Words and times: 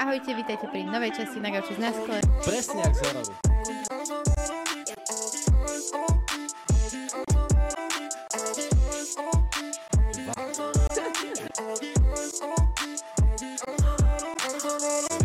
Ahojte, 0.00 0.30
vítajte 0.34 0.66
pri 0.70 0.86
novej 0.86 1.10
časti 1.10 1.42
na 1.42 1.50
Gauči 1.50 1.74
z 1.74 1.80
Náskole. 1.82 2.18
Presne 2.46 2.80
jak 2.86 2.94
z 2.94 3.00
hororu. 3.02 3.34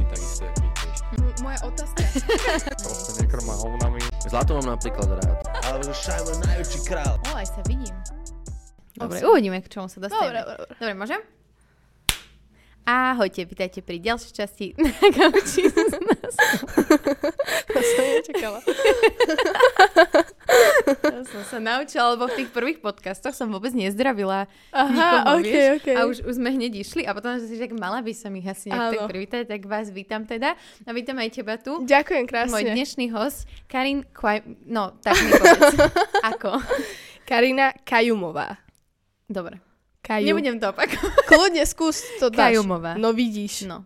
Takisto 0.09 0.43
jak 0.45 0.55
my 0.59 0.69
tiež. 0.73 0.97
M- 1.17 1.35
moja 1.43 1.59
otázka. 1.63 2.01
Proste 2.81 3.11
nekrma 3.21 3.53
hovnami. 3.53 3.99
Zlato 4.25 4.57
mám 4.57 4.67
napríklad 4.75 5.07
rád. 5.21 5.37
Ale 5.63 5.77
je 5.85 6.33
najväčší 6.41 6.79
král. 6.83 7.15
O, 7.29 7.31
aj 7.37 7.47
sa 7.47 7.61
vidím. 7.69 7.95
Dobre, 8.95 9.19
uvidíme, 9.27 9.59
k 9.61 9.67
čomu 9.69 9.87
sa 9.91 9.99
Dobre, 9.99 10.09
dostaneme. 10.09 10.39
dobre. 10.41 10.75
Dobre, 10.79 10.93
môžem? 10.95 11.21
Ahojte, 12.85 13.49
vítajte 13.49 13.81
pri 13.81 13.97
ďalšej 13.97 14.29
časti 14.29 14.77
na 14.77 14.93
Gauči 15.09 15.65
z 15.73 15.89
Náskole. 15.89 17.01
To 17.65 17.79
som 17.81 18.05
nečakala. 18.13 18.59
To 21.01 21.17
som 21.25 21.41
sa 21.49 21.57
naučila, 21.57 22.13
lebo 22.13 22.29
v 22.29 22.45
tých 22.45 22.49
prvých 22.53 22.85
podcastoch 22.85 23.33
som 23.33 23.49
vôbec 23.49 23.73
nezdravila 23.73 24.45
Aha, 24.69 24.85
nikoho, 24.85 25.33
ok, 25.33 25.41
vieš? 25.41 25.69
ok. 25.81 25.87
A 25.97 26.01
už, 26.05 26.17
už 26.29 26.33
sme 26.37 26.53
hneď 26.53 26.85
išli 26.85 27.09
a 27.09 27.17
potom 27.17 27.41
som 27.41 27.49
si 27.49 27.57
tak 27.57 27.73
mala 27.73 28.05
by 28.05 28.13
som 28.13 28.29
ich 28.37 28.45
asi 28.45 28.69
nejak 28.69 29.01
tak 29.01 29.09
privítať, 29.09 29.41
tak 29.49 29.65
vás 29.65 29.89
vítam 29.89 30.21
teda. 30.29 30.53
A 30.85 30.89
vítam 30.93 31.17
aj 31.17 31.29
teba 31.33 31.57
tu. 31.57 31.81
Ďakujem 31.81 32.29
Môj 32.29 32.29
krásne. 32.29 32.69
dnešný 32.69 33.09
host, 33.09 33.49
Karin 33.65 34.05
Kvaj... 34.13 34.45
No, 34.69 34.93
tak 35.01 35.17
mi 35.25 35.33
povedz. 35.33 35.73
Ako? 36.37 36.61
Karina 37.25 37.73
Kajumová. 37.81 38.61
Dobre. 39.25 39.64
Kaju. 40.05 40.25
Nebudem 40.27 40.55
to 40.55 40.69
opakovať. 40.69 41.25
Kľudne 41.29 41.63
skús 41.63 41.97
to 42.17 42.29
dáš. 42.29 42.53
Kajumová. 42.53 42.93
No 42.95 43.09
vidíš. 43.09 43.65
No. 43.65 43.81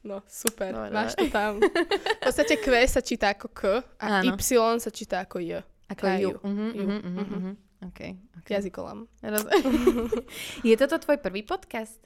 No, 0.00 0.24
super. 0.24 0.72
Dobre, 0.72 0.90
Máš 0.90 1.12
dobre. 1.12 1.20
to 1.20 1.24
tam. 1.30 1.52
V 2.16 2.22
podstate 2.22 2.54
Q 2.56 2.64
sa 2.84 3.00
číta 3.00 3.26
ako 3.30 3.46
K 3.48 3.60
a 3.96 4.06
Áno. 4.18 4.34
Y 4.34 4.56
sa 4.78 4.88
číta 4.88 5.20
ako 5.20 5.38
J. 5.38 5.60
Ako 5.86 6.02
Kaju. 6.02 6.24
ju. 6.24 6.36
Uh-huh, 6.40 6.70
Ju. 6.70 6.82
uh-huh, 6.82 7.00
uh-huh, 7.00 7.28
Mhm. 7.30 7.52
Okay, 7.82 8.10
okay. 8.34 8.52
Jazykolám. 8.54 9.08
Roz... 9.20 9.44
Je 10.66 10.74
toto 10.74 10.96
tvoj 10.96 11.16
prvý 11.16 11.40
podcast? 11.40 11.96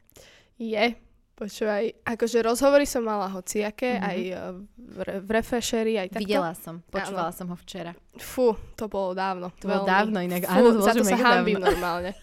Je. 0.55 0.95
Počúvaj, 1.35 2.07
akože 2.07 2.39
rozhovory 2.41 2.85
som 2.85 3.03
mala 3.03 3.27
hociaké, 3.29 3.99
Mhm. 3.99 4.03
aj 4.05 4.19
eh, 4.25 4.39
v, 4.77 4.99
re- 5.01 5.19
v 5.19 5.29
refreshery, 5.33 5.93
aj 5.97 6.09
takto. 6.13 6.23
Videla 6.25 6.55
som, 6.55 6.79
počúvala 6.85 7.31
som 7.31 7.47
ho 7.47 7.59
včera. 7.59 7.91
Fú, 8.15 8.55
to 8.75 8.87
bolo 8.87 9.13
dávno. 9.13 9.51
To 9.57 9.67
bolo 9.67 9.83
dávno 9.83 10.19
inak, 10.21 10.47
Fú, 10.47 10.55
áno, 10.65 10.79
za 10.79 10.95
to 10.95 11.03
sa 11.03 11.15
hambím 11.17 11.59
normálne. 11.59 12.15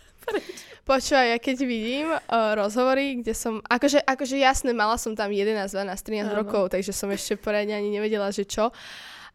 Počúvaj, 0.82 1.28
ja 1.34 1.38
keď 1.38 1.58
vidím 1.64 2.10
uh, 2.10 2.20
rozhovory, 2.58 3.22
kde 3.22 3.38
som, 3.38 3.62
akože, 3.64 4.02
akože 4.02 4.42
jasné, 4.42 4.74
mala 4.74 4.98
som 4.98 5.14
tam 5.14 5.30
11, 5.30 5.70
12, 5.70 5.94
13 5.94 6.26
Áno. 6.26 6.42
rokov, 6.42 6.74
takže 6.74 6.90
som 6.90 7.08
ešte 7.14 7.38
poriadne 7.38 7.78
ani 7.78 7.94
nevedela, 7.94 8.34
že 8.34 8.50
čo. 8.50 8.74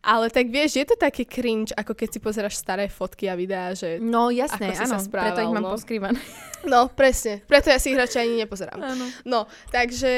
Ale 0.07 0.31
tak 0.31 0.55
vieš, 0.55 0.79
je 0.79 0.87
to 0.87 0.95
taký 0.95 1.27
cringe, 1.27 1.75
ako 1.75 1.91
keď 1.99 2.09
si 2.15 2.19
pozeráš 2.23 2.63
staré 2.63 2.87
fotky 2.87 3.27
a 3.27 3.35
videá, 3.35 3.75
že... 3.75 3.99
No 3.99 4.31
jasné, 4.31 4.71
Ako 4.71 4.79
si 4.79 4.85
áno, 4.87 4.93
sa 4.95 4.99
správal, 5.03 5.35
preto 5.35 5.41
ich 5.43 5.55
mám 5.55 5.67
no. 5.67 5.73
poskrývané. 5.75 6.21
No, 6.67 6.91
presne. 6.91 7.47
Preto 7.47 7.71
ja 7.71 7.79
si 7.79 7.95
ich 7.95 7.99
radšej 7.99 8.27
ani 8.27 8.43
nepozerám. 8.43 8.79
Áno. 8.83 9.07
No, 9.23 9.47
takže 9.71 10.15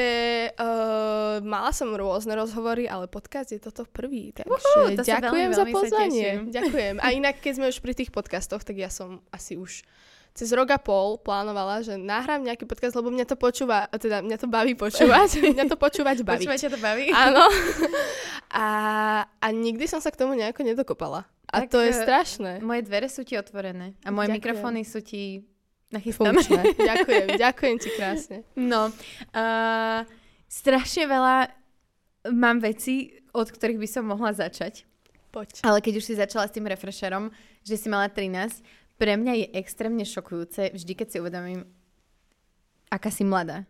uh, 0.57 1.45
mala 1.45 1.69
som 1.73 1.93
rôzne 1.93 2.33
rozhovory, 2.33 2.89
ale 2.89 3.05
podcast 3.05 3.53
je 3.53 3.61
toto 3.61 3.85
prvý. 3.85 4.33
Takže 4.33 4.49
Uhú, 4.49 4.97
to 4.97 5.05
ďakujem 5.05 5.49
veľmi, 5.49 5.57
za 5.57 5.65
veľmi 5.65 5.73
sa 5.73 5.77
pozvanie. 5.77 6.27
Ďakujem. 6.49 6.95
A 7.05 7.07
inak, 7.13 7.37
keď 7.37 7.53
sme 7.53 7.65
už 7.69 7.77
pri 7.85 7.93
tých 7.93 8.09
podcastoch, 8.09 8.65
tak 8.65 8.81
ja 8.81 8.89
som 8.89 9.21
asi 9.29 9.61
už 9.61 9.85
cez 10.33 10.49
rok 10.55 10.71
a 10.71 10.79
pol 10.79 11.19
plánovala, 11.19 11.83
že 11.83 11.99
nahrám 11.99 12.45
nejaký 12.45 12.63
podcast, 12.63 12.95
lebo 12.95 13.11
mňa 13.11 13.25
to 13.27 13.35
počúva, 13.35 13.89
teda 13.91 14.23
mňa 14.23 14.37
to 14.39 14.47
baví 14.47 14.73
počúvať. 14.77 15.41
mňa 15.55 15.65
to 15.67 15.75
počúvať 15.75 16.23
baví. 16.23 16.47
Počúvať 16.47 16.71
to 16.73 16.79
baví? 16.79 17.11
Áno. 17.11 17.45
A, 18.49 18.65
a 19.29 19.47
nikdy 19.53 19.85
som 19.85 20.01
sa 20.01 20.09
k 20.09 20.17
tomu 20.17 20.33
nejako 20.33 20.65
nedokopala. 20.65 21.29
A 21.53 21.61
Tak, 21.61 21.69
to 21.69 21.85
je 21.85 21.93
eh, 21.93 22.01
strašné. 22.01 22.51
Moje 22.65 22.81
dvere 22.81 23.05
sú 23.05 23.21
ti 23.21 23.37
otvorené 23.37 23.93
a 24.01 24.09
moje 24.09 24.33
Ďakujem. 24.33 24.37
mikrofóny 24.41 24.81
sú 24.89 25.05
ti 25.05 25.45
nachystané. 25.93 26.33
Funkčné. 26.33 26.61
ďakujem, 26.89 27.27
ďakujem 27.37 27.75
ti 27.77 27.89
krásne. 27.93 28.37
No, 28.57 28.89
uh, 28.89 30.01
strašne 30.49 31.05
veľa 31.05 31.53
mám 32.33 32.57
veci, 32.61 33.21
od 33.33 33.49
ktorých 33.49 33.81
by 33.81 33.89
som 33.89 34.09
mohla 34.09 34.33
začať. 34.33 34.85
Poď. 35.29 35.61
Ale 35.61 35.77
keď 35.77 36.01
už 36.01 36.05
si 36.09 36.13
začala 36.17 36.49
s 36.49 36.53
tým 36.57 36.65
refresherom, 36.65 37.29
že 37.61 37.77
si 37.77 37.85
mala 37.85 38.09
13, 38.09 38.65
pre 38.99 39.15
mňa 39.15 39.33
je 39.33 39.47
extrémne 39.55 40.03
šokujúce 40.03 40.75
vždy, 40.75 40.93
keď 40.93 41.07
si 41.07 41.17
uvedomím, 41.23 41.63
aká 42.91 43.07
si 43.07 43.23
mladá. 43.23 43.63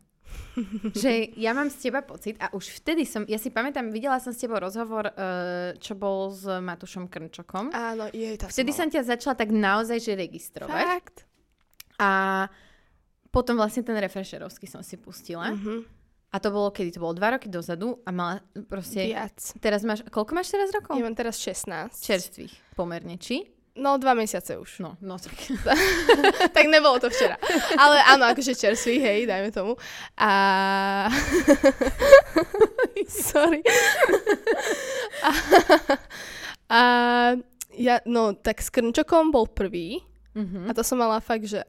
že 1.01 1.33
ja 1.37 1.57
mám 1.57 1.73
z 1.73 1.89
teba 1.89 2.05
pocit 2.05 2.37
a 2.37 2.53
už 2.53 2.81
vtedy 2.81 3.05
som, 3.05 3.25
ja 3.25 3.41
si 3.41 3.49
pamätám, 3.49 3.89
videla 3.89 4.21
som 4.21 4.33
s 4.33 4.41
tebou 4.41 4.61
rozhovor, 4.61 5.09
uh, 5.09 5.73
čo 5.77 5.97
bol 5.97 6.29
s 6.33 6.45
Matušom 6.45 7.09
Krnčokom. 7.09 7.73
Áno, 7.73 8.09
jej, 8.13 8.37
tá 8.37 8.49
Vtedy 8.49 8.73
som 8.73 8.89
ťa 8.89 9.05
začala 9.05 9.33
tak 9.37 9.49
naozaj 9.49 9.97
že 10.01 10.13
registrovať. 10.13 10.85
Fakt? 10.85 11.17
A 11.97 12.09
potom 13.29 13.57
vlastne 13.57 13.85
ten 13.85 13.97
refresherovský 13.97 14.65
som 14.65 14.81
si 14.81 14.97
pustila. 14.97 15.53
Mhm. 15.53 16.01
A 16.29 16.37
to 16.37 16.53
bolo 16.53 16.69
kedy? 16.69 16.93
To 16.93 17.01
bolo 17.01 17.17
dva 17.17 17.33
roky 17.33 17.49
dozadu 17.49 18.05
a 18.05 18.13
mala 18.13 18.37
proste... 18.69 19.01
Viac. 19.09 19.57
Teraz 19.57 19.81
máš... 19.81 20.05
Koľko 20.13 20.37
máš 20.37 20.53
teraz 20.53 20.69
rokov? 20.69 20.93
Ja 20.93 21.01
mám 21.01 21.17
teraz 21.17 21.41
16. 21.41 21.89
Čerstvých 22.05 22.53
pomerne, 22.77 23.17
či? 23.17 23.49
No, 23.79 23.95
dva 23.95 24.11
mesiace 24.11 24.59
už. 24.59 24.83
No, 24.83 24.99
no 24.99 25.15
tak. 25.15 25.39
tak 26.55 26.65
nebolo 26.67 26.99
to 26.99 27.07
včera. 27.07 27.39
Ale 27.79 28.03
áno, 28.03 28.27
akože 28.27 28.53
čerstvý, 28.53 28.99
hej, 28.99 29.19
dajme 29.23 29.49
tomu. 29.55 29.79
A... 30.19 31.07
Sorry. 33.07 33.63
a... 35.23 35.29
a 36.69 36.81
ja, 37.79 38.03
no, 38.03 38.35
tak 38.35 38.59
s 38.59 38.67
Krnčokom 38.67 39.31
bol 39.31 39.47
prvý. 39.47 40.03
Mhm. 40.35 40.67
A 40.67 40.75
to 40.75 40.83
som 40.83 40.99
mala 40.99 41.23
fakt, 41.23 41.47
že 41.47 41.63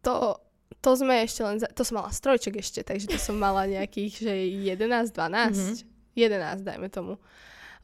to, 0.00 0.40
to 0.80 0.90
sme 0.96 1.20
ešte 1.22 1.44
len, 1.44 1.60
za, 1.60 1.68
to 1.68 1.84
som 1.84 2.00
mala 2.00 2.10
strojček 2.10 2.56
ešte, 2.58 2.80
takže 2.82 3.12
to 3.12 3.18
som 3.20 3.36
mala 3.36 3.68
nejakých, 3.68 4.12
že 4.24 4.32
11, 4.72 5.12
12, 5.12 5.52
Mhm. 5.52 5.74
11 6.16 6.64
dajme 6.64 6.88
tomu. 6.92 7.16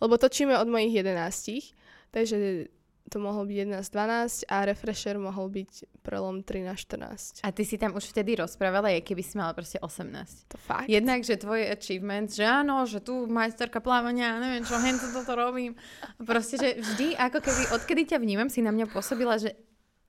Lebo 0.00 0.14
točíme 0.16 0.56
od 0.56 0.68
mojich 0.68 0.94
11, 0.94 1.74
takže 2.12 2.68
to 3.08 3.18
mohol 3.18 3.48
byť 3.48 3.56
11, 3.72 3.80
12 3.80 4.52
a 4.52 4.56
refresher 4.68 5.16
mohol 5.16 5.48
byť 5.48 6.00
prelom 6.04 6.44
13, 6.44 7.42
14. 7.42 7.44
A 7.44 7.48
ty 7.50 7.64
si 7.64 7.80
tam 7.80 7.96
už 7.96 8.12
vtedy 8.12 8.36
rozprávala, 8.36 8.92
aj 8.92 9.04
keby 9.04 9.22
si 9.24 9.34
mala 9.40 9.56
proste 9.56 9.80
18. 9.80 10.52
To 10.52 10.56
fakt? 10.60 10.86
Jednak, 10.86 11.24
že 11.24 11.40
tvoje 11.40 11.68
achievements, 11.68 12.36
že 12.36 12.44
áno, 12.44 12.84
že 12.84 13.00
tu 13.00 13.24
majsterka 13.26 13.80
plávania, 13.80 14.36
neviem 14.40 14.64
čo, 14.64 14.76
hen 14.76 15.00
to 15.00 15.08
toto 15.10 15.32
robím. 15.34 15.74
Proste, 16.20 16.60
že 16.60 16.68
vždy, 16.78 17.16
ako 17.16 17.38
keby, 17.40 17.62
odkedy 17.74 18.02
ťa 18.14 18.18
vnímam, 18.20 18.52
si 18.52 18.60
na 18.60 18.70
mňa 18.70 18.92
pôsobila, 18.92 19.40
že 19.40 19.56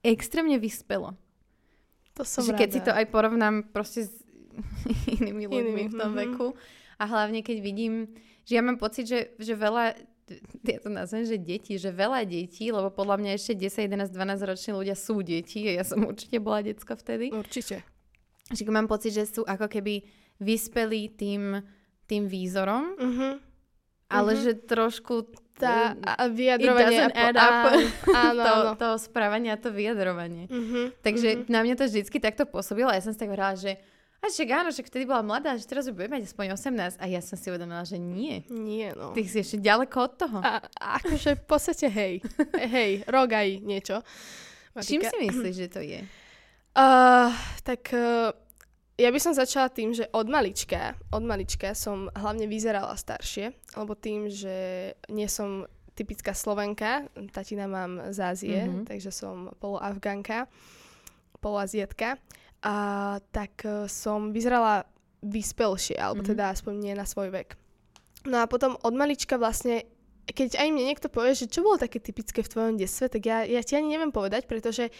extrémne 0.04 0.56
vyspelo. 0.60 1.16
To 2.16 2.22
som 2.24 2.44
že 2.44 2.52
rada. 2.52 2.60
keď 2.60 2.68
si 2.68 2.80
to 2.84 2.92
aj 2.92 3.06
porovnám 3.08 3.72
proste 3.72 4.08
s 4.08 4.12
inými 5.20 5.48
ľuďmi 5.48 5.80
Inými, 5.88 5.92
v 5.92 5.94
tom 5.96 6.12
mhm. 6.12 6.18
veku. 6.20 6.48
A 7.00 7.08
hlavne, 7.08 7.40
keď 7.40 7.64
vidím, 7.64 8.12
že 8.44 8.60
ja 8.60 8.62
mám 8.66 8.76
pocit, 8.76 9.08
že, 9.08 9.32
že 9.40 9.56
veľa, 9.56 9.96
ja 10.62 10.78
to 10.78 10.88
nazvem, 10.88 11.22
že 11.22 11.36
deti, 11.36 11.74
že 11.74 11.90
veľa 11.90 12.22
detí, 12.22 12.68
lebo 12.68 12.88
podľa 12.88 13.16
mňa 13.18 13.30
ešte 13.34 13.52
10, 13.54 13.86
11, 13.86 14.10
12 14.10 14.46
roční 14.46 14.70
ľudia 14.72 14.94
sú 14.94 15.20
deti, 15.20 15.66
a 15.66 15.72
ja 15.76 15.84
som 15.84 16.02
určite 16.02 16.38
bola 16.38 16.60
decko 16.60 16.94
vtedy. 16.94 17.30
Určite. 17.30 17.82
Že 18.48 18.66
mám 18.68 18.86
pocit, 18.86 19.12
že 19.12 19.24
sú 19.24 19.42
ako 19.42 19.66
keby 19.66 20.02
vyspelí 20.38 21.10
tým, 21.10 21.62
tým 22.04 22.26
výzorom, 22.26 22.96
Uh-huh. 22.96 23.32
ale 24.08 24.30
Mhm. 24.34 24.40
že 24.40 24.52
trošku 24.60 25.14
Tá, 25.54 25.92
a 25.92 26.24
vyjadrovanie. 26.24 27.12
add 27.12 27.36
up. 27.36 27.76
Áno, 28.32 28.40
to, 28.40 28.48
áno. 28.48 28.72
to 28.74 28.88
správanie 28.96 29.52
a 29.52 29.60
to 29.60 29.68
vyjadrovanie. 29.68 30.48
Uh-huh. 30.48 30.88
Takže 31.04 31.44
na 31.52 31.60
mňa 31.60 31.76
to 31.76 31.84
vždycky 31.84 32.16
takto 32.16 32.48
pôsobilo 32.48 32.88
a 32.88 32.96
ja 32.96 33.04
som 33.04 33.12
si 33.12 33.20
tak 33.20 33.28
hovorila, 33.28 33.52
že 33.54 33.76
a 34.20 34.28
však 34.28 34.48
áno, 34.50 34.68
že 34.68 34.80
vtedy 34.80 35.04
bola 35.04 35.20
mladá, 35.20 35.56
že 35.56 35.64
teraz 35.64 35.84
už 35.84 35.96
bude 35.96 36.06
mať 36.06 36.28
aspoň 36.28 36.52
18 36.52 37.00
a 37.00 37.04
ja 37.04 37.20
som 37.20 37.34
si 37.34 37.48
uvedomila, 37.48 37.80
že 37.82 37.96
nie. 37.96 38.44
Nie, 38.46 38.92
no. 38.92 39.10
Ty 39.10 39.24
si 39.24 39.40
ešte 39.40 39.56
ďaleko 39.58 39.96
od 39.98 40.12
toho. 40.14 40.38
A, 40.38 40.60
a 40.76 40.86
akože 40.98 41.40
v 41.40 41.44
podstate 41.44 41.86
hej. 41.88 42.20
hej, 42.76 43.00
rok 43.04 43.32
aj 43.32 43.48
niečo. 43.60 44.04
Čím 44.76 45.00
Matika. 45.00 45.10
si 45.10 45.16
myslíš, 45.24 45.54
že 45.56 45.68
to 45.68 45.80
je? 45.80 46.00
Uh, 46.70 47.32
tak 47.62 47.90
uh, 47.90 48.30
ja 48.94 49.08
by 49.08 49.18
som 49.18 49.32
začala 49.32 49.66
tým, 49.66 49.90
že 49.90 50.04
od 50.12 50.28
malička, 50.28 50.94
od 51.10 51.24
malička 51.24 51.72
som 51.72 52.12
hlavne 52.12 52.44
vyzerala 52.44 52.92
staršie, 52.94 53.50
lebo 53.74 53.96
tým, 53.96 54.28
že 54.28 54.54
nie 55.08 55.26
som 55.26 55.64
typická 55.96 56.32
Slovenka, 56.32 57.08
tatina 57.28 57.64
mám 57.64 58.12
z 58.12 58.18
Ázie, 58.22 58.58
Mhm. 58.60 58.68
mm-hmm. 58.68 58.86
takže 58.86 59.10
som 59.10 59.48
poloafganka, 59.56 60.44
poloaziatka, 61.40 62.16
a 62.60 62.76
tak 63.32 63.64
uh, 63.64 63.88
som 63.88 64.32
vyzerala 64.32 64.84
vyspelšie, 65.20 65.96
alebo 66.00 66.24
Mhm. 66.24 66.28
teda 66.36 66.44
aspoň 66.52 66.74
nie 66.80 66.94
na 66.96 67.04
svoj 67.04 67.28
vek. 67.32 67.56
No 68.28 68.40
a 68.40 68.48
potom 68.48 68.76
od 68.80 68.92
malička 68.92 69.40
vlastne 69.40 69.84
keď 70.30 70.62
aj 70.62 70.68
mne 70.70 70.84
niekto 70.86 71.10
povie, 71.10 71.34
že 71.34 71.50
čo 71.50 71.66
bolo 71.66 71.74
také 71.74 71.98
typické 71.98 72.40
v 72.40 72.50
tvojom 72.50 72.74
detstve, 72.78 73.10
tak 73.10 73.22
ja, 73.26 73.42
ja 73.42 73.60
ti 73.66 73.74
ani 73.74 73.90
neviem 73.90 74.14
povedať, 74.14 74.46
pretože 74.46 74.94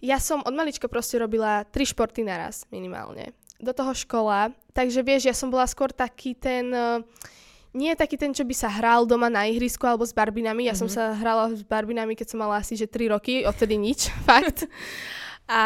ja 0.00 0.16
som 0.22 0.40
od 0.46 0.54
malička 0.54 0.88
proste 0.88 1.20
robila 1.20 1.66
tri 1.68 1.84
športy 1.84 2.24
naraz 2.24 2.64
minimálne. 2.72 3.36
do 3.60 3.76
toho 3.76 3.92
škola, 3.92 4.56
takže 4.72 5.04
vieš, 5.04 5.28
ja 5.28 5.36
som 5.36 5.52
bola 5.52 5.68
skôr 5.68 5.92
taký 5.92 6.32
ten... 6.32 6.72
Uh, 6.72 7.04
nie 7.76 7.92
taký 7.94 8.16
ten, 8.18 8.32
čo 8.32 8.42
by 8.42 8.54
sa 8.56 8.66
hral 8.66 9.06
doma 9.06 9.28
na 9.30 9.46
ihrisku 9.46 9.86
alebo 9.86 10.02
s 10.02 10.16
barbinami. 10.16 10.66
Ja 10.66 10.72
mm-hmm. 10.74 10.80
som 10.80 10.88
sa 10.88 11.14
hrala 11.14 11.52
s 11.54 11.62
barbinami, 11.62 12.16
keď 12.16 12.34
som 12.34 12.42
mala 12.42 12.58
asi 12.58 12.74
že 12.74 12.88
3 12.88 13.12
roky, 13.12 13.44
odtedy 13.44 13.76
nič, 13.76 14.08
fakt. 14.26 14.64
A, 15.50 15.64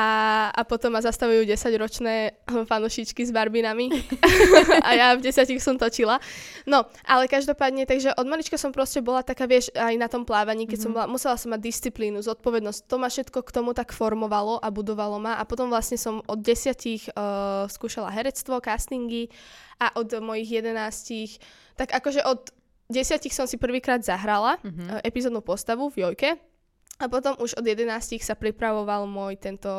a 0.48 0.64
potom 0.64 0.96
ma 0.96 1.04
zastavujú 1.04 1.44
10-ročné 1.44 2.40
fanušičky 2.72 3.20
s 3.20 3.30
barbinami. 3.36 3.92
a 4.86 4.90
ja 4.96 5.06
v 5.12 5.28
10 5.28 5.44
som 5.60 5.76
točila. 5.76 6.16
No, 6.64 6.88
ale 7.04 7.28
každopádne, 7.28 7.84
takže 7.84 8.16
od 8.16 8.24
malička 8.24 8.56
som 8.56 8.72
proste 8.72 9.04
bola 9.04 9.20
taká, 9.20 9.44
vieš, 9.44 9.68
aj 9.76 9.92
na 10.00 10.08
tom 10.08 10.24
plávaní, 10.24 10.64
keď 10.64 10.80
mm-hmm. 10.80 10.84
som 10.88 10.90
mhm. 10.90 10.96
bola, 10.96 11.12
musela 11.12 11.36
som 11.36 11.52
mať 11.52 11.60
disciplínu, 11.60 12.24
zodpovednosť. 12.24 12.80
To 12.88 12.96
ma 12.96 13.12
všetko 13.12 13.44
k 13.44 13.50
tomu 13.52 13.76
tak 13.76 13.92
formovalo 13.92 14.56
a 14.56 14.72
budovalo 14.72 15.20
ma. 15.20 15.36
A 15.36 15.44
potom 15.44 15.68
vlastne 15.68 16.00
som 16.00 16.24
od 16.24 16.40
10 16.40 17.12
uh, 17.12 17.68
skúšala 17.68 18.08
herectvo, 18.08 18.64
castingy 18.64 19.28
a 19.76 19.92
od 20.00 20.08
mojich 20.24 20.64
11 20.64 21.36
tak 21.74 21.90
akože 21.90 22.22
od 22.22 22.54
10 22.88 23.26
som 23.32 23.48
si 23.48 23.56
prvýkrát 23.58 24.04
zahrala 24.04 24.60
mm-hmm. 24.62 25.02
epizódnu 25.02 25.40
postavu 25.42 25.90
v 25.90 26.06
Jojke 26.06 26.38
a 27.02 27.10
potom 27.10 27.34
už 27.42 27.58
od 27.58 27.66
11 27.66 27.90
sa 28.22 28.38
pripravoval 28.38 29.10
môj 29.10 29.34
tento 29.38 29.70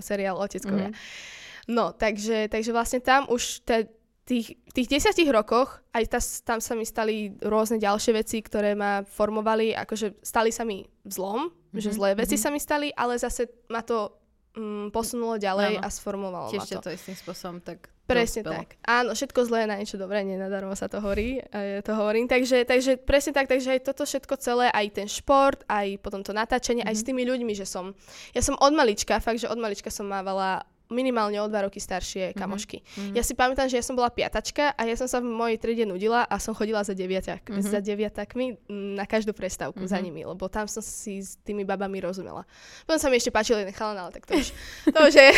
seriál 0.00 0.40
Oteckovia. 0.40 0.90
Mm-hmm. 0.90 1.72
No, 1.72 1.92
takže, 1.96 2.48
takže 2.48 2.70
vlastne 2.72 3.00
tam 3.00 3.24
už 3.28 3.64
te, 3.64 3.88
tých, 4.28 4.56
v 4.56 4.72
tých 4.72 4.88
desiatich 4.88 5.28
rokoch 5.28 5.80
aj 5.92 6.04
ta, 6.12 6.20
tam 6.20 6.60
sa 6.60 6.72
mi 6.76 6.84
stali 6.84 7.36
rôzne 7.40 7.80
ďalšie 7.80 8.12
veci, 8.16 8.40
ktoré 8.40 8.76
ma 8.76 9.04
formovali, 9.04 9.72
akože 9.76 10.20
stali 10.24 10.52
sa 10.52 10.64
mi 10.64 10.84
zlom, 11.08 11.48
mm-hmm. 11.48 11.80
že 11.80 11.90
zlé 11.92 12.16
veci 12.16 12.36
mm-hmm. 12.36 12.48
sa 12.48 12.52
mi 12.52 12.60
stali, 12.60 12.88
ale 12.92 13.16
zase 13.16 13.48
ma 13.72 13.80
to 13.80 14.12
mm, 14.56 14.92
posunulo 14.92 15.40
ďalej 15.40 15.80
Áno. 15.80 15.84
a 15.84 15.88
sformovalo 15.88 16.48
Tiež 16.52 16.68
ma 16.68 16.80
to. 16.80 16.88
to 16.88 16.96
istým 16.96 17.16
spôsobom 17.16 17.60
tak 17.64 17.93
Presne 18.04 18.44
dospelo. 18.44 18.60
tak. 18.60 18.68
Áno, 18.84 19.10
všetko 19.16 19.40
zlé 19.48 19.64
na 19.64 19.80
niečo 19.80 19.96
dobré, 19.96 20.20
nenadarmo 20.20 20.76
sa 20.76 20.92
to 20.92 21.00
hovorí, 21.00 21.40
to 21.80 21.92
hovorím. 21.96 22.28
Takže, 22.28 22.68
takže 22.68 23.00
presne 23.00 23.32
tak, 23.32 23.48
takže 23.48 23.80
aj 23.80 23.80
toto 23.80 24.04
všetko 24.04 24.34
celé, 24.36 24.68
aj 24.68 24.86
ten 24.92 25.08
šport, 25.08 25.64
aj 25.64 25.96
potom 26.04 26.20
to 26.20 26.36
natáčanie, 26.36 26.84
mm-hmm. 26.84 26.92
aj 26.92 27.00
s 27.00 27.02
mhm. 27.02 27.08
tými 27.08 27.22
ľuďmi, 27.24 27.52
že 27.56 27.64
som, 27.64 27.96
ja 28.36 28.44
som 28.44 28.60
od 28.60 28.72
malička, 28.76 29.16
fakt, 29.24 29.40
že 29.40 29.48
od 29.48 29.56
malička 29.56 29.88
som 29.88 30.04
mávala 30.04 30.68
minimálne 30.92 31.40
o 31.40 31.48
dva 31.48 31.64
roky 31.64 31.80
staršie 31.80 32.32
mhm. 32.32 32.36
kamošky. 32.36 32.78
Mm-hmm. 32.84 33.14
Ja 33.16 33.22
si 33.24 33.32
pamätám, 33.32 33.68
že 33.72 33.80
ja 33.80 33.84
som 33.84 33.96
bola 33.96 34.12
piatačka 34.12 34.76
a 34.76 34.80
ja 34.84 34.96
som 34.98 35.08
sa 35.08 35.20
v 35.20 35.28
mojej 35.32 35.56
triede 35.56 35.88
nudila 35.88 36.28
a 36.28 36.36
som 36.36 36.52
chodila 36.52 36.84
za 36.84 36.92
deviatak, 36.92 37.44
mm-hmm. 37.48 37.64
za 37.64 37.80
deviatakmi 37.80 38.46
na 38.68 39.08
každú 39.08 39.32
prestávku 39.32 39.80
mm-hmm. 39.80 39.94
za 39.96 39.98
nimi, 40.00 40.22
lebo 40.28 40.44
tam 40.52 40.68
som 40.68 40.84
si 40.84 41.24
s 41.24 41.40
tými 41.40 41.64
babami 41.64 42.04
rozumela. 42.04 42.44
Potom 42.84 43.00
sa 43.00 43.08
mi 43.08 43.16
ešte 43.16 43.32
páčil 43.32 43.64
jeden 43.64 43.72
chalan, 43.72 43.96
ale 43.96 44.10
tak 44.12 44.28
to 44.28 44.36
už, 44.36 44.52
to 44.94 44.98
už 45.08 45.14
je. 45.16 45.30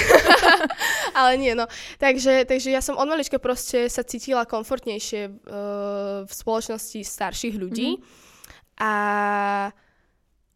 ale 1.18 1.38
nie, 1.38 1.54
no. 1.54 1.70
Takže, 2.02 2.44
takže 2.44 2.74
ja 2.74 2.82
som 2.82 2.98
od 2.98 3.06
malička 3.06 3.38
proste 3.38 3.86
sa 3.86 4.02
cítila 4.02 4.48
komfortnejšie 4.48 5.30
uh, 5.30 5.34
v 6.26 6.32
spoločnosti 6.32 7.00
starších 7.06 7.54
ľudí. 7.54 7.96
Mm-hmm. 7.96 8.24
A 8.76 8.92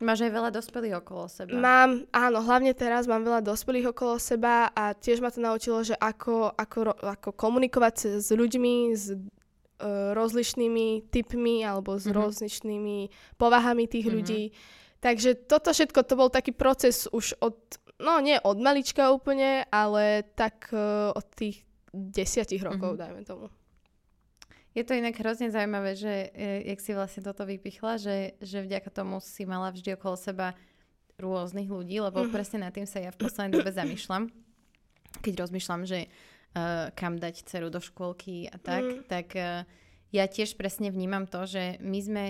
Máš 0.01 0.25
aj 0.25 0.33
veľa 0.33 0.51
dospelých 0.51 1.05
okolo 1.05 1.29
seba. 1.29 1.53
Mám, 1.53 2.09
áno, 2.09 2.41
hlavne 2.41 2.73
teraz 2.73 3.05
mám 3.05 3.21
veľa 3.21 3.45
dospelých 3.45 3.93
okolo 3.93 4.17
seba 4.17 4.73
a 4.73 4.97
tiež 4.97 5.21
ma 5.21 5.29
to 5.29 5.45
naučilo, 5.45 5.85
že 5.85 5.93
ako, 5.93 6.57
ako, 6.57 6.97
ako 7.05 7.31
komunikovať 7.37 8.17
s 8.17 8.33
ľuďmi, 8.33 8.75
s 8.97 9.13
uh, 9.13 10.17
rozlišnými 10.17 11.13
typmi 11.13 11.61
alebo 11.69 12.01
s 12.01 12.09
mm-hmm. 12.09 12.17
rozlišnými 12.17 12.99
povahami 13.37 13.85
tých 13.85 14.09
mm-hmm. 14.09 14.17
ľudí. 14.17 14.43
Takže 15.05 15.37
toto 15.45 15.69
všetko, 15.69 16.01
to 16.09 16.15
bol 16.17 16.33
taký 16.33 16.57
proces 16.57 17.05
už 17.13 17.37
od, 17.45 17.61
no 18.01 18.25
nie 18.25 18.41
od 18.41 18.57
malička 18.57 19.13
úplne, 19.13 19.69
ale 19.69 20.25
tak 20.33 20.73
uh, 20.73 21.13
od 21.13 21.29
tých 21.37 21.61
desiatich 21.93 22.65
rokov, 22.65 22.97
mm-hmm. 22.97 23.05
dajme 23.05 23.23
tomu. 23.29 23.53
Je 24.71 24.87
to 24.87 24.95
inak 24.95 25.19
hrozne 25.19 25.51
zaujímavé, 25.51 25.99
že 25.99 26.31
e, 26.31 26.71
jak 26.71 26.79
si 26.79 26.91
vlastne 26.95 27.27
toto 27.27 27.43
vypichla, 27.43 27.99
že, 27.99 28.39
že 28.39 28.63
vďaka 28.63 28.91
tomu 28.95 29.19
si 29.19 29.43
mala 29.43 29.75
vždy 29.75 29.99
okolo 29.99 30.15
seba 30.15 30.55
rôznych 31.19 31.67
ľudí, 31.67 31.99
lebo 31.99 32.23
mm. 32.23 32.31
presne 32.31 32.63
nad 32.63 32.73
tým 32.73 32.87
sa 32.87 33.03
ja 33.03 33.11
v 33.11 33.19
poslednej 33.19 33.61
dobe 33.61 33.71
zamýšľam. 33.75 34.31
Keď 35.27 35.35
rozmýšľam, 35.43 35.83
že 35.85 36.07
uh, 36.07 36.95
kam 36.95 37.19
dať 37.19 37.45
dceru 37.45 37.69
do 37.69 37.83
škôlky 37.83 38.47
a 38.47 38.57
tak, 38.63 38.85
mm. 38.87 39.01
tak 39.11 39.27
uh, 39.35 39.67
ja 40.15 40.25
tiež 40.31 40.55
presne 40.55 40.95
vnímam 40.95 41.27
to, 41.27 41.45
že 41.51 41.83
my 41.83 41.99
sme 42.01 42.25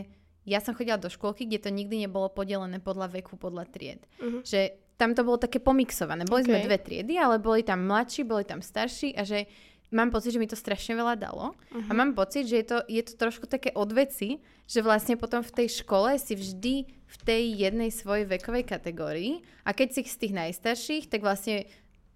ja 0.48 0.58
som 0.58 0.72
chodila 0.72 0.96
do 0.96 1.12
škôlky, 1.12 1.44
kde 1.44 1.68
to 1.68 1.70
nikdy 1.70 2.00
nebolo 2.00 2.32
podelené 2.32 2.80
podľa 2.80 3.12
veku, 3.20 3.36
podľa 3.36 3.68
tried. 3.68 4.02
Uh-huh. 4.18 4.40
Že 4.40 4.72
tam 4.96 5.12
to 5.16 5.24
bolo 5.24 5.40
také 5.40 5.60
pomixované. 5.60 6.24
Boli 6.28 6.44
okay. 6.44 6.48
sme 6.48 6.66
dve 6.66 6.78
triedy, 6.80 7.14
ale 7.16 7.40
boli 7.40 7.64
tam 7.64 7.84
mladší, 7.88 8.24
boli 8.24 8.44
tam 8.44 8.60
starší 8.60 9.16
a 9.16 9.24
že 9.24 9.48
mám 9.90 10.10
pocit, 10.10 10.34
že 10.34 10.38
mi 10.38 10.46
to 10.46 10.58
strašne 10.58 10.94
veľa 10.94 11.18
dalo. 11.18 11.52
Uh-huh. 11.54 11.90
A 11.90 11.92
mhm. 11.92 11.98
mám 11.98 12.12
pocit, 12.14 12.46
že 12.46 12.62
je 12.62 12.66
to, 12.66 12.78
je 12.86 13.02
to 13.02 13.12
trošku 13.18 13.46
také 13.50 13.74
odveci, 13.74 14.42
že 14.70 14.86
vlastne 14.86 15.18
potom 15.18 15.42
v 15.42 15.50
tej 15.50 15.82
škole 15.82 16.14
si 16.16 16.38
vždy 16.38 16.74
v 16.86 17.16
tej 17.26 17.42
jednej 17.58 17.90
svojej 17.90 18.22
vekovej 18.30 18.70
kategórii 18.70 19.42
a 19.66 19.74
keď 19.74 19.98
si 19.98 20.00
z 20.06 20.18
tých 20.26 20.34
najstarších, 20.34 21.04
tak 21.10 21.26
vlastne 21.26 21.66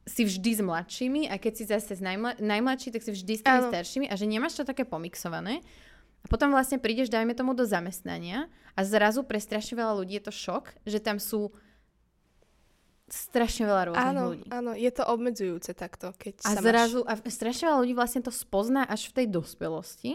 si 0.07 0.23
vždy 0.23 0.51
s 0.55 0.63
mladšími 0.63 1.23
a 1.33 1.35
keď 1.41 1.53
si 1.57 1.65
zase 1.67 1.99
z 1.99 2.03
najmla- 2.05 2.39
najmladší, 2.39 2.95
tak 2.95 3.03
si 3.03 3.11
vždy 3.11 3.33
s 3.41 3.43
tými 3.43 3.59
uh-huh. 3.59 3.73
staršími 3.75 4.07
a 4.07 4.15
že 4.15 4.31
nemáš 4.31 4.55
to 4.61 4.63
také 4.63 4.87
pomixované. 4.87 5.65
A 6.25 6.27
potom 6.31 6.49
vlastne 6.55 6.81
prídeš, 6.81 7.13
dajme 7.13 7.37
tomu, 7.37 7.53
do 7.53 7.69
zamestnania 7.69 8.49
a 8.73 8.81
zrazu 8.81 9.27
pre 9.27 9.37
strašne 9.37 9.77
veľa 9.77 9.93
ľudí 10.01 10.17
je 10.17 10.25
to 10.25 10.33
šok, 10.33 10.73
že 10.89 11.03
tam 11.03 11.21
sú 11.21 11.53
strašne 13.09 13.69
veľa 13.69 13.83
rôznych 13.93 14.11
áno, 14.17 14.23
ľudí. 14.33 14.49
Áno, 14.49 14.71
je 14.73 14.91
to 14.93 15.03
obmedzujúce 15.05 15.77
takto, 15.77 16.17
keď 16.17 16.41
a 16.41 16.57
sa 16.57 16.61
zrazu, 16.65 17.05
máš... 17.05 17.21
a 17.21 17.31
strašne 17.31 17.65
veľa 17.69 17.79
ľudí 17.85 17.95
vlastne 17.97 18.21
to 18.25 18.33
spozná 18.33 18.89
až 18.89 19.13
v 19.13 19.23
tej 19.23 19.27
dospelosti, 19.29 20.13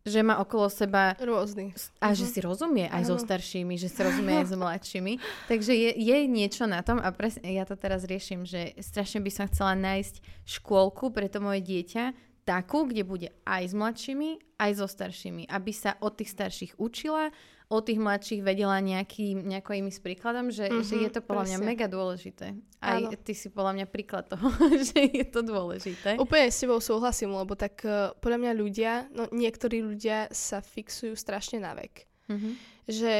že 0.00 0.20
má 0.24 0.40
okolo 0.40 0.72
seba... 0.72 1.12
Rôzny. 1.20 1.76
A 2.00 2.10
uh-huh. 2.10 2.16
že 2.16 2.24
mhm. 2.26 2.32
si 2.32 2.38
rozumie 2.40 2.86
aj 2.88 3.02
áno. 3.04 3.08
so 3.14 3.16
staršími, 3.20 3.74
že 3.76 3.88
si 3.92 4.00
rozumie 4.00 4.34
aj 4.42 4.46
s 4.48 4.54
mladšími. 4.64 5.12
Takže 5.46 5.72
je, 5.76 5.90
je 5.94 6.16
niečo 6.26 6.64
na 6.64 6.80
tom 6.80 6.98
a 6.98 7.08
presne 7.12 7.52
ja 7.52 7.68
to 7.68 7.76
teraz 7.76 8.08
riešim, 8.08 8.42
že 8.48 8.74
strašne 8.80 9.20
by 9.22 9.30
som 9.30 9.44
chcela 9.52 9.76
nájsť 9.76 10.24
škôlku 10.48 11.12
pre 11.12 11.28
to 11.28 11.38
moje 11.38 11.60
dieťa, 11.62 12.16
takú, 12.48 12.88
kde 12.88 13.06
bude 13.06 13.28
aj 13.46 13.62
s 13.70 13.74
mladšími, 13.76 14.58
aj 14.58 14.70
so 14.74 14.86
staršími. 14.88 15.46
Aby 15.46 15.70
sa 15.70 15.94
od 16.00 16.16
tých 16.16 16.32
starších 16.32 16.72
učila, 16.80 17.30
od 17.70 17.86
tých 17.86 18.02
mladších 18.02 18.42
vedela 18.42 18.82
nejaký, 18.82 19.46
nejako 19.46 19.78
im 19.78 19.94
s 19.94 20.02
príkladom, 20.02 20.50
že, 20.50 20.66
mm-hmm, 20.66 20.82
že 20.82 20.94
je 21.06 21.10
to 21.14 21.22
podľa 21.22 21.46
presne. 21.46 21.56
mňa 21.62 21.70
mega 21.70 21.86
dôležité. 21.86 22.46
Aj 22.82 22.98
Áno. 22.98 23.14
ty 23.14 23.30
si 23.30 23.46
podľa 23.46 23.72
mňa 23.78 23.86
príklad 23.86 24.26
toho, 24.26 24.50
že 24.90 24.98
je 25.06 25.24
to 25.30 25.46
dôležité. 25.46 26.18
Úplne 26.18 26.50
s 26.50 26.58
tebou 26.58 26.82
súhlasím, 26.82 27.30
lebo 27.30 27.54
tak 27.54 27.86
uh, 27.86 28.10
podľa 28.18 28.38
mňa 28.42 28.52
ľudia, 28.58 28.92
no 29.14 29.30
niektorí 29.30 29.86
ľudia 29.86 30.26
sa 30.34 30.58
fixujú 30.58 31.14
strašne 31.14 31.62
na 31.62 31.78
vek. 31.78 32.10
Mm-hmm. 32.26 32.52
Že 32.90 33.14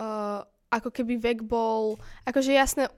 uh, 0.00 0.40
ako 0.72 0.88
keby 0.88 1.20
vek 1.20 1.38
bol, 1.44 2.00
akože 2.24 2.56
jasné, 2.56 2.88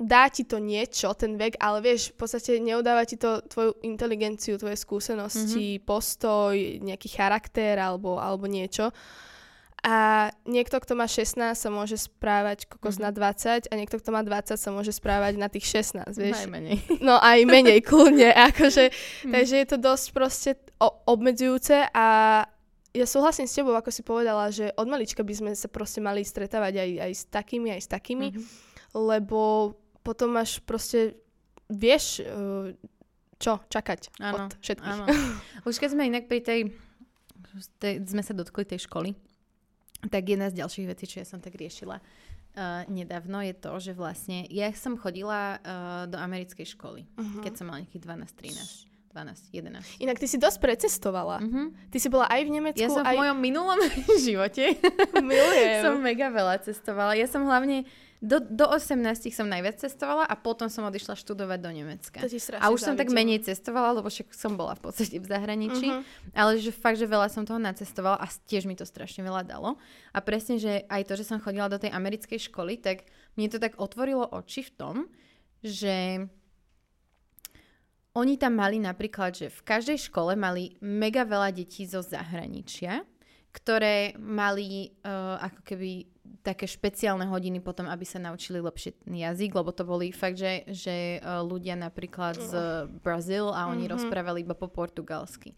dá 0.00 0.32
ti 0.32 0.48
to 0.48 0.56
niečo, 0.56 1.12
ten 1.12 1.36
vek, 1.36 1.60
ale 1.60 1.84
vieš, 1.84 2.16
v 2.16 2.24
podstate 2.24 2.64
neudáva 2.64 3.04
ti 3.04 3.20
to 3.20 3.44
tvoju 3.44 3.76
inteligenciu, 3.84 4.56
tvoje 4.56 4.80
skúsenosti, 4.80 5.76
mm-hmm. 5.76 5.84
postoj, 5.84 6.56
nejaký 6.80 7.12
charakter 7.12 7.76
alebo, 7.76 8.16
alebo 8.16 8.48
niečo. 8.48 8.88
A 9.84 10.32
niekto, 10.48 10.80
kto 10.80 10.96
má 10.96 11.04
16, 11.04 11.36
sa 11.52 11.68
môže 11.68 12.00
správať 12.00 12.64
kokos 12.72 12.96
mm-hmm. 12.96 13.12
na 13.12 13.68
20 13.68 13.68
a 13.68 13.74
niekto, 13.76 14.00
kto 14.00 14.10
má 14.16 14.24
20, 14.24 14.56
sa 14.56 14.70
môže 14.72 14.96
správať 14.96 15.36
na 15.36 15.52
tých 15.52 15.68
16, 15.68 16.08
vieš. 16.16 16.40
Najmenej. 16.40 17.04
No 17.04 17.20
aj 17.20 17.44
menej, 17.44 17.84
kľudne. 17.84 18.32
Akože, 18.48 18.88
mm. 19.28 19.32
Takže 19.36 19.54
je 19.60 19.66
to 19.68 19.76
dosť 19.76 20.06
proste 20.16 20.50
o- 20.80 21.04
obmedzujúce 21.04 21.92
a 21.92 22.06
ja 22.96 23.04
súhlasím 23.04 23.44
s 23.44 23.60
tebou, 23.60 23.76
ako 23.76 23.92
si 23.92 24.00
povedala, 24.00 24.48
že 24.48 24.72
od 24.72 24.88
malička 24.88 25.20
by 25.20 25.34
sme 25.36 25.50
sa 25.52 25.68
proste 25.68 26.00
mali 26.00 26.24
stretávať 26.24 26.80
aj, 26.80 26.90
aj 27.04 27.12
s 27.12 27.22
takými, 27.28 27.68
aj 27.76 27.80
s 27.84 27.88
takými, 27.92 28.28
mm-hmm. 28.32 28.44
lebo 28.96 29.74
potom 30.00 30.32
máš 30.32 30.64
proste, 30.64 31.20
vieš, 31.68 32.24
eh, 32.24 32.72
čo 33.36 33.60
čakať 33.68 34.16
áno, 34.16 34.48
od 34.48 34.56
všetkých. 34.64 34.96
Áno. 34.96 35.04
Už 35.68 35.76
keď 35.76 35.92
sme 35.92 36.08
inak 36.08 36.24
pri 36.24 36.40
tej, 36.40 36.60
tej, 37.76 38.00
sme 38.08 38.24
sa 38.24 38.32
dotkli 38.32 38.64
tej 38.64 38.88
školy, 38.88 39.12
tak 40.08 40.22
jedna 40.28 40.48
z 40.50 40.60
ďalších 40.64 40.86
vecí, 40.90 41.04
čo 41.08 41.20
ja 41.22 41.26
som 41.26 41.38
tak 41.40 41.54
riešila 41.54 42.00
uh, 42.00 42.82
nedávno, 42.86 43.42
je 43.42 43.54
to, 43.54 43.72
že 43.82 43.92
vlastne 43.92 44.46
ja 44.50 44.70
som 44.74 44.94
chodila 44.96 45.58
uh, 45.58 46.04
do 46.06 46.16
americkej 46.18 46.66
školy, 46.74 47.04
uh-huh. 47.04 47.42
keď 47.42 47.52
som 47.58 47.68
mala 47.68 47.82
nejakých 47.82 48.02
12, 48.02 48.90
13. 48.90 48.94
12, 49.14 49.54
11. 49.54 50.02
Inak 50.02 50.18
ty 50.18 50.26
si 50.26 50.42
dosť 50.42 50.58
precestovala. 50.58 51.38
Uh-huh. 51.38 51.70
Ty 51.94 51.98
si 52.02 52.10
bola 52.10 52.26
aj 52.26 52.40
v 52.42 52.50
Nemecku, 52.50 52.82
Ja 52.82 52.90
som 52.90 53.06
aj... 53.06 53.14
v 53.14 53.22
mojom 53.22 53.38
minulom 53.38 53.78
živote 54.26 54.74
Milujem. 55.22 55.86
som 55.86 56.02
mega 56.02 56.26
veľa 56.34 56.58
cestovala. 56.66 57.14
Ja 57.14 57.30
som 57.30 57.46
hlavne 57.46 57.86
do, 58.24 58.40
do 58.40 58.64
18 58.72 59.28
som 59.36 59.44
najviac 59.44 59.76
cestovala 59.76 60.24
a 60.24 60.32
potom 60.32 60.72
som 60.72 60.88
odišla 60.88 61.12
študovať 61.12 61.58
do 61.60 61.70
Nemecka. 61.76 62.18
To 62.24 62.28
a 62.56 62.72
už 62.72 62.80
som 62.80 62.96
tak 62.96 63.12
menej 63.12 63.44
cestovala, 63.44 64.00
lebo 64.00 64.08
však 64.08 64.32
som 64.32 64.56
bola 64.56 64.72
v 64.72 64.88
podstate 64.88 65.20
v 65.20 65.28
zahraničí, 65.28 65.92
uh-huh. 65.92 66.32
ale 66.32 66.56
že 66.56 66.72
fakt, 66.72 66.96
že 66.96 67.04
veľa 67.04 67.28
som 67.28 67.44
toho 67.44 67.60
nacestovala 67.60 68.16
a 68.16 68.26
tiež 68.48 68.64
mi 68.64 68.72
to 68.72 68.88
strašne 68.88 69.20
veľa 69.20 69.44
dalo. 69.44 69.76
A 70.16 70.24
presne, 70.24 70.56
že 70.56 70.88
aj 70.88 71.04
to, 71.04 71.20
že 71.20 71.28
som 71.28 71.36
chodila 71.36 71.68
do 71.68 71.76
tej 71.76 71.92
americkej 71.92 72.48
školy, 72.48 72.80
tak 72.80 73.04
mne 73.36 73.52
to 73.52 73.60
tak 73.60 73.76
otvorilo 73.76 74.24
oči 74.24 74.64
v 74.64 74.72
tom, 74.72 74.96
že 75.60 76.24
oni 78.14 78.34
tam 78.40 78.56
mali 78.56 78.78
napríklad, 78.80 79.36
že 79.36 79.52
v 79.52 79.60
každej 79.66 80.08
škole 80.08 80.32
mali 80.38 80.78
mega 80.80 81.26
veľa 81.26 81.50
detí 81.50 81.84
zo 81.84 82.00
zahraničia, 82.00 83.02
ktoré 83.54 84.18
mali 84.18 84.90
uh, 85.06 85.38
ako 85.38 85.62
keby 85.62 86.10
také 86.42 86.66
špeciálne 86.66 87.24
hodiny 87.24 87.62
potom, 87.62 87.86
aby 87.86 88.04
sa 88.04 88.18
naučili 88.18 88.60
lepšie 88.60 89.00
ten 89.00 89.16
jazyk, 89.16 89.54
lebo 89.54 89.72
to 89.72 89.86
boli 89.86 90.12
fakt, 90.12 90.36
že, 90.36 90.66
že 90.68 91.22
uh, 91.22 91.40
ľudia 91.40 91.72
napríklad 91.72 92.34
z 92.36 92.52
Brazil 93.00 93.48
a 93.48 93.70
oni 93.70 93.86
Mhm. 93.86 93.92
rozprávali 93.94 94.42
iba 94.42 94.52
po 94.52 94.68
portugalsky. 94.68 95.54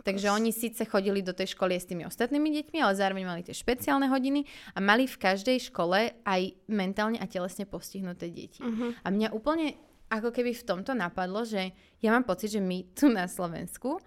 Takže 0.00 0.30
oni 0.30 0.54
síce 0.54 0.86
chodili 0.86 1.20
do 1.20 1.34
tej 1.34 1.52
školy 1.52 1.76
s 1.76 1.84
tými 1.84 2.06
ostatnými 2.06 2.48
deťmi, 2.56 2.78
ale 2.80 2.94
zároveň 2.96 3.24
mali 3.26 3.42
tie 3.42 3.52
špeciálne 3.52 4.06
hodiny 4.08 4.46
a 4.72 4.80
mali 4.80 5.04
v 5.04 5.18
každej 5.18 5.58
škole 5.68 6.14
aj 6.22 6.40
mentálne 6.70 7.18
a 7.20 7.26
telesne 7.28 7.66
postihnuté 7.66 8.30
deti. 8.30 8.62
Mhm. 8.62 9.04
A 9.04 9.08
mňa 9.10 9.28
úplne 9.34 9.74
ako 10.08 10.32
keby 10.32 10.54
v 10.54 10.66
tomto 10.66 10.90
napadlo, 10.94 11.44
že 11.44 11.70
ja 12.00 12.10
mám 12.10 12.24
pocit, 12.24 12.50
že 12.50 12.62
my 12.62 12.82
tu 12.94 13.12
na 13.12 13.28
Slovensku 13.28 13.98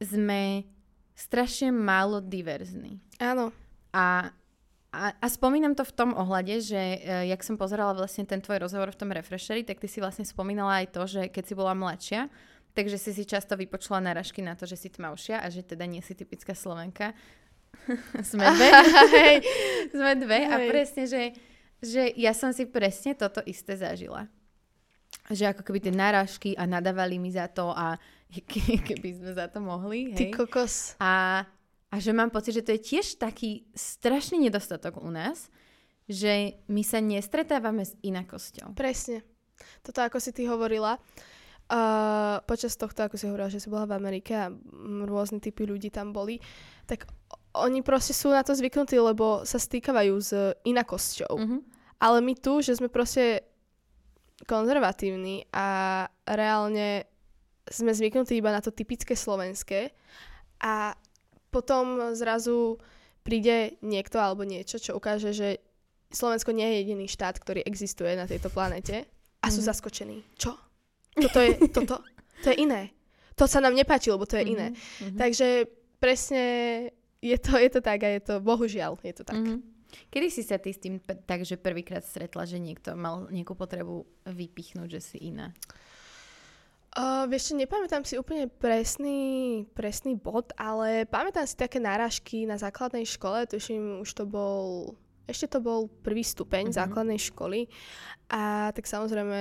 sme 0.00 0.64
strašne 1.20 1.68
málo 1.68 2.24
diverzní. 2.24 2.96
Áno. 3.20 3.52
A, 3.92 4.32
a, 4.88 5.04
a 5.12 5.26
spomínam 5.28 5.76
to 5.76 5.84
v 5.84 5.92
tom 5.92 6.16
ohľade, 6.16 6.64
že 6.64 6.80
uh, 6.80 7.28
jak 7.28 7.44
som 7.44 7.60
pozerala 7.60 7.92
vlastne 7.92 8.24
ten 8.24 8.40
tvoj 8.40 8.64
rozhovor 8.64 8.88
v 8.88 9.00
tom 9.04 9.12
Refresheri, 9.12 9.60
tak 9.60 9.84
ty 9.84 9.86
si 9.90 10.00
vlastne 10.00 10.24
spomínala 10.24 10.80
aj 10.80 10.86
to, 10.96 11.02
že 11.04 11.22
keď 11.28 11.44
si 11.44 11.54
bola 11.54 11.76
mladšia, 11.76 12.32
takže 12.72 12.96
si 12.96 13.12
si 13.12 13.28
často 13.28 13.52
vypočula 13.52 14.00
naražky 14.00 14.40
na 14.40 14.56
to, 14.56 14.64
že 14.64 14.80
si 14.80 14.88
tmavšia 14.88 15.44
a 15.44 15.46
že 15.52 15.60
teda 15.60 15.84
nie 15.84 16.00
si 16.00 16.16
typická 16.16 16.56
Slovenka. 16.56 17.12
Sme 18.30 18.48
dve. 18.56 18.68
Hej. 19.20 19.36
Sme 19.92 20.12
dve 20.16 20.40
a 20.48 20.56
Hej. 20.56 20.68
presne, 20.72 21.02
že, 21.04 21.22
že 21.84 22.02
ja 22.16 22.32
som 22.32 22.56
si 22.56 22.64
presne 22.64 23.12
toto 23.12 23.44
isté 23.44 23.76
zažila. 23.76 24.24
Že 25.30 25.54
ako 25.54 25.62
keby 25.68 25.78
tie 25.84 25.94
narážky 25.94 26.50
a 26.56 26.64
nadávali 26.64 27.18
mi 27.18 27.30
za 27.30 27.46
to 27.50 27.70
a 27.74 27.98
keby 28.86 29.08
sme 29.18 29.30
za 29.34 29.50
to 29.50 29.58
mohli. 29.58 30.14
Ty 30.14 30.30
Hej. 30.30 30.34
kokos. 30.34 30.94
A, 31.02 31.44
a 31.90 31.94
že 31.98 32.14
mám 32.14 32.30
pocit, 32.30 32.54
že 32.54 32.64
to 32.64 32.74
je 32.78 32.80
tiež 32.80 33.18
taký 33.18 33.66
strašný 33.74 34.46
nedostatok 34.46 35.02
u 35.02 35.10
nás, 35.10 35.50
že 36.06 36.62
my 36.70 36.82
sa 36.82 36.98
nestretávame 37.02 37.86
s 37.86 37.94
inakosťou. 38.02 38.74
Presne. 38.74 39.22
Toto, 39.84 40.02
ako 40.02 40.18
si 40.18 40.34
ty 40.34 40.48
hovorila, 40.48 40.96
uh, 40.96 42.42
počas 42.46 42.74
tohto, 42.74 43.06
ako 43.06 43.14
si 43.14 43.30
hovorila, 43.30 43.52
že 43.52 43.62
si 43.62 43.70
bola 43.70 43.86
v 43.86 43.96
Amerike 43.96 44.32
a 44.34 44.50
rôzne 45.06 45.38
typy 45.38 45.68
ľudí 45.68 45.94
tam 45.94 46.10
boli, 46.10 46.42
tak 46.90 47.06
oni 47.54 47.82
proste 47.82 48.14
sú 48.14 48.30
na 48.30 48.42
to 48.42 48.54
zvyknutí, 48.54 48.98
lebo 48.98 49.42
sa 49.46 49.58
stýkavajú 49.58 50.14
s 50.18 50.30
inakosťou. 50.66 51.34
Mhm. 51.38 51.58
Ale 52.00 52.24
my 52.24 52.32
tu, 52.32 52.64
že 52.64 52.80
sme 52.80 52.88
proste 52.88 53.44
konzervatívni 54.48 55.44
a 55.52 56.08
reálne 56.24 57.04
sme 57.70 57.90
zvyknutí 57.90 58.34
iba 58.34 58.50
na 58.50 58.58
to 58.58 58.68
typické 58.68 59.14
slovenské 59.14 59.94
a 60.58 60.92
potom 61.48 62.12
zrazu 62.12 62.76
príde 63.20 63.78
niekto 63.80 64.18
alebo 64.18 64.42
niečo, 64.42 64.76
čo 64.76 64.92
ukáže, 64.92 65.30
že 65.30 65.62
Slovensko 66.08 66.50
nie 66.50 66.66
je 66.66 66.76
jediný 66.76 67.06
štát, 67.06 67.38
ktorý 67.38 67.62
existuje 67.62 68.12
na 68.12 68.26
tejto 68.26 68.48
planete 68.48 69.06
a 69.38 69.46
sú 69.46 69.62
Mhm. 69.62 69.66
zaskočení. 69.66 70.18
Čo? 70.34 70.58
Toto 71.12 71.38
je, 71.38 71.50
toto, 71.70 72.02
to 72.40 72.46
je 72.48 72.56
iné. 72.58 72.90
To 73.34 73.46
sa 73.46 73.58
nám 73.58 73.72
nepáči, 73.72 74.10
lebo 74.10 74.24
to 74.24 74.34
je 74.34 74.44
iné. 74.44 74.68
Mhm. 75.00 75.16
Takže 75.16 75.48
presne 75.96 76.42
je 77.18 77.36
to, 77.36 77.54
je 77.56 77.68
to 77.68 77.80
tak 77.80 78.00
a 78.00 78.10
je 78.10 78.20
to, 78.20 78.34
bohužiaľ, 78.40 78.98
je 79.00 79.12
to 79.12 79.22
tak. 79.22 79.38
Mhm. 79.38 79.62
Kedy 80.06 80.26
si 80.28 80.42
sa 80.42 80.54
ty 80.54 80.70
s 80.70 80.78
tým 80.78 80.98
p- 80.98 81.18
takže 81.20 81.54
prvýkrát 81.56 82.00
stretla, 82.00 82.42
že 82.42 82.56
niekto 82.56 82.94
mal 82.94 83.26
nejakú 83.26 83.52
potrebu 83.52 84.02
vypichnúť, 84.24 84.88
že 84.88 85.00
si 85.04 85.18
iná? 85.24 85.50
Uh, 86.90 87.22
vieš 87.24 87.48
čo, 87.48 87.54
nepamätám 87.54 88.02
si 88.02 88.14
úplne 88.14 88.50
presný, 88.50 89.20
presný 89.70 90.14
bod, 90.14 90.50
ale 90.54 91.06
pamätám 91.06 91.44
si 91.44 91.54
také 91.54 91.78
náražky 91.78 92.42
na 92.42 92.56
základnej 92.56 93.06
škole, 93.06 93.46
tuším, 93.46 94.02
už 94.02 94.10
to 94.12 94.24
bol, 94.24 94.90
ešte 95.24 95.46
to 95.48 95.58
bol 95.60 95.86
prvý 95.86 96.20
stupeň 96.20 96.66
Mhm. 96.66 96.74
základnej 96.74 97.20
školy 97.22 97.70
a 98.26 98.42
tak 98.70 98.82
samozrejme, 98.84 99.40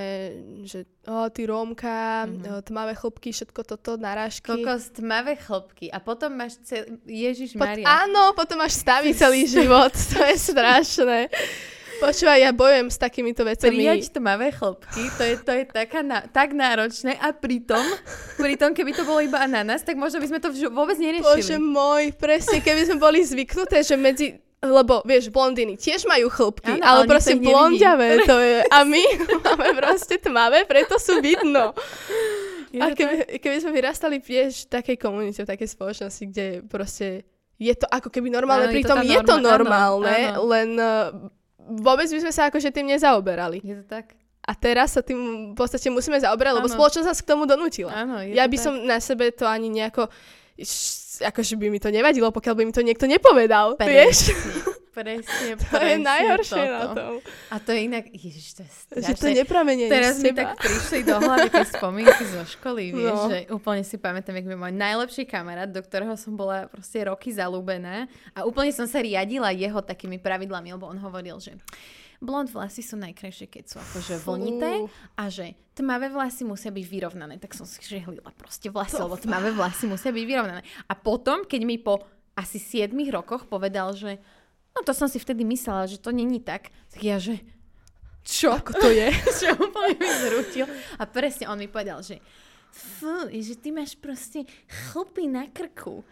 že 0.62 0.86
oh, 1.04 1.26
ty 1.28 1.42
Rómka, 1.44 2.26
Mhm. 2.26 2.38
uh, 2.44 2.62
tmavé 2.62 2.94
chlopky, 2.94 3.30
všetko 3.32 3.62
toto, 3.64 3.98
náražky. 3.98 4.46
Kokos, 4.46 4.94
tmavé 4.94 5.34
chlopky 5.36 5.90
a 5.90 5.98
potom 5.98 6.30
máš 6.32 6.62
celý... 6.62 7.02
Ježiš 7.04 7.54
Pot- 7.54 7.66
Maria. 7.66 8.06
áno, 8.06 8.30
potom 8.32 8.62
máš 8.62 8.78
stavy 8.78 9.10
celý 9.18 9.50
život, 9.50 9.90
to 9.90 10.22
je 10.22 10.38
strašné. 10.54 11.34
Počúvaj, 12.00 12.40
ja 12.40 12.52
bojujem 12.56 12.88
s 12.88 12.98
takýmito 12.98 13.44
vecami. 13.44 13.76
Prijať 13.76 14.16
tmavé 14.16 14.56
chlopky, 14.56 15.04
to 15.20 15.24
je, 15.28 15.36
to 15.44 15.52
je 15.52 15.64
taká 15.68 16.00
na, 16.00 16.24
tak 16.24 16.56
náročné 16.56 17.20
a 17.20 17.36
pritom, 17.36 17.84
pritom, 18.40 18.72
keby 18.72 18.96
to 18.96 19.04
bolo 19.04 19.20
iba 19.20 19.44
ananás, 19.44 19.84
tak 19.84 20.00
možno 20.00 20.24
by 20.24 20.28
sme 20.32 20.40
to 20.40 20.50
vž- 20.50 20.72
vôbec 20.72 20.96
Bože 20.96 21.04
neriešili. 21.04 21.60
môj, 21.60 22.16
presne, 22.16 22.64
keby 22.64 22.88
sme 22.88 22.98
boli 23.04 23.20
zvyknuté, 23.20 23.84
že 23.84 24.00
medzi 24.00 24.40
lebo 24.60 25.00
vieš, 25.08 25.32
blondiny 25.32 25.80
tiež 25.80 26.04
majú 26.04 26.28
chlpky, 26.28 26.76
Áno, 26.76 26.84
ale 26.84 27.00
ale 27.08 27.12
proste 27.16 27.40
blondiavé 27.40 28.28
to 28.28 28.36
je. 28.44 28.60
A 28.68 28.84
my 28.84 29.04
máme 29.48 29.72
proste 29.80 30.20
tmavé, 30.20 30.68
preto 30.68 31.00
sú 31.00 31.24
vidno. 31.24 31.72
Je 32.68 32.84
A 32.84 32.92
keby, 32.92 33.40
keby 33.40 33.56
sme 33.64 33.72
vyrastali, 33.72 34.20
vieš, 34.20 34.68
v 34.68 34.84
takej 34.84 34.98
komunite, 35.00 35.48
v 35.48 35.50
takej 35.50 35.70
spoločnosti, 35.74 36.24
kde 36.28 36.48
proste 36.68 37.24
je 37.56 37.74
to 37.76 37.88
ako 37.88 38.12
keby 38.12 38.28
normálne, 38.32 38.68
Áno, 38.68 38.76
je 38.76 38.76
to 38.76 38.80
pritom 38.84 38.98
tá 39.00 39.04
je 39.08 39.20
to 39.24 39.36
norma, 39.40 39.48
áno, 39.48 39.52
normálne, 39.52 40.18
áno. 40.32 40.44
len 40.48 40.70
uh, 40.76 41.08
vôbec 41.70 42.10
by 42.10 42.20
sme 42.26 42.34
sa 42.34 42.50
akože 42.50 42.74
tým 42.74 42.90
nezaoberali. 42.90 43.62
Je 43.62 43.78
to 43.80 43.86
tak? 43.86 44.18
A 44.50 44.58
teraz 44.58 44.98
sa 44.98 45.06
tým 45.06 45.54
v 45.54 45.56
podstate 45.56 45.94
musíme 45.94 46.18
zaoberať, 46.18 46.58
lebo 46.58 46.66
spoločnosť 46.66 47.06
nás 47.06 47.22
k 47.22 47.30
tomu 47.30 47.46
donútila. 47.46 47.94
Áno, 47.94 48.26
Ja 48.26 48.50
by 48.50 48.58
tak. 48.58 48.64
som 48.66 48.74
na 48.82 48.98
sebe 48.98 49.30
to 49.30 49.46
ani 49.46 49.70
nejako 49.70 50.10
akože 51.20 51.56
by 51.56 51.68
mi 51.72 51.80
to 51.80 51.92
nevadilo, 51.92 52.32
pokiaľ 52.32 52.56
by 52.56 52.64
mi 52.68 52.74
to 52.76 52.84
niekto 52.84 53.08
nepovedal, 53.08 53.76
vieš? 53.80 54.32
Presne, 54.90 55.24
presne, 55.54 55.70
To 55.72 55.80
je 55.80 55.98
najhoršie 55.98 56.62
toto. 56.62 56.74
na 56.74 56.86
tom. 56.92 57.14
A 57.48 57.56
to 57.58 57.70
je 57.72 57.80
inak, 57.82 58.06
ježiš, 58.08 58.48
to 58.52 58.62
je 58.62 58.70
Že 58.70 58.82
to 58.90 59.02
strašné. 59.16 59.30
nepramenie 59.38 59.86
Teraz 59.86 60.18
mi 60.18 60.32
tak 60.32 60.58
prišli 60.58 61.00
do 61.02 61.16
hlavy 61.16 61.48
tie 61.48 61.66
spomienky 61.76 62.24
zo 62.26 62.44
školy, 62.44 62.84
vieš, 62.92 63.14
No. 63.16 63.28
že 63.28 63.38
úplne 63.50 63.82
si 63.82 63.96
pamätám, 63.96 64.34
jak 64.34 64.46
by 64.46 64.56
môj 64.56 64.74
najlepší 64.74 65.24
kamarát, 65.24 65.68
do 65.68 65.80
ktorého 65.80 66.14
som 66.14 66.34
bola 66.34 66.66
proste 66.66 67.02
roky 67.02 67.30
zalúbená 67.30 68.06
a 68.32 68.44
úplne 68.44 68.70
som 68.70 68.84
sa 68.84 68.98
riadila 68.98 69.50
jeho 69.50 69.80
takými 69.80 70.18
pravidlami, 70.18 70.72
lebo 70.72 70.86
on 70.86 70.98
hovoril, 70.98 71.38
že 71.38 71.54
blond 72.18 72.48
vlasy 72.48 72.82
sú 72.82 72.98
najkrajšie, 72.98 73.48
keď 73.48 73.64
sú 73.66 73.78
akože 73.80 74.20
vlnité 74.20 74.84
a 75.16 75.30
že 75.30 75.54
tmavé 75.72 76.10
vlasy 76.10 76.44
musia 76.44 76.68
byť 76.68 76.84
vyrovnané. 76.84 77.38
Tak 77.38 77.54
som 77.54 77.64
si 77.64 77.80
žehlila 77.80 78.34
proste 78.34 78.68
vlasy, 78.68 78.98
lebo 78.98 79.16
tmavé 79.16 79.50
vlasy 79.50 79.86
musia 79.86 80.10
byť 80.10 80.26
vyrovnané. 80.26 80.60
A 80.84 80.94
potom, 80.94 81.48
keď 81.48 81.62
mi 81.62 81.78
po 81.78 82.04
asi 82.34 82.56
7 82.56 82.92
rokoch 83.10 83.46
povedal, 83.46 83.92
že 83.92 84.20
no 84.76 84.80
to 84.86 84.92
som 84.94 85.08
si 85.10 85.18
vtedy 85.20 85.44
myslela, 85.46 85.90
že 85.90 85.98
to 86.00 86.12
není 86.12 86.40
tak, 86.40 86.70
tak 86.92 87.02
ja, 87.04 87.18
že 87.20 87.40
čo? 88.24 88.54
Ako 88.54 88.78
to 88.78 88.90
je? 88.94 89.10
že 89.42 89.50
úplne 89.58 89.96
mi 89.98 90.10
zrútil. 90.22 90.66
A 91.02 91.04
presne 91.10 91.50
on 91.50 91.58
mi 91.58 91.66
povedal, 91.66 92.04
že 92.06 92.22
fú, 92.70 93.26
že 93.34 93.58
ty 93.58 93.74
máš 93.74 93.98
proste 93.98 94.46
chlpy 94.70 95.26
na 95.26 95.50
krku. 95.50 96.06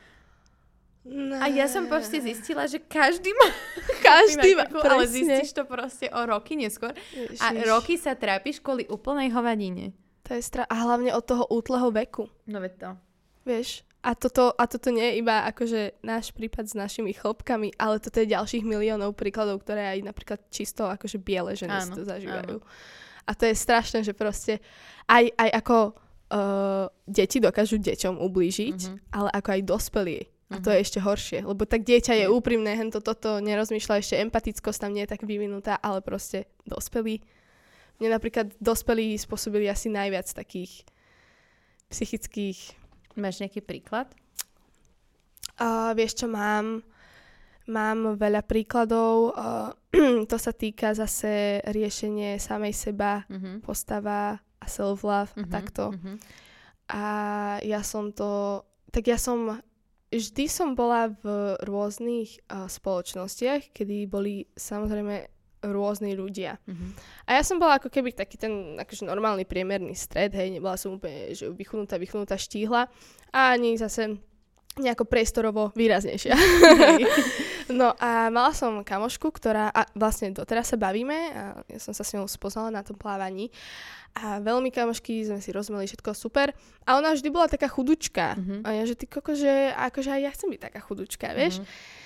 A 1.40 1.48
ja 1.48 1.72
som 1.72 1.88
proste 1.88 2.20
zistila, 2.20 2.68
že 2.68 2.84
každý 2.84 3.32
má 3.32 3.48
Každý 4.12 4.60
má, 4.60 4.68
ale 4.84 5.08
zistíš 5.08 5.56
to 5.56 5.64
proste 5.64 6.12
o 6.12 6.20
roky 6.28 6.60
neskôr. 6.60 6.92
A 7.40 7.56
Ježiš. 7.56 7.64
roky 7.64 7.96
sa 7.96 8.12
trápiš 8.12 8.60
kvôli 8.60 8.84
úplnej 8.92 9.32
hovadine. 9.32 9.96
To 10.28 10.36
je 10.36 10.44
stra... 10.44 10.68
A 10.68 10.76
hlavne 10.84 11.16
od 11.16 11.24
toho 11.24 11.48
útleho 11.48 11.88
veku, 11.96 12.28
No 12.44 12.60
veď 12.60 12.74
to. 12.76 12.90
vieš? 13.48 13.87
A 14.06 14.14
toto, 14.14 14.54
a 14.56 14.64
toto 14.70 14.94
nie 14.94 15.04
je 15.04 15.20
iba 15.20 15.44
akože 15.50 16.00
náš 16.06 16.32
prípad 16.32 16.70
s 16.70 16.78
našimi 16.78 17.12
chlopkami, 17.12 17.74
ale 17.76 17.98
toto 18.00 18.22
je 18.22 18.30
ďalších 18.30 18.64
miliónov 18.64 19.18
príkladov, 19.18 19.66
ktoré 19.66 19.98
aj 19.98 20.06
napríklad 20.06 20.40
čisto 20.54 20.86
akože 20.88 21.18
biele 21.20 21.58
ženy 21.58 21.76
si 21.82 21.92
Áno, 21.92 21.96
to 21.98 22.04
zažívajú. 22.06 22.62
áno. 22.62 22.66
A 23.28 23.32
to 23.36 23.44
je 23.44 23.56
strašné, 23.58 24.08
že 24.08 24.16
proste 24.16 24.64
aj, 25.10 25.28
aj 25.36 25.50
ako 25.60 25.78
uh, 25.92 26.88
deti 27.04 27.44
dokážu 27.44 27.76
deťom 27.78 28.22
ublížiť, 28.22 28.80
Mhm. 28.88 28.98
ale 29.12 29.30
ako 29.34 29.50
aj 29.52 29.62
dospelí. 29.66 30.20
A 30.48 30.64
to 30.64 30.72
je 30.72 30.80
ešte 30.80 31.04
horšie, 31.04 31.44
lebo 31.44 31.68
tak 31.68 31.84
dieťa 31.84 32.24
je 32.24 32.32
úprimné, 32.32 32.72
hen 32.72 32.88
to, 32.88 33.04
toto 33.04 33.44
nerozmýšľa, 33.44 34.00
ešte 34.00 34.16
empatickosť 34.24 34.80
tam 34.80 34.96
nie 34.96 35.04
je 35.04 35.12
tak 35.12 35.28
vyvinutá, 35.28 35.76
ale 35.76 36.00
proste 36.00 36.48
dospelí. 36.64 37.20
Mne 38.00 38.16
napríklad 38.16 38.56
dospelí 38.64 39.20
spôsobili 39.20 39.68
asi 39.68 39.92
najviac 39.92 40.24
takých 40.32 40.88
psychických... 41.92 42.87
Máš 43.18 43.42
nejaký 43.42 43.60
príklad? 43.60 44.08
Uh, 45.58 45.90
vieš 45.98 46.22
čo, 46.22 46.28
mám, 46.30 46.86
mám 47.66 48.14
veľa 48.16 48.46
príkladov. 48.46 49.34
Uh, 49.34 49.74
to 50.30 50.38
sa 50.38 50.54
týka 50.54 50.94
zase 50.94 51.66
riešenie 51.66 52.38
samej 52.38 52.74
seba, 52.74 53.26
Mhm. 53.26 53.66
postava 53.66 54.38
a 54.38 54.66
self-love 54.66 55.34
a 55.34 55.42
Mhm, 55.42 55.50
takto. 55.50 55.92
mhm. 55.94 56.14
A 56.88 57.04
ja 57.66 57.82
som 57.84 58.14
to... 58.14 58.62
Tak 58.88 59.04
ja 59.04 59.18
som... 59.18 59.60
Vždy 60.08 60.48
som 60.48 60.72
bola 60.72 61.12
v 61.12 61.26
rôznych 61.68 62.40
uh, 62.48 62.72
spoločnostiach, 62.72 63.76
kedy 63.76 64.08
boli 64.08 64.48
samozrejme 64.56 65.28
rôzni 65.72 66.14
ľudia. 66.18 66.60
Mhm. 66.68 66.88
A 67.28 67.40
ja 67.40 67.44
som 67.44 67.60
bola 67.60 67.78
ako 67.80 67.92
keby 67.92 68.16
taký 68.16 68.40
ten 68.40 68.78
akože 68.80 69.04
normálny 69.04 69.44
priemerný 69.44 69.94
stred, 69.94 70.34
hej, 70.34 70.52
nebola 70.54 70.80
som 70.80 70.96
úplne 70.96 71.34
že 71.36 71.52
vychunutá, 71.52 72.00
vychunutá 72.00 72.36
štíhla 72.40 72.88
a 73.32 73.40
ani 73.54 73.76
zase 73.76 74.20
nejako 74.78 75.10
priestorovo 75.10 75.74
výraznejšia. 75.74 76.38
no 77.80 77.98
a 77.98 78.30
mala 78.30 78.54
som 78.54 78.86
kamošku, 78.86 79.34
ktorá, 79.34 79.74
a 79.74 79.90
vlastne 79.98 80.32
doteraz 80.32 80.70
sa 80.70 80.78
bavíme, 80.78 81.18
a 81.34 81.44
ja 81.66 81.80
som 81.82 81.98
sa 81.98 82.06
s 82.06 82.14
ňou 82.14 82.30
spoznala 82.30 82.70
na 82.70 82.86
tom 82.86 82.96
plávaní 82.96 83.50
a 84.18 84.38
veľmi 84.42 84.70
kamošky, 84.70 85.26
sme 85.26 85.42
si 85.42 85.50
rozumeli 85.54 85.90
všetko 85.90 86.14
super 86.14 86.54
a 86.86 86.98
ona 86.98 87.14
vždy 87.14 87.30
bola 87.30 87.50
taká 87.50 87.70
chudučka. 87.70 88.38
Mhm. 88.38 88.56
A 88.66 88.78
ja, 88.78 88.84
že 88.86 88.98
ty 88.98 89.06
koko, 89.10 89.34
že 89.34 89.74
akože 89.74 90.10
aj 90.14 90.22
ja 90.22 90.32
chcem 90.34 90.50
byť 90.54 90.62
taká 90.62 90.80
chudučka, 90.82 91.34
vieš? 91.34 91.62
Mhm. 91.62 92.06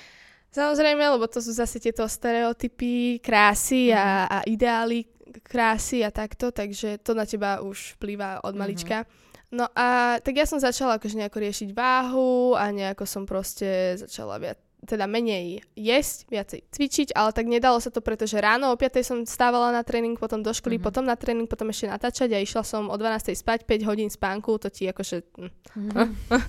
Samozrejme, 0.51 0.99
lebo 1.15 1.25
to 1.31 1.39
sú 1.39 1.55
zase 1.55 1.79
tieto 1.79 2.03
stereotypy 2.03 3.23
krásy 3.23 3.95
a, 3.95 4.27
a 4.27 4.37
ideály 4.43 5.07
krásy 5.47 6.03
a 6.03 6.11
takto, 6.11 6.51
takže 6.51 6.99
to 6.99 7.15
na 7.15 7.23
teba 7.23 7.63
už 7.63 7.95
vplýva 7.95 8.43
od 8.43 8.51
Mhm. 8.51 8.59
malička. 8.59 8.97
No 9.51 9.67
a 9.75 10.15
tak 10.23 10.35
ja 10.39 10.47
som 10.47 10.63
začala 10.63 10.95
akože 10.95 11.19
nejako 11.19 11.39
riešiť 11.43 11.69
váhu 11.75 12.55
a 12.55 12.71
nejako 12.71 13.03
som 13.03 13.23
proste 13.27 13.99
začala 13.99 14.39
viac, 14.39 14.55
teda 14.81 15.05
menej 15.05 15.61
jesť, 15.73 16.25
viacej 16.25 16.59
cvičiť, 16.67 17.07
ale 17.13 17.29
tak 17.31 17.45
nedalo 17.45 17.77
sa 17.77 17.87
to, 17.87 18.01
pretože 18.01 18.33
ráno 18.35 18.73
o 18.73 18.75
5 18.75 19.05
som 19.05 19.17
stávala 19.23 19.69
na 19.69 19.85
tréning, 19.85 20.17
potom 20.17 20.41
do 20.41 20.49
školy, 20.49 20.81
Mhm. 20.81 20.83
potom 20.83 21.05
na 21.05 21.13
tréning, 21.13 21.45
potom 21.45 21.69
ešte 21.69 21.85
natáčať 21.85 22.33
a 22.33 22.41
išla 22.41 22.65
som 22.65 22.89
o 22.89 22.95
12 22.97 23.37
spať, 23.37 23.69
5 23.69 23.85
hodín 23.85 24.09
spánku, 24.09 24.57
to 24.57 24.73
ti 24.73 24.89
akože... 24.89 25.21
hm. 25.37 25.49
Mhm. 25.77 26.05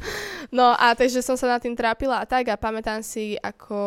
No 0.53 0.75
a 0.75 0.93
takže 0.93 1.23
som 1.23 1.37
sa 1.39 1.47
nad 1.47 1.63
tým 1.63 1.73
trápila 1.73 2.21
a 2.21 2.27
tak 2.27 2.49
a 2.49 2.59
pamätám 2.59 3.01
si, 3.01 3.39
ako 3.39 3.73
o, 3.73 3.85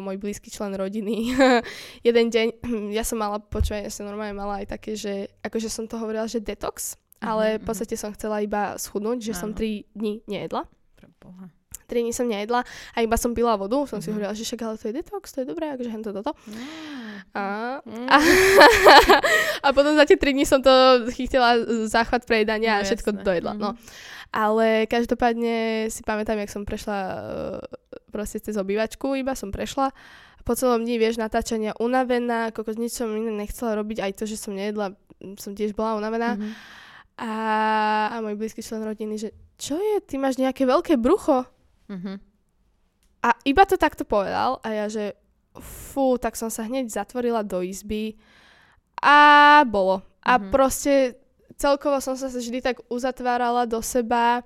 môj 0.00 0.16
blízky 0.16 0.48
člen 0.48 0.72
rodiny 0.72 1.30
jeden 2.06 2.26
deň, 2.30 2.46
ja 2.96 3.02
som 3.02 3.18
mala, 3.18 3.38
počúvaj, 3.38 3.86
ja 3.86 3.92
som 3.92 4.06
normálne 4.06 4.34
mala 4.34 4.62
aj 4.62 4.72
také, 4.72 4.94
že 4.94 5.26
akože 5.42 5.68
som 5.68 5.84
to 5.86 5.98
hovorila, 5.98 6.26
že 6.26 6.38
detox, 6.38 6.94
ale 7.18 7.56
Mhm, 7.56 7.60
v 7.60 7.64
podstate 7.64 7.94
som 7.94 8.14
chcela 8.14 8.40
iba 8.40 8.74
schudnúť, 8.76 9.18
že 9.20 9.32
som 9.34 9.50
Áno. 9.52 9.58
3 9.58 9.84
dní 9.92 10.22
nejedla. 10.26 10.64
Pre 10.96 11.08
Boha. 11.18 11.50
3 11.86 12.00
dní 12.00 12.10
som 12.10 12.24
nejedla 12.24 12.60
a 12.66 12.98
iba 12.98 13.14
som 13.14 13.30
pila 13.30 13.54
vodu, 13.54 13.78
som 13.84 13.98
si 13.98 14.06
Mhm. 14.06 14.12
hovorila, 14.12 14.32
že 14.32 14.42
však 14.42 14.60
ale 14.60 14.74
to 14.74 14.84
je 14.84 14.94
detox, 14.94 15.24
to 15.28 15.38
je 15.40 15.46
dobré, 15.46 15.70
akože 15.70 15.88
hento 15.88 16.10
toto. 16.12 16.34
A, 17.32 17.78
Mm. 17.80 18.06
a, 18.06 18.16
a 19.62 19.68
potom 19.70 19.94
za 19.94 20.04
tie 20.04 20.14
3 20.14 20.32
dní 20.32 20.44
som 20.44 20.58
to 20.58 20.70
chytila 21.10 21.54
záchvat 21.86 22.24
prejedania 22.24 22.76
No, 22.76 22.80
a 22.80 22.84
všetko 22.84 23.10
jasné. 23.12 23.22
dojedla. 23.22 23.52
No. 23.54 23.68
Mhm. 23.72 23.78
Ale 24.28 24.66
každopádne 24.84 25.56
si 25.88 26.02
pamätám, 26.02 26.36
jak 26.36 26.50
som 26.50 26.62
prešla 26.62 26.98
uh, 26.98 27.16
proste 28.10 28.36
cez 28.38 28.52
obývačku, 28.54 29.14
iba 29.14 29.32
som 29.32 29.48
prešla. 29.48 29.94
Po 30.42 30.52
celom 30.52 30.82
dni, 30.82 30.94
vieš, 30.96 31.16
natáčania 31.16 31.72
unavená, 31.74 32.50
kokos 32.50 32.74
nič 32.74 32.92
som 32.92 33.08
iné 33.08 33.30
nechcela 33.32 33.74
robiť, 33.76 33.98
aj 34.00 34.12
to, 34.12 34.24
že 34.24 34.36
som 34.36 34.52
nejedla, 34.52 34.92
som 35.36 35.52
tiež 35.52 35.72
bola 35.72 35.96
unavená. 35.96 36.36
Mhm. 36.36 36.50
A, 37.16 37.32
a 38.08 38.20
môj 38.20 38.36
blízky 38.36 38.60
člen 38.60 38.82
rodiny, 38.82 39.16
že 39.16 39.28
čo 39.56 39.74
je, 39.74 40.04
ty 40.04 40.14
máš 40.16 40.36
nejaké 40.36 40.62
veľké 40.62 40.94
brucho? 40.96 41.48
Mhm. 41.88 42.20
A 43.26 43.28
iba 43.42 43.62
to 43.66 43.74
takto 43.74 44.06
povedal 44.06 44.62
a 44.62 44.68
ja, 44.70 44.86
že 44.86 45.14
fú, 45.58 46.20
tak 46.20 46.36
som 46.36 46.52
sa 46.52 46.62
hneď 46.62 46.92
zatvorila 46.92 47.42
do 47.42 47.64
izby 47.64 48.14
a 49.02 49.62
bolo. 49.66 50.04
A 50.22 50.38
Mhm. 50.38 50.50
proste 50.52 51.16
celkovo 51.56 51.98
som 51.98 52.14
sa 52.14 52.28
vždy 52.28 52.60
tak 52.60 52.76
uzatvárala 52.92 53.64
do 53.64 53.80
seba 53.80 54.44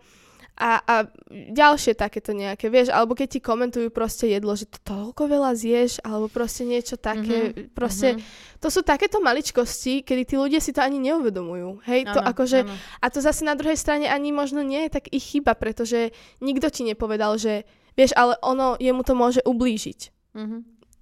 a, 0.61 0.85
a 0.85 0.95
ďalšie 1.33 1.97
takéto 1.97 2.37
nejaké, 2.37 2.69
vieš, 2.69 2.93
alebo 2.93 3.17
keď 3.17 3.29
ti 3.33 3.40
komentujú 3.40 3.88
proste 3.88 4.29
jedlo, 4.29 4.52
že 4.52 4.69
to 4.69 4.76
toľko 4.85 5.25
veľa 5.25 5.57
zješ, 5.57 6.05
alebo 6.05 6.29
proste 6.29 6.69
niečo 6.69 7.00
také, 7.00 7.57
Mhm, 7.57 7.73
proste, 7.73 8.21
mhm. 8.21 8.21
to 8.61 8.69
sú 8.69 8.85
takéto 8.85 9.25
maličkosti, 9.25 10.05
kedy 10.05 10.23
tí 10.29 10.37
ľudia 10.37 10.61
si 10.61 10.76
to 10.76 10.85
ani 10.85 11.00
neuvedomujú, 11.00 11.81
hej, 11.88 12.05
to 12.05 12.21
Áno, 12.21 12.29
akože, 12.29 12.69
áno. 12.69 12.75
a 13.00 13.07
to 13.09 13.25
zase 13.25 13.40
na 13.49 13.57
druhej 13.57 13.81
strane 13.81 14.05
ani 14.05 14.37
možno 14.37 14.61
nie 14.61 14.85
je 14.85 15.00
tak 15.00 15.09
ich 15.09 15.25
chyba, 15.25 15.57
pretože 15.57 16.12
nikto 16.45 16.69
ti 16.69 16.85
nepovedal, 16.85 17.40
že 17.40 17.64
vieš, 17.97 18.12
ale 18.12 18.37
ono, 18.45 18.76
jemu 18.76 19.01
to 19.01 19.16
môže 19.16 19.40
ublížiť. 19.49 20.01
Mhm. 20.37 20.59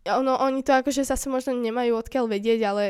Ono, 0.09 0.39
oni 0.41 0.63
to 0.65 0.73
akože 0.73 1.05
zase 1.05 1.27
možno 1.29 1.53
nemajú 1.53 1.99
odkiaľ 1.99 2.31
vedieť, 2.31 2.61
ale 2.65 2.85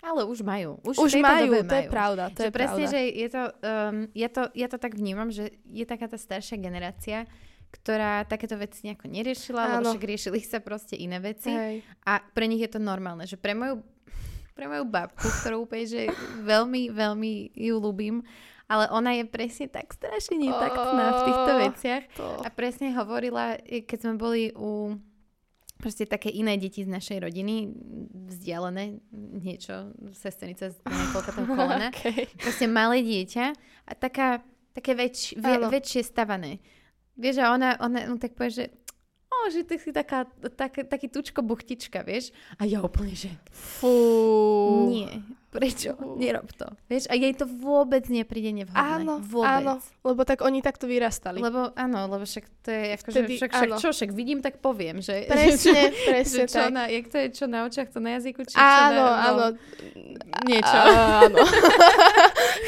Ale 0.00 0.24
už 0.24 0.40
majú. 0.40 0.80
Už, 0.80 0.96
už 0.96 1.12
majú, 1.18 1.52
dobe 1.52 1.60
to 1.62 1.74
je 1.74 1.84
majú. 1.84 1.92
pravda, 1.92 2.24
to 2.32 2.40
že 2.40 2.48
je 2.48 2.52
presne, 2.52 2.84
pravda. 2.84 2.92
že 2.92 3.00
je 3.04 3.28
to, 3.28 3.42
um, 3.44 3.96
ja 4.12 4.28
to, 4.28 4.42
ja 4.54 4.66
to 4.66 4.76
tak 4.76 4.92
vnímam, 4.94 5.28
že 5.28 5.44
je 5.62 5.84
taká 5.84 6.08
tá 6.08 6.16
staršia 6.16 6.56
generácia, 6.56 7.28
ktorá 7.70 8.24
takéto 8.24 8.56
veci 8.56 8.82
nejako 8.82 9.06
neriešila, 9.06 9.60
lebo 9.68 9.80
Áno. 9.84 9.90
však 9.92 10.02
riešili 10.02 10.40
sa 10.40 10.58
proste 10.58 10.96
iné 10.96 11.20
veci 11.20 11.48
Hej. 11.48 11.84
a 12.02 12.18
pre 12.18 12.48
nich 12.48 12.58
je 12.60 12.72
to 12.72 12.80
normálne, 12.80 13.22
že 13.24 13.36
pre 13.36 13.52
moju, 13.52 13.84
pre 14.56 14.66
moju 14.66 14.82
babku, 14.84 15.22
ktorú 15.22 15.68
úplne, 15.68 15.86
že 15.86 16.02
veľmi, 16.42 16.90
veľmi 16.90 17.32
ju 17.54 17.74
ľúbim, 17.76 18.24
ale 18.66 18.86
ona 18.88 19.14
je 19.14 19.24
presne 19.26 19.66
tak 19.66 19.90
strašne 19.90 20.38
netaktná 20.38 21.06
v 21.12 21.20
týchto 21.26 21.52
Oh, 21.52 21.60
veciach 21.60 22.04
To. 22.16 22.26
a 22.40 22.48
presne 22.48 22.90
hovorila, 22.90 23.54
keď 23.60 23.98
sme 24.00 24.14
boli 24.16 24.50
u 24.54 24.96
proste 25.80 26.04
také 26.04 26.28
iné 26.30 26.60
deti 26.60 26.84
z 26.84 26.90
našej 26.92 27.18
rodiny, 27.24 27.72
vzdialené, 28.30 29.00
niečo, 29.40 29.96
sesternica 30.12 30.70
z 30.70 30.76
niekoľko 30.84 31.30
toho 31.34 31.48
kolena, 31.58 31.88
Okay. 31.90 32.28
proste 32.38 32.68
malé 32.70 33.02
dieťa 33.02 33.56
a 33.88 33.92
taká, 33.96 34.44
také 34.76 34.92
väč, 34.94 35.34
vie, 35.34 35.56
väčšie 35.66 36.04
stavané. 36.06 36.60
Vieš, 37.16 37.42
a 37.42 37.52
ona, 37.56 37.74
ona 37.80 38.06
no, 38.06 38.20
tak 38.20 38.36
povie, 38.36 38.52
že 38.52 38.64
o, 39.28 39.36
že 39.48 39.64
ty 39.64 39.80
si 39.80 39.90
taká, 39.90 40.28
tak, 40.54 40.84
taký 40.86 41.08
tučko 41.08 41.40
buchtička, 41.40 42.04
vieš? 42.04 42.30
A 42.60 42.68
ja 42.68 42.84
úplne, 42.84 43.16
že 43.16 43.32
Fú. 43.50 43.90
nie, 44.92 45.08
prečo? 45.50 45.98
Nerob 46.14 46.46
to. 46.50 46.64
Vieš, 46.86 47.06
a 47.06 47.14
jej 47.14 47.30
to 47.32 47.44
vôbec 47.44 48.06
nepríde 48.06 48.50
nevhodné. 48.52 49.02
Áno, 49.02 49.18
vôbec. 49.18 49.50
áno, 49.52 49.72
lebo 50.00 50.22
tak 50.22 50.40
oni 50.40 50.58
takto 50.58 50.86
vyrastali. 50.86 51.38
Lebo 51.38 51.74
áno, 51.74 52.06
lebo 52.06 52.22
však 52.22 52.44
to 52.60 52.70
je, 52.70 52.84
akože, 52.94 53.16
Vtedy, 53.18 53.32
však, 53.36 53.50
však 53.50 53.70
čo, 53.76 53.88
však 53.90 54.10
vidím, 54.10 54.38
tak 54.38 54.58
poviem, 54.58 54.98
že, 54.98 55.26
Presne, 55.28 55.90
že, 55.90 56.06
presne 56.06 56.38
že 56.38 56.44
čo 56.46 56.60
tak. 56.60 56.70
na, 56.70 56.82
jak 56.86 57.06
to 57.06 57.16
je, 57.16 57.26
čo 57.30 57.44
na 57.44 57.58
očiach, 57.64 57.88
to 57.88 57.98
na 57.98 58.10
jazyku, 58.16 58.40
či 58.42 58.54
čo 58.54 58.62
Áno, 58.62 59.02
na, 59.02 59.14
áno. 59.20 59.36
no, 59.36 59.46
niečo. 60.44 60.76
Áno. 60.78 61.38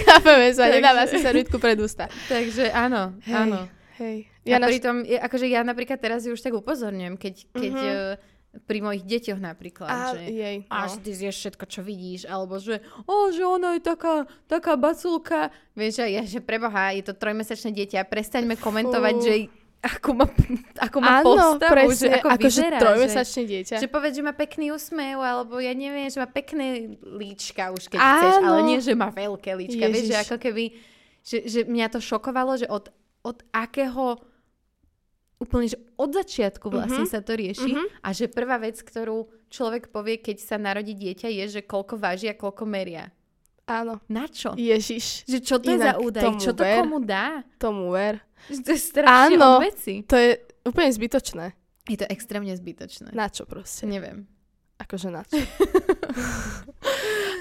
Chápeme 0.04 0.48
sa, 0.50 0.66
Takže- 0.66 0.74
nedáva 0.74 1.02
si 1.06 1.16
servítku 1.18 1.56
pred 1.56 1.78
ústa. 1.78 2.10
Takže 2.26 2.68
áno, 2.68 3.14
Hej, 3.22 3.36
áno. 3.36 3.60
Hej. 3.96 4.16
Ja 4.42 4.58
a 4.58 4.60
naš... 4.60 4.74
pritom, 4.74 4.96
akože 5.04 5.46
ja 5.46 5.62
napríklad 5.62 5.96
teraz 5.96 6.26
ju 6.26 6.34
už 6.34 6.40
tak 6.40 6.50
upozorňujem, 6.52 7.14
keď, 7.14 7.34
keď 7.52 7.72
Mhm. 7.72 8.31
Pri 8.52 8.78
mojich 8.84 9.04
deťoch 9.08 9.40
napríklad, 9.40 9.88
Á, 9.88 10.12
že 10.12 10.28
jej, 10.28 10.56
a 10.68 10.84
no. 10.84 10.90
že 10.92 10.98
ty 11.00 11.10
zješ 11.16 11.36
všetko, 11.40 11.64
čo 11.64 11.80
vidíš, 11.80 12.28
alebo 12.28 12.60
že, 12.60 12.84
o, 13.08 13.32
že 13.32 13.40
ona 13.48 13.80
je 13.80 13.82
taká, 13.82 14.28
taká 14.44 14.76
baculka. 14.76 15.48
Vieš, 15.72 16.04
a 16.04 16.06
ja, 16.06 16.20
že 16.20 16.44
preboha, 16.44 16.92
je 16.92 17.08
to 17.08 17.16
trojmesačné 17.16 17.72
dieťa, 17.72 18.04
prestaňme 18.12 18.60
komentovať, 18.60 19.14
Fú. 19.16 19.24
že 19.24 19.34
ako 19.82 20.10
má, 20.14 20.26
ako 20.78 20.98
má 21.02 21.10
Áno, 21.18 21.26
postavu, 21.26 21.72
presne, 21.74 21.96
že 21.96 22.08
ako 22.14 22.28
akože 22.28 22.60
vyzerá. 22.62 22.78
trojmesačné 22.78 23.42
dieťa. 23.50 23.76
Že, 23.80 23.82
že 23.82 23.88
povedz, 23.90 24.14
že 24.14 24.22
má 24.22 24.34
pekný 24.36 24.66
úsmev, 24.70 25.18
alebo 25.18 25.58
ja 25.58 25.72
neviem, 25.74 26.06
že 26.06 26.22
má 26.22 26.28
pekné 26.30 26.66
líčka 27.02 27.72
už 27.74 27.90
keď 27.90 27.98
chceš, 27.98 28.34
ale 28.46 28.58
Áno. 28.62 28.68
nie, 28.68 28.78
že 28.78 28.94
má 28.94 29.10
veľké 29.10 29.50
líčka. 29.58 29.90
Vieš, 29.90 30.06
že 30.06 30.14
Ježiš. 30.14 30.24
ako 30.28 30.36
keby, 30.38 30.64
že, 31.26 31.38
že 31.50 31.60
mňa 31.66 31.86
to 31.88 31.98
šokovalo, 31.98 32.62
že 32.62 32.70
od, 32.70 32.94
od 33.26 33.42
akého 33.50 34.22
úplne, 35.42 35.66
že 35.66 35.76
od 35.96 36.10
začiatku 36.12 36.66
vlastne 36.68 37.02
Mhm. 37.02 37.10
sa 37.10 37.18
to 37.18 37.34
rieši 37.34 37.66
Mhm. 37.68 37.84
a 37.98 38.08
že 38.10 38.26
prvá 38.28 38.56
vec, 38.56 38.78
ktorú 38.78 39.18
človek 39.48 39.90
povie, 39.90 40.16
keď 40.16 40.36
sa 40.38 40.56
narodí 40.56 40.94
dieťa, 40.94 41.26
je, 41.28 41.44
že 41.50 41.62
koľko 41.62 41.98
váži 41.98 42.30
a 42.30 42.34
koľko 42.34 42.62
meria. 42.64 43.10
Áno. 43.64 43.98
Na 44.06 44.26
čo? 44.26 44.54
Ježiš, 44.54 45.22
Že 45.24 45.38
čo 45.40 45.56
to 45.56 45.68
je 45.68 45.78
za 45.78 45.94
údaj? 45.96 46.34
Čo 46.36 46.50
to 46.50 46.62
ver. 46.62 46.78
komu 46.78 46.98
dá? 47.00 47.42
tomu 47.56 47.90
ver. 47.90 48.18
Že 48.44 48.58
to 48.60 48.70
je 48.70 48.80
strašne 48.80 49.38
Áno. 49.38 49.58
veci. 49.58 50.02
To 50.04 50.14
je 50.14 50.30
úplne 50.62 50.90
zbytočné. 50.90 51.54
Je 51.84 51.94
to 51.96 52.06
extrémne 52.06 52.50
zbytočné. 52.50 53.10
Na 53.10 53.26
čo 53.26 53.42
proste? 53.44 53.86
Neviem. 53.86 54.26
Akože 54.78 55.08
na 55.08 55.22
čo? 55.22 55.38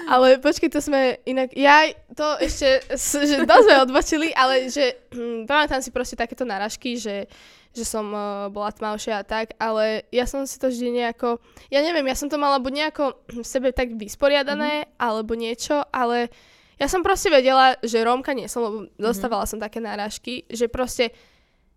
ale 0.08 0.38
počkej, 0.38 0.68
to 0.68 0.78
sme 0.78 1.18
inak... 1.24 1.50
Ja 1.54 1.86
to 2.12 2.38
ešte, 2.38 2.86
že 3.24 3.42
dosť 3.42 3.64
sme 3.64 3.76
odbočili, 3.82 4.28
ale 4.32 4.68
že 4.68 5.08
hm, 5.08 5.46
pamätám 5.46 5.80
si 5.80 5.90
proste 5.90 6.14
takéto 6.14 6.44
náražky, 6.44 6.94
že, 6.94 7.26
že 7.72 7.88
som 7.88 8.04
uh, 8.12 8.52
bola 8.52 8.68
tmavšia 8.68 9.20
a 9.20 9.24
tak, 9.24 9.56
ale 9.56 10.04
ja 10.12 10.28
som 10.28 10.44
si 10.44 10.60
to 10.60 10.68
vždy 10.68 11.02
nejako... 11.02 11.40
Ja 11.72 11.80
neviem, 11.80 12.04
ja 12.04 12.16
som 12.16 12.28
to 12.28 12.36
mala 12.36 12.60
buď 12.60 12.72
nejako 12.72 13.04
v 13.32 13.44
sebe 13.44 13.72
tak 13.72 13.96
vysporiadané, 13.96 14.84
mm-hmm. 14.84 15.00
alebo 15.00 15.32
niečo, 15.32 15.80
ale 15.88 16.28
ja 16.76 16.86
som 16.88 17.00
proste 17.00 17.32
vedela, 17.32 17.78
že 17.80 18.04
Rómka 18.04 18.36
nie 18.36 18.50
som, 18.50 18.60
lebo 18.64 18.78
dostávala 19.00 19.48
som 19.48 19.56
také 19.56 19.80
náražky, 19.80 20.44
že 20.52 20.68
proste 20.68 21.16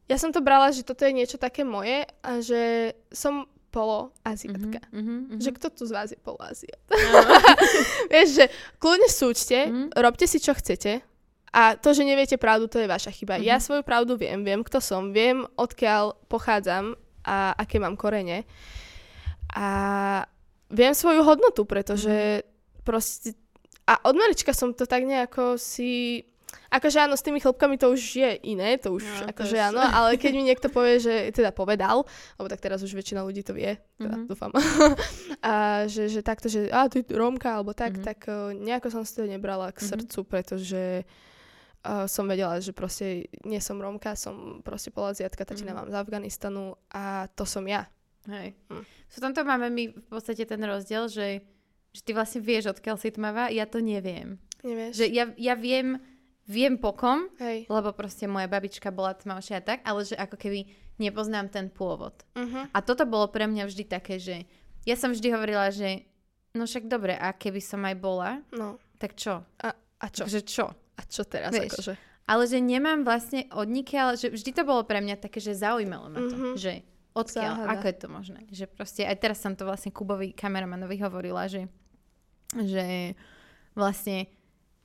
ja 0.05 0.17
som 0.21 0.29
to 0.29 0.43
brala, 0.43 0.69
že 0.69 0.86
toto 0.86 1.01
je 1.08 1.13
niečo 1.13 1.41
také 1.41 1.65
moje 1.65 2.05
a 2.21 2.31
že 2.41 2.93
som 3.10 3.49
poloaziatka. 3.75 4.79
Mhm, 4.95 4.99
mhm, 4.99 5.15
mhm. 5.36 5.41
Že 5.43 5.49
kto 5.60 5.67
tu 5.75 5.84
z 5.84 5.91
vás 5.91 6.08
je 6.12 6.19
poloaziat? 6.23 6.79
Vieš, 8.13 8.29
že 8.39 8.45
kľudne 8.79 9.10
súčte, 9.12 9.67
Mhm. 9.67 9.99
robte 9.99 10.25
si, 10.31 10.39
čo 10.39 10.55
chcete. 10.55 11.03
A 11.55 11.73
to, 11.73 11.89
že 11.89 12.03
neviete 12.03 12.35
pravdu, 12.35 12.67
to 12.67 12.77
je 12.77 12.85
vaša 12.85 13.09
chyba. 13.09 13.39
Ja 13.39 13.55
Mhm. 13.55 13.63
svoju 13.63 13.81
pravdu 13.81 14.13
viem, 14.13 14.43
viem, 14.43 14.59
kto 14.59 14.77
som, 14.77 15.09
viem, 15.09 15.47
odkiaľ 15.55 16.19
pochádzam 16.27 16.99
a 17.23 17.55
aké 17.55 17.79
mám 17.79 17.95
korene. 17.95 18.43
A 19.49 19.67
viem 20.67 20.91
svoju 20.91 21.23
hodnotu, 21.23 21.63
pretože 21.63 22.43
proste... 22.83 23.33
A 23.85 24.01
od 24.03 24.13
malička 24.13 24.51
som 24.51 24.73
to 24.73 24.83
tak 24.83 25.05
nejako 25.05 25.55
si... 25.55 26.25
Akože 26.67 26.97
áno, 26.99 27.13
s 27.13 27.21
tými 27.21 27.37
chlopkami 27.37 27.75
to 27.75 27.87
už 27.89 28.01
je 28.15 28.31
iné, 28.43 28.75
to 28.75 28.91
už 28.91 29.03
No, 29.03 29.27
akože 29.29 29.57
áno, 29.61 29.79
ale 29.79 30.15
keď 30.15 30.31
mi 30.33 30.43
niekto 30.43 30.67
povie, 30.67 30.97
že 30.97 31.13
teda 31.31 31.51
povedal, 31.51 32.03
lebo 32.35 32.47
tak 32.47 32.59
teraz 32.59 32.79
už 32.79 32.91
väčšina 32.91 33.21
ľudí 33.21 33.43
to 33.43 33.51
vie, 33.51 33.75
teda 33.95 34.15
Mhm. 34.17 34.25
dúfam, 34.25 34.51
a 35.45 35.53
že, 35.85 36.07
že 36.07 36.19
takto, 36.19 36.47
že 36.47 36.67
a 36.67 36.87
ty 36.87 37.03
Rómka, 37.05 37.53
alebo 37.53 37.71
tak, 37.71 37.99
Mhm. 37.99 38.03
tak 38.03 38.19
uh, 38.25 38.51
nejako 38.51 38.87
som 38.89 39.03
si 39.03 39.13
to 39.13 39.23
nebrala 39.23 39.69
k 39.69 39.79
Mhm. 39.79 39.87
srdcu, 39.87 40.19
pretože 40.25 40.83
uh, 41.01 41.35
som 42.06 42.26
vedela, 42.26 42.58
že 42.58 42.71
proste 42.71 43.06
nie 43.43 43.60
som 43.60 43.78
Rómka, 43.78 44.13
som 44.13 44.60
proste 44.62 44.89
polaziatka, 44.89 45.43
tatina 45.43 45.71
Mhm. 45.71 45.78
mám 45.78 45.89
z 45.89 45.95
Afganistanu 45.95 46.63
a 46.89 47.04
to 47.30 47.43
som 47.43 47.63
ja. 47.63 47.86
Hej. 48.26 48.58
Hm. 48.69 48.84
V 48.86 49.17
tomto 49.21 49.41
máme 49.41 49.69
my 49.69 49.84
v 49.91 50.08
podstate 50.08 50.43
ten 50.43 50.58
rozdiel, 50.60 51.06
že, 51.06 51.45
že 51.91 52.02
ty 52.02 52.12
vlastne 52.12 52.41
vieš, 52.41 52.74
odkiaľ 52.74 52.98
si 52.98 53.10
tmavá, 53.10 53.48
ja 53.50 53.63
to 53.63 53.78
neviem. 53.80 54.41
Nevieš? 54.62 54.98
Že 54.98 55.06
ja, 55.13 55.26
ja 55.38 55.54
viem, 55.54 56.02
viem 56.43 56.74
pokom, 56.76 57.30
Hej. 57.38 57.69
lebo 57.69 57.93
proste 57.93 58.26
moja 58.26 58.50
babička 58.50 58.89
bola 58.89 59.13
tmavšia 59.13 59.62
a 59.62 59.65
tak, 59.65 59.86
ale 59.86 60.02
že 60.02 60.17
ako 60.17 60.36
keby 60.36 60.65
nepoznám 60.98 61.48
ten 61.48 61.69
pôvod. 61.69 62.17
Uh-huh. 62.34 62.65
A 62.74 62.78
toto 62.82 63.06
bolo 63.06 63.30
pre 63.30 63.45
mňa 63.45 63.65
vždy 63.65 63.84
také, 63.86 64.17
že 64.17 64.50
ja 64.86 64.98
som 64.98 65.13
vždy 65.13 65.28
hovorila, 65.30 65.69
že 65.69 66.10
no 66.54 66.65
však 66.65 66.88
dobre, 66.88 67.13
a 67.13 67.30
keby 67.30 67.62
som 67.62 67.84
aj 67.84 67.95
bola, 67.95 68.41
No. 68.50 68.82
tak 68.98 69.13
čo? 69.13 69.45
A, 69.62 69.69
a 70.02 70.06
čo? 70.10 70.26
Že 70.26 70.41
čo? 70.41 70.65
A 70.95 71.01
čo 71.03 71.23
teraz 71.23 71.51
Vieš. 71.51 71.71
akože? 71.71 71.93
Ale 72.25 72.43
že 72.45 72.58
nemám 72.58 73.03
vlastne 73.03 73.45
od 73.53 73.67
nikiaľ, 73.67 74.17
že 74.17 74.27
vždy 74.29 74.51
to 74.51 74.63
bolo 74.63 74.81
pre 74.81 74.97
mňa 74.97 75.19
také, 75.19 75.38
že 75.38 75.53
zaujímalo 75.53 76.10
ma 76.10 76.19
to, 76.21 76.34
Mhm. 76.34 76.49
že 76.58 76.81
odkiaľ, 77.13 77.53
Záhada. 77.55 77.71
ako 77.71 77.86
je 77.86 77.95
to 77.95 78.08
možné. 78.10 78.39
Že 78.49 78.65
proste, 78.67 79.01
aj 79.03 79.17
teraz 79.17 79.38
som 79.38 79.53
to 79.53 79.63
vlastne 79.63 79.93
Kubovi 79.93 80.34
kameramanovi 80.34 80.97
hovorila, 80.99 81.45
že, 81.45 81.69
že 82.51 83.13
vlastne 83.71 84.25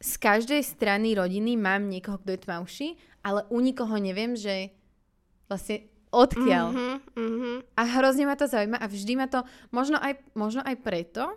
z 0.01 0.13
každej 0.17 0.63
strany 0.63 1.13
rodiny 1.13 1.57
mám 1.57 1.87
niekoho, 1.87 2.17
kto 2.19 2.33
je 2.33 2.41
tmavší, 2.41 2.89
ale 3.21 3.45
u 3.49 3.61
nikoho 3.61 3.97
neviem, 3.97 4.33
že 4.33 4.73
vlastne 5.47 5.85
odkiaľ. 6.11 6.67
Mhm, 6.73 6.95
mhm. 7.15 7.51
A 7.73 7.83
hrozne 7.87 8.25
ma 8.25 8.35
to 8.35 8.45
zaujíma 8.45 8.77
a 8.77 8.87
vždy 8.87 9.13
ma 9.15 9.27
to, 9.27 9.41
možno 9.71 9.97
aj, 9.97 10.19
možno 10.35 10.61
aj 10.61 10.77
preto, 10.77 11.37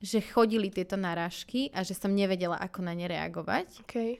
že 0.00 0.24
chodili 0.24 0.72
tieto 0.72 0.96
narážky 0.96 1.68
a 1.76 1.84
že 1.84 1.92
som 1.92 2.08
nevedela, 2.08 2.56
ako 2.56 2.80
na 2.80 2.96
ne 2.96 3.04
reagovať, 3.04 3.84
Okay. 3.84 4.16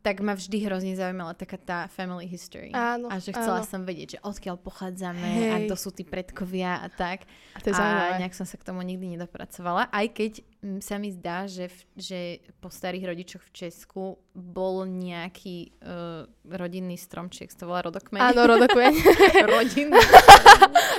tak 0.00 0.24
ma 0.24 0.32
vždy 0.32 0.66
hrozne 0.66 0.96
zaujímala 0.96 1.36
taká 1.36 1.60
tá 1.60 1.78
family 1.92 2.24
history. 2.24 2.72
Áno, 2.72 3.12
a 3.12 3.20
že 3.20 3.30
chcela 3.30 3.60
áno. 3.60 3.68
som 3.68 3.84
vedieť, 3.84 4.16
že 4.16 4.18
odkiaľ 4.24 4.56
pochádzame 4.58 5.22
Hej. 5.22 5.50
a 5.52 5.56
kto 5.68 5.74
sú 5.76 5.92
tí 5.92 6.02
predkovia 6.02 6.80
a 6.80 6.88
tak. 6.88 7.28
A 7.54 7.60
to 7.60 7.70
je 7.70 7.76
a 7.76 8.16
nejak 8.18 8.32
som 8.32 8.48
sa 8.48 8.56
k 8.56 8.64
tomu 8.64 8.80
nikdy 8.82 9.14
nedopracovala. 9.14 9.92
Aj 9.92 10.06
keď 10.08 10.40
mm, 10.64 10.80
sa 10.80 10.96
mi 10.96 11.12
zdá, 11.12 11.44
že, 11.44 11.68
v, 11.68 11.78
že 11.94 12.20
po 12.58 12.72
starých 12.72 13.04
rodičoch 13.12 13.44
v 13.46 13.52
Česku 13.52 14.16
bol 14.32 14.88
nejaký 14.88 15.76
uh, 15.84 16.24
rodinný 16.48 16.96
stromček, 16.96 17.52
to 17.52 17.68
volá 17.68 17.84
rodokmeň. 17.84 18.32
Áno, 18.32 18.48
rodokmeň. 18.48 18.92
rodinný. 19.60 20.00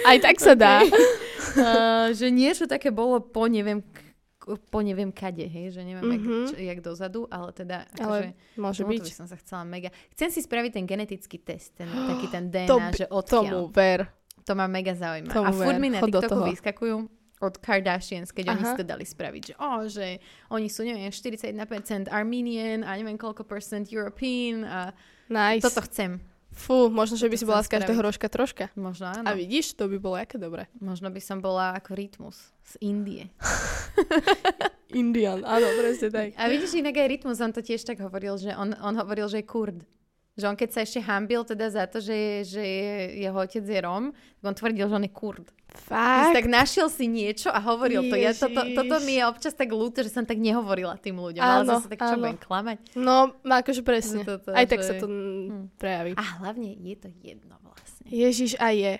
Aj 0.06 0.18
tak 0.22 0.38
sa 0.38 0.54
dá. 0.56 0.86
uh, 0.86 2.08
že 2.16 2.32
niečo 2.32 2.72
také 2.72 2.88
bolo 2.88 3.20
po 3.20 3.52
neviem, 3.52 3.84
po 4.46 4.80
neviem 4.80 5.10
kade, 5.10 5.44
hej, 5.44 5.72
že 5.72 5.82
neviem, 5.82 6.04
Mhm. 6.04 6.12
jak, 6.12 6.24
čo, 6.46 6.56
jak 6.58 6.80
dozadu, 6.80 7.22
ale 7.28 7.50
teda 7.50 7.88
Ale 7.94 7.98
akože, 7.98 8.30
môže 8.56 8.84
byť. 8.84 9.02
by 9.02 9.12
som 9.14 9.26
sa 9.26 9.36
chcela 9.36 9.64
mega. 9.64 9.90
Chcem 10.12 10.30
si 10.30 10.40
spraviť 10.40 10.72
ten 10.74 10.86
genetický 10.86 11.38
test, 11.38 11.74
ten, 11.74 11.88
taký 12.12 12.28
ten 12.28 12.48
To 12.48 12.76
DNA, 12.76 12.90
by- 12.90 12.98
že 12.98 13.06
odkiaľ. 13.08 13.44
Tomu 13.44 13.60
ver. 13.70 14.00
To 14.44 14.52
ma 14.54 14.66
mega 14.66 14.92
zaujíma. 14.92 15.30
Tomu 15.30 15.48
a 15.48 15.52
furt 15.54 15.78
mi 15.78 15.88
na 15.88 16.00
TikToku 16.00 16.44
vyskakujú 16.46 16.96
od 17.40 17.56
Kardashians, 17.58 18.30
keď 18.30 18.46
oni 18.50 18.62
Aha. 18.62 18.70
si 18.70 18.78
to 18.78 18.86
dali 18.86 19.04
spraviť, 19.04 19.42
že, 19.46 19.54
oh, 19.58 19.84
že 19.84 20.20
oni 20.50 20.68
sú, 20.68 20.84
neviem, 20.84 21.08
41% 21.08 21.56
Armenian 22.08 22.82
a 22.82 22.96
neviem 22.96 23.16
koľko 23.16 23.44
percent 23.44 23.88
European 23.90 24.64
a 24.64 24.92
Nice. 25.28 25.60
toto 25.62 25.84
chcem. 25.84 26.20
Fú, 26.54 26.88
možno, 26.88 27.18
že 27.18 27.28
by 27.28 27.36
si 27.36 27.46
bola 27.50 27.66
z 27.66 27.74
každého 27.74 27.98
rožka 27.98 28.30
troška. 28.30 28.70
Možno 28.78 29.10
áno. 29.10 29.26
A 29.26 29.34
vidíš, 29.34 29.74
to 29.74 29.90
by 29.90 29.98
bolo 29.98 30.16
aké 30.22 30.38
dobré. 30.38 30.70
Možno 30.78 31.10
by 31.10 31.20
som 31.20 31.42
bola 31.42 31.74
ako 31.74 31.98
Rytmus 31.98 32.54
z 32.62 32.74
Indie. 32.86 33.28
Indian, 34.94 35.42
áno, 35.42 35.66
presne 35.74 36.14
tak. 36.14 36.38
A 36.38 36.46
vidíš, 36.46 36.78
inak 36.78 36.94
aj 36.94 37.10
Rytmus, 37.10 37.42
on 37.42 37.50
to 37.50 37.66
tiež 37.66 37.82
tak 37.82 37.98
hovoril, 37.98 38.38
že 38.38 38.54
on, 38.54 38.78
on 38.78 38.94
hovoril, 38.94 39.26
že 39.26 39.42
je 39.42 39.50
Kurd. 39.50 39.82
Že 40.34 40.46
on 40.50 40.56
keď 40.58 40.70
sa 40.74 40.80
ešte 40.82 40.98
hambil 40.98 41.46
teda 41.46 41.70
za 41.70 41.86
to, 41.86 42.02
že, 42.02 42.14
je, 42.14 42.36
že 42.58 42.64
je, 42.66 42.94
jeho 43.22 43.38
otec 43.38 43.62
je 43.62 43.80
Rom, 43.86 44.10
tak 44.10 44.44
on 44.44 44.56
tvrdil, 44.58 44.90
že 44.90 44.96
on 44.98 45.06
je 45.06 45.14
Kurd. 45.14 45.46
Fakt? 45.74 46.34
Tak 46.34 46.46
našiel 46.50 46.90
si 46.90 47.06
niečo 47.06 47.54
a 47.54 47.62
hovoril 47.62 48.10
to. 48.10 48.18
Ja, 48.18 48.34
toto, 48.34 48.62
Ježiš. 48.62 48.78
toto 48.78 48.96
mi 49.06 49.18
je 49.18 49.24
občas 49.26 49.54
tak 49.54 49.70
ľúto, 49.70 50.02
že 50.02 50.10
som 50.10 50.26
tak 50.26 50.42
nehovorila 50.42 50.98
tým 50.98 51.18
ľuďom. 51.18 51.42
ale 51.42 51.66
Áno, 51.66 51.70
zase 51.78 51.86
tak 51.90 52.02
čo 52.02 52.18
budem 52.18 52.38
klamať. 52.42 52.78
No, 52.98 53.34
akože 53.42 53.82
presne. 53.86 54.22
Toto, 54.26 54.54
Aj 54.54 54.66
tak 54.66 54.82
že- 54.82 54.88
sa 54.90 54.94
to 54.98 55.06
mm, 55.06 55.78
prejaví. 55.78 56.12
A 56.18 56.24
hlavne 56.42 56.78
je 56.82 56.98
to 56.98 57.10
jedno 57.22 57.58
vlastne. 57.62 58.06
Ježiš, 58.10 58.58
aj 58.58 58.74
je. 58.74 58.94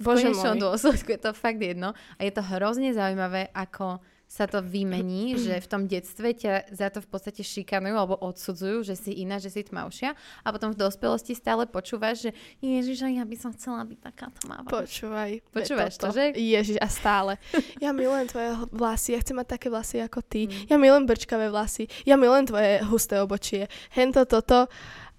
V 0.00 0.02
Bože 0.06 0.26
konečnom 0.32 0.56
môj. 0.56 0.62
dôsledku 0.64 1.08
je 1.12 1.20
to 1.22 1.30
fakt 1.34 1.60
jedno. 1.60 1.94
A 2.18 2.20
je 2.26 2.32
to 2.34 2.42
hrozne 2.42 2.90
zaujímavé, 2.90 3.52
ako 3.54 4.00
sa 4.30 4.46
to 4.46 4.62
vymení, 4.62 5.34
že 5.34 5.58
v 5.58 5.66
tom 5.66 5.82
detstve 5.90 6.30
ťa 6.30 6.70
za 6.70 6.86
to 6.94 7.02
v 7.02 7.08
podstate 7.10 7.42
šikanujú 7.42 7.96
alebo 7.98 8.14
odsudzujú, 8.14 8.86
že 8.86 8.94
si 8.94 9.18
iná, 9.26 9.42
že 9.42 9.50
si 9.50 9.66
tmavšia 9.66 10.14
a 10.14 10.48
potom 10.54 10.70
v 10.70 10.78
dospelosti 10.78 11.34
stále 11.34 11.66
počúvaš, 11.66 12.30
že 12.30 12.30
Ježiš, 12.62 13.10
ja 13.10 13.26
by 13.26 13.34
som 13.34 13.50
chcela 13.50 13.82
byť 13.82 13.98
taká 13.98 14.30
tmavá. 14.38 14.70
Počúvaj. 14.70 15.42
Počúvaš 15.50 15.98
to, 15.98 16.14
že? 16.14 16.38
Ježiš, 16.38 16.78
a 16.78 16.86
stále. 16.86 17.42
Ja 17.82 17.96
milujem 17.96 18.28
tvoje 18.28 18.50
vlasy, 18.70 19.16
ja 19.16 19.20
chcem 19.24 19.40
mať 19.40 19.56
také 19.56 19.66
vlasy 19.72 20.04
ako 20.04 20.20
ty. 20.20 20.46
Mm. 20.46 20.68
Ja 20.68 20.76
milujem 20.76 21.04
brčkavé 21.08 21.48
vlasy, 21.48 21.88
ja 22.04 22.14
milujem 22.14 22.46
tvoje 22.52 22.84
husté 22.86 23.18
obočie. 23.18 23.66
Hento, 23.96 24.28
toto. 24.28 24.68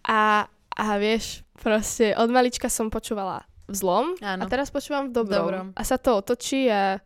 A, 0.05 0.45
a 0.71 0.85
vieš, 1.01 1.41
proste 1.57 2.13
od 2.15 2.29
malička 2.29 2.69
som 2.69 2.87
počúvala 2.93 3.43
v 3.67 3.75
zlom 3.75 4.05
Áno. 4.23 4.45
a 4.45 4.45
teraz 4.47 4.69
počúvam 4.69 5.09
v 5.09 5.19
dobrom. 5.19 5.41
Dobrom. 5.41 5.67
A 5.73 5.81
sa 5.83 5.97
to 5.97 6.21
otočí 6.21 6.69
a 6.69 7.01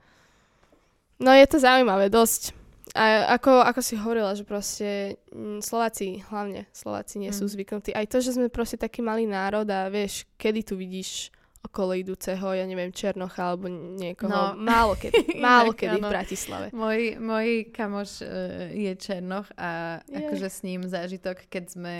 no 1.17 1.31
je 1.31 1.45
to 1.45 1.57
zaujímavé 1.57 2.07
dosť. 2.07 2.51
A 2.93 3.03
ako, 3.33 3.59
ako 3.59 3.81
si 3.81 3.93
hovorila, 3.93 4.31
že 4.31 4.43
proste 4.43 4.89
mm, 5.27 5.59
Slováci, 5.59 6.23
hlavne 6.23 6.63
Slováci 6.71 7.19
nie 7.19 7.29
sú 7.29 7.43
Mm. 7.43 7.51
zvyknutí. 7.51 7.89
Aj 7.91 8.05
to, 8.05 8.17
že 8.17 8.31
sme 8.31 8.47
proste 8.47 8.77
taký 8.77 8.99
malý 8.99 9.25
národ 9.25 9.67
a 9.67 9.87
vieš, 9.87 10.23
kedy 10.35 10.63
tu 10.63 10.73
vidíš 10.73 11.27
okolo 11.61 11.91
idúceho, 11.93 12.45
ja 12.51 12.63
neviem, 12.63 12.93
Černocha 12.93 13.51
alebo 13.51 13.67
niekoho. 13.67 14.29
No. 14.29 14.55
Málo 14.69 14.93
kedy, 14.93 15.17
málo 15.43 15.73
kedy 15.73 15.97
v. 15.97 16.07
Bratislave. 16.07 16.67
Môj, 16.71 17.17
môj 17.17 17.47
kamoš 17.69 18.21
uh, 18.21 18.29
je 18.69 18.91
Černoch 18.95 19.49
a 19.55 19.99
Jej. 20.01 20.15
akože 20.21 20.47
s 20.47 20.59
ním 20.61 20.85
zážitok, 20.85 21.49
keď 21.49 21.63
sme 21.67 21.95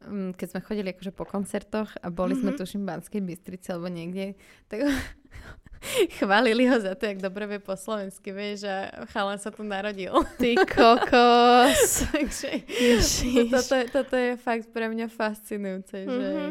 mm, 0.00 0.32
keď 0.32 0.46
sme 0.48 0.60
chodili 0.62 0.88
akože 0.88 1.12
po 1.12 1.24
koncertoch 1.24 1.92
a 1.94 2.08
boli 2.08 2.32
sme 2.32 2.54
Mhm. 2.54 2.58
tuším 2.58 2.80
v 2.80 2.88
Banskej 2.88 3.20
Bystrici 3.20 3.68
alebo 3.68 3.90
niekde, 3.90 4.32
tak 4.64 4.80
chválili 6.12 6.64
ho 6.64 6.76
za 6.76 6.92
to, 6.92 7.06
jak 7.06 7.18
dobre 7.18 7.46
vie 7.46 7.58
po 7.58 7.72
slovensky, 7.72 8.30
vieš, 8.30 8.64
a 8.64 8.76
chalan 9.06 9.36
sa 9.36 9.48
tu 9.48 9.62
narodil. 9.62 10.12
Ty 10.36 10.50
kokos. 10.66 12.02
Takže 12.12 12.50
Ježiš. 12.66 13.50
toto, 13.50 13.74
je- 13.74 13.88
toto 13.90 14.14
je 14.14 14.30
fakt 14.36 14.68
pre 14.68 14.86
mňa 14.86 15.06
fascinujúce, 15.06 15.96
že, 16.00 16.28
Mhm. 16.28 16.50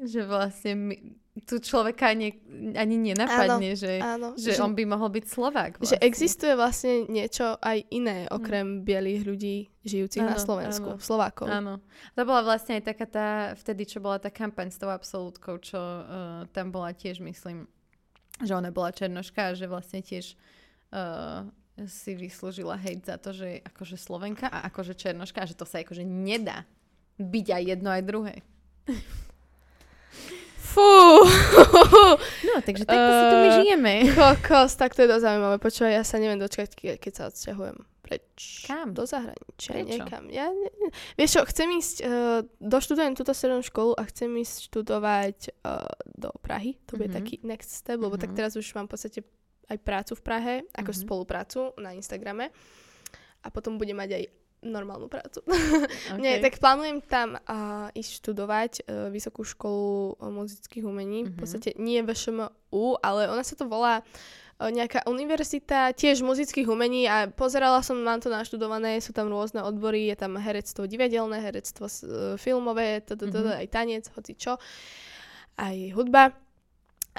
že 0.00 0.20
vlastne 0.22 0.72
my, 0.74 0.96
tu 1.38 1.54
človeka 1.56 2.10
ani, 2.10 2.34
ani 2.74 2.98
nenapadne, 2.98 3.70
že, 3.72 3.98
Áno, 3.98 4.34
že 4.34 4.58
on 4.58 4.74
by 4.74 4.82
mohol 4.84 5.06
byť 5.08 5.24
Slovák. 5.24 5.72
že 5.78 5.94
Vlastne. 5.94 6.02
existuje 6.02 6.52
vlastne 6.52 7.06
niečo 7.06 7.54
aj 7.56 7.86
iné, 7.88 8.26
okrem 8.28 8.82
bielých 8.82 9.22
ľudí 9.22 9.56
žijúcich 9.82 10.18
na 10.20 10.34
Áno, 10.34 10.42
Slovensku, 10.42 10.90
áno. 10.90 11.00
Slovákov. 11.00 11.46
Áno. 11.46 11.78
To 12.12 12.22
bola 12.22 12.42
vlastne 12.42 12.76
aj 12.76 12.84
taká 12.84 13.06
tá, 13.06 13.28
vtedy, 13.54 13.86
čo 13.86 13.98
bola 13.98 14.18
tá 14.18 14.28
kampaň 14.28 14.68
s 14.68 14.76
tou 14.76 14.90
absolútkou, 14.90 15.62
čo 15.62 15.78
uh, 15.78 16.02
tam 16.50 16.68
bola 16.68 16.90
tiež, 16.90 17.22
myslím, 17.22 17.70
že 18.42 18.52
ona 18.54 18.70
bola 18.70 18.94
černoška 18.94 19.50
a 19.50 19.56
že 19.56 19.66
vlastne 19.66 19.98
tiež 20.00 20.38
uh, 20.94 21.46
si 21.86 22.14
vyslúžila 22.18 22.74
hejt 22.74 23.06
za 23.06 23.16
to, 23.18 23.30
že 23.30 23.62
akože 23.62 23.94
Slovenka 23.94 24.50
a 24.50 24.66
akože 24.66 24.98
černoška 24.98 25.42
a 25.42 25.48
že 25.48 25.54
to 25.54 25.62
sa 25.66 25.78
akože 25.82 26.02
nedá 26.02 26.66
byť 27.18 27.46
aj 27.50 27.62
jedno, 27.66 27.88
aj 27.90 28.02
druhé. 28.06 28.34
Fú! 30.58 30.82
No, 32.48 32.54
takže 32.64 32.86
takto 32.86 33.10
si 33.12 33.24
tu 33.28 33.36
my 33.36 33.48
Eh, 33.48 33.56
žijeme. 33.62 33.94
Kokos, 34.14 34.72
tak 34.78 34.94
to 34.94 35.04
je 35.04 35.08
dosť 35.10 35.24
zaujímavé. 35.26 35.56
Počúvaj, 35.60 35.92
ja 35.92 36.04
sa 36.06 36.16
neviem 36.18 36.40
dočkať, 36.40 36.70
ke- 36.74 36.98
keď 36.98 37.12
sa 37.14 37.22
odsťahujem 37.28 37.76
preč. 38.08 38.64
Kam? 38.64 38.90
Do 38.90 39.04
zahraničia, 39.04 39.72
Prečo? 39.74 39.88
niekam. 40.00 40.22
Ja, 40.28 40.48
ne, 40.48 40.68
ne. 40.72 40.88
Vieš 41.14 41.30
čo, 41.30 41.40
chcem 41.44 41.68
ísť, 41.70 41.96
uh, 42.00 42.08
doštudujem 42.56 43.12
túto 43.12 43.30
strednú 43.30 43.60
školu 43.60 43.92
a 43.92 44.02
chcem 44.04 44.32
ísť 44.34 44.54
študovať 44.66 45.38
uh, 45.60 45.84
do 46.10 46.32
Prahy. 46.38 46.80
To 46.86 46.96
bude 46.96 47.10
Mhm. 47.10 47.16
taký 47.18 47.34
next 47.42 47.70
step, 47.74 47.98
lebo 47.98 48.16
tak 48.16 48.32
Mhm. 48.32 48.36
teraz 48.38 48.52
už 48.54 48.64
mám 48.72 48.88
v 48.88 48.96
podstate 48.96 49.20
aj 49.68 49.78
prácu 49.78 50.12
v 50.14 50.22
Prahe, 50.22 50.54
ako 50.72 50.90
Mhm. 50.90 50.98
spoluprácu 50.98 51.60
na 51.76 51.92
Instagrame. 51.92 52.48
A 53.38 53.48
potom 53.48 53.76
budem 53.76 53.94
mať 53.94 54.10
aj 54.14 54.24
normálnu 54.60 55.06
prácu. 55.06 55.38
Okay. 56.08 56.18
Nie, 56.18 56.40
tak 56.40 56.56
plánujem 56.56 56.98
tam 57.00 57.36
uh, 57.36 57.92
ísť 57.92 58.10
študovať 58.18 58.72
uh, 58.82 59.06
Vysokú 59.08 59.44
školu 59.44 59.86
uh, 60.14 60.32
muzických 60.32 60.82
umení. 60.82 61.22
V 61.24 61.30
Mhm. 61.30 61.38
podstate 61.38 61.70
nie 61.76 62.00
VŠMU, 62.00 62.50
ale 62.98 63.28
ona 63.28 63.44
sa 63.44 63.54
to 63.54 63.64
volá 63.64 64.00
o, 64.00 64.04
nejaká 64.58 65.06
univerzita, 65.06 65.94
tiež 65.94 66.26
muzických 66.26 66.66
umení 66.66 67.06
a 67.06 67.30
pozerala 67.30 67.78
som, 67.78 67.94
mám 68.02 68.18
to 68.18 68.26
naštudované, 68.26 68.98
sú 68.98 69.14
tam 69.14 69.30
rôzne 69.30 69.62
odbory, 69.62 70.10
je 70.10 70.18
tam 70.18 70.34
herectvo 70.34 70.82
divadelné, 70.84 71.38
herectvo 71.38 71.86
e, 71.86 71.94
filmové, 72.34 72.98
Mhm. 73.06 73.62
aj 73.62 73.66
tanec, 73.70 74.04
hoci 74.10 74.34
čo, 74.34 74.58
aj 75.54 75.94
hudba. 75.94 76.34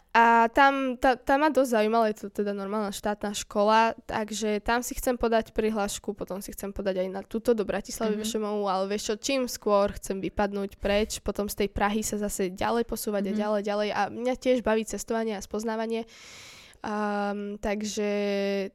A 0.09 0.47
tam, 0.55 0.95
ta, 0.95 1.19
tam 1.19 1.43
ma 1.43 1.49
dosť 1.51 1.75
zaujímalo, 1.75 2.07
je 2.07 2.17
to 2.23 2.27
teda 2.31 2.51
normálna 2.51 2.91
štátna 2.91 3.35
škola, 3.35 3.93
takže 4.03 4.59
tam 4.63 4.79
si 4.79 4.95
chcem 4.95 5.15
podať 5.15 5.51
prihlášku, 5.51 6.15
potom 6.15 6.39
si 6.39 6.51
chcem 6.55 6.71
podať 6.71 7.03
aj 7.03 7.07
na 7.11 7.21
túto 7.23 7.51
do 7.51 7.63
Bratislavy 7.67 8.19
Mhm. 8.19 8.23
mm-hmm. 8.23 8.67
ale 8.67 8.83
vieš 8.87 9.03
čo, 9.11 9.15
čím 9.15 9.41
skôr 9.47 9.91
chcem 9.95 10.19
vypadnúť 10.19 10.75
preč, 10.79 11.19
potom 11.19 11.47
z 11.47 11.63
tej 11.65 11.69
Prahy 11.71 12.03
sa 12.03 12.15
zase 12.15 12.51
ďalej 12.51 12.83
posúvať 12.83 13.27
Mhm. 13.27 13.31
a 13.31 13.39
ďalej, 13.39 13.61
ďalej 13.63 13.89
a 13.91 14.01
mňa 14.07 14.33
tiež 14.35 14.57
baví 14.59 14.83
cestovanie 14.83 15.35
a 15.35 15.43
spoznávanie. 15.43 16.03
Um, 16.79 17.59
takže 17.59 18.09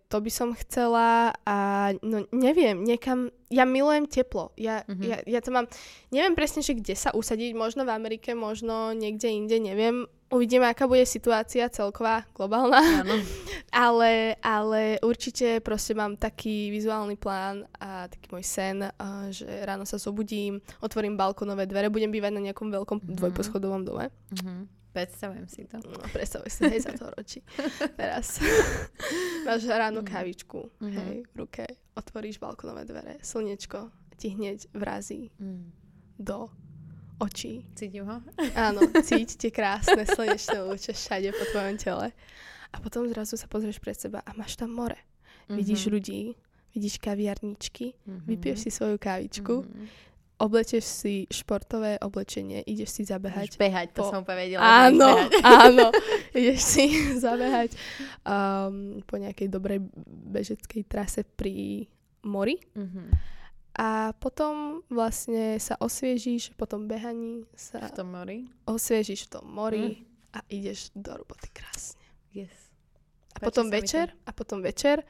to 0.07 0.21
by 0.21 0.29
som 0.29 0.53
chcela 0.55 1.33
a 1.41 1.59
no 1.99 2.29
neviem, 2.31 2.77
niekam, 2.79 3.33
ja 3.49 3.65
milujem 3.65 4.05
teplo, 4.05 4.53
ja, 4.55 4.85
Mhm. 4.85 5.03
ja, 5.03 5.17
ja 5.27 5.41
to 5.41 5.49
mám, 5.49 5.65
neviem 6.11 6.33
presne, 6.33 6.61
že 6.61 6.75
kde 6.75 6.93
sa 6.93 7.11
usadiť, 7.11 7.53
možno 7.53 7.83
v 7.83 7.91
Amerike, 7.91 8.33
možno 8.33 8.93
niekde 8.93 9.25
inde, 9.27 9.57
neviem, 9.57 10.05
uvidíme, 10.29 10.67
aká 10.67 10.85
bude 10.85 11.01
situácia 11.03 11.65
celková, 11.69 12.29
globálna, 12.31 12.77
Áno. 13.01 13.17
ale, 13.73 14.37
ale 14.39 15.01
určite 15.01 15.59
proste 15.59 15.93
mám 15.93 16.15
taký 16.15 16.69
vizuálny 16.69 17.17
plán 17.17 17.65
a 17.75 18.05
taký 18.07 18.29
môj 18.29 18.45
sen, 18.45 18.85
a 18.85 19.07
že 19.31 19.49
ráno 19.65 19.85
sa 19.85 19.97
zobudím, 19.97 20.61
otvorím 20.79 21.17
balkonové 21.17 21.65
dvere, 21.65 21.89
budem 21.89 22.13
bývať 22.13 22.33
na 22.33 22.45
nejakom 22.45 22.69
veľkom 22.69 23.01
Mhm. 23.01 23.17
dvojposchodovom 23.17 23.83
dome. 23.83 24.13
Mhm. 24.31 24.84
Predstavujem 24.95 25.47
si 25.47 25.67
to. 25.67 25.83
No, 25.83 25.99
predstavuj 26.09 26.47
si, 26.49 26.63
hej, 26.65 26.81
za 26.81 26.95
to 26.95 27.11
ročí. 27.11 27.43
Teraz 27.99 28.39
máš 29.47 29.67
ráno 29.67 30.01
kávičku, 30.01 30.71
Mhm. 30.79 30.95
hej, 30.95 31.17
v 31.27 31.37
ruke, 31.37 31.65
otvoríš 31.93 32.39
balkonové 32.39 32.85
dvere, 32.85 33.19
slnečko 33.21 33.91
ti 34.15 34.31
hneď 34.31 34.71
vrazí 34.73 35.35
Mm. 35.37 35.67
do 36.17 36.47
očí. 37.17 37.67
Cítim 37.75 38.07
ho? 38.07 38.23
Áno, 38.55 38.81
cíť 39.03 39.35
tie 39.37 39.51
krásne 39.51 40.03
slnečné 40.05 40.63
lúče 40.63 40.93
všade 40.93 41.31
po 41.33 41.45
tvojom 41.45 41.77
tele. 41.77 42.07
A 42.71 42.79
potom 42.79 43.07
zrazu 43.07 43.35
sa 43.35 43.47
pozrieš 43.47 43.79
pred 43.79 43.95
seba 43.95 44.19
a 44.21 44.31
máš 44.33 44.55
tam 44.55 44.71
more. 44.71 44.99
Vidíš 45.47 45.87
ľudí, 45.89 46.35
vidíš 46.71 46.99
kaviarničky, 46.99 47.95
Mhm. 48.01 48.23
vypiješ 48.25 48.59
si 48.61 48.71
svoju 48.71 48.95
kávičku, 48.97 49.55
Mhm. 49.61 49.85
Oblečeš 50.45 50.85
si 50.85 51.15
športové 51.27 51.97
oblečenie, 51.99 52.61
ideš 52.63 52.91
si 52.93 53.03
zabehať 53.03 53.49
Ideš 53.49 53.59
behať, 53.59 53.87
to 53.91 54.01
po- 54.01 54.11
som 54.11 54.23
že 54.23 54.57
Áno, 54.57 55.11
áno. 55.65 55.87
Ideš 56.31 56.61
si 56.61 56.85
zabehať 57.25 57.73
um, 58.23 59.01
po 59.03 59.17
nejakej 59.17 59.49
dobrej 59.49 59.81
bežeckej 60.29 60.85
trase 60.85 61.25
pri 61.25 61.89
mori 62.23 62.61
Mhm. 62.73 63.03
a 63.75 63.89
potom 64.13 64.85
vlastne 64.87 65.59
sa 65.59 65.75
osviežíš, 65.77 66.53
po 66.53 66.65
tom 66.65 66.85
behaní 66.85 67.43
sa 67.53 67.83
V 67.83 67.91
tom 67.95 68.13
mori. 68.13 68.47
osviežíš 68.65 69.27
v 69.27 69.31
tom 69.33 69.45
mori 69.47 70.05
a 70.31 70.45
ideš 70.49 70.93
do 70.93 71.11
roboty 71.13 71.49
krásne. 71.51 72.05
Yes. 72.31 72.55
A 73.35 73.43
potom 73.43 73.67
mi 73.67 73.73
to. 73.73 73.77
večer, 73.77 74.07
a 74.21 74.31
potom 74.31 74.59
večer 74.61 75.03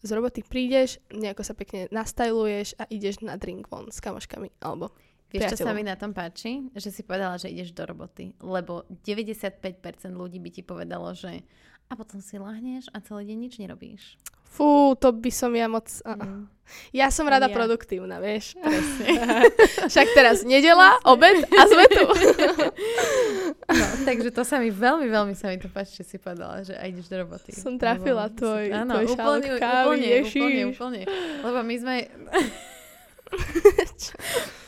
z 0.00 0.10
roboty 0.16 0.40
prídeš, 0.40 0.96
nejako 1.12 1.44
sa 1.44 1.52
pekne 1.52 1.86
nastajluješ 1.92 2.76
a 2.80 2.88
ideš 2.88 3.20
na 3.20 3.36
drink 3.36 3.68
von 3.68 3.92
s 3.92 4.00
kamoškami, 4.00 4.50
alebo 4.64 4.92
Vieš, 5.30 5.54
čo 5.54 5.62
sa 5.62 5.70
mi 5.70 5.86
na 5.86 5.94
tom 5.94 6.10
páči? 6.10 6.74
Že 6.74 6.90
si 6.90 7.02
povedala, 7.06 7.38
že 7.38 7.54
ideš 7.54 7.70
do 7.70 7.86
roboty. 7.86 8.34
Lebo 8.42 8.82
95% 9.06 9.62
ľudí 10.10 10.42
by 10.42 10.50
ti 10.50 10.62
povedalo, 10.66 11.14
že 11.14 11.46
a 11.86 11.94
potom 11.94 12.18
si 12.18 12.34
lahneš 12.34 12.90
a 12.90 12.98
celý 12.98 13.30
deň 13.30 13.38
nič 13.38 13.54
nerobíš. 13.62 14.18
Fú, 14.50 14.68
to 14.94 15.10
by 15.10 15.30
som 15.30 15.54
ja 15.54 15.64
moc... 15.64 15.86
Mm. 16.02 16.50
ja 16.92 17.08
som 17.08 17.24
rada 17.24 17.46
Ja. 17.46 17.54
produktívna, 17.54 18.18
vieš. 18.18 18.54
Presne. 18.56 19.06
Však 19.90 20.06
teraz 20.10 20.42
nedela, 20.42 20.98
obed 21.02 21.46
a 21.48 21.62
sme 21.64 21.84
tu. 21.86 22.04
No, 23.70 23.86
takže 24.02 24.30
to 24.30 24.42
sa 24.42 24.58
mi 24.58 24.66
veľmi, 24.66 25.06
veľmi 25.06 25.30
sa 25.32 25.46
mi 25.46 25.54
to 25.54 25.70
páči, 25.70 26.02
že 26.02 26.04
si 26.04 26.16
povedala, 26.16 26.58
že 26.60 26.74
aj 26.74 26.90
ideš 26.90 27.06
do 27.06 27.22
roboty. 27.22 27.54
Som 27.54 27.78
trafila 27.78 28.26
Lebo 28.26 28.34
tvoj- 28.36 28.72
áno, 28.72 28.92
tvoj 28.96 29.06
úplne, 29.08 29.48
kávy, 29.56 29.86
úplne, 29.86 30.06
ježiš. 30.10 30.34
úplne, 30.34 30.62
úplne. 30.66 31.00
Lebo 31.40 31.58
my 31.62 31.76
sme... 31.78 31.94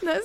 Nás, 0.02 0.22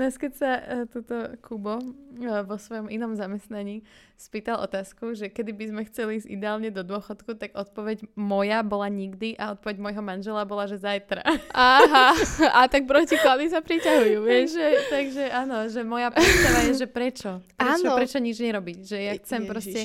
nás 0.00 0.18
keď 0.18 0.32
sa 0.34 0.50
uh, 0.58 0.84
tuto 0.90 1.38
Kubo 1.38 1.78
uh, 1.78 2.42
vo 2.42 2.56
svojom 2.58 2.90
inom 2.90 3.14
zamestnaní 3.14 3.86
spýtal 4.16 4.58
otázku, 4.58 5.12
že 5.14 5.28
kedy 5.30 5.52
by 5.54 5.64
sme 5.70 5.82
chceli 5.86 6.10
ísť 6.18 6.28
ideálne 6.28 6.68
do 6.72 6.82
dôchodku, 6.82 7.36
tak 7.36 7.52
odpoveď 7.54 8.10
moja 8.16 8.64
bola 8.66 8.88
nikdy 8.88 9.36
a 9.36 9.54
odpoveď 9.54 9.76
môjho 9.78 10.02
manžela 10.02 10.42
bola, 10.48 10.66
že 10.66 10.80
zajtra. 10.80 11.22
Aha, 11.52 12.16
a 12.56 12.60
tak 12.66 12.88
protiklady 12.88 13.52
sa 13.52 13.60
priťahujú, 13.62 14.18
vieš. 14.24 14.56
takže, 14.56 14.66
takže 14.90 15.24
áno, 15.30 15.68
že 15.68 15.80
moja 15.84 16.08
predstava 16.10 16.60
je, 16.66 16.72
že 16.74 16.88
prečo? 16.88 17.30
Prečo, 17.54 17.86
Áno. 17.86 17.96
prečo 17.96 18.18
nič 18.18 18.40
nerobiť? 18.40 18.78
Že 18.82 18.98
ja 18.98 19.12
chcem 19.20 19.40
Ježiš. 19.44 19.50
proste... 19.52 19.80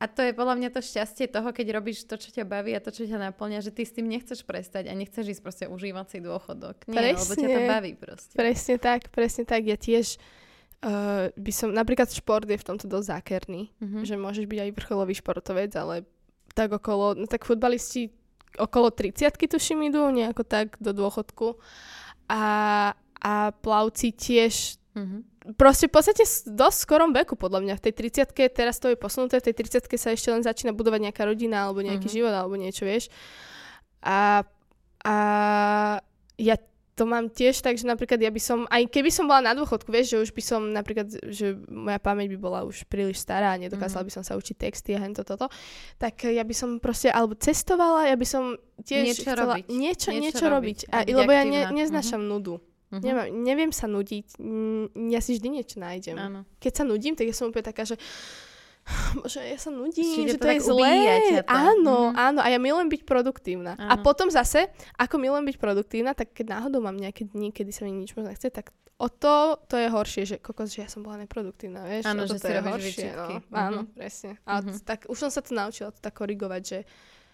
A 0.00 0.08
to 0.08 0.24
je 0.24 0.32
podľa 0.32 0.56
mňa 0.56 0.68
to 0.72 0.80
šťastie 0.80 1.28
toho, 1.28 1.52
keď 1.52 1.76
robíš 1.76 2.08
to, 2.08 2.16
čo 2.16 2.32
ťa 2.32 2.48
baví 2.48 2.72
a 2.72 2.80
to, 2.80 2.88
čo 2.88 3.04
ťa 3.04 3.20
naplňa, 3.20 3.60
že 3.60 3.68
ty 3.68 3.84
s 3.84 3.92
tým 3.92 4.08
nechceš 4.08 4.42
prestať 4.42 4.88
a 4.88 4.96
nechceš 4.96 5.28
ísť 5.28 5.42
proste 5.44 5.64
užívať 5.68 6.06
si 6.08 6.18
dôchodok. 6.18 6.88
Nie, 6.88 7.12
lebo 7.12 7.20
ťa 7.20 7.36
to 7.36 7.36
Presne. 7.36 7.68
baví 7.68 7.92
proste. 7.94 8.32
Presne 8.32 8.76
tak, 8.76 9.12
presne 9.12 9.44
tak. 9.44 9.60
Ja 9.62 9.76
tiež 9.76 10.16
uh, 10.80 11.28
by 11.30 11.52
som, 11.52 11.68
napríklad 11.70 12.08
šport 12.08 12.44
je 12.44 12.56
v 12.56 12.64
tomto 12.64 12.88
dosť 12.88 13.06
zákerný, 13.12 13.62
Mhm. 13.76 13.98
že 14.02 14.16
môžeš 14.16 14.48
byť 14.48 14.58
aj 14.58 14.70
vrcholový 14.72 15.12
športovec, 15.12 15.68
ale 15.74 16.08
tak 16.50 16.72
okolo, 16.72 17.12
no 17.14 17.28
tak 17.28 17.44
futbalisti 17.44 18.08
okolo 18.56 18.88
30 18.88 19.36
tuším 19.46 19.84
idú, 19.86 20.08
nejako 20.08 20.42
tak 20.42 20.80
do 20.80 20.90
dôchodku. 20.90 21.60
A, 22.26 22.42
a 23.16 23.32
plavci 23.52 24.10
tiež 24.10 24.80
Mhm. 24.90 25.22
Proste 25.56 25.86
v 25.86 25.92
podstate 25.92 26.22
dosť 26.46 26.78
skorom 26.80 27.10
veku, 27.10 27.34
podľa 27.34 27.60
mňa. 27.62 27.74
V 27.76 27.84
tej 27.88 27.94
30 27.96 28.28
teraz 28.50 28.76
to 28.76 28.86
je 28.86 28.96
posunuté, 28.96 29.38
v 29.38 29.48
tej 29.48 29.54
30 29.56 29.88
sa 29.96 30.10
ešte 30.10 30.28
len 30.28 30.40
začína 30.40 30.72
budovať 30.72 31.00
nejaká 31.02 31.22
rodina, 31.24 31.64
alebo 31.64 31.80
nejaký 31.80 32.06
Mhm. 32.06 32.14
život, 32.14 32.32
alebo 32.32 32.54
niečo, 32.54 32.84
vieš. 32.84 33.08
A, 34.00 34.44
a 35.00 35.14
ja 36.36 36.56
to 36.92 37.08
mám 37.08 37.28
tiež 37.28 37.56
tak, 37.58 37.80
že 37.80 37.88
napríklad 37.88 38.16
ja 38.16 38.28
by 38.28 38.36
som, 38.36 38.68
aj 38.68 38.84
keby 38.86 39.08
som 39.08 39.24
bola 39.24 39.40
na 39.42 39.56
dôchodku, 39.56 39.88
vieš, 39.88 40.12
že 40.12 40.20
už 40.20 40.30
by 40.30 40.42
som 40.42 40.60
napríklad, 40.68 41.08
že 41.26 41.56
moja 41.64 41.96
pamäť 41.96 42.28
by 42.28 42.38
bola 42.38 42.60
už 42.60 42.84
príliš 42.84 43.16
stará 43.16 43.56
nedokázala 43.56 44.04
Mhm. 44.04 44.08
by 44.08 44.12
som 44.12 44.24
sa 44.24 44.36
učiť 44.36 44.56
texty 44.58 44.92
a 44.92 45.00
hento 45.00 45.24
toto, 45.24 45.48
tak 45.96 46.20
ja 46.22 46.44
by 46.44 46.52
som 46.52 46.76
proste, 46.76 47.08
alebo 47.08 47.32
cestovala, 47.34 48.04
ja 48.04 48.16
by 48.16 48.26
som 48.26 48.52
tiež 48.78 49.04
Niečo 49.06 49.22
chcela 49.24 49.56
robiť. 49.56 49.64
niečo, 49.70 50.08
Niečo 50.12 50.20
niečo, 50.28 50.44
robiť. 50.46 50.78
robiť 50.84 50.92
a 50.92 50.96
lebo 51.06 51.30
ja 51.32 51.42
ne, 51.42 51.60
neznášam 51.72 52.20
nudu. 52.20 52.60
Mhm. 52.90 53.00
Nemám, 53.00 53.26
neviem 53.40 53.70
sa 53.70 53.86
nudiť. 53.86 54.38
Ja 55.06 55.18
si 55.18 55.30
vždy 55.32 55.48
niečo 55.48 55.78
nájdem. 55.78 56.14
Áno. 56.14 56.42
Keď 56.58 56.72
sa 56.72 56.84
nudím, 56.84 57.14
tak 57.14 57.24
ja 57.24 57.32
som 57.32 57.46
úplne 57.46 57.62
taká, 57.64 57.82
že 57.82 57.94
Bože, 59.14 59.38
ja 59.40 59.54
sa 59.56 59.70
nudím, 59.70 60.02
Čiže 60.02 60.26
že 60.26 60.36
to 60.36 60.42
to, 60.42 60.50
je 60.50 60.60
zlé. 60.62 60.92
ťa 61.30 61.42
to. 61.44 61.52
Áno, 61.52 61.98
Mhm. 62.10 62.14
áno. 62.18 62.38
A 62.40 62.48
ja 62.48 62.58
milujem 62.58 62.88
byť 62.88 63.02
produktívna. 63.04 63.78
A 63.78 63.94
Áno. 63.94 64.02
potom 64.02 64.26
zase, 64.28 64.66
ako 64.96 65.14
milujem 65.16 65.46
byť 65.46 65.56
produktívna, 65.56 66.10
tak 66.10 66.32
keď 66.32 66.58
náhodou 66.58 66.80
mám 66.80 66.96
nejaké 66.96 67.26
dni, 67.26 67.50
kedy 67.50 67.70
sa 67.70 67.84
mi 67.84 67.92
nič 67.92 68.12
moc 68.12 68.26
nechce, 68.26 68.48
tak 68.48 68.72
o 68.96 69.06
to, 69.06 69.36
to 69.64 69.76
je 69.76 69.86
horšie, 69.86 70.22
že 70.26 70.36
kokos, 70.36 70.70
že 70.70 70.82
ja 70.82 70.88
som 70.88 71.00
bola 71.00 71.16
neproduktívna, 71.18 71.84
vieš. 71.84 72.04
Áno, 72.04 72.24
že 72.24 72.34
to 72.34 72.42
si 72.42 72.50
je 72.50 72.60
horšie, 72.60 72.82
výčitky. 73.06 73.34
No. 73.46 73.54
Áno, 73.54 73.80
Mhm. 73.82 73.92
presne. 73.94 74.30
A 74.44 74.58
Mhm. 74.58 74.82
tak 74.82 75.06
už 75.06 75.16
som 75.18 75.30
sa 75.30 75.40
to 75.40 75.52
naučila 75.52 75.88
to 75.88 76.00
tak 76.00 76.12
korigovať, 76.12 76.62
že 76.62 76.78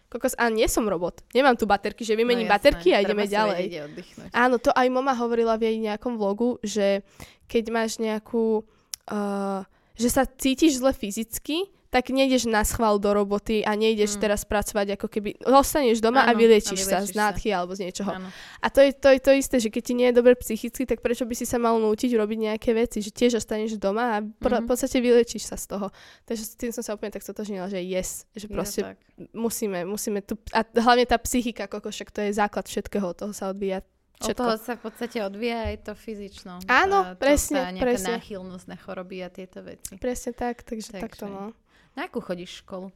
kokos, 0.06 0.34
a 0.38 0.48
nie 0.48 0.66
som 0.70 0.86
robot. 0.86 1.22
Nemám 1.34 1.58
tu 1.58 1.66
baterky, 1.66 2.02
že 2.06 2.14
vymením 2.16 2.46
No 2.46 2.54
jasné, 2.54 2.62
baterky 2.72 2.88
a 2.94 3.02
ideme 3.02 3.24
ďalej. 3.26 3.62
vedieť 3.62 3.82
oddychnúť. 3.90 4.30
Áno, 4.32 4.56
to 4.62 4.70
aj 4.72 4.86
mama 4.88 5.12
hovorila 5.14 5.58
v 5.58 5.70
jej 5.72 5.76
nejakom 5.82 6.14
vlogu, 6.16 6.58
že 6.62 7.02
keď 7.46 7.64
máš 7.70 7.98
nejakú, 7.98 8.62
uh, 9.10 9.60
že 9.94 10.08
sa 10.10 10.26
cítiš 10.26 10.78
zle 10.82 10.90
fyzicky, 10.94 11.68
tak 11.88 12.08
nejdeš 12.08 12.44
na 12.44 12.60
schvál 12.60 12.96
do 12.96 13.10
roboty 13.10 13.60
a 13.60 13.72
nejdeš 13.72 14.14
Mm. 14.14 14.20
teraz 14.20 14.42
pracovať 14.42 14.94
ako 14.94 15.06
keby, 15.06 15.30
ostaneš 15.42 15.98
doma 15.98 16.22
a 16.22 16.30
Áno, 16.30 16.38
vyliečíš 16.38 16.82
a 16.82 16.86
sa 16.88 16.98
z 17.00 17.12
nádchy 17.12 17.50
alebo 17.50 17.72
z 17.72 17.86
niečoho. 17.86 18.10
Áno. 18.10 18.28
A 18.58 18.66
to 18.68 18.80
je, 18.80 18.90
to 18.90 19.08
je 19.08 19.18
to 19.18 19.32
isté, 19.32 19.56
že 19.56 19.68
keď 19.68 19.82
ti 19.82 19.94
nie 19.94 20.06
je 20.06 20.14
dobre 20.14 20.34
psychicky, 20.34 20.82
tak 20.82 20.98
prečo 20.98 21.22
by 21.22 21.32
si 21.32 21.42
sa 21.42 21.56
mal 21.56 21.76
nútiť 21.76 22.10
robiť 22.12 22.38
nejaké 22.44 22.70
veci, 22.72 22.98
že 22.98 23.08
tiež 23.08 23.36
ostaneš 23.36 23.76
doma 23.76 24.04
a 24.12 24.22
pr- 24.22 24.58
Mhm. 24.58 24.62
v 24.62 24.68
podstate 24.68 24.98
vyliečíš 24.98 25.44
sa 25.44 25.54
z 25.54 25.66
toho. 25.68 25.86
Takže 26.24 26.42
s 26.42 26.54
tým 26.54 26.70
som 26.70 26.80
sa 26.80 26.92
úplne 26.92 27.10
tak 27.10 27.22
stotožnila, 27.22 27.66
že 27.66 27.78
yes, 27.78 28.26
že 28.32 28.46
proste 28.46 28.82
tak. 28.84 28.98
musíme, 29.32 29.84
musíme 29.84 30.20
tu, 30.20 30.34
a 30.50 30.60
hlavne 30.62 31.04
tá 31.04 31.16
psychika, 31.18 31.64
koko, 31.64 31.88
však 31.88 32.10
to 32.10 32.20
je 32.20 32.32
základ 32.32 32.64
všetkého, 32.64 33.06
od 33.06 33.16
toho 33.16 33.32
sa 33.32 33.48
odvíja 33.48 33.80
Od 34.16 34.22
všetko. 34.22 34.38
toho 34.38 34.54
sa 34.56 34.72
v 34.72 34.82
podstate 34.82 35.18
odvíja 35.20 35.58
aj 35.66 35.76
to 35.82 35.92
fyzično. 35.92 36.52
Áno, 36.66 36.98
Tá- 37.04 37.12
to- 37.12 37.20
presne, 37.20 37.60
nejaká 37.70 37.84
presne. 37.86 38.10
náchylnosť 38.16 38.66
na 38.66 38.76
choroby 38.76 39.16
a 39.20 39.28
tieto 39.28 39.60
veci. 39.60 39.92
Presne 39.96 40.32
tak, 40.32 40.62
takže, 40.62 40.88
Takže. 40.90 41.02
takto 41.02 41.24
no. 41.26 41.52
Na 41.96 42.04
akú 42.04 42.20
chodíš 42.20 42.60
školu? 42.60 42.92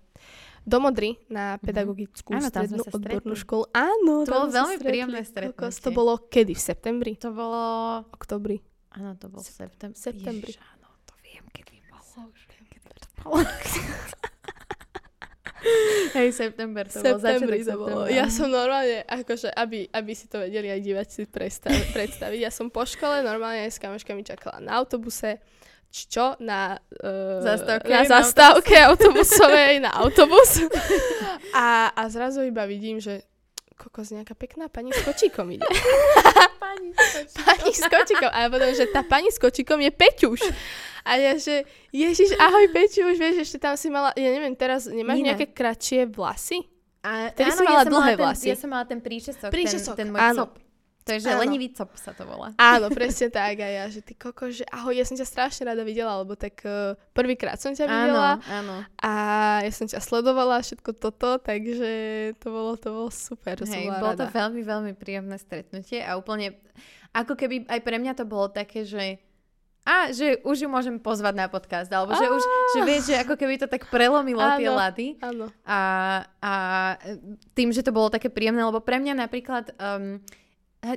Do 0.60 0.76
Modry 0.76 1.16
na 1.26 1.56
pedagogickú 1.56 2.36
Áno, 2.36 2.52
tam 2.52 2.68
sme 2.68 2.84
strednú 2.84 2.92
odbornú 2.92 3.32
školu. 3.34 3.64
Áno, 3.72 4.14
To 4.22 4.30
bolo 4.30 4.46
veľmi 4.52 4.76
stretli. 4.76 4.88
príjemné 4.92 5.20
stretnutie. 5.24 5.80
To 5.80 5.90
bolo 5.90 6.12
kedy? 6.20 6.52
V 6.52 6.60
septembri? 6.60 7.12
To 7.16 7.32
bolo... 7.32 7.60
Oktobri. 8.12 8.60
Áno, 8.92 9.16
to 9.16 9.32
bol 9.32 9.40
septem... 9.40 9.96
septembri. 9.96 10.52
Ježiš, 10.52 10.60
áno, 10.76 10.92
to 11.08 11.16
viem, 11.24 11.44
kedy 11.48 11.80
bolo. 11.88 12.28
Kedy 12.28 12.76
to 12.76 13.08
bolo. 13.24 13.40
Hej, 16.10 16.32
september 16.32 16.88
to 16.88 16.96
bol, 16.98 17.20
začiatok 17.20 17.60
to 17.68 17.76
bolo. 17.76 18.04
Ja 18.08 18.32
som 18.32 18.48
normálne, 18.48 19.04
akože, 19.04 19.52
aby, 19.52 19.92
aby 19.92 20.12
si 20.16 20.24
to 20.24 20.40
vedeli 20.40 20.72
aj 20.72 20.80
diváci 20.80 21.20
predstav- 21.24 21.72
predstaviť, 21.96 22.40
ja 22.40 22.48
som 22.48 22.72
po 22.72 22.88
škole 22.88 23.20
normálne 23.20 23.68
s 23.68 23.76
kamoškami 23.76 24.24
čakala 24.24 24.56
na 24.58 24.80
autobuse, 24.80 25.36
čo? 25.90 26.38
Na, 26.38 26.78
uh, 26.78 27.42
Zastávke, 27.42 27.90
na 27.90 28.02
na 28.02 28.06
zastávke 28.06 28.74
autobusovej, 28.78 29.82
na 29.82 29.90
autobus. 29.98 30.62
A, 31.50 31.90
a 31.90 32.06
zrazu 32.06 32.46
iba 32.46 32.62
vidím, 32.62 33.02
že 33.02 33.26
kokos, 33.74 34.14
nejaká 34.14 34.38
pekná 34.38 34.70
pani 34.70 34.94
s 34.94 35.02
kočíkom 35.02 35.50
ide. 35.50 35.66
Pani, 36.70 36.94
pani 37.42 37.70
s 37.74 37.82
kočíkom. 37.82 38.30
A 38.30 38.46
ja 38.46 38.48
potom, 38.52 38.70
že 38.70 38.86
tá 38.94 39.02
pani 39.02 39.34
s 39.34 39.42
kočíkom 39.42 39.82
je 39.82 39.90
Peťuš. 39.90 40.42
A 41.02 41.18
ja, 41.18 41.34
že 41.34 41.66
Ježiš, 41.90 42.38
ahoj 42.38 42.70
Peťuš, 42.70 43.18
vieš, 43.18 43.42
ešte 43.42 43.58
tam 43.58 43.74
si 43.74 43.90
mala, 43.90 44.14
ja 44.14 44.30
neviem, 44.30 44.54
teraz 44.54 44.86
nemáš 44.86 45.18
Nina. 45.18 45.34
nejaké 45.34 45.50
kratšie 45.50 46.06
vlasy? 46.06 46.62
A, 47.02 47.34
Vtedy 47.34 47.50
si 47.50 47.58
áno, 47.58 47.66
mala 47.66 47.82
ja 47.82 47.90
dlhé 47.90 48.12
ten, 48.14 48.20
vlasy. 48.22 48.46
Ja 48.46 48.56
som 48.60 48.70
mala 48.70 48.84
ten 48.86 49.00
príčesok, 49.02 49.50
Príčesok, 49.50 49.98
ten, 49.98 50.06
ten 50.06 50.14
môj 50.14 50.22
áno. 50.22 50.38
cop. 50.46 50.52
To 51.10 51.18
je, 51.18 51.26
že 51.26 51.34
Áno. 51.34 51.42
lenivý 51.42 51.74
cop 51.74 51.90
sa 51.98 52.14
to 52.14 52.22
volá. 52.22 52.54
Áno, 52.54 52.86
presne 52.94 53.26
tak. 53.34 53.58
A 53.58 53.66
ja, 53.66 53.84
že 53.90 53.98
ty 53.98 54.14
koko, 54.14 54.46
že 54.54 54.62
ahoj, 54.70 54.94
ja 54.94 55.02
som 55.02 55.18
ťa 55.18 55.26
strašne 55.26 55.66
rada 55.66 55.82
videla, 55.82 56.22
lebo 56.22 56.38
tak 56.38 56.62
uh, 56.62 56.94
prvýkrát 57.10 57.58
som 57.58 57.74
ťa 57.74 57.90
videla 57.90 58.38
Áno, 58.38 58.46
áno. 58.46 58.76
a 59.02 59.12
ja 59.66 59.72
som 59.74 59.90
ťa 59.90 59.98
sledovala, 59.98 60.62
všetko 60.62 60.90
toto, 60.94 61.42
takže 61.42 61.90
to 62.38 62.46
bolo, 62.46 62.78
to 62.78 62.88
bolo 62.94 63.10
super, 63.10 63.58
Hej, 63.58 63.90
bolo 63.90 64.14
rada. 64.14 64.22
to 64.22 64.26
veľmi, 64.30 64.62
veľmi 64.62 64.92
príjemné 64.94 65.34
stretnutie 65.34 65.98
a 66.06 66.14
úplne, 66.14 66.54
ako 67.10 67.34
keby 67.34 67.66
aj 67.66 67.80
pre 67.82 67.98
mňa 67.98 68.12
to 68.14 68.22
bolo 68.22 68.46
také, 68.46 68.86
že 68.86 69.18
a 69.80 70.12
že 70.12 70.38
už 70.44 70.60
ju 70.60 70.68
môžem 70.68 71.00
pozvať 71.00 71.34
na 71.34 71.46
podcast, 71.48 71.88
alebo 71.88 72.12
že 72.12 72.28
už, 72.28 72.42
že 72.76 72.80
vieš, 72.84 73.02
že 73.10 73.16
ako 73.24 73.34
keby 73.34 73.56
to 73.56 73.66
tak 73.66 73.88
prelomilo 73.88 74.44
tie 74.60 74.68
lady. 74.68 75.08
Áno. 75.24 75.48
A, 75.64 75.80
a 76.38 76.52
tým, 77.56 77.72
že 77.72 77.80
to 77.80 77.88
bolo 77.88 78.12
také 78.12 78.28
príjemné, 78.28 78.60
lebo 78.60 78.84
pre 78.84 79.00
mňa 79.00 79.16
napríklad 79.16 79.72
um, 79.80 80.20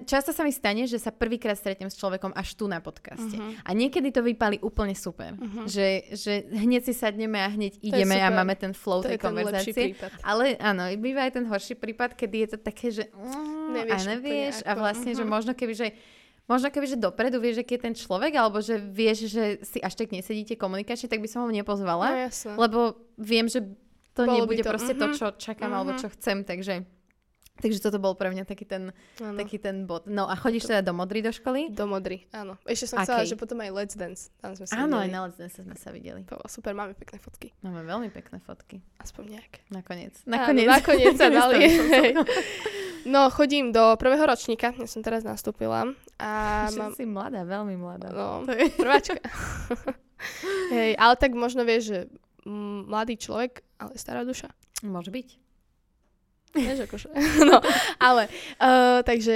často 0.08 0.32
sa 0.32 0.48
mi 0.48 0.52
stane, 0.56 0.88
že 0.88 0.96
sa 0.96 1.12
prvýkrát 1.12 1.60
stretnem 1.60 1.92
s 1.92 2.00
človekom 2.00 2.32
až 2.32 2.56
tu 2.56 2.72
na 2.72 2.80
podcaste. 2.80 3.36
Mhm. 3.36 3.68
A 3.68 3.70
niekedy 3.76 4.16
to 4.16 4.24
vypali 4.24 4.58
úplne 4.64 4.96
super. 4.96 5.36
Mhm. 5.36 5.68
Že, 5.68 5.88
že 6.16 6.34
hneď 6.56 6.82
si 6.88 6.94
sadneme 6.96 7.40
a 7.40 7.52
hneď 7.52 7.84
ideme 7.84 8.16
a 8.20 8.32
máme 8.32 8.56
ten 8.56 8.72
flow 8.72 9.04
To 9.04 9.12
je 9.12 9.20
tej 9.20 9.20
ten 9.20 9.36
lepší 9.36 9.72
konverzácie. 9.76 9.86
Ale 10.24 10.56
áno, 10.60 10.88
býva 10.96 11.28
aj 11.28 11.32
ten 11.36 11.46
horší 11.48 11.76
prípad, 11.76 12.16
kedy 12.16 12.36
je 12.48 12.50
to 12.56 12.58
také, 12.64 12.96
že 12.96 13.12
mm, 13.12 13.68
Nevieš 13.76 13.92
a 13.92 13.98
nevieš 14.16 14.56
a 14.64 14.72
vlastne, 14.80 15.12
že 15.12 15.24
mhm. 15.28 15.30
možno 15.30 15.52
keby, 15.52 15.76
že 15.76 15.88
Možno 16.44 16.68
keby, 16.68 16.88
že 16.92 16.98
dopredu 17.00 17.40
vieš, 17.40 17.64
aký 17.64 17.80
je 17.80 17.88
ten 17.88 17.96
človek, 17.96 18.36
alebo 18.36 18.60
že 18.60 18.76
vieš, 18.76 19.32
že 19.32 19.64
si 19.64 19.80
až 19.80 19.96
tak 19.96 20.12
nesedíte 20.12 20.60
komunikačne, 20.60 21.08
tak 21.08 21.24
by 21.24 21.28
som 21.32 21.48
ho 21.48 21.48
No 21.48 21.56
nepozvala, 21.56 22.28
jasné. 22.28 22.60
lebo 22.60 23.00
viem, 23.16 23.48
že 23.48 23.64
to 24.12 24.28
Bolo 24.28 24.44
nebude 24.44 24.60
to, 24.60 24.68
proste 24.68 24.94
to, 24.94 25.08
mhm. 25.08 25.16
čo 25.16 25.26
čakám, 25.40 25.72
alebo 25.72 25.96
Mhm. 25.96 26.00
čo 26.04 26.08
chcem, 26.12 26.44
takže... 26.44 26.84
Takže 27.64 27.80
toto 27.80 27.96
bol 27.96 28.12
pre 28.12 28.28
mňa 28.28 28.44
taký 28.44 28.68
ten, 28.68 28.92
taký 29.16 29.56
ten 29.56 29.88
bod. 29.88 30.04
No 30.04 30.28
a 30.28 30.36
chodíš 30.36 30.68
teda 30.68 30.84
do 30.84 30.92
Modry 30.92 31.24
do 31.24 31.32
školy? 31.32 31.72
Do 31.72 31.88
modry, 31.88 32.28
áno. 32.30 32.60
Ešte 32.68 32.92
som 32.92 33.00
chcela, 33.00 33.24
Akej? 33.24 33.32
že 33.32 33.36
potom 33.40 33.56
aj 33.64 33.72
Let's 33.72 33.96
Dance. 33.96 34.36
Tam 34.44 34.52
sme 34.52 34.68
sa 34.68 34.84
Áno, 34.84 35.00
aj 35.00 35.08
videli. 35.08 35.16
na 35.16 35.20
Let's 35.24 35.40
Dance 35.40 35.56
sme 35.56 35.76
sa 35.80 35.90
videli. 35.96 36.28
To 36.28 36.36
bolo 36.36 36.52
super, 36.52 36.76
máme 36.76 36.92
pekné 36.92 37.24
fotky. 37.24 37.56
Máme 37.64 37.88
veľmi 37.88 38.12
pekné 38.12 38.44
fotky. 38.44 38.84
Aspoň 39.00 39.40
nejaké. 39.40 39.64
Nakoniec. 39.72 40.20
Áno, 40.28 40.36
Nakoniec. 40.36 40.68
nakoniec 40.68 41.16
sa 41.16 41.32
dali. 41.40 41.60
No, 43.04 43.32
chodím 43.32 43.72
do 43.72 43.96
prvého 43.96 44.24
ročníka, 44.24 44.72
ja 44.76 44.88
som 44.88 45.00
teraz 45.00 45.24
nastúpila. 45.24 45.88
A 46.20 46.30
mám... 46.76 46.92
si 46.92 47.08
mladá, 47.08 47.48
veľmi 47.48 47.80
mladá. 47.80 48.12
No, 48.12 48.44
prváčka. 48.76 49.24
Hej, 50.76 50.96
ale 50.96 51.14
tak 51.16 51.32
možno 51.32 51.64
vieš, 51.64 51.84
že 51.92 52.00
mladý 52.88 53.16
človek, 53.16 53.64
ale 53.76 53.96
stará 53.96 54.24
duša. 54.24 54.52
Môže 54.84 55.12
byť. 55.12 55.43
Vieš, 56.54 56.86
akože. 56.86 57.08
No, 57.50 57.58
ale, 57.98 58.30
uh, 58.62 59.02
takže 59.02 59.36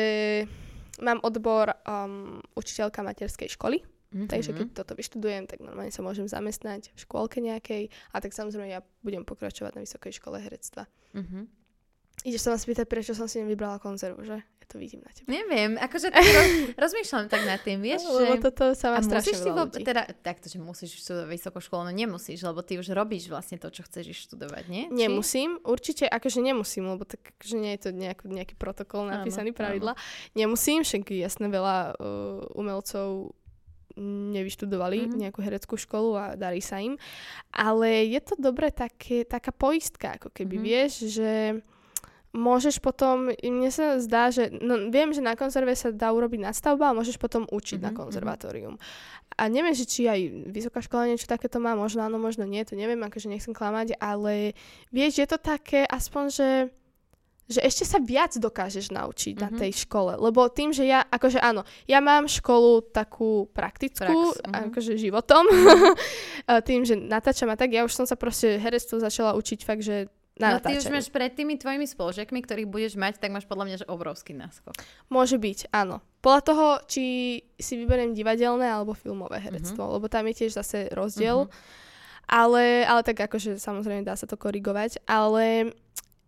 mám 1.01 1.21
odbor 1.21 1.73
um, 1.85 2.41
učiteľka 2.53 3.01
materskej 3.01 3.53
školy, 3.53 3.81
Mhm. 4.07 4.31
takže 4.31 4.55
keď 4.55 4.67
toto 4.71 4.95
vyštudujem, 4.95 5.51
tak 5.51 5.59
normálne 5.59 5.91
sa 5.91 5.99
môžem 5.99 6.31
zamestnať 6.31 6.95
v 6.95 6.99
škôlke 7.03 7.43
nejakej 7.43 7.91
a 8.15 8.23
tak 8.23 8.31
samozrejme 8.31 8.71
ja 8.71 8.79
budem 9.03 9.27
pokračovať 9.27 9.75
na 9.75 9.83
vysokej 9.83 10.15
škole 10.15 10.39
herectva. 10.39 10.87
Mhm. 11.11 11.43
Ideš 12.23 12.47
sa 12.47 12.55
ma 12.55 12.57
spýtať, 12.57 12.87
prečo 12.87 13.11
som 13.11 13.27
si 13.27 13.43
nevybrala 13.43 13.83
konzervu, 13.83 14.23
že? 14.23 14.39
To 14.67 14.75
vidím 14.75 14.99
na 14.99 15.11
tebe. 15.11 15.31
Neviem, 15.31 15.79
akože 15.79 16.11
roz, 16.37 16.49
rozmýšľam 16.75 17.25
tak 17.27 17.41
nad 17.43 17.55
tým, 17.57 17.79
vieš, 17.79 18.03
že... 18.03 18.19
Lebo 18.19 18.43
toto 18.43 18.75
sa 18.75 18.91
má 18.91 18.99
strašne 18.99 19.31
veľa 19.39 19.63
ľudí. 19.65 19.79
teda 19.81 20.03
takto, 20.19 20.47
že 20.47 20.59
musíš 20.59 20.99
študovať 20.99 21.27
vysokú 21.29 21.59
školu, 21.59 21.87
no 21.87 21.91
nemusíš, 21.91 22.43
lebo 22.43 22.59
ty 22.59 22.75
už 22.75 22.91
robíš 22.91 23.27
vlastne 23.27 23.55
to, 23.55 23.67
čo 23.67 23.81
chceš 23.81 24.27
študovať, 24.27 24.63
nie? 24.67 24.83
Či? 24.87 24.99
Nemusím, 24.99 25.55
určite 25.63 26.03
akože 26.03 26.43
nemusím, 26.43 26.83
lebo 26.85 27.07
tak 27.07 27.23
akože 27.39 27.55
nie 27.55 27.71
je 27.73 27.81
to 27.81 27.89
nejak, 27.91 28.19
nejaký 28.21 28.53
protokol 28.53 29.07
Áno, 29.07 29.23
napísaný 29.23 29.51
áno. 29.51 29.59
pravidla. 29.59 29.93
Nemusím, 30.35 30.83
však 30.83 31.15
jasne 31.15 31.47
veľa 31.47 31.95
uh, 31.95 32.59
umelcov 32.59 33.31
nevyštudovali 33.97 34.97
Mhm. 34.97 35.05
mm-hmm. 35.07 35.19
nejakú 35.25 35.39
hereckú 35.41 35.73
školu 35.73 36.11
a 36.13 36.25
darí 36.35 36.61
sa 36.61 36.77
im. 36.77 36.99
Ale 37.49 38.05
je 38.05 38.19
to 38.21 38.35
dobre 38.37 38.69
také, 38.69 39.23
taká 39.23 39.49
poistka, 39.49 40.19
ako 40.19 40.29
keby 40.29 40.59
Mhm. 40.59 40.61
mm-hmm. 40.61 40.67
vieš, 40.69 40.93
že 41.09 41.31
môžeš 42.35 42.83
potom, 42.83 43.31
mne 43.31 43.71
sa 43.71 43.97
zdá, 44.03 44.29
že 44.29 44.51
no, 44.51 44.91
viem, 44.91 45.11
že 45.15 45.23
na 45.23 45.33
konzerve 45.39 45.73
sa 45.73 45.93
dá 45.95 46.11
urobiť 46.11 46.43
nadstavba 46.43 46.91
a 46.91 46.97
môžeš 46.97 47.17
potom 47.19 47.47
učiť 47.47 47.79
mm-hmm. 47.79 47.87
na 47.87 47.91
Mhm, 47.91 47.95
mhm. 47.95 48.01
konzervatórium. 48.03 48.75
A 49.37 49.43
neviem, 49.53 49.75
že 49.77 49.85
či 49.85 50.09
aj 50.09 50.49
vysoká 50.49 50.81
škola 50.81 51.13
niečo 51.13 51.29
takéto 51.29 51.61
má, 51.61 51.77
možno 51.77 52.01
áno, 52.01 52.17
možno 52.17 52.43
nie, 52.43 52.65
to 52.65 52.73
neviem, 52.73 52.99
akože 53.05 53.29
nechcem 53.29 53.53
klamať, 53.53 53.95
ale 54.01 54.57
vieš, 54.89 55.21
je 55.21 55.27
to 55.29 55.37
také 55.37 55.85
aspoň, 55.85 56.25
že 56.33 56.49
že 57.47 57.63
ešte 57.63 57.87
sa 57.87 58.03
viac 58.03 58.35
dokážeš 58.35 58.91
naučiť 58.91 59.39
mm-hmm. 59.39 59.45
na 59.47 59.49
Mhm. 59.55 59.59
tej 59.63 59.71
škole. 59.87 60.19
Lebo 60.19 60.51
tým, 60.51 60.75
že 60.75 60.83
ja, 60.83 61.07
akože 61.07 61.39
áno, 61.39 61.63
ja 61.87 62.03
mám 62.03 62.27
školu 62.27 62.91
takú 62.91 63.47
praktickú, 63.55 64.35
Prax, 64.35 64.43
mhm. 64.43 64.67
akože 64.67 64.99
životom, 64.99 65.47
tým, 66.67 66.83
že 66.83 66.99
natáčam 66.99 67.47
a 67.47 67.55
tak, 67.55 67.71
ja 67.71 67.87
už 67.87 67.95
som 67.95 68.03
sa 68.03 68.19
proste 68.19 68.59
herectvo 68.59 68.99
začala 68.99 69.31
učiť 69.39 69.63
fakt, 69.63 69.79
že 69.79 70.11
na 70.37 70.57
No 70.57 70.63
ty 70.63 70.77
už 70.77 70.87
máš 70.89 71.09
pred 71.09 71.33
tými 71.33 71.57
tvojimi 71.57 71.85
spolužiakmi, 71.85 72.39
ktorých 72.41 72.69
budeš 72.69 72.93
mať, 72.95 73.17
tak 73.17 73.33
máš 73.33 73.45
podľa 73.49 73.65
mňa 73.67 73.77
že 73.81 73.85
obrovský 73.89 74.37
náskok. 74.37 74.77
Môže 75.09 75.37
byť, 75.37 75.73
áno. 75.73 75.99
Podľa 76.21 76.41
toho, 76.45 76.67
či 76.85 77.03
si 77.57 77.73
vyberiem 77.77 78.13
divadelné 78.13 78.69
alebo 78.69 78.97
filmové 78.97 79.41
herectvo, 79.41 79.83
Mhm. 79.85 79.91
lebo 79.97 80.05
tam 80.09 80.23
je 80.29 80.33
tiež 80.45 80.57
zase 80.57 80.89
rozdiel. 80.93 81.49
Ale, 82.27 82.83
ale 82.83 83.01
tak 83.07 83.23
akože 83.23 83.55
samozrejme 83.55 84.03
dá 84.03 84.19
sa 84.19 84.27
to 84.27 84.35
korigovať, 84.35 84.99
ale 85.07 85.71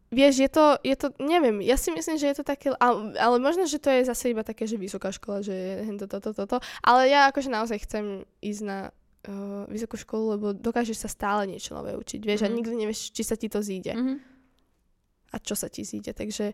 vieš, 0.07 0.39
je 0.39 0.49
to, 0.49 0.65
je 0.79 0.95
to, 0.95 1.11
neviem, 1.19 1.59
ja 1.59 1.75
si 1.75 1.91
myslím, 1.91 2.15
že 2.15 2.31
je 2.31 2.35
to 2.39 2.45
také, 2.47 2.71
ale, 2.79 3.19
ale 3.19 3.35
možno, 3.35 3.67
že 3.67 3.83
to 3.83 3.91
je 3.91 4.07
zase 4.07 4.31
iba 4.31 4.47
také, 4.47 4.63
že 4.63 4.79
vysoká 4.79 5.11
škola, 5.11 5.43
že 5.43 5.83
toto, 5.99 6.23
toto, 6.23 6.31
toto, 6.31 6.57
ale 6.79 7.11
ja 7.11 7.27
akože 7.27 7.51
naozaj 7.51 7.83
chcem 7.83 8.23
ísť 8.39 8.61
na 8.63 8.79
uh, 9.27 9.65
vysokú 9.67 9.97
školu, 9.99 10.25
lebo 10.39 10.45
dokážeš 10.55 11.03
sa 11.03 11.09
stále 11.11 11.49
niečo 11.49 11.75
nové 11.75 11.97
učiť, 11.97 12.21
vieš, 12.23 12.45
a 12.45 12.47
Mhm. 12.47 12.55
nikdy 12.55 12.73
nevieš, 12.75 13.11
či 13.11 13.23
sa 13.27 13.35
ti 13.35 13.51
to 13.51 13.59
zíde 13.59 13.91
Mhm. 13.91 14.15
a 15.33 15.35
čo 15.43 15.55
sa 15.59 15.67
ti 15.67 15.83
zíde, 15.83 16.13
takže 16.15 16.53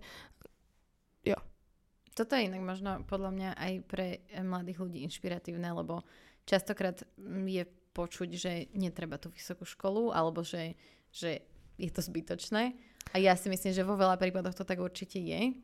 Toto 2.15 2.31
je 2.39 2.47
inak 2.47 2.63
možno 2.63 3.03
podľa 3.11 3.31
mňa 3.35 3.49
aj 3.59 3.73
pre 3.91 4.23
mladých 4.39 4.79
ľudí 4.79 5.03
inšpiratívne, 5.03 5.67
lebo 5.75 5.99
častokrát 6.47 7.03
mm, 7.19 7.43
je 7.51 7.63
počuť, 7.91 8.29
že 8.39 8.51
netreba 8.71 9.19
tú 9.19 9.27
vysokú 9.27 9.67
školu, 9.67 10.15
alebo 10.15 10.39
že, 10.39 10.79
že 11.11 11.43
je 11.75 11.91
to 11.91 11.99
zbytočné. 11.99 12.71
A 13.11 13.19
ja 13.19 13.35
si 13.35 13.51
myslím, 13.51 13.75
že 13.75 13.83
vo 13.83 13.99
veľa 13.99 14.15
prípadoch 14.15 14.55
to 14.55 14.63
tak 14.63 14.79
určite 14.79 15.19
je. 15.19 15.59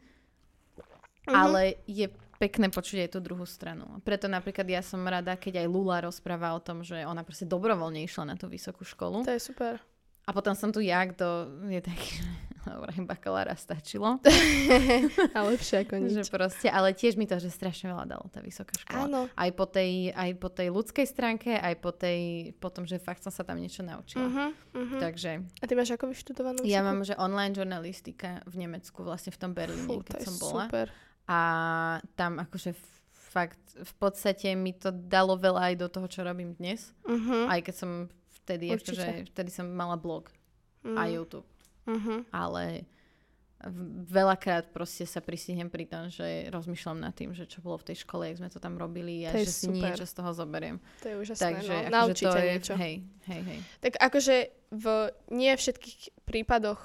Mhm. 1.24 1.32
Ale 1.32 1.80
je 1.88 2.12
pekné 2.42 2.74
počuť 2.74 3.06
aj 3.06 3.10
tú 3.14 3.20
druhú 3.22 3.46
stranu. 3.46 4.02
Preto 4.02 4.26
napríklad 4.26 4.66
ja 4.66 4.82
som 4.82 5.06
rada, 5.06 5.38
keď 5.38 5.62
aj 5.62 5.68
Lula 5.70 6.02
rozpráva 6.02 6.58
o 6.58 6.60
tom, 6.64 6.82
že 6.82 7.06
ona 7.06 7.22
proste 7.22 7.46
dobrovoľne 7.46 8.02
išla 8.02 8.34
na 8.34 8.36
tú 8.36 8.50
vysokú 8.50 8.82
školu. 8.82 9.22
to 9.22 9.38
je 9.38 9.42
super. 9.54 9.78
A 10.26 10.34
potom 10.34 10.54
som 10.54 10.70
tu 10.70 10.82
ja, 10.82 11.02
kto 11.02 11.50
je 11.66 11.82
taký, 11.82 12.22
hovorím, 12.66 13.06
bakalára 13.14 13.58
stačilo. 13.58 14.22
a 15.36 15.40
lepšie 15.46 15.86
ako 15.86 15.94
nič. 16.02 16.14
že 16.14 16.24
proste, 16.30 16.70
ale 16.70 16.94
tiež 16.94 17.18
mi 17.18 17.26
to, 17.26 17.42
že 17.42 17.50
strašne 17.54 17.90
veľa 17.90 18.06
dalo 18.06 18.26
tá 18.30 18.42
vysoká 18.42 18.74
škola. 18.78 19.06
Áno. 19.06 19.22
Aj 19.34 19.50
po 19.54 19.66
tej, 19.66 20.14
aj 20.14 20.32
po 20.38 20.50
tej 20.54 20.70
ľudskej 20.70 21.06
stránke, 21.10 21.58
aj 21.58 21.76
po 21.78 21.94
tej, 21.94 22.54
po 22.58 22.70
tom, 22.70 22.86
že 22.86 23.02
fakt 23.02 23.26
som 23.26 23.34
sa 23.34 23.42
tam 23.42 23.58
niečo 23.58 23.82
naučila. 23.82 24.26
Uh-huh, 24.30 24.50
uh-huh. 24.78 25.00
Takže 25.02 25.42
A 25.62 25.66
ty 25.66 25.74
máš 25.74 25.94
ako 25.94 26.14
vyštudovanú 26.14 26.66
ja 26.66 26.86
mám, 26.86 27.02
že 27.02 27.18
online 27.18 27.58
žurnalistika 27.58 28.46
v 28.46 28.66
Nemecku, 28.66 29.02
vlastne 29.02 29.34
v 29.34 29.40
tom 29.42 29.52
Berlíne, 29.58 29.90
Fú, 29.90 30.06
keď 30.06 30.22
som 30.22 30.38
bola. 30.38 30.70
super. 30.70 30.90
A 31.32 31.40
tam 32.20 32.44
akože 32.44 32.76
fakt, 33.32 33.64
v 33.80 33.94
podstate 33.96 34.52
mi 34.60 34.76
to 34.76 34.92
dalo 34.92 35.40
veľa 35.40 35.72
aj 35.72 35.76
do 35.80 35.88
toho, 35.88 36.08
čo 36.12 36.28
robím 36.28 36.52
dnes. 36.60 36.92
Uh-huh. 37.08 37.48
Aj 37.48 37.64
keď 37.64 37.76
som 37.76 37.92
vtedy, 38.44 38.76
Určite. 38.76 39.00
akože, 39.00 39.32
vtedy 39.32 39.50
som 39.56 39.72
mala 39.72 39.96
blog 39.96 40.28
mm. 40.84 40.98
a 41.00 41.02
YouTube. 41.08 41.48
Uh-huh. 41.88 42.28
Ale 42.36 42.84
veľakrát 44.12 44.74
proste 44.74 45.06
sa 45.06 45.22
prisihnem 45.22 45.70
pri 45.70 45.86
tom, 45.86 46.10
že 46.10 46.50
rozmýšľam 46.50 46.98
nad 46.98 47.14
tým, 47.14 47.32
že 47.38 47.46
čo 47.46 47.62
bolo 47.62 47.78
v 47.78 47.94
tej 47.94 48.04
škole, 48.04 48.26
jak 48.26 48.42
sme 48.42 48.50
to 48.50 48.58
tam 48.58 48.74
robili 48.76 49.22
a 49.30 49.32
To 49.32 49.46
že 49.46 49.54
si 49.54 49.66
super. 49.70 49.94
niečo 49.94 50.06
z 50.10 50.14
toho 50.18 50.32
zoberiem. 50.34 50.82
To 51.06 51.08
je 51.14 51.16
úžasné, 51.22 51.44
Takže 51.46 51.76
no. 51.94 52.10
akože 52.10 52.26
to 52.26 52.40
je, 52.42 52.52
niečo. 52.58 52.74
hej, 52.76 52.96
hej, 53.30 53.42
hej. 53.46 53.60
Tak 53.86 53.94
akože 54.02 54.36
v 54.74 54.86
nie 55.30 55.54
všetkých 55.54 56.26
prípadoch 56.26 56.82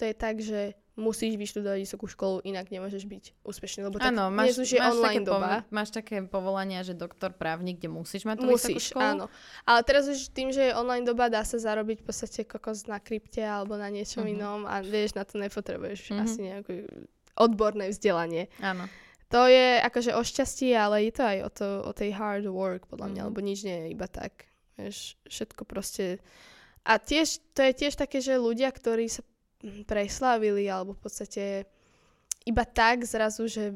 to 0.00 0.02
je 0.08 0.14
tak, 0.16 0.40
že 0.40 0.74
musíš 0.94 1.34
vyštudovať 1.34 1.78
vysokú 1.80 2.06
školu, 2.06 2.42
inak 2.42 2.68
nemôžeš 2.68 3.02
byť 3.04 3.24
úspešný, 3.42 3.80
lebo 3.82 3.96
tak 3.96 4.10
Áno, 4.10 4.28
máš, 4.28 4.54
dnes 4.54 4.58
už 4.60 4.68
je 4.68 4.78
máš, 4.78 4.90
online 4.92 5.10
také 5.16 5.26
doba. 5.26 5.46
pov- 5.50 5.66
máš 5.68 5.88
také 5.90 6.16
povolania, 6.22 6.80
že 6.80 6.94
doktor 6.94 7.30
právnik, 7.30 7.76
kde 7.76 7.90
musíš 7.90 8.22
mať 8.22 8.36
tú 8.36 8.46
Musíš, 8.46 8.66
vysokú 8.88 8.94
školu. 8.94 9.02
áno. 9.04 9.26
Ale 9.62 9.80
teraz 9.82 10.06
už 10.06 10.30
tým, 10.30 10.48
že 10.48 10.62
je 10.64 10.72
online 10.72 11.02
doba, 11.02 11.26
dá 11.28 11.42
sa 11.42 11.56
zarobiť 11.56 11.98
v 11.98 12.04
podstate 12.04 12.40
kokos 12.44 12.84
na 12.84 12.96
krypte 12.96 13.40
alebo 13.40 13.74
na 13.74 13.86
niečom 13.86 14.22
Mhm. 14.22 14.30
inom 14.30 14.60
a 14.64 14.78
vieš, 14.80 15.12
na 15.12 15.22
to 15.22 15.34
nepotrebuješ 15.36 16.00
Mhm. 16.08 16.18
asi 16.20 16.38
nejaké 16.40 16.74
odborné 17.34 17.88
vzdelanie. 17.88 18.46
Áno. 18.60 18.86
To 19.26 19.44
je 19.44 19.82
akože 19.82 20.14
o 20.14 20.22
šťastí, 20.22 20.70
ale 20.72 21.04
je 21.04 21.12
to 21.12 21.22
aj 21.24 21.38
o, 21.40 21.50
to, 21.50 21.66
o 21.82 21.92
tej 21.92 22.10
hard 22.12 22.46
work, 22.46 22.86
podľa 22.86 23.08
mňa, 23.08 23.20
Mhm. 23.20 23.28
lebo 23.28 23.38
nič 23.40 23.58
nie 23.60 23.76
je 23.76 23.86
iba 23.90 24.06
tak. 24.06 24.46
Vieš, 24.76 25.18
všetko 25.24 25.62
proste... 25.64 26.22
A 26.84 26.98
tiež, 26.98 27.40
to 27.50 27.62
je 27.62 27.72
tiež 27.74 27.96
také, 27.96 28.20
že 28.20 28.36
ľudia, 28.36 28.68
ktorí 28.68 29.08
sa 29.08 29.24
preslávili, 29.88 30.68
alebo 30.68 30.92
v 30.92 31.02
podstate 31.02 31.44
iba 32.44 32.64
tak 32.68 33.08
zrazu, 33.08 33.48
že 33.48 33.72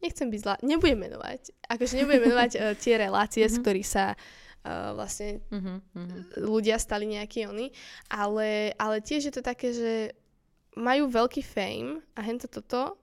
nechcem 0.00 0.30
byť 0.30 0.40
zlá, 0.40 0.54
nebudem 0.62 1.10
menovať. 1.10 1.52
Akože 1.68 1.98
nebudem 2.00 2.30
menovať 2.30 2.50
uh, 2.56 2.62
tie 2.78 2.94
relácie, 2.96 3.44
z 3.44 3.58
Mhm. 3.58 3.62
ktorých 3.62 3.88
sa 3.88 4.04
uh, 4.14 4.94
vlastne 4.94 5.42
Uh-huh, 5.50 5.82
uh-huh. 5.82 6.20
ľudia 6.40 6.78
stali 6.78 7.10
nejakí 7.10 7.44
oni, 7.44 7.72
ale, 8.08 8.72
ale 8.78 9.02
tiež 9.02 9.28
je 9.28 9.34
to 9.34 9.42
také, 9.42 9.74
že 9.74 9.92
majú 10.78 11.10
veľký 11.10 11.42
fame 11.42 11.98
a 12.14 12.22
hento 12.22 12.46
toto 12.46 12.94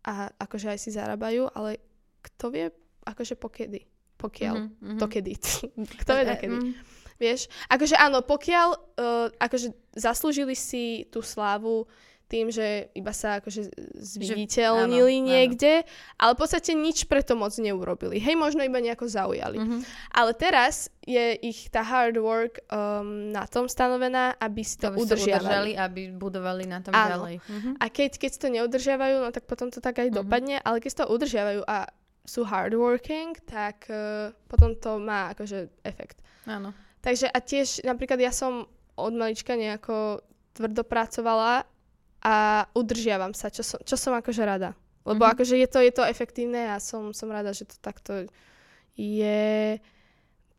a 0.00 0.32
akože 0.40 0.72
aj 0.72 0.78
si 0.80 0.90
zarábajú, 0.90 1.52
ale 1.52 1.76
kto 2.24 2.48
vie, 2.48 2.66
akože 3.04 3.36
pokedy, 3.36 3.84
pokiaľ, 4.16 4.54
to 4.96 5.06
kedy, 5.08 5.36
kto 6.04 6.10
vie 6.16 6.24
E, 6.24 6.36
kedy, 6.40 6.56
mm, 6.56 6.72
vieš, 7.20 7.46
akože 7.68 7.94
áno, 7.94 8.24
pokiaľ 8.24 8.68
uh, 8.72 9.28
akože 9.36 9.68
zaslúžili 9.92 10.56
si 10.56 11.04
tú 11.06 11.20
slávu 11.20 11.84
tým, 12.26 12.46
že 12.46 12.86
iba 12.94 13.10
sa 13.10 13.42
akože 13.42 13.74
zviditeľnili 14.14 15.14
áno, 15.18 15.22
áno. 15.22 15.30
niekde, 15.34 15.82
ale 16.14 16.30
v 16.32 16.40
podstate 16.40 16.72
nič 16.72 17.04
preto 17.04 17.34
moc 17.34 17.50
neurobili. 17.58 18.16
Hej, 18.16 18.38
možno 18.38 18.62
iba 18.62 18.78
nejako 18.78 19.10
zaujali. 19.10 19.58
mhm. 19.58 19.82
Ale 20.10 20.30
teraz 20.32 20.86
je 21.02 21.34
ich 21.36 21.66
tá 21.68 21.82
hard 21.82 22.14
work 22.16 22.62
um, 22.70 23.34
na 23.34 23.50
tom 23.50 23.66
stanovená, 23.66 24.38
aby 24.38 24.62
si 24.62 24.78
to, 24.78 24.88
To 24.88 24.94
by 24.94 24.98
sa 24.98 25.04
udržiavali. 25.10 25.42
udržali, 25.42 25.72
aby 25.74 26.00
budovali 26.14 26.64
na 26.64 26.78
tom 26.78 26.94
Áno. 26.94 27.10
ďalej. 27.10 27.34
Mhm. 27.42 27.70
A 27.76 27.84
keď, 27.90 28.10
keď 28.16 28.32
to 28.38 28.46
neudržiavajú, 28.48 29.14
no 29.18 29.28
tak 29.30 29.44
potom 29.44 29.66
to 29.68 29.82
tak 29.82 29.98
aj 29.98 30.08
Mhm. 30.08 30.16
dopadne, 30.16 30.56
ale 30.62 30.78
keď 30.78 31.02
to 31.02 31.10
udržiavajú 31.10 31.66
a 31.66 31.90
sú 32.22 32.46
hardworking, 32.46 33.42
tak 33.42 33.90
uh, 33.90 34.30
potom 34.46 34.78
to 34.78 35.02
má 35.02 35.34
akože 35.34 35.66
efekt. 35.82 36.22
Áno. 36.46 36.70
Takže 37.00 37.26
a 37.26 37.38
tiež 37.38 37.80
napríklad 37.82 38.18
ja 38.18 38.30
som 38.30 38.68
od 38.94 39.12
malička 39.12 39.54
nejako 39.54 40.20
tvrdo 40.52 40.82
pracovala 40.82 41.64
a 42.20 42.34
udržiavam 42.70 43.32
sa, 43.32 43.48
čo 43.48 43.62
som, 43.62 43.80
čo 43.80 43.96
som 43.96 44.12
akože 44.12 44.42
rada. 44.42 44.76
Lebo 45.02 45.24
Mhm. 45.24 45.30
akože 45.30 45.54
je 45.56 45.66
to, 45.66 45.78
je 45.78 45.92
to 45.92 46.04
efektívne 46.04 46.68
a 46.68 46.76
som, 46.76 47.10
som 47.10 47.26
rada, 47.26 47.50
že 47.50 47.64
to 47.64 47.76
takto 47.78 48.28
je 48.94 49.80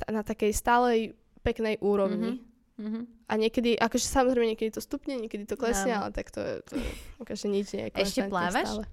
na 0.04 0.22
takej 0.22 0.50
stálej 0.52 1.14
peknej 1.42 1.78
úrovni. 1.80 2.42
Mhm. 2.76 3.06
A 3.28 3.38
niekedy, 3.38 3.78
akože 3.78 4.02
samozrejme 4.04 4.50
niekedy 4.50 4.74
to 4.74 4.82
stupne, 4.82 5.14
niekedy 5.16 5.46
to 5.46 5.54
klesne, 5.54 5.94
Áno. 5.94 6.02
ale 6.02 6.12
tak 6.12 6.34
to, 6.34 6.42
to 6.64 6.74
akože 7.20 7.46
nič 7.46 7.68
nie 7.72 7.86
je 7.86 7.94
Ešte 7.96 8.26
plávaš? 8.26 8.66
stále. 8.68 8.84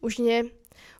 Už 0.00 0.18
nie. 0.18 0.48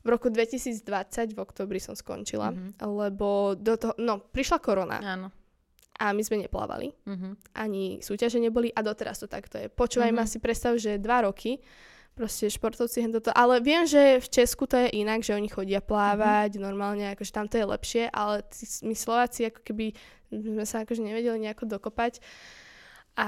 V 0.01 0.07
roku 0.07 0.29
2020 0.29 0.85
v 1.31 1.39
oktobri 1.39 1.79
som 1.79 1.93
skončila, 1.93 2.53
Mhm. 2.53 2.77
lebo 2.79 3.27
do 3.55 3.73
toho, 3.73 3.97
no, 3.97 4.21
prišla 4.21 4.59
korona 4.59 5.01
Áno. 5.01 5.33
A 5.95 6.11
my 6.11 6.21
sme 6.21 6.37
neplávali 6.39 6.91
Mhm. 7.05 7.29
ani 7.53 7.99
súťaže 7.99 8.37
neboli 8.37 8.69
a 8.69 8.79
doteraz 8.79 9.17
to 9.17 9.27
takto 9.27 9.57
je. 9.57 9.67
Počúvaj 9.67 10.11
Mhm. 10.11 10.15
ma 10.15 10.25
si 10.25 10.37
predstav, 10.37 10.75
že 10.75 10.97
dva 10.97 11.23
roky 11.23 11.59
proste 12.11 12.47
športovci 12.47 13.03
toto, 13.11 13.27
ale 13.29 13.59
viem, 13.59 13.83
že 13.83 14.17
v 14.17 14.27
Česku 14.29 14.63
to 14.65 14.77
je 14.77 14.87
inak, 14.95 15.19
že 15.19 15.35
oni 15.35 15.47
chodia 15.47 15.83
plávať 15.83 16.55
normálne, 16.57 17.11
akože 17.11 17.27
tam 17.29 17.45
to 17.45 17.57
je 17.57 17.65
lepšie, 17.65 18.03
ale 18.07 18.39
my 18.81 18.95
Slováci 18.95 19.45
ako 19.45 19.59
keby 19.61 19.91
sme 20.31 20.63
sa 20.63 20.81
akože 20.81 21.03
nevedeli 21.03 21.35
nejako 21.37 21.67
dokopať 21.67 22.23
a 23.17 23.27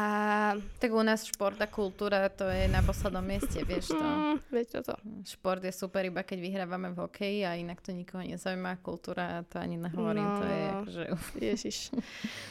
Tak 0.79 0.91
u 0.91 0.99
nás 0.99 1.23
šport 1.23 1.55
a 1.55 1.65
kultúra 1.65 2.27
to 2.27 2.43
je 2.43 2.67
na 2.67 2.81
poslednom 2.81 3.21
mieste, 3.21 3.63
vieš 3.63 3.87
to. 3.89 3.97
mm, 3.97 4.35
vieš 4.49 4.67
toto. 4.73 4.99
Šport 5.23 5.59
je 5.59 5.71
super 5.71 6.03
iba 6.03 6.21
keď 6.21 6.37
vyhrávame 6.37 6.91
v 6.91 6.99
hokeji 6.99 7.39
a 7.41 7.55
inak 7.55 7.79
to 7.79 7.91
nikoho 7.91 8.19
nezaujíma. 8.19 8.77
Kultúra 8.77 9.41
to 9.43 9.57
ani 9.57 9.77
nehovorím, 9.77 10.27
to 10.27 10.45
je 10.45 10.59
No. 10.59 10.75
akože... 10.77 11.03
Ježiš. 11.41 11.77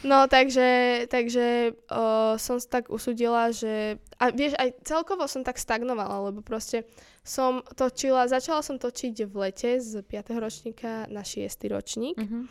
No 0.03 0.25
takže, 0.27 0.69
takže 1.07 1.47
o, 1.87 2.05
som 2.37 2.57
si 2.57 2.67
tak 2.67 2.89
usudila, 2.89 3.53
že 3.53 3.97
a 4.15 4.31
vieš, 4.31 4.57
aj 4.57 4.73
celkovo 4.83 5.25
som 5.27 5.43
tak 5.43 5.57
stagnovala, 5.57 6.25
lebo 6.25 6.41
proste 6.41 6.89
som 7.21 7.61
točila, 7.71 8.25
začala 8.27 8.61
som 8.61 8.77
točiť 8.77 9.25
v 9.25 9.35
lete 9.43 9.77
z 9.77 10.01
5. 10.01 10.31
ročníka 10.37 11.05
na 11.07 11.21
6. 11.21 11.45
ročník 11.67 12.17
Mhm. 12.17 12.49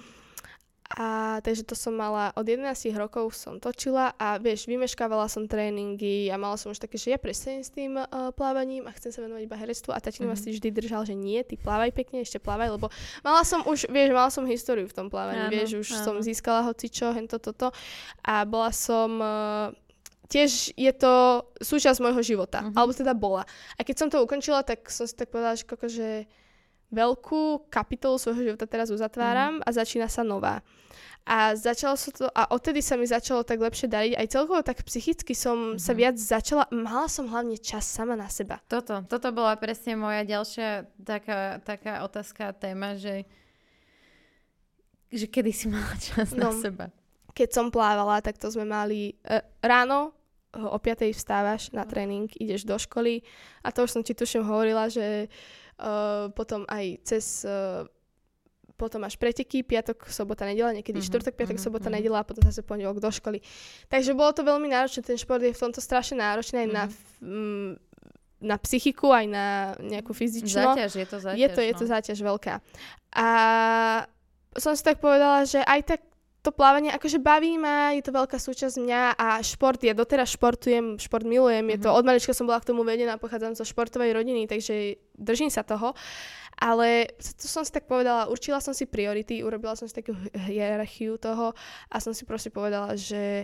A 0.95 1.07
takže 1.39 1.63
to 1.63 1.75
som 1.75 1.91
mala, 1.91 2.31
od 2.31 2.41
11 2.41 2.65
rokov 2.95 3.31
som 3.31 3.59
točila 3.59 4.15
a 4.15 4.35
vieš, 4.37 4.63
vymeškávala 4.65 5.27
som 5.27 5.43
tréningy 5.43 6.27
a 6.27 6.35
mala 6.35 6.55
som 6.55 6.71
už 6.71 6.79
také, 6.79 6.95
že 6.95 7.11
ja 7.11 7.19
prestanem 7.19 7.59
s 7.59 7.69
tým 7.69 7.95
uh, 7.95 8.07
plávaním 8.31 8.83
a 8.83 8.93
chcem 8.93 9.11
sa 9.11 9.19
venovať 9.19 9.43
iba 9.43 9.55
herectvu 9.55 9.91
a 9.91 9.99
tatino 9.99 10.25
ma 10.25 10.33
Mhm. 10.33 10.41
si 10.41 10.49
vždy 10.51 10.69
držal, 10.71 11.03
že 11.03 11.13
nie, 11.13 11.39
ty 11.41 11.55
plávaj 11.55 11.91
pekne, 11.91 12.19
ešte 12.19 12.37
plávaj, 12.37 12.71
lebo 12.71 12.87
mala 13.21 13.43
som 13.43 13.59
už, 13.61 13.87
vieš, 13.87 14.09
mala 14.09 14.29
som 14.29 14.43
históriu 14.43 14.85
v 14.85 14.95
tom 14.95 15.07
plávaní, 15.07 15.45
Áno, 15.45 15.51
vieš, 15.51 15.69
už 15.77 15.87
áno. 15.91 15.99
som 16.01 16.15
získala 16.17 16.63
hocičo, 16.63 17.11
hento 17.11 17.37
toto 17.37 17.75
a 18.21 18.43
bola 18.43 18.71
som... 18.71 19.09
Uh, 19.17 19.75
tiež 20.25 20.73
je 20.73 20.89
to 20.89 21.13
súčasť 21.61 22.01
môjho 22.01 22.23
života, 22.25 22.65
Mhm. 22.65 22.73
alebo 22.73 22.91
teda 22.91 23.13
bola. 23.13 23.45
A 23.75 23.85
keď 23.85 23.95
som 23.95 24.07
to 24.09 24.17
ukončila, 24.19 24.65
tak 24.65 24.89
som 24.89 25.05
si 25.05 25.13
tak 25.13 25.29
povedala, 25.29 25.53
že, 25.53 25.63
koko, 25.63 25.85
že 25.85 26.25
veľkú 26.95 27.41
kapitolu 27.67 28.15
svojho 28.15 28.41
života 28.47 28.65
teraz 28.65 28.87
uzatváram 28.87 29.59
a 29.59 29.69
začína 29.69 30.07
sa 30.07 30.23
nová. 30.23 30.63
A 31.23 31.51
začalo 31.51 31.95
sa 31.95 32.09
to, 32.11 32.29
a 32.29 32.45
odtedy 32.47 32.79
sa 32.79 32.93
mi 32.93 33.03
začalo 33.03 33.41
tak 33.41 33.57
lepšie 33.57 33.85
dariť, 33.87 34.13
aj 34.13 34.27
celkovo 34.29 34.61
tak 34.61 34.79
psychicky 34.81 35.33
som 35.33 35.73
sa 35.75 35.91
Mhm. 35.91 35.97
viac 35.97 36.15
začala, 36.15 36.63
mala 36.69 37.05
som 37.07 37.25
hlavne 37.25 37.57
čas 37.59 37.81
sama 37.83 38.13
na 38.13 38.29
seba. 38.29 38.61
Toto, 38.63 39.01
toto 39.03 39.27
bola 39.31 39.53
presne 39.55 39.95
moja 39.95 40.21
ďalšia 40.23 40.69
taká, 40.95 41.57
taká 41.59 42.01
otázka 42.01 42.41
a 42.45 42.55
téma, 42.55 42.93
že, 42.95 43.25
že 45.09 45.25
kedy 45.25 45.49
si 45.49 45.65
mala 45.65 45.97
čas 45.99 46.31
na 46.31 46.45
No. 46.45 46.53
seba. 46.53 46.93
Keď 47.33 47.49
som 47.51 47.67
plávala, 47.67 48.21
tak 48.21 48.37
to 48.37 48.47
sme 48.47 48.63
mali 48.63 49.11
e, 49.19 49.33
ráno, 49.59 50.13
e, 50.51 50.61
o 50.61 50.77
5 50.77 51.09
vstávaš 51.09 51.67
na 51.71 51.83
tréning, 51.83 52.31
ideš 52.33 52.63
do 52.63 52.75
školy 52.75 53.25
a 53.59 53.73
to 53.73 53.83
už 53.83 53.91
som 53.91 54.01
ti 54.01 54.13
tuším 54.13 54.43
hovorila, 54.43 54.87
že 54.87 55.27
potom 56.31 56.63
aj 56.65 56.85
cez 57.03 57.43
potom 58.75 58.99
máš 58.99 59.15
preteky, 59.15 59.63
piatok, 59.63 60.03
sobota, 60.11 60.43
nedela, 60.43 60.75
niekedy 60.75 60.99
Mhm, 60.99 61.07
štvrtok, 61.07 61.33
piatok, 61.39 61.55
mhm, 61.55 61.63
sobota, 61.63 61.87
mhm. 61.87 61.95
nedela 61.95 62.19
a 62.19 62.27
potom 62.27 62.43
zase 62.43 62.59
pondelok 62.59 62.99
do 62.99 63.07
školy. 63.07 63.39
Takže 63.87 64.11
bolo 64.11 64.35
to 64.35 64.43
veľmi 64.43 64.67
náročné, 64.67 64.99
ten 64.99 65.15
šport 65.15 65.39
je 65.39 65.55
v 65.55 65.61
tomto 65.63 65.79
strašne 65.79 66.19
náročný 66.19 66.67
aj 66.67 66.69
na, 66.69 66.83
Mhm. 66.83 66.91
f- 66.91 67.19
mm, 67.23 67.71
na 68.43 68.55
psychiku, 68.59 69.15
aj 69.15 69.25
na 69.31 69.45
nejakú 69.79 70.11
fyzičnú. 70.11 70.75
Záťaž, 70.75 70.91
je 70.91 71.07
to 71.07 71.17
záťaž. 71.23 71.39
je 71.39 71.47
to, 71.47 71.61
je 71.63 71.73
to 71.73 71.85
no. 71.87 71.91
záťaž 71.95 72.17
veľká. 72.19 72.53
A 73.15 73.27
som 74.59 74.75
si 74.75 74.83
tak 74.83 74.99
povedala, 74.99 75.47
že 75.47 75.63
aj 75.63 75.95
tak 75.95 75.99
to 76.43 76.51
plávanie 76.51 76.91
akože 76.91 77.17
baví 77.17 77.55
ma, 77.57 77.95
je 77.95 78.03
to 78.03 78.11
veľká 78.11 78.37
súčasť 78.37 78.75
mňa 78.77 79.01
a 79.17 79.39
šport, 79.41 79.79
ja 79.81 79.95
doteraz 79.95 80.29
športujem, 80.35 80.99
šport 80.99 81.23
milujem, 81.25 81.63
je 81.73 81.79
to, 81.79 81.89
od 81.89 82.03
malička 82.05 82.35
som 82.35 82.45
bola 82.45 82.59
k 82.61 82.69
tomu 82.69 82.83
vedená, 82.83 83.17
pochádzam 83.17 83.55
zo 83.55 83.65
športovej 83.65 84.13
rodiny, 84.13 84.45
takže 84.45 84.99
držím 85.17 85.49
sa 85.49 85.63
toho. 85.63 85.93
Ale 86.55 87.11
to 87.19 87.51
som 87.51 87.67
si 87.67 87.71
tak 87.75 87.83
povedala, 87.83 88.31
určila 88.31 88.63
som 88.63 88.71
si 88.71 88.87
priority, 88.87 89.43
urobila 89.43 89.75
som 89.75 89.91
si 89.91 89.95
takú 89.99 90.15
hi- 90.15 90.55
hierarchiu 90.55 91.19
toho 91.19 91.51
a 91.91 91.97
som 91.99 92.15
si 92.15 92.23
proste 92.23 92.47
povedala, 92.47 92.95
že 92.95 93.43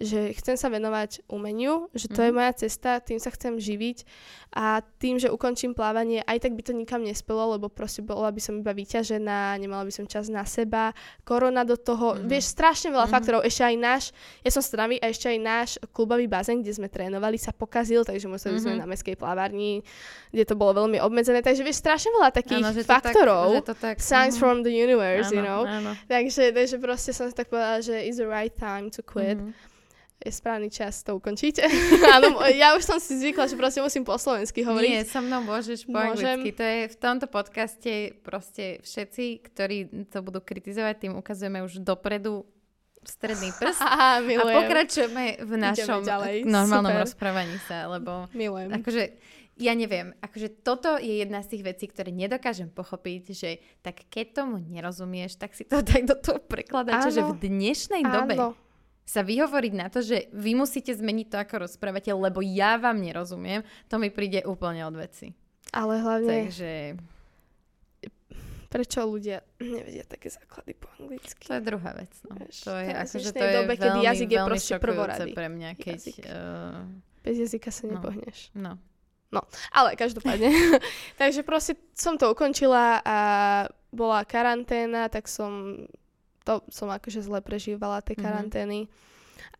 že 0.00 0.32
chcem 0.34 0.56
sa 0.56 0.66
venovať 0.66 1.28
umeniu, 1.28 1.92
že 1.92 2.08
to 2.08 2.24
je 2.24 2.32
Mhm. 2.32 2.36
moja 2.36 2.52
cesta, 2.56 2.98
tým 2.98 3.20
sa 3.20 3.28
chcem 3.28 3.60
živiť 3.60 4.08
a 4.50 4.80
tým, 4.98 5.20
že 5.20 5.28
ukončím 5.28 5.76
plávanie, 5.76 6.24
aj 6.24 6.42
tak 6.42 6.56
by 6.56 6.62
to 6.64 6.72
nikam 6.72 7.04
nespelo, 7.04 7.54
lebo 7.54 7.68
proste 7.68 8.00
bola 8.00 8.32
by 8.32 8.40
som 8.40 8.58
iba 8.58 8.72
vyťažená, 8.72 9.54
nemala 9.56 9.84
by 9.84 9.92
som 9.92 10.08
čas 10.08 10.26
na 10.26 10.42
seba, 10.42 10.96
korona 11.22 11.62
do 11.62 11.76
toho, 11.76 12.16
Mhm. 12.16 12.26
vieš, 12.26 12.50
strašne 12.50 12.90
veľa 12.90 13.06
Mhm. 13.06 13.12
faktorov, 13.12 13.40
ešte 13.44 13.62
aj 13.62 13.76
náš, 13.76 14.02
ja 14.40 14.50
som 14.50 14.58
stravý 14.60 14.96
a 14.98 15.06
ešte 15.06 15.28
aj 15.28 15.38
náš 15.38 15.68
klubový 15.92 16.26
bazén, 16.26 16.64
kde 16.64 16.72
sme 16.72 16.88
trénovali, 16.88 17.36
sa 17.36 17.52
pokazil, 17.52 18.02
takže 18.02 18.26
museli 18.26 18.56
sme 18.58 18.74
Mhm. 18.74 18.80
na 18.80 18.86
mestskej 18.88 19.14
plávárni, 19.14 19.84
kde 20.32 20.44
to 20.44 20.56
bolo 20.56 20.80
veľmi 20.80 20.96
obmedzené, 20.98 21.44
takže 21.44 21.60
vieš, 21.60 21.78
strašne 21.78 22.10
veľa 22.10 22.32
takých 22.32 22.64
to 22.72 22.82
faktorov, 22.82 23.62
Tak, 23.62 23.76
tak, 23.78 23.96
signs 24.00 24.34
mhm. 24.34 24.40
from 24.40 24.56
the 24.64 24.72
universe, 24.72 25.28
you 25.28 25.44
Áno, 25.44 25.46
know. 25.46 25.60
Áno. 25.62 25.92
Takže, 26.08 26.50
takže 26.50 26.80
proste 26.80 27.12
som 27.12 27.28
si 27.28 27.36
tak 27.36 27.46
povedala, 27.46 27.78
že 27.78 27.92
it's 28.00 28.16
the 28.16 28.26
right 28.26 28.56
time 28.56 28.88
to 28.88 29.04
quit. 29.04 29.36
Mhm. 29.36 29.52
Je 30.20 30.32
správny 30.32 30.68
čas 30.68 31.00
to 31.00 31.16
ukončiť. 31.16 31.64
Áno, 32.20 32.44
ja 32.52 32.76
už 32.76 32.84
som 32.84 33.00
si 33.00 33.16
zvykla, 33.16 33.48
že 33.48 33.56
proste 33.56 33.80
musím 33.80 34.04
po 34.04 34.20
slovensky 34.20 34.60
hovoriť. 34.60 34.90
Nie, 34.92 35.02
so 35.08 35.24
mnou 35.24 35.40
môžeš 35.40 35.88
po 35.88 35.96
Môžem. 35.96 36.44
anglicky. 36.44 36.50
To 36.60 36.64
je 36.64 36.80
v 36.92 36.96
tomto 37.00 37.26
podcaste 37.26 37.92
proste 38.20 38.84
všetci, 38.84 39.24
ktorí 39.48 39.78
to 40.12 40.20
budú 40.20 40.44
kritizovať, 40.44 41.08
tým 41.08 41.14
ukazujeme 41.16 41.64
už 41.64 41.80
dopredu 41.80 42.44
stredný 43.00 43.48
prst 43.60 43.80
Aha, 43.80 44.20
a 44.20 44.20
milujem. 44.20 44.56
pokračujeme 44.60 45.24
v 45.40 45.52
našom 45.56 46.04
normálnom 46.44 46.92
Super. 46.92 47.04
rozprávaní 47.08 47.56
sa, 47.64 47.88
lebo 47.88 48.28
Milujem. 48.36 48.76
akože 48.76 49.04
ja 49.60 49.76
neviem, 49.76 50.16
akože 50.24 50.64
toto 50.64 50.96
je 50.96 51.20
jedna 51.20 51.44
z 51.44 51.52
tých 51.56 51.62
vecí, 51.68 51.84
ktoré 51.84 52.08
nedokážem 52.08 52.72
pochopiť, 52.72 53.22
že 53.36 53.60
tak 53.84 54.08
keď 54.08 54.44
tomu 54.44 54.56
nerozumieš, 54.56 55.36
tak 55.36 55.52
si 55.52 55.68
to 55.68 55.84
daj 55.84 56.00
do 56.08 56.16
toho 56.16 56.40
prekladača, 56.40 57.12
že 57.12 57.20
v 57.20 57.36
Áno. 57.36 57.40
dnešnej 57.40 58.02
dobe 58.08 58.34
Áno. 58.40 58.48
Sa 59.10 59.20
vyhovoriť 59.20 59.72
na 59.72 59.86
to, 59.86 59.98
že 60.00 60.30
vy 60.30 60.54
musíte 60.54 60.94
zmeniť 60.94 61.26
to, 61.26 61.36
ako 61.36 61.54
rozprávate, 61.60 62.08
lebo 62.08 62.38
ja 62.38 62.78
vám 62.78 62.94
nerozumiem, 62.96 63.60
to 63.90 63.98
mi 63.98 64.06
príde 64.08 64.44
úplne 64.44 64.86
od 64.86 64.94
veci. 64.94 65.34
Ale 65.72 65.98
hlavne, 65.98 66.30
Takže 66.46 66.70
prečo 68.70 69.02
ľudia 69.02 69.42
nevedia 69.58 70.06
také 70.06 70.30
základy 70.30 70.78
po 70.78 70.86
anglicky? 70.94 71.42
to 71.42 71.52
je 71.52 71.62
druhá 71.64 71.90
vec. 71.92 72.12
No. 72.22 72.38
Vieš, 72.38 72.56
To 72.62 72.72
je, 72.72 72.86
akože 72.88 73.28
to 73.32 73.42
je 73.42 73.52
dobe, 73.52 73.72
kedy 73.74 73.90
veľmi, 73.92 74.06
jazyk 74.06 74.28
je 74.30 74.40
proste 74.46 74.74
prvorady. 74.78 75.30
pre 75.34 75.48
mňa, 75.48 75.70
keď... 75.74 75.98
Jazyk. 75.98 76.16
Uh, 76.22 76.86
Bez 77.20 77.36
jazyka 77.36 77.68
sa 77.68 77.82
No. 77.84 77.98
nepohneš. 77.98 78.38
no. 78.54 78.78
Ale 79.70 79.94
každopádne. 79.94 80.50
Takže 81.22 81.42
proste 81.42 81.74
som 81.92 82.14
to 82.14 82.30
ukončila 82.30 82.98
a 83.00 83.18
bola 83.90 84.22
karanténa, 84.22 85.06
tak 85.06 85.26
som 85.26 85.82
to 86.50 86.66
som 86.66 86.90
akože 86.90 87.22
zle 87.22 87.38
prežívala 87.38 88.02
tie 88.02 88.18
Mhm. 88.18 88.22
karantény. 88.26 88.90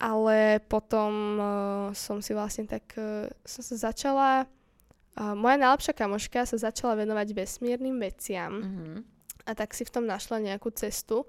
Ale 0.00 0.58
potom 0.64 1.12
uh, 1.36 1.46
som 1.94 2.18
si 2.18 2.34
vlastne 2.34 2.66
tak, 2.66 2.84
uh, 2.98 3.28
som 3.46 3.62
sa 3.62 3.92
začala, 3.92 4.44
uh, 5.16 5.34
moja 5.36 5.56
najlepšia 5.56 5.94
kamoška 5.94 6.48
sa 6.48 6.56
začala 6.56 6.96
venovať 6.98 7.32
vesmírnym 7.32 7.96
veciam 8.00 8.52
Uh-huh. 8.60 8.96
a 9.44 9.50
tak 9.52 9.72
si 9.76 9.84
v 9.84 9.92
tom 9.92 10.04
našla 10.08 10.40
nejakú 10.40 10.72
cestu. 10.72 11.28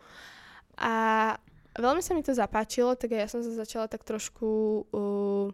A 0.79 1.35
veľmi 1.75 1.99
sa 1.99 2.15
mi 2.15 2.23
to 2.23 2.31
zapáčilo, 2.31 2.95
tak 2.95 3.11
ja 3.11 3.27
som 3.27 3.43
sa 3.43 3.51
začala 3.51 3.87
tak 3.91 4.03
trošku 4.07 4.47
uh, 4.87 5.47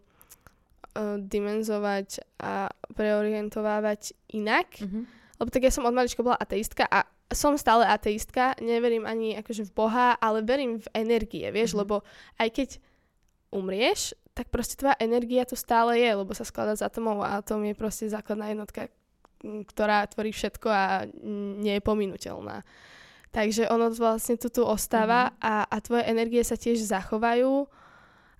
uh, 0.97 1.17
dimenzovať 1.21 2.21
a 2.41 2.69
preorientovávať 2.93 4.13
inak. 4.33 4.77
Uh-huh. 4.77 5.05
Lebo 5.37 5.49
tak 5.53 5.65
ja 5.65 5.71
som 5.73 5.85
od 5.85 5.93
malička 5.93 6.21
bola 6.25 6.37
ateistka 6.37 6.85
a 6.85 7.05
som 7.33 7.59
stále 7.59 7.83
ateistka, 7.83 8.55
neverím 8.63 9.03
ani 9.03 9.35
akože 9.35 9.67
v 9.67 9.75
Boha, 9.75 10.07
ale 10.15 10.43
verím 10.43 10.79
v 10.79 10.87
energie, 10.95 11.47
vieš, 11.51 11.75
Mhm. 11.75 11.79
lebo 11.83 11.95
aj 12.39 12.49
keď 12.55 12.69
umrieš, 13.51 14.15
tak 14.35 14.53
proste 14.53 14.77
tvoja 14.77 14.95
energia 15.01 15.47
tu 15.47 15.57
stále 15.57 15.97
je, 15.97 16.11
lebo 16.13 16.29
sa 16.35 16.45
skladá 16.45 16.77
z 16.77 16.85
atomov 16.85 17.25
a 17.25 17.41
atom 17.41 17.63
je 17.65 17.73
proste 17.73 18.05
základná 18.05 18.53
jednotka, 18.53 18.91
ktorá 19.41 20.05
tvorí 20.07 20.29
všetko 20.29 20.67
a 20.69 21.09
nie 21.57 21.73
je 21.77 21.81
pominuteľná. 21.81 22.61
Takže 23.33 23.67
ono 23.69 23.89
vlastne 23.91 24.37
tu 24.37 24.47
tu 24.49 24.61
ostáva 24.63 25.35
a, 25.41 25.65
a 25.67 25.75
tvoje 25.81 26.05
energie 26.05 26.41
sa 26.45 26.55
tiež 26.55 26.79
zachovajú 26.85 27.67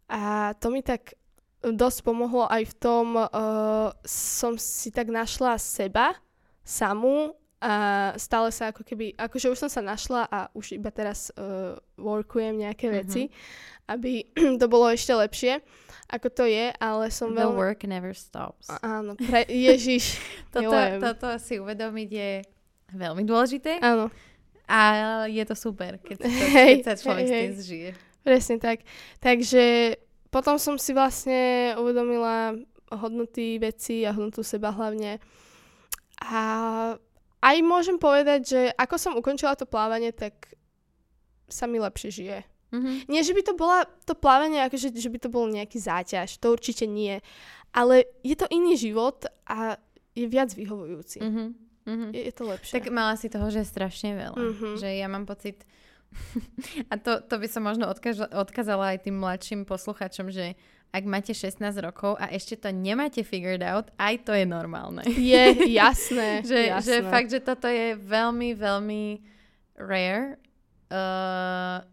a 0.10 0.54
to 0.58 0.68
mi 0.72 0.80
tak 0.86 1.18
dosť 1.62 2.00
pomohlo 2.06 2.46
aj 2.48 2.64
v 2.72 2.76
tom, 2.78 3.08
uh, 3.18 3.90
som 4.06 4.56
si 4.56 4.94
tak 4.94 5.10
našla 5.10 5.58
seba 5.58 6.14
samú 6.62 7.34
a 7.58 7.74
stále 8.16 8.50
sa 8.50 8.70
ako 8.70 8.82
keby, 8.82 9.18
akože 9.18 9.50
už 9.50 9.58
som 9.58 9.70
sa 9.70 9.82
našla 9.82 10.26
a 10.26 10.46
už 10.52 10.78
iba 10.78 10.90
teraz 10.90 11.34
uh, 11.34 11.74
workujem 11.96 12.54
nejaké 12.56 12.88
Mhm. 12.88 12.96
veci, 12.96 13.22
aby 13.86 14.30
to 14.62 14.66
bolo 14.66 14.88
ešte 14.88 15.10
lepšie, 15.10 15.66
ako 16.08 16.28
to 16.30 16.44
je, 16.46 16.70
ale 16.72 17.10
som 17.10 17.32
The 17.32 17.42
veľmi... 17.42 17.58
work 17.58 17.82
never 17.84 18.14
stops. 18.14 18.70
Áno, 18.80 19.16
pre, 19.16 19.44
Ježiš, 19.44 20.22
Toto, 20.54 20.70
milujem. 20.70 21.02
toto 21.02 21.28
si 21.38 21.58
uvedomiť 21.58 22.10
je 22.12 22.32
veľmi 22.90 23.24
dôležité 23.24 23.82
áno, 23.82 24.08
a 24.64 24.80
je 25.26 25.44
to 25.44 25.56
super, 25.56 25.98
keď, 25.98 26.16
to, 26.22 26.26
Hej, 26.56 26.74
keď 26.80 26.86
sa 26.86 26.96
človek 26.96 27.26
hej, 27.26 27.32
s 27.32 27.34
tým 27.34 27.56
zžije. 27.58 27.90
presne 28.22 28.56
tak. 28.58 28.86
Takže 29.18 29.96
potom 30.28 30.56
som 30.56 30.78
si 30.78 30.92
vlastne 30.92 31.74
uvedomila 31.74 32.54
hodnoty 32.90 33.58
veci 33.58 34.04
a 34.04 34.12
hodnotu 34.12 34.44
seba 34.44 34.70
hlavne. 34.70 35.20
A 36.20 36.40
aj 37.42 37.58
môžem 37.62 37.98
povedať, 38.02 38.42
že 38.46 38.62
ako 38.74 38.96
som 38.98 39.14
ukončila 39.18 39.54
to 39.54 39.70
plávanie, 39.70 40.10
tak 40.12 40.58
sa 41.48 41.66
mi 41.70 41.80
lepšie 41.80 42.10
žije. 42.12 42.40
Mhm. 42.72 43.08
Nie, 43.08 43.24
že 43.24 43.32
by 43.32 43.42
to 43.48 43.54
bola 43.56 43.88
to 44.04 44.12
plávanie, 44.12 44.60
akože, 44.68 44.92
že 44.92 45.08
by 45.08 45.20
to 45.24 45.30
bol 45.32 45.48
nejaký 45.48 45.80
záťaž, 45.80 46.36
to 46.44 46.52
určite 46.52 46.84
nie. 46.84 47.24
Ale 47.72 48.04
je 48.24 48.36
to 48.36 48.48
iný 48.52 48.76
život 48.76 49.24
a 49.48 49.80
je 50.12 50.28
viac 50.28 50.52
vyhovujúci. 50.52 51.24
Mhm. 51.24 51.46
Mhm. 51.88 52.08
Je, 52.12 52.22
je 52.28 52.34
to 52.36 52.44
lepšie. 52.44 52.74
Tak 52.76 52.92
mala 52.92 53.16
si 53.16 53.32
toho, 53.32 53.48
že 53.48 53.64
strašne 53.64 54.12
veľa. 54.12 54.36
Mhm. 54.36 54.68
Že 54.84 54.90
ja 55.00 55.08
mám 55.08 55.24
pocit, 55.24 55.64
a 56.92 57.00
to, 57.00 57.24
to 57.24 57.36
by 57.40 57.48
som 57.48 57.64
možno 57.64 57.88
odkaž- 57.88 58.32
odkazala 58.36 58.96
aj 58.96 59.08
tým 59.08 59.16
mladším 59.16 59.64
posluchačom, 59.64 60.28
že 60.28 60.60
ak 60.92 61.04
máte 61.04 61.36
16 61.36 61.60
rokov 61.84 62.16
a 62.18 62.32
ešte 62.32 62.58
to 62.58 62.70
nemáte 62.72 63.22
figured 63.22 63.62
out, 63.62 63.92
aj 64.00 64.24
to 64.24 64.32
je 64.34 64.48
normálne. 64.48 65.04
Je 65.06 65.72
jasné. 65.76 66.42
že, 66.50 66.72
jasné. 66.72 66.88
že 66.88 66.96
fakt, 67.06 67.30
že 67.30 67.44
toto 67.44 67.68
je 67.68 67.94
veľmi, 68.00 68.56
veľmi 68.56 69.04
rare, 69.78 70.40
uh, 70.90 71.84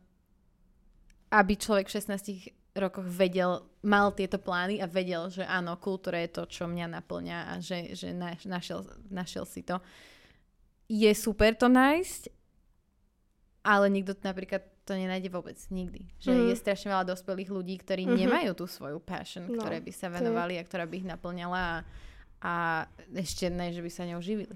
aby 1.35 1.53
človek 1.59 1.91
v 1.91 1.95
16 2.01 2.55
rokoch 2.75 3.07
vedel, 3.07 3.63
mal 3.87 4.11
tieto 4.11 4.39
plány 4.43 4.83
a 4.83 4.91
vedel, 4.91 5.31
že 5.31 5.47
áno, 5.47 5.79
kultúra 5.79 6.19
je 6.27 6.31
to, 6.35 6.43
čo 6.51 6.65
mňa 6.67 6.87
naplňa 6.99 7.39
a 7.51 7.53
že, 7.63 7.95
že 7.95 8.11
na, 8.11 8.35
našiel, 8.47 8.83
našiel 9.11 9.47
si 9.47 9.63
to. 9.63 9.79
Je 10.91 11.11
super 11.15 11.55
to 11.55 11.71
nájsť, 11.71 12.29
ale 13.63 13.87
nikto 13.89 14.19
t- 14.19 14.27
napríklad 14.27 14.74
to 14.85 14.93
nenájde 14.93 15.28
vôbec 15.28 15.57
nikdy. 15.68 16.07
Že 16.18 16.30
Mhm. 16.30 16.45
je 16.47 16.55
strašne 16.55 16.89
veľa 16.91 17.05
dospelých 17.07 17.51
ľudí, 17.51 17.74
ktorí 17.78 18.05
Mhm. 18.05 18.16
nemajú 18.16 18.51
tú 18.55 18.64
svoju 18.66 19.01
passion, 19.01 19.45
No, 19.45 19.57
ktoré 19.57 19.80
by 19.80 19.91
sa 19.91 20.09
venovali 20.09 20.55
a 20.55 20.62
ktorá 20.62 20.85
by 20.85 20.95
ich 20.95 21.07
naplňala 21.07 21.57
a, 21.59 21.76
a 22.41 22.53
ešte 23.11 23.49
ne, 23.49 23.68
že 23.68 23.80
by 23.80 23.89
sa 23.89 24.05
ňou 24.05 24.20
živili. 24.20 24.53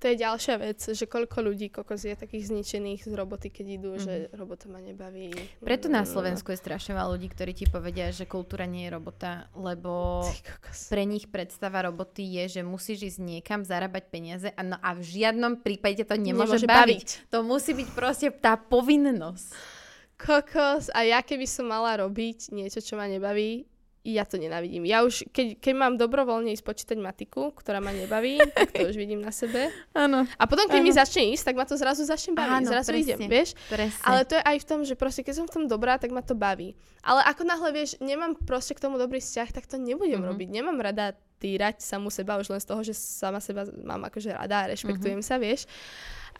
To 0.00 0.08
je 0.08 0.16
ďalšia 0.16 0.56
vec, 0.56 0.80
že 0.80 1.04
koľko 1.04 1.44
ľudí 1.44 1.68
kokos 1.68 2.02
je 2.02 2.16
takých 2.16 2.48
zničených 2.48 3.04
z 3.04 3.12
roboty, 3.12 3.52
keď 3.52 3.66
idú, 3.68 3.90
Mhm. 3.94 4.00
že 4.00 4.12
robota 4.32 4.64
ma 4.66 4.80
nebaví. 4.80 5.28
Preto 5.60 5.86
na 5.86 6.02
Mm, 6.02 6.08
Slovensku 6.08 6.48
je 6.50 6.56
strašne 6.56 6.96
veľa 6.96 7.12
ľudí, 7.12 7.28
ktorí 7.28 7.52
ti 7.52 7.68
povedia, 7.68 8.08
že 8.08 8.24
kultúra 8.24 8.64
nie 8.64 8.88
je 8.88 8.96
robota, 8.96 9.52
lebo 9.52 10.24
pre 10.88 11.04
nich 11.04 11.28
predstava 11.28 11.84
roboty 11.84 12.24
je, 12.40 12.58
že 12.58 12.60
musíš 12.64 13.12
ísť 13.12 13.20
niekam, 13.20 13.60
zarábať 13.60 14.08
peniaze 14.08 14.48
a, 14.50 14.60
no 14.64 14.80
a 14.80 14.96
v 14.96 15.04
žiadnom 15.04 15.60
prípade 15.60 16.00
to 16.02 16.16
nemôže, 16.16 16.64
Nemôže 16.64 16.66
baviť. 16.66 17.08
To 17.28 17.44
musí 17.44 17.76
byť 17.76 17.88
proste 17.92 18.32
tá 18.32 18.56
povinnosť. 18.56 19.52
Kokos 20.16 20.92
a 20.92 21.00
ja 21.00 21.20
keby 21.20 21.48
som 21.48 21.64
mala 21.64 21.96
robiť 21.96 22.52
niečo, 22.52 22.80
čo 22.80 22.96
ma 22.96 23.04
nebaví, 23.04 23.64
ja 24.02 24.24
to 24.24 24.34
nenávidím. 24.34 24.84
Ja 24.84 25.02
už, 25.02 25.28
keď, 25.28 25.60
keď 25.60 25.74
mám 25.74 25.94
dobrovoľne 25.94 26.50
ísť 26.50 26.64
počítať 26.64 26.96
matiku, 26.96 27.52
ktorá 27.52 27.78
ma 27.78 27.90
nebaví, 27.90 28.40
tak 28.56 28.72
to 28.72 28.86
už 28.86 28.96
vidím 28.96 29.20
na 29.20 29.28
sebe. 29.30 29.68
Áno, 29.92 30.24
A 30.34 30.44
potom, 30.44 30.64
keď 30.64 30.80
Áno. 30.80 30.86
mi 30.86 30.92
začne 30.94 31.22
ísť, 31.30 31.44
tak 31.44 31.54
ma 31.54 31.64
to 31.64 31.74
zrazu 31.74 32.02
začne 32.02 32.32
baviť. 32.32 32.56
Áno, 32.56 32.66
zrazu 32.66 32.90
presne. 32.90 33.04
idem, 33.06 33.18
vieš? 33.22 33.52
presne. 33.66 34.00
Ale 34.00 34.24
to 34.24 34.34
je 34.34 34.42
aj 34.42 34.56
v 34.56 34.66
tom, 34.66 34.80
že 34.82 34.94
proste 34.94 35.20
keď 35.20 35.34
som 35.34 35.46
v 35.46 35.52
tom 35.52 35.64
dobrá, 35.66 35.94
tak 35.94 36.08
ma 36.08 36.20
to 36.20 36.32
baví. 36.32 36.72
Ale 37.00 37.20
ako 37.22 37.44
náhle 37.44 37.70
vieš, 37.70 37.96
nemám 37.98 38.36
proste 38.38 38.72
k 38.72 38.80
tomu 38.80 38.96
dobrý 38.96 39.18
vzťah, 39.18 39.48
tak 39.50 39.64
to 39.64 39.76
nebudem 39.76 40.18
Mhm. 40.18 40.28
robiť. 40.28 40.48
Nemám 40.50 40.78
rada 40.78 41.12
týrať 41.36 41.80
samú 41.80 42.08
seba 42.08 42.36
už 42.36 42.48
len 42.48 42.60
z 42.60 42.66
toho, 42.66 42.80
že 42.82 42.92
sama 42.92 43.38
seba 43.38 43.64
mám 43.80 44.00
akože 44.02 44.28
rada 44.30 44.64
a 44.64 44.68
rešpektujem 44.68 45.20
sa, 45.20 45.36
vieš. 45.36 45.64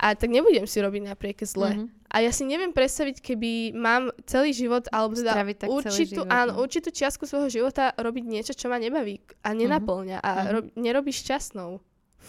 A 0.01 0.17
tak 0.17 0.29
nebudem 0.29 0.65
si 0.65 0.81
robiť 0.81 1.03
napriek 1.07 1.45
zle. 1.45 1.77
Mhm. 1.77 1.87
A 2.09 2.17
ja 2.21 2.33
si 2.33 2.43
neviem 2.43 2.73
predstaviť, 2.73 3.21
keby 3.21 3.51
mám 3.73 4.11
celý 4.25 4.51
život, 4.51 4.89
alebo 4.89 5.15
teda 5.15 5.31
určitú, 5.69 6.25
život, 6.25 6.33
áno, 6.33 6.51
no. 6.51 6.59
určitú 6.59 6.91
čiastku 6.91 7.23
svojho 7.23 7.47
života 7.53 7.95
robiť 7.95 8.25
niečo, 8.25 8.51
čo 8.51 8.67
ma 8.67 8.77
nebaví 8.77 9.21
a 9.41 9.53
nenaplňa 9.53 10.19
a 10.19 10.31
Mhm. 10.35 10.49
ro- 10.49 10.71
nerobí 10.75 11.13
šťastnou. 11.13 11.79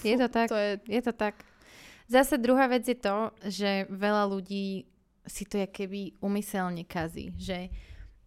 Je 0.03 0.15
to 0.15 0.27
tak. 0.27 0.47
To 0.47 0.55
je, 0.55 0.71
Je 0.85 1.01
to 1.01 1.11
tak. 1.11 1.41
Zase 2.05 2.35
druhá 2.37 2.67
vec 2.67 2.83
je 2.83 2.93
to, 2.93 3.17
že 3.41 3.87
veľa 3.87 4.27
ľudí 4.27 4.83
si 5.23 5.43
to 5.43 5.63
keby 5.63 6.13
umyselne 6.19 6.83
kazí. 6.83 7.31
Že 7.35 7.71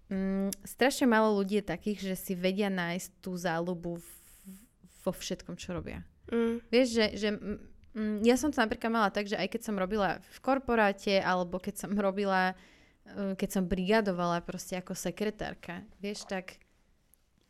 mm, 0.09 0.49
strašne 0.65 1.05
málo 1.05 1.37
ľudí 1.37 1.61
je 1.61 1.67
takých, 1.69 1.99
že 2.03 2.17
si 2.17 2.33
vedia 2.35 2.67
nájsť 2.67 3.09
tú 3.21 3.37
záľubu 3.37 3.97
v, 3.97 4.09
vo 5.03 5.13
všetkom, 5.13 5.55
čo 5.55 5.73
robia. 5.73 6.03
mm, 6.29 6.67
Vieš, 6.67 6.89
že, 6.89 7.07
že 7.15 7.29
ja 8.27 8.35
som 8.35 8.51
to 8.51 8.59
napríklad 8.59 8.91
mala 8.91 9.09
tak, 9.15 9.31
že 9.31 9.39
aj 9.39 9.55
keď 9.55 9.61
som 9.71 9.79
robila 9.79 10.19
v 10.19 10.39
korporáte, 10.43 11.23
alebo 11.23 11.63
keď 11.63 11.87
som 11.87 11.91
robila, 11.95 12.59
eh, 13.07 13.39
keď 13.39 13.49
som 13.49 13.71
brigadovala 13.71 14.43
proste 14.43 14.75
ako 14.75 14.99
sekretárka, 14.99 15.87
vieš, 16.03 16.27
tak 16.27 16.59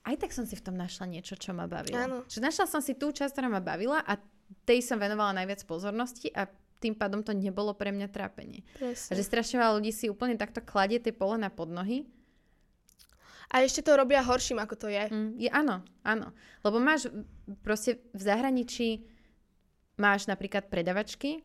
aj 0.04 0.20
tak 0.20 0.30
som 0.36 0.44
si 0.44 0.52
v 0.52 0.64
tom 0.64 0.76
našla 0.76 1.08
niečo, 1.08 1.32
čo 1.40 1.56
ma 1.56 1.64
bavilo. 1.64 1.96
Áno. 1.96 2.18
Že 2.28 2.44
našla 2.44 2.68
som 2.68 2.84
si 2.84 2.92
tú 2.92 3.08
časť, 3.08 3.32
ktorá 3.32 3.48
ma 3.48 3.64
bavila 3.64 4.04
a 4.04 4.20
tej 4.68 4.84
som 4.84 5.00
venovala 5.00 5.32
najviac 5.32 5.64
pozornosti 5.64 6.28
a 6.36 6.44
tým 6.84 6.92
pádom 6.92 7.24
to 7.24 7.32
nebolo 7.32 7.72
pre 7.72 7.88
mňa 7.88 8.12
trápenie. 8.12 8.60
A 8.76 8.92
presne. 8.92 9.16
že 9.16 9.24
strašne 9.24 9.56
veľa 9.56 9.80
ľudí 9.80 9.88
si 9.88 10.12
úplne 10.12 10.36
takto 10.36 10.60
kladie 10.60 11.00
tie 11.00 11.16
pole 11.16 11.40
na 11.40 11.48
podnohy 11.48 12.04
A 13.48 13.64
ešte 13.64 13.80
to 13.80 13.96
robia 13.96 14.20
horším, 14.20 14.60
ako 14.60 14.74
to 14.76 14.88
je. 14.92 15.08
Mm, 15.08 15.30
je 15.40 15.48
áno, 15.48 15.80
áno. 16.04 16.36
Lebo 16.60 16.76
máš 16.76 17.08
proste 17.64 18.04
v 18.12 18.20
zahraničí 18.20 19.08
máš 19.96 20.24
napríklad 20.24 20.66
predavačky, 20.66 21.42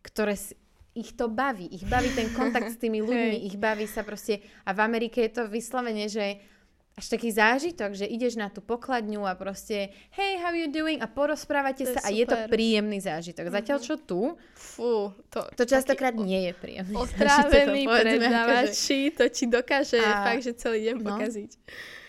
ktoré 0.00 0.34
s- 0.34 0.54
ich 0.92 1.12
to 1.12 1.26
baví. 1.26 1.70
Ich 1.70 1.84
baví 1.84 2.10
ten 2.10 2.28
kontakt 2.30 2.68
s 2.68 2.76
tými 2.76 3.00
ľuďmi, 3.06 3.42
ich 3.42 3.56
baví 3.56 3.86
sa 3.86 4.02
proste... 4.02 4.38
A 4.62 4.70
v 4.70 4.80
Amerike 4.82 5.22
je 5.22 5.32
to 5.32 5.42
vyslovene, 5.46 6.04
že 6.04 6.42
až 6.92 7.08
taký 7.08 7.32
zážitok, 7.32 7.96
že 7.96 8.04
ideš 8.04 8.36
na 8.36 8.52
tú 8.52 8.60
pokladňu 8.60 9.24
a 9.24 9.32
proste 9.32 9.88
hey, 10.12 10.36
how 10.36 10.52
you 10.52 10.68
doing? 10.68 11.00
A 11.00 11.08
porozprávate 11.08 11.88
To 11.88 11.96
sa 11.96 12.04
a 12.04 12.12
je 12.12 12.20
to 12.22 12.36
super. 12.36 12.52
Príjemný 12.52 13.00
zážitok. 13.00 13.48
Zatiaľ 13.48 13.78
čo 13.80 13.96
tu, 13.96 14.36
Fú, 14.52 15.08
to, 15.32 15.40
to 15.56 15.64
častokrát 15.64 16.12
nie 16.12 16.44
je 16.44 16.52
príjemný 16.52 16.92
Otrávený 17.00 17.88
akože- 17.88 17.96
predávači, 18.12 18.98
to 19.08 19.24
ti 19.26 19.48
dokáže 19.48 19.96
A- 19.96 20.28
fakt, 20.28 20.44
že 20.44 20.52
celý 20.52 20.92
deň 20.92 20.96
no. 20.98 21.06
pokaziť. 21.08 21.50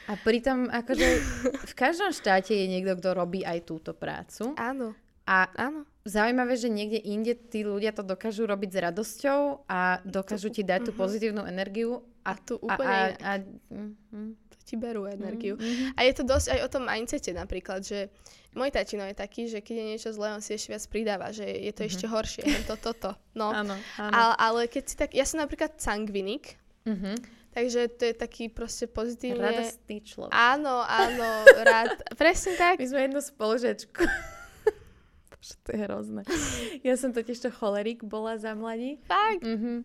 A 0.03 0.19
pritom 0.19 0.67
akože 0.67 1.07
v 1.71 1.73
každom 1.73 2.11
štáte 2.11 2.51
je 2.51 2.67
niekto, 2.67 2.99
kto 2.99 3.15
robí 3.15 3.39
aj 3.39 3.63
túto 3.63 3.95
prácu. 3.95 4.51
Áno, 4.59 4.91
A 5.25 5.47
áno. 5.57 5.87
zaujímavé, 6.03 6.53
že 6.53 6.67
niekde 6.67 6.99
inde 6.99 7.31
tí 7.33 7.63
ľudia 7.63 7.89
to 7.89 8.01
dokážu 8.01 8.43
robiť 8.43 8.69
s 8.69 8.77
radosťou 8.81 9.39
a 9.65 9.79
dokážu 10.03 10.49
ti 10.49 10.59
dať 10.61 10.79
tú 10.81 10.91
Mhm. 10.91 10.99
pozitívnu 10.99 11.41
energiu. 11.43 12.03
A 12.21 12.35
tu 12.35 12.55
A, 12.57 12.63
úplne 12.65 12.87
a, 12.89 13.03
inak. 13.05 13.19
a, 13.19 13.31
mm, 13.69 13.91
mm, 14.09 14.31
To 14.49 14.57
ti 14.61 14.75
berú 14.75 15.03
energiu. 15.05 15.55
mm, 15.55 15.91
A 15.93 16.03
je 16.03 16.13
to 16.13 16.23
dosť 16.23 16.47
aj 16.49 16.59
o 16.61 16.69
tom 16.69 16.83
mindsete 16.83 17.31
napríklad, 17.31 17.81
že 17.81 18.07
môj 18.51 18.69
tatino 18.69 19.03
je 19.03 19.11
taký, 19.13 19.41
že 19.45 19.59
keď 19.59 19.75
je 19.77 19.85
niečo 19.85 20.09
zlé, 20.09 20.31
on 20.31 20.39
si 20.39 20.53
ešte 20.53 20.69
viac 20.69 20.83
pridáva, 20.85 21.27
že 21.29 21.43
je 21.43 21.71
to 21.71 21.83
ešte 21.83 22.05
horšie, 22.05 22.43
to, 22.63 22.75
toto. 22.77 23.11
No. 23.33 23.51
Áno, 23.51 23.75
áno. 23.97 24.11
Ale, 24.11 24.33
ale 24.37 24.61
keď 24.65 24.83
si 24.85 24.95
tak, 24.97 25.11
ja 25.11 25.23
som 25.23 25.37
napríklad 25.37 25.75
sangvinik, 25.77 26.55
Mhm. 26.81 27.15
takže 27.53 27.87
to 27.89 28.03
je 28.05 28.13
taký 28.13 28.47
proste 28.47 28.87
pozitívne. 28.87 29.39
Radostný 29.41 29.99
človek. 30.01 30.31
Áno, 30.31 30.79
áno, 30.81 31.27
rád. 31.61 31.95
Presne 32.19 32.55
tak. 32.55 32.75
My 32.77 32.85
sme 32.85 33.01
jednu 33.05 33.19
spolužečku. 33.19 34.03
Bože, 35.45 35.59
to 35.67 35.75
je 35.75 35.79
hrozné. 35.83 36.21
Ja 36.87 36.95
som 36.95 37.11
totiž 37.11 37.35
to 37.43 37.49
cholerik 37.51 37.99
bola 38.07 38.39
za 38.39 38.55
mladí. 38.55 39.03
Fakt. 39.03 39.43
Mhm. 39.43 39.83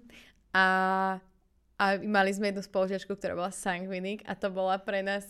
A, 0.55 0.65
a 1.77 1.85
mali 1.99 2.31
sme 2.31 2.55
jednu 2.55 2.63
spolužiačku, 2.63 3.11
ktorá 3.11 3.35
bola 3.35 3.51
sangvinik 3.51 4.23
a 4.25 4.39
to 4.39 4.55
bola 4.55 4.79
pre 4.79 5.03
nás 5.03 5.27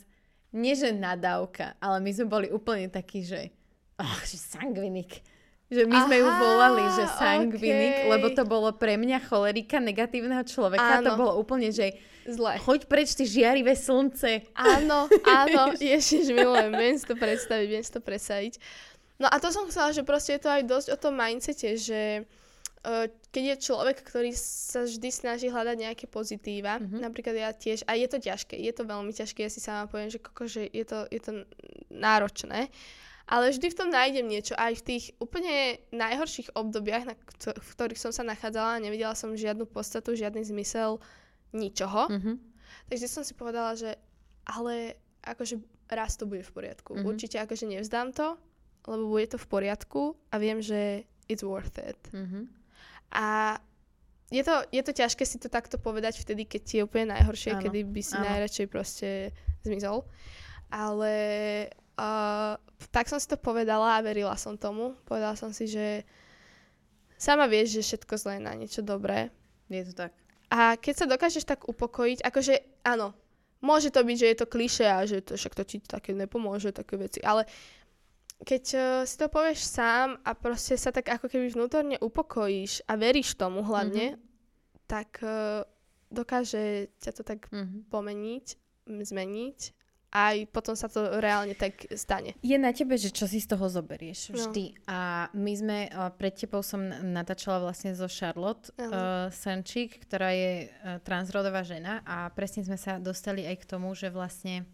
nie 0.52 0.72
že 0.76 0.92
nadávka, 0.92 1.76
ale 1.80 2.00
my 2.00 2.10
sme 2.12 2.26
boli 2.28 2.48
úplne 2.48 2.88
takí, 2.88 3.24
že 3.24 3.52
ach, 3.96 4.24
že 4.24 4.36
sangvinik. 4.36 5.20
Že 5.68 5.84
my 5.84 5.98
sme 6.08 6.16
ju 6.16 6.28
Aha, 6.32 6.40
volali, 6.40 6.84
že 6.96 7.04
sangvinik, 7.20 7.94
okej. 8.00 8.08
lebo 8.08 8.26
to 8.32 8.48
bolo 8.48 8.72
pre 8.72 8.96
mňa 8.96 9.20
cholerika 9.28 9.76
negatívneho 9.76 10.40
človeka. 10.48 11.04
To 11.04 11.12
Áno. 11.12 11.20
bolo 11.20 11.32
úplne, 11.36 11.68
že 11.68 11.92
Zle. 12.24 12.56
choď 12.56 12.88
preč, 12.88 13.12
ty 13.12 13.28
žiarivé 13.28 13.76
slnce. 13.76 14.48
Áno, 14.56 15.12
áno, 15.28 15.62
ježiš, 15.76 16.32
milujem, 16.32 16.72
viem 16.72 16.96
si 16.96 17.04
to 17.04 17.12
predstaviť, 17.20 17.68
viem 17.68 17.84
si 17.84 17.92
to 17.92 18.00
predstaviť. 18.00 18.54
No 19.18 19.26
a 19.26 19.36
to 19.42 19.50
som 19.50 19.66
chcela, 19.66 19.90
že 19.90 20.06
proste 20.06 20.38
je 20.38 20.42
to 20.46 20.50
aj 20.50 20.62
dosť 20.62 20.88
o 20.94 20.98
tom 20.98 21.18
mindsete, 21.18 21.74
že 21.74 22.22
uh, 22.22 23.10
keď 23.34 23.44
je 23.44 23.56
človek, 23.66 23.98
ktorý 24.06 24.30
sa 24.34 24.86
vždy 24.86 25.08
snaží 25.10 25.46
hľadať 25.50 25.76
nejaké 25.78 26.06
pozitíva, 26.06 26.78
mm-hmm. 26.78 27.02
napríklad 27.02 27.34
ja 27.34 27.50
tiež, 27.50 27.82
a 27.90 27.98
je 27.98 28.06
to 28.06 28.22
ťažké, 28.22 28.54
je 28.54 28.72
to 28.72 28.86
veľmi 28.86 29.10
ťažké, 29.10 29.42
ja 29.42 29.50
si 29.50 29.58
sama 29.58 29.90
poviem, 29.90 30.10
že, 30.10 30.22
koko, 30.22 30.46
že 30.46 30.70
je, 30.70 30.84
to, 30.86 31.10
je 31.10 31.18
to 31.18 31.32
náročné, 31.90 32.70
ale 33.28 33.52
vždy 33.52 33.66
v 33.68 33.78
tom 33.78 33.90
nájdem 33.90 34.24
niečo, 34.24 34.54
aj 34.56 34.80
v 34.80 34.86
tých 34.86 35.04
úplne 35.18 35.82
najhorších 35.92 36.54
obdobiach, 36.54 37.04
na, 37.04 37.14
kto- 37.18 37.58
v 37.58 37.68
ktorých 37.74 38.00
som 38.00 38.14
sa 38.14 38.22
nachádzala, 38.22 38.80
nevidela 38.80 39.18
som 39.18 39.34
žiadnu 39.34 39.66
podstatu, 39.66 40.14
žiadny 40.14 40.46
zmysel 40.46 41.02
ničoho, 41.52 42.06
Mhm. 42.08 42.48
Takže 42.88 43.08
som 43.08 43.24
si 43.24 43.32
povedala, 43.32 43.76
že 43.76 43.96
ale 44.44 44.96
akože 45.24 45.60
raz 45.92 46.16
to 46.16 46.24
bude 46.24 46.44
v 46.44 46.52
poriadku. 46.52 46.92
Mhm. 46.92 47.00
Mm-hmm. 47.00 47.10
Určite 47.12 47.36
akože 47.40 47.64
nevzdám 47.68 48.12
to, 48.16 48.36
lebo 48.86 49.10
bude 49.10 49.26
to 49.26 49.38
v 49.40 49.46
poriadku 49.48 50.14
a 50.30 50.38
viem, 50.38 50.62
že 50.62 51.08
it's 51.26 51.42
worth 51.42 51.78
it. 51.80 51.98
Mhm. 52.12 52.48
A 53.12 53.56
je 54.28 54.44
to, 54.44 54.60
je 54.68 54.82
to 54.84 54.92
ťažké 54.92 55.24
si 55.24 55.40
to 55.40 55.48
takto 55.48 55.80
povedať 55.80 56.20
vtedy, 56.20 56.44
keď 56.44 56.60
ti 56.60 56.74
je 56.80 56.84
úplne 56.84 57.16
najhoršie, 57.16 57.56
Áno, 57.56 57.62
kedy 57.64 57.80
by 57.88 58.02
si 58.04 58.16
áno. 58.20 58.28
najradšej 58.28 58.66
proste 58.68 59.08
zmizol. 59.64 60.04
Ale 60.68 61.12
uh, 61.96 62.60
tak 62.92 63.08
som 63.08 63.16
si 63.16 63.24
to 63.24 63.40
povedala 63.40 63.96
a 63.96 64.04
verila 64.04 64.36
som 64.36 64.60
tomu. 64.60 64.92
Povedala 65.08 65.32
som 65.32 65.48
si, 65.56 65.64
že 65.64 66.04
sama 67.16 67.48
vieš, 67.48 67.80
že 67.80 67.82
všetko 67.88 68.14
zlé 68.20 68.32
je 68.36 68.44
na 68.44 68.52
niečo 68.52 68.84
dobré. 68.84 69.32
Je 69.72 69.80
to 69.88 69.96
tak. 69.96 70.12
A 70.52 70.76
keď 70.76 70.94
sa 71.04 71.06
dokážeš 71.08 71.44
tak 71.48 71.64
upokojiť, 71.64 72.20
akože 72.24 72.84
áno, 72.84 73.16
môže 73.64 73.88
to 73.88 74.00
byť, 74.04 74.16
že 74.16 74.28
je 74.32 74.36
to 74.36 74.46
klišé 74.48 74.86
a 74.88 75.04
že 75.04 75.24
to, 75.24 75.36
však 75.36 75.56
to 75.56 75.64
ti 75.64 75.76
také 75.80 76.12
nepomôže, 76.12 76.72
také 76.72 76.96
veci, 76.96 77.20
ale 77.20 77.44
keď 78.38 78.64
uh, 78.72 78.82
si 79.02 79.14
to 79.14 79.26
povieš 79.26 79.60
sám 79.62 80.16
a 80.22 80.30
proste 80.32 80.74
sa 80.74 80.90
tak 80.90 81.08
ako 81.08 81.26
keby 81.26 81.50
vnútorne 81.50 81.96
upokojíš 81.98 82.86
a 82.86 82.94
veríš 82.94 83.34
tomu 83.34 83.62
hlavne, 83.62 84.14
mm-hmm. 84.14 84.86
tak 84.86 85.18
uh, 85.20 85.66
dokáže 86.08 86.88
ťa 86.98 87.10
to 87.12 87.22
tak 87.22 87.50
Mhm. 87.50 87.90
pomeniť, 87.90 88.46
zmeniť 88.88 89.58
a 90.08 90.32
aj 90.32 90.48
potom 90.48 90.72
sa 90.72 90.88
to 90.88 91.20
reálne 91.20 91.52
tak 91.52 91.84
stane. 91.92 92.32
Je 92.40 92.56
na 92.56 92.72
tebe, 92.72 92.96
že 92.96 93.12
čo 93.12 93.28
si 93.28 93.44
z 93.44 93.52
toho 93.52 93.68
zoberieš 93.68 94.32
No. 94.32 94.40
vždy. 94.40 94.88
A 94.88 95.28
my 95.36 95.52
sme, 95.52 95.78
uh, 95.92 96.08
pred 96.08 96.32
tebou 96.32 96.64
som 96.64 96.80
natáčala 96.88 97.60
vlastne 97.60 97.92
zo 97.92 98.08
Charlotte 98.08 98.72
Áno. 98.80 98.88
uh, 98.88 98.98
Sančík, 99.28 100.00
ktorá 100.08 100.32
je 100.32 100.52
uh, 100.64 100.96
transrodová 101.04 101.60
žena 101.60 102.00
a 102.08 102.32
presne 102.32 102.64
sme 102.64 102.80
sa 102.80 102.96
dostali 102.96 103.44
aj 103.44 103.60
k 103.60 103.68
tomu, 103.68 103.92
že 103.92 104.08
vlastne 104.08 104.64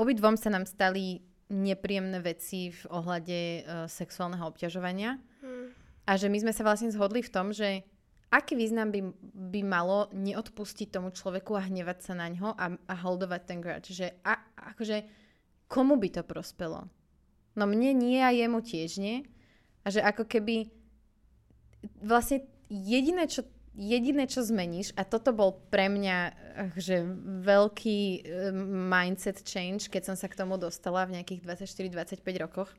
obidvom 0.00 0.40
sa 0.40 0.48
nám 0.48 0.64
stali 0.64 1.20
nepríjemné 1.48 2.20
veci 2.20 2.70
v 2.72 2.82
ohľade 2.92 3.40
uh, 3.40 3.60
sexuálneho 3.88 4.44
obťažovania 4.48 5.16
Hm. 5.38 5.70
a 6.06 6.12
že 6.18 6.26
my 6.26 6.38
sme 6.42 6.52
sa 6.52 6.66
vlastne 6.66 6.90
zhodli 6.90 7.22
v 7.22 7.30
tom, 7.30 7.54
že 7.54 7.86
aký 8.28 8.58
význam 8.58 8.90
by, 8.90 9.00
by 9.54 9.60
malo 9.64 10.10
neodpustiť 10.12 10.92
tomu 10.92 11.14
človeku 11.14 11.56
a 11.56 11.64
hnevať 11.64 11.98
sa 12.02 12.14
na 12.18 12.28
ňo 12.28 12.52
a, 12.52 12.66
a 12.74 12.94
holdovať 12.98 13.42
ten 13.46 13.58
grudge. 13.62 13.94
Že 13.94 14.18
a, 14.26 14.34
akože 14.74 15.06
komu 15.70 15.96
by 15.96 16.08
to 16.12 16.22
prospelo? 16.26 16.90
No 17.56 17.64
mne 17.64 17.96
nie 17.96 18.20
a 18.20 18.34
jemu 18.34 18.60
tiež 18.60 19.00
nie. 19.00 19.24
A 19.82 19.94
že 19.94 20.04
ako 20.04 20.28
keby 20.28 20.68
vlastne 22.02 22.44
jediné, 22.68 23.24
čo 23.30 23.46
jediné, 23.78 24.26
čo 24.26 24.42
zmeníš, 24.42 24.90
a 24.98 25.06
toto 25.06 25.30
bol 25.30 25.54
pre 25.70 25.86
mňa 25.86 26.16
eh, 26.18 26.34
že 26.74 27.06
veľký 27.46 28.00
eh, 28.18 28.20
mindset 28.66 29.46
change, 29.46 29.86
keď 29.86 30.12
som 30.12 30.16
sa 30.18 30.26
k 30.26 30.34
tomu 30.34 30.58
dostala 30.58 31.06
v 31.06 31.22
nejakých 31.22 31.46
24-25 31.46 32.26
rokoch, 32.42 32.74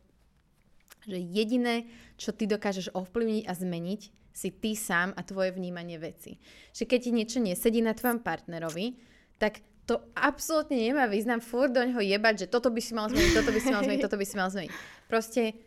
že 1.08 1.16
jediné, 1.16 1.88
čo 2.20 2.36
ty 2.36 2.43
dokážeš 2.43 2.91
ovplyvniť 2.91 3.47
a 3.47 3.54
zmeniť, 3.56 4.02
si 4.36 4.50
ty 4.52 4.76
sám 4.76 5.16
a 5.16 5.24
tvoje 5.24 5.56
vnímanie 5.56 5.95
veci. 5.95 6.38
Že 6.76 6.84
keď 6.86 7.00
ti 7.00 7.12
niečo 7.16 7.39
nesedí 7.39 7.80
na 7.80 7.95
tvojom 7.95 8.20
partnerovi, 8.20 9.00
tak 9.39 9.64
to 9.89 10.06
absolútne 10.14 10.78
nemá 10.78 11.10
význam 11.10 11.41
furt 11.41 11.74
do 11.74 11.82
ňoho 11.82 12.04
jebať, 12.04 12.45
že 12.45 12.52
toto 12.52 12.70
by 12.70 12.78
si 12.78 12.93
mal 12.93 13.10
zmeniť, 13.10 13.32
toto 13.34 13.50
by 13.50 13.60
si 13.60 13.70
mal 13.74 13.82
zmeniť, 13.82 14.04
toto 14.06 14.20
by 14.22 14.26
si 14.28 14.36
mal 14.38 14.50
zmeniť. 14.54 14.72
Proste, 15.10 15.58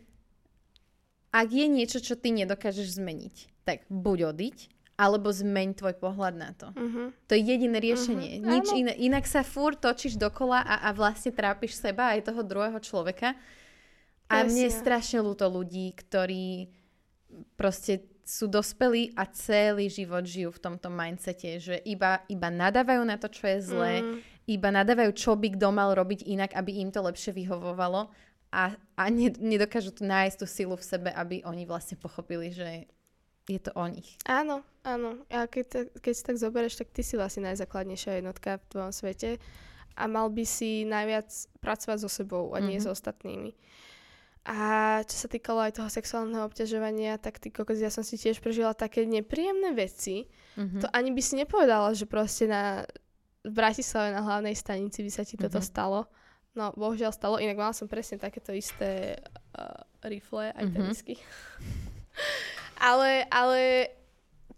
ak 1.35 1.47
je 1.51 1.65
niečo, 1.67 1.99
čo 1.99 2.15
ty 2.15 2.31
nedokážeš 2.31 3.03
zmeniť, 3.03 3.67
tak 3.67 3.83
buď 3.91 4.31
odiť, 4.31 4.57
alebo 5.03 5.27
zmeň 5.27 5.75
tvoj 5.75 5.99
pohľad 5.99 6.35
na 6.39 6.55
to. 6.55 6.71
Uh-huh. 6.71 7.11
To 7.27 7.31
je 7.35 7.43
jediné 7.43 7.77
riešenie. 7.83 8.39
Mhm, 8.39 8.47
Nič 8.47 8.67
iné. 8.71 8.93
Inak 8.95 9.27
sa 9.27 9.43
furt 9.43 9.83
točíš 9.83 10.15
dokola 10.15 10.63
a, 10.63 10.87
a 10.87 10.89
vlastne 10.95 11.35
trápiš 11.35 11.75
seba 11.75 12.15
aj 12.15 12.31
toho 12.31 12.39
druhého 12.39 12.79
človeka. 12.79 13.35
A 14.31 14.47
mne 14.47 14.71
je 14.71 14.73
strašne 14.73 15.19
ľúto 15.19 15.45
ľudí, 15.45 15.91
ktorí 15.93 16.71
proste 17.59 18.07
sú 18.23 18.47
dospelí 18.47 19.11
a 19.19 19.27
celý 19.27 19.91
život 19.91 20.23
žijú 20.23 20.55
v 20.55 20.63
tomto 20.63 20.87
mindsete, 20.87 21.59
že 21.59 21.75
iba, 21.83 22.23
iba 22.31 22.47
nadávajú 22.47 23.03
na 23.03 23.19
to, 23.19 23.27
čo 23.27 23.51
je 23.51 23.59
zlé, 23.59 23.93
Mm. 23.99 24.17
iba 24.47 24.69
nadávajú, 24.71 25.11
čo 25.11 25.35
by 25.35 25.59
kto 25.59 25.67
mal 25.75 25.91
robiť 25.91 26.23
inak, 26.23 26.55
aby 26.55 26.79
im 26.79 26.89
to 26.89 27.03
lepšie 27.03 27.35
vyhovovalo 27.35 28.07
a, 28.53 28.63
a 28.95 29.03
ne, 29.11 29.27
nedokážu 29.27 29.91
tu 29.91 30.07
nájsť 30.07 30.37
tú 30.39 30.45
silu 30.47 30.77
v 30.79 30.87
sebe, 30.87 31.09
aby 31.11 31.43
oni 31.43 31.67
vlastne 31.67 31.99
pochopili, 31.99 32.53
že 32.53 32.87
je 33.45 33.59
to 33.59 33.71
o 33.73 33.85
nich. 33.85 34.15
Áno, 34.23 34.63
áno. 34.81 35.19
A 35.27 35.45
keď, 35.45 35.91
keď 35.95 36.13
si 36.13 36.23
tak 36.23 36.37
zoberieš, 36.37 36.77
tak 36.77 36.89
ty 36.89 37.01
si 37.01 37.13
vlastne 37.13 37.43
najzákladnejšia 37.45 38.19
jednotka 38.19 38.55
v 38.57 38.67
tvojom 38.69 38.91
svete 38.91 39.29
a 39.93 40.03
mal 40.05 40.27
by 40.27 40.43
si 40.43 40.83
najviac 40.83 41.27
pracovať 41.59 41.97
so 41.99 42.09
sebou 42.09 42.51
a 42.51 42.59
nie 42.59 42.77
Mhm. 42.77 42.83
s 42.83 42.87
ostatnými. 42.89 43.51
A 44.43 44.59
čo 45.01 45.15
sa 45.17 45.27
týkalo 45.27 45.59
aj 45.61 45.77
toho 45.77 45.87
sexuálneho 45.87 46.43
obťažovania, 46.43 47.15
tak 47.15 47.37
ty 47.37 47.47
kokos, 47.47 47.79
ja 47.79 47.87
som 47.87 48.01
si 48.01 48.17
tiež 48.17 48.39
prežila 48.39 48.73
také 48.73 49.03
nepríjemné 49.05 49.71
veci. 49.71 50.27
Mhm. 50.55 50.79
To 50.79 50.87
ani 50.89 51.09
by 51.09 51.21
si 51.21 51.35
nepovedala, 51.37 51.91
že 51.91 52.03
proste 52.05 52.45
na 52.45 52.83
v 53.41 53.51
Bratislave 53.51 54.09
na 54.09 54.19
hlavnej 54.21 54.51
stanici 54.53 54.99
by 54.99 55.11
sa 55.11 55.21
ti 55.21 55.35
toto 55.35 55.57
Mhm. 55.57 55.65
stalo. 55.65 56.07
No, 56.53 56.71
bohužiaľ 56.71 57.11
stalo. 57.11 57.35
Inak 57.37 57.55
mala 57.55 57.73
som 57.73 57.87
presne 57.87 58.15
takéto 58.17 58.51
isté 58.51 59.19
uh, 59.53 59.67
rifle, 60.01 60.47
aj 60.49 60.63
Mhm. 60.63 60.73
tenisky. 60.73 61.15
ale, 62.83 63.23
ale 63.31 63.87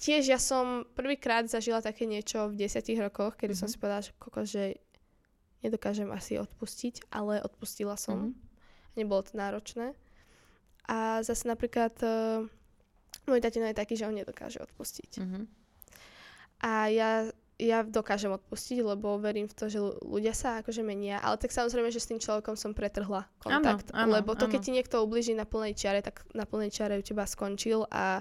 tiež 0.02 0.26
ja 0.26 0.42
som 0.42 0.90
prvýkrát 0.98 1.46
zažila 1.46 1.80
také 1.80 2.10
niečo 2.10 2.50
v 2.50 2.58
desiatich 2.58 2.98
rokoch, 2.98 3.38
kedy 3.38 3.54
som 3.54 3.70
Mhm. 3.70 3.72
si 3.72 3.78
povedala, 3.78 4.02
že 4.02 4.12
koko, 4.18 4.42
že 4.42 4.64
nedokážem 5.62 6.10
asi 6.10 6.42
odpustiť, 6.42 7.10
ale 7.14 7.42
odpustila 7.46 7.94
som. 7.96 8.34
Mhm. 8.34 8.34
Nebolo 8.98 9.22
to 9.22 9.38
náročné. 9.38 9.94
A 10.86 11.22
zase 11.26 11.50
napríklad 11.50 11.98
uh, 12.06 12.46
môj 13.26 13.42
tatino 13.42 13.66
je 13.66 13.74
taký, 13.74 13.98
že 13.98 14.06
on 14.06 14.14
nedokáže 14.18 14.62
odpustiť. 14.62 15.22
Mhm. 15.22 15.40
A 16.62 16.88
ja, 16.90 17.30
ja 17.56 17.88
dokážem 17.88 18.36
odpustiť, 18.36 18.84
lebo 18.84 19.16
verím 19.16 19.48
v 19.48 19.56
to, 19.56 19.72
že 19.72 19.80
ľu- 19.80 20.00
ľudia 20.04 20.36
sa 20.36 20.60
akože 20.60 20.84
menia. 20.84 21.24
Ale 21.24 21.40
tak 21.40 21.56
samozrejme, 21.56 21.88
že 21.88 22.04
s 22.04 22.10
tým 22.12 22.20
človekom 22.20 22.60
som 22.60 22.76
pretrhla 22.76 23.32
kontakt. 23.40 23.96
áno, 23.96 24.20
lebo 24.20 24.36
to, 24.36 24.52
keď 24.52 24.60
áno. 24.60 24.66
ti 24.68 24.76
niekto 24.76 24.96
ubliží 25.00 25.32
na 25.32 25.48
plnej 25.48 25.76
čiare, 25.76 26.04
tak 26.04 26.28
na 26.36 26.44
plnej 26.44 26.72
čiare 26.72 27.00
u 27.00 27.04
teba 27.04 27.24
skončil 27.24 27.88
a 27.88 28.20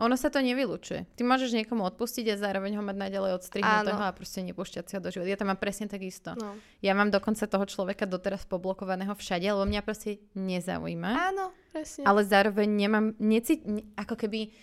Ono 0.00 0.16
sa 0.16 0.32
to 0.32 0.40
nevylučuje. 0.40 1.12
Ty 1.18 1.22
môžeš 1.28 1.52
niekomu 1.52 1.84
odpustiť 1.84 2.32
a 2.32 2.40
zároveň 2.40 2.78
ho 2.78 2.82
mať 2.86 2.96
naďalej 2.96 3.36
odstrihnutého 3.36 4.00
Áno. 4.00 4.08
a 4.08 4.16
proste 4.16 4.40
nepúšťať 4.40 4.84
si 4.88 4.92
ho 4.96 5.00
do 5.02 5.12
života. 5.12 5.28
Ja 5.28 5.36
to 5.36 5.44
mám 5.44 5.60
presne 5.60 5.92
tak 5.92 6.00
isto. 6.00 6.32
no. 6.40 6.56
Ja 6.80 6.96
mám 6.96 7.12
dokonca 7.12 7.44
toho 7.44 7.68
človeka 7.68 8.08
doteraz 8.08 8.48
poblokovaného 8.48 9.12
všade, 9.12 9.44
lebo 9.50 9.68
mňa 9.68 9.82
proste 9.84 10.24
nezaujíma. 10.32 11.10
Áno, 11.34 11.52
presne. 11.74 12.08
Ale 12.08 12.24
zároveň 12.24 12.68
nemám, 12.70 13.12
necít, 13.20 13.66
ne, 13.68 13.84
ako 13.98 14.14
keby 14.16 14.54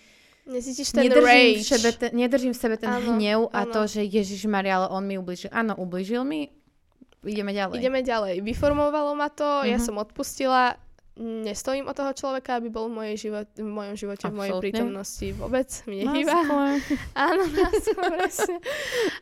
Necítiš 0.48 0.90
ten 0.90 1.04
nedržím 1.04 1.20
v, 1.20 1.28
rage. 1.54 1.68
sebe 1.68 1.90
ten, 1.92 2.10
nedržím 2.10 2.50
v 2.50 2.58
sebe 2.58 2.74
ten 2.74 2.88
Áno, 2.90 3.04
hnev 3.12 3.40
a 3.48 3.62
áno. 3.62 3.70
to, 3.70 3.80
že 3.86 4.00
Ježiš 4.02 4.44
Maria, 4.44 4.76
ale 4.78 4.88
on 4.88 5.04
mi 5.04 5.14
ubližil. 5.14 5.50
Áno, 5.50 5.76
ubližil 5.76 6.22
mi, 6.22 6.48
ideme 7.20 7.52
ďalej. 7.52 7.76
Ideme 7.76 8.00
ďalej. 8.00 8.40
Vyformovalo 8.40 9.12
ma 9.12 9.28
to, 9.28 9.44
ja 9.62 9.76
Mhm. 9.76 9.84
som 9.84 9.96
odpustila, 9.96 10.80
nestojím 11.18 11.84
o 11.84 11.92
toho 11.92 12.12
človeka, 12.12 12.56
aby 12.56 12.68
bol 12.68 12.86
v, 12.86 12.94
mojej 12.96 13.16
život, 13.20 13.50
v 13.52 13.66
mojom 13.66 13.94
živote, 13.94 14.24
v 14.24 14.34
mojej 14.34 14.54
prítomnosti. 14.56 15.26
Vôbec 15.32 15.66
mi 15.84 16.00
skôr. 16.24 16.78
Áno, 17.26 17.42
presne. 18.06 18.56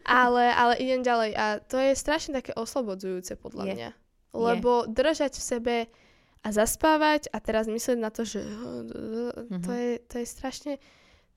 Ale, 0.05 0.45
ale 0.47 0.73
idem 0.77 1.01
ďalej 1.01 1.31
a 1.33 1.45
to 1.59 1.77
je 1.77 1.91
strašne 1.93 2.35
také 2.35 2.53
oslobodzujúce 2.53 3.35
podľa 3.35 3.65
Je. 3.65 3.73
mňa. 3.75 3.91
Lebo 4.31 4.85
držať 4.85 5.33
v 5.33 5.43
sebe 5.43 5.77
a 6.39 6.49
zaspávať 6.51 7.33
a 7.33 7.41
teraz 7.41 7.67
myslieť 7.67 7.97
na 7.97 8.11
to, 8.11 8.23
že 8.23 8.45
to, 8.45 8.97
Mhm. 9.51 9.73
je, 9.73 9.93
to 10.05 10.15
je 10.17 10.27
strašne 10.29 10.73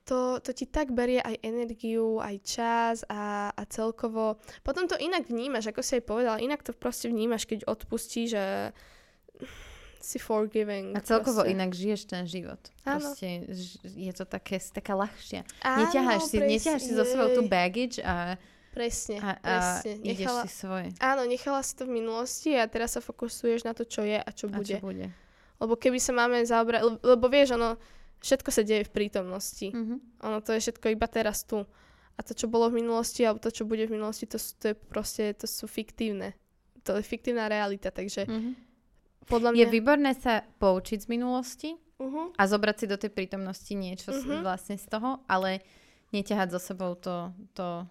to, 0.04 0.40
to 0.40 0.50
ti 0.52 0.66
tak 0.66 0.90
berie 0.90 1.18
aj 1.18 1.38
energiu, 1.40 2.18
aj 2.18 2.36
čas 2.42 2.96
a, 3.06 3.52
a 3.54 3.62
celkovo. 3.66 4.40
Potom 4.62 4.88
to 4.90 4.98
inak 4.98 5.26
vnímaš, 5.26 5.70
ako 5.70 5.80
si 5.80 6.00
aj 6.00 6.04
povedala, 6.04 6.42
inak 6.42 6.62
to 6.62 6.72
proste 6.72 7.06
vnímaš, 7.06 7.46
keď 7.46 7.68
odpustíš 7.68 8.28
že 8.30 8.44
si 10.00 10.16
forgiving. 10.16 10.96
A 10.96 11.00
celkovo 11.04 11.44
proste. 11.44 11.52
inak 11.52 11.70
žiješ 11.76 12.08
ten 12.08 12.24
život. 12.24 12.58
Áno. 12.88 13.04
Proste 13.12 13.44
je 13.84 14.12
to 14.16 14.24
také, 14.24 14.56
taká 14.58 14.96
ľahšia. 14.96 15.44
Áno, 15.60 15.84
Neťaháš 15.84 16.22
si, 16.24 16.36
presne, 16.40 16.52
neťaháš 16.56 16.82
si 16.88 16.92
zo 16.96 17.04
sebou 17.04 17.28
tú 17.36 17.42
baggage 17.44 18.00
a, 18.00 18.40
Presne, 18.70 19.18
a, 19.18 19.34
a 19.34 19.54
presne. 19.82 19.98
Nechala, 20.00 20.42
si 20.46 20.50
svoje. 20.54 20.88
áno, 21.02 21.26
nechala 21.26 21.60
si 21.60 21.74
to 21.74 21.90
v 21.90 22.00
minulosti 22.00 22.54
a 22.54 22.70
teraz 22.70 22.94
sa 22.94 23.02
fokusuješ 23.02 23.66
na 23.66 23.74
to, 23.74 23.82
čo 23.82 24.06
je 24.06 24.14
a 24.14 24.30
čo 24.30 24.46
A 24.48 24.62
bude. 24.62 24.78
čo 24.78 24.80
bude. 24.80 25.10
Lebo 25.60 25.74
keby 25.76 25.98
sa 26.00 26.14
máme 26.14 26.40
zaobrať, 26.46 26.80
lebo, 26.80 26.96
lebo 27.02 27.26
vieš, 27.28 27.58
ono, 27.58 27.76
všetko 28.20 28.50
sa 28.50 28.62
deje 28.62 28.84
v 28.84 28.92
prítomnosti. 28.92 29.68
Mhm. 29.72 29.96
Ono 30.22 30.38
to 30.40 30.52
je 30.52 30.60
všetko 30.60 30.86
iba 30.88 31.06
teraz 31.06 31.44
tu. 31.44 31.64
A 32.14 32.20
to, 32.20 32.36
čo 32.36 32.46
bolo 32.46 32.68
v 32.68 32.84
minulosti, 32.84 33.24
alebo 33.24 33.40
to, 33.40 33.48
čo 33.48 33.64
bude 33.64 33.88
v 33.88 33.96
minulosti, 33.96 34.28
to, 34.28 34.36
sú- 34.36 34.52
to 34.60 34.72
je 34.72 34.76
proste, 34.76 35.32
to 35.34 35.48
sú 35.48 35.64
fiktívne. 35.64 36.36
To 36.84 36.96
je 36.96 37.04
fiktívna 37.04 37.48
realita, 37.48 37.88
takže 37.88 38.28
Mhm. 38.28 38.50
podľa 39.24 39.56
Je 39.56 39.64
mňa... 39.64 39.72
výborné 39.72 40.12
sa 40.14 40.44
poučiť 40.60 41.04
z 41.04 41.08
minulosti 41.08 41.70
uh-huh. 41.96 42.36
a 42.36 42.42
zobrať 42.44 42.76
si 42.76 42.86
do 42.88 43.00
tej 43.00 43.08
prítomnosti 43.08 43.72
niečo 43.72 44.12
uh 44.12 44.20
Mhm. 44.20 44.42
vlastne 44.42 44.76
z 44.76 44.84
toho, 44.84 45.24
ale 45.24 45.64
neťahať 46.12 46.48
zo 46.50 46.60
sebou 46.60 46.92
to, 46.98 47.32
to, 47.54 47.86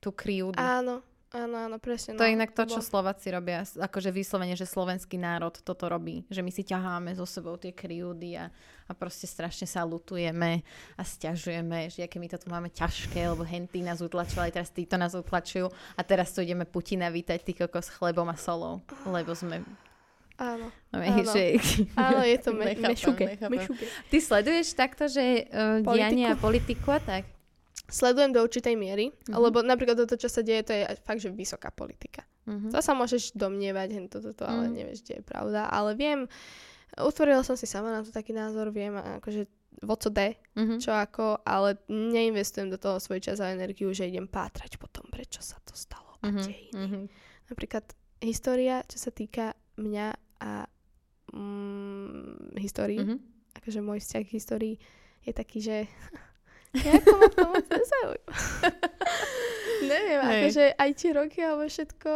tú 0.00 0.10
kryjúdu. 0.12 0.58
Áno, 0.58 1.00
áno, 1.30 1.56
áno, 1.56 1.76
presne. 1.78 2.18
To 2.18 2.22
no, 2.22 2.26
je 2.26 2.34
inak 2.34 2.50
to, 2.50 2.66
čo 2.66 2.78
bolo- 2.78 2.86
Slováci 2.86 3.30
robia, 3.30 3.62
akože 3.62 4.10
vyslovene, 4.10 4.54
že 4.54 4.66
slovenský 4.66 5.14
národ 5.14 5.54
toto 5.54 5.86
robí, 5.86 6.26
že 6.26 6.42
my 6.42 6.50
si 6.50 6.62
ťaháme 6.62 7.14
so 7.14 7.22
sebou 7.22 7.54
tie 7.54 7.70
kryjúdy 7.70 8.34
a, 8.34 8.50
a 8.86 8.92
proste 8.92 9.30
strašne 9.30 9.64
sa 9.64 9.86
lutujeme 9.86 10.66
a 10.94 11.02
stiažujeme, 11.02 11.86
že 11.88 12.02
aké 12.04 12.18
my 12.18 12.26
to 12.26 12.38
tu 12.38 12.50
máme 12.50 12.66
ťažké, 12.68 13.30
lebo 13.30 13.46
henty 13.46 13.80
nás 13.80 14.02
utlačovali, 14.02 14.50
teraz 14.50 14.74
títo 14.74 14.98
nás 14.98 15.14
utlačujú 15.14 15.70
a 15.70 16.00
teraz 16.02 16.34
tu 16.34 16.42
ideme 16.42 16.66
Putina 16.66 17.06
vítať 17.08 17.38
ty 17.40 17.54
kokos 17.54 17.88
s 17.88 17.94
chlebom 17.94 18.26
a 18.26 18.34
solou, 18.34 18.82
lebo 19.06 19.30
sme... 19.32 19.62
Áno, 20.40 20.72
No, 20.88 20.98
Áno. 21.04 21.30
že, 21.36 21.60
áno, 21.94 22.24
je 22.24 22.38
to 22.40 22.50
me- 22.56 22.72
mešuke. 22.88 23.36
Ty 24.08 24.16
sleduješ 24.18 24.72
takto, 24.72 25.04
že 25.04 25.46
uh, 25.46 25.84
Politiku? 25.84 25.94
dianie 25.94 26.26
a 26.26 26.34
politiku 26.34 26.88
a 26.90 26.98
tak? 26.98 27.28
Sledujem 27.90 28.30
do 28.30 28.40
určitej 28.40 28.74
miery, 28.74 29.10
Mhm. 29.26 29.34
lebo 29.36 29.60
napríklad 29.60 29.98
toto, 29.98 30.14
čo 30.14 30.26
sa 30.26 30.40
deje, 30.40 30.62
to 30.62 30.72
je 30.72 30.84
fakt, 30.98 31.18
že 31.18 31.28
vysoká 31.28 31.68
politika. 31.68 32.22
Uh-huh. 32.46 32.70
To 32.70 32.78
sa 32.78 32.92
môžeš 32.92 33.34
domnievať, 33.34 33.88
hen 33.90 34.06
toto, 34.06 34.30
to, 34.30 34.42
ale 34.42 34.66
Mhm. 34.66 34.72
nevieš, 34.72 34.98
kde 35.02 35.14
je 35.16 35.24
pravda. 35.24 35.66
Ale 35.66 35.92
viem, 35.92 36.24
utvorila 36.96 37.42
som 37.42 37.54
si 37.54 37.64
sama 37.64 37.90
na 37.90 38.00
to 38.00 38.10
taký 38.10 38.30
názor, 38.30 38.70
viem, 38.70 38.94
akože 38.94 39.46
vo 39.80 39.94
co 39.94 40.08
de, 40.08 40.34
Uh-huh. 40.56 40.76
čo 40.76 40.90
ako, 40.90 41.42
ale 41.42 41.78
neinvestujem 41.86 42.68
do 42.68 42.76
toho 42.76 42.98
svoj 42.98 43.20
čas 43.20 43.38
a 43.38 43.48
energiu, 43.48 43.90
že 43.90 44.04
idem 44.04 44.26
pátrať 44.26 44.76
po 44.76 44.86
tom, 44.86 45.06
prečo 45.08 45.38
sa 45.40 45.58
to 45.60 45.74
stalo 45.74 46.18
a 46.20 46.26
Uh-huh. 46.26 46.42
dejiny. 46.42 46.74
Uh-huh. 46.74 47.04
Napríklad 47.48 47.84
história, 48.20 48.82
čo 48.84 48.98
sa 48.98 49.10
týka 49.10 49.52
mňa 49.76 50.06
a 50.40 50.66
mm, 51.32 52.58
histórii, 52.58 53.00
Uh-huh. 53.00 53.18
akože 53.54 53.80
môj 53.80 53.98
vzťah 54.00 54.22
k 54.24 54.30
histórii 54.32 54.74
je 55.22 55.32
taký, 55.32 55.58
že 55.60 55.76
nejako 56.72 57.10
ma 57.12 57.26
to 57.28 57.42
moc 57.44 57.64
nezaujíma. 57.66 58.32
Neviem, 59.90 60.20
Hej. 60.20 60.30
akože 60.36 60.64
aj 60.76 60.90
tie 60.94 61.10
roky 61.10 61.38
alebo 61.40 61.64
všetko, 61.64 62.10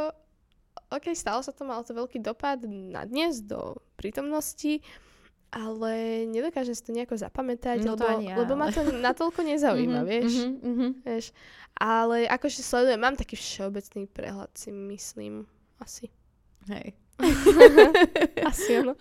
ok, 0.91 1.07
stalo 1.13 1.41
sa 1.41 1.51
to, 1.51 1.63
malo 1.63 1.81
to 1.81 1.93
veľký 1.93 2.19
dopad 2.19 2.63
na 2.65 3.03
dnes 3.03 3.41
do 3.41 3.59
prítomnosti, 3.95 4.85
ale 5.49 5.93
nedokážem 6.27 6.73
si 6.73 6.83
to 6.83 6.91
nejako 6.91 7.15
zapamätať, 7.17 7.79
No 7.81 7.95
lebo, 7.95 8.21
ja, 8.21 8.35
lebo 8.37 8.53
ma 8.55 8.69
to 8.69 8.83
natoľko 8.85 9.43
nezaujíma, 9.45 10.01
Mhm, 10.01 10.07
vieš. 10.07 10.33
mhm, 10.35 10.51
mhm. 10.63 10.89
vieš. 11.03 11.27
Ale 11.75 12.27
akože 12.27 12.61
sledujem, 12.61 12.99
mám 12.99 13.15
taký 13.15 13.35
všeobecný 13.35 14.07
prehľad, 14.07 14.51
si 14.55 14.71
myslím. 14.71 15.47
Asi. 15.79 16.07
Hej. 16.67 16.95
Asi 18.51 18.71
ono. 18.77 18.95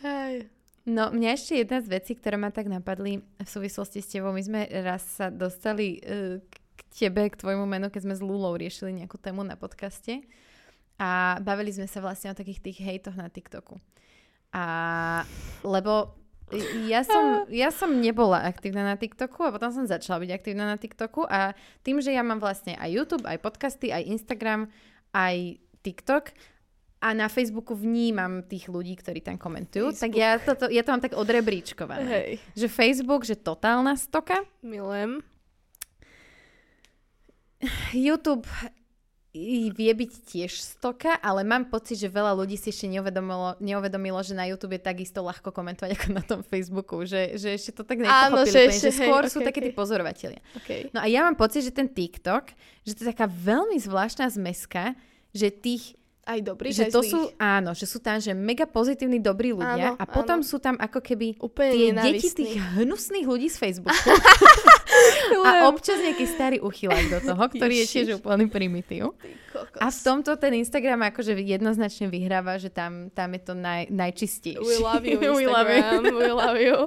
Hej. 0.00 0.46
No, 0.88 1.12
mňa 1.12 1.36
ešte 1.36 1.60
jedna 1.60 1.84
z 1.84 1.92
vecí, 1.92 2.12
ktoré 2.16 2.40
ma 2.40 2.48
tak 2.48 2.70
napadli 2.72 3.20
v 3.20 3.48
súvislosti 3.48 4.00
s 4.00 4.08
tebou. 4.08 4.32
My 4.32 4.40
sme 4.40 4.64
raz 4.80 5.04
sa 5.20 5.28
dostali 5.28 6.00
uh, 6.00 6.40
k 6.48 6.80
tebe, 6.88 7.28
k 7.28 7.36
tvojmu 7.36 7.68
menu, 7.68 7.92
keď 7.92 8.08
sme 8.08 8.14
s 8.16 8.24
Lulou 8.24 8.56
riešili 8.56 8.96
nejakú 8.96 9.20
tému 9.20 9.44
na 9.44 9.60
podcaste. 9.60 10.24
A 10.96 11.40
bavili 11.44 11.72
sme 11.72 11.88
sa 11.88 12.00
vlastne 12.00 12.32
o 12.32 12.38
takých 12.38 12.64
tých 12.64 12.78
hejtoch 12.80 13.16
na 13.16 13.28
TikToku. 13.28 13.76
A 14.56 14.64
lebo 15.64 16.16
ja 16.90 17.06
som, 17.06 17.46
ja 17.46 17.70
som 17.70 18.02
nebola 18.02 18.42
aktívna 18.42 18.82
na 18.82 18.98
TikToku 18.98 19.46
a 19.46 19.54
potom 19.54 19.70
som 19.70 19.86
začala 19.86 20.18
byť 20.26 20.30
aktívna 20.34 20.66
na 20.66 20.76
TikToku 20.76 21.22
a 21.30 21.54
tým, 21.86 22.02
že 22.02 22.10
ja 22.10 22.26
mám 22.26 22.42
vlastne 22.42 22.74
aj 22.74 22.90
YouTube, 22.90 23.24
aj 23.24 23.38
podcasty, 23.38 23.94
aj 23.94 24.10
Instagram, 24.10 24.66
aj 25.14 25.62
TikTok 25.86 26.34
a 27.00 27.16
na 27.16 27.32
Facebooku 27.32 27.72
vnímam 27.72 28.44
tých 28.44 28.68
ľudí, 28.68 28.92
ktorí 29.00 29.24
tam 29.24 29.40
komentujú, 29.40 29.96
tak 29.96 30.12
Facebook. 30.12 30.20
ja, 30.20 30.30
toto, 30.36 30.64
ja 30.68 30.82
to 30.84 30.92
mám 30.92 31.02
tak 31.02 31.16
odrebríčkované. 31.16 32.04
Hej. 32.04 32.30
Že 32.52 32.66
Facebook, 32.68 33.24
že 33.24 33.40
totálna 33.40 33.96
stoka, 33.96 34.44
Milujem. 34.60 35.24
YouTube 37.92 38.48
vie 39.30 39.92
byť 39.94 40.12
tiež 40.26 40.58
stoka, 40.58 41.14
ale 41.22 41.46
mám 41.46 41.70
pocit, 41.70 42.02
že 42.02 42.10
veľa 42.10 42.34
ľudí 42.34 42.58
si 42.58 42.74
ešte 42.74 42.90
neuvedomilo, 42.90 43.54
neuvedomilo, 43.62 44.18
že 44.26 44.34
na 44.34 44.50
YouTube 44.50 44.74
je 44.74 44.82
takisto 44.82 45.22
ľahko 45.22 45.54
komentovať 45.54 45.94
ako 45.94 46.08
na 46.10 46.22
tom 46.26 46.40
Facebooku, 46.42 47.06
že, 47.06 47.38
že 47.38 47.54
ešte 47.54 47.78
to 47.78 47.86
tak 47.86 48.02
Áno, 48.02 48.42
nepochopili, 48.42 48.50
že 48.50 48.58
úplne, 48.58 48.74
ešte, 48.74 48.88
že 48.90 48.98
skôr 48.98 49.22
hej, 49.22 49.30
sú 49.30 49.38
ok, 49.38 49.46
takí 49.46 49.60
tí 49.62 49.70
ok. 49.70 49.78
pozorovatelia. 49.78 50.40
Okay. 50.58 50.90
No 50.90 50.98
a 50.98 51.06
ja 51.06 51.22
mám 51.22 51.38
pocit, 51.38 51.62
že 51.62 51.70
ten 51.70 51.86
TikTok, 51.86 52.50
že 52.82 52.92
to 52.98 53.06
je 53.06 53.12
taká 53.14 53.30
veľmi 53.30 53.78
zvláštna 53.78 54.26
zmeska, 54.34 54.98
že 55.30 55.54
tých 55.54 55.94
Aj 56.30 56.38
dobrý, 56.38 56.70
že 56.70 56.86
aj 56.86 56.92
to 56.92 57.02
zlých. 57.02 57.10
sú, 57.10 57.20
áno, 57.36 57.70
že 57.72 57.84
sú 57.84 57.98
tam 57.98 58.16
že 58.16 58.30
mega 58.30 58.62
pozitívni, 58.62 59.18
dobrí 59.18 59.50
ľudia 59.50 59.92
Áno, 59.92 59.98
a 59.98 60.04
potom 60.06 60.38
áno. 60.38 60.46
sú 60.46 60.56
tam 60.56 60.78
ako 60.78 61.02
keby 61.02 61.34
Úplne 61.36 61.70
tie 61.72 61.82
deti 61.82 61.90
nenávistní. 61.90 62.38
tých 62.38 62.54
hnusných 62.76 63.26
ľudí 63.26 63.48
z 63.48 63.56
Facebooku 63.56 63.98
a 65.42 65.66
občas 65.66 65.98
nejaký 65.98 66.26
starý 66.26 66.58
uchylák 66.58 67.06
do 67.08 67.18
toho, 67.24 67.42
ktorý 67.48 67.74
je 67.76 67.86
tiež 67.88 68.06
Ježiš. 68.06 68.18
úplný 68.18 68.46
primitív. 68.46 69.10
A 69.76 69.90
v 69.90 69.98
tomto 69.98 70.36
ten 70.36 70.54
Instagram 70.56 71.10
akože 71.10 71.34
jednoznačne 71.36 72.06
vyhráva, 72.06 72.54
že 72.56 72.70
tam, 72.70 73.10
tam 73.10 73.34
je 73.34 73.42
to 73.42 73.52
naj, 73.52 73.90
najčistejšie. 73.90 74.62
We 74.62 74.78
love 74.78 75.02
you, 75.02 75.18
We 75.36 75.44
love 75.44 75.66
you. 75.66 75.82
Instagram. 75.82 76.02
We 76.14 76.30
love 76.30 76.58
you. 76.58 76.78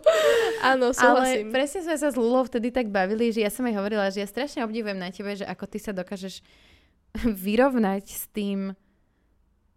Áno, 0.64 0.86
Ale 0.88 0.96
súhlasím. 0.96 1.52
presne 1.52 1.80
sme 1.84 1.96
sa 1.98 2.08
s 2.08 2.16
Lulou 2.16 2.48
vtedy 2.48 2.72
tak 2.72 2.88
bavili, 2.88 3.30
že 3.30 3.44
ja 3.44 3.52
som 3.52 3.68
jej 3.68 3.76
hovorila, 3.76 4.08
že 4.08 4.24
ja 4.24 4.28
strašne 4.30 4.64
obdivujem 4.64 4.96
na 4.96 5.12
tebe, 5.12 5.36
že 5.36 5.44
ako 5.44 5.68
ty 5.68 5.78
sa 5.78 5.92
dokážeš 5.92 6.40
vyrovnať 7.16 8.06
s 8.08 8.26
tým, 8.32 8.74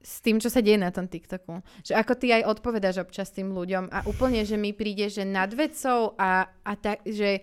s 0.07 0.22
tým, 0.22 0.38
čo 0.38 0.46
sa 0.46 0.62
deje 0.62 0.78
na 0.78 0.94
tom 0.94 1.11
TikToku. 1.11 1.66
Že 1.82 1.98
ako 1.98 2.12
ty 2.14 2.30
aj 2.30 2.46
odpovedáš 2.46 3.02
občas 3.02 3.34
tým 3.34 3.50
ľuďom 3.50 3.90
a 3.90 4.07
úplne, 4.07 4.46
že 4.46 4.54
mi 4.54 4.70
príde, 4.70 5.11
že 5.11 5.26
nad 5.26 5.50
vecou 5.50 6.14
a, 6.14 6.46
a 6.62 6.72
tak, 6.78 7.02
že 7.02 7.42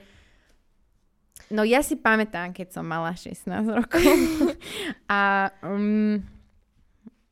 No 1.52 1.62
ja 1.68 1.84
si 1.84 2.00
pamätám, 2.00 2.56
keď 2.56 2.80
som 2.80 2.86
mala 2.88 3.14
16 3.14 3.46
rokov 3.68 4.00
a 5.12 5.52
um, 5.62 6.18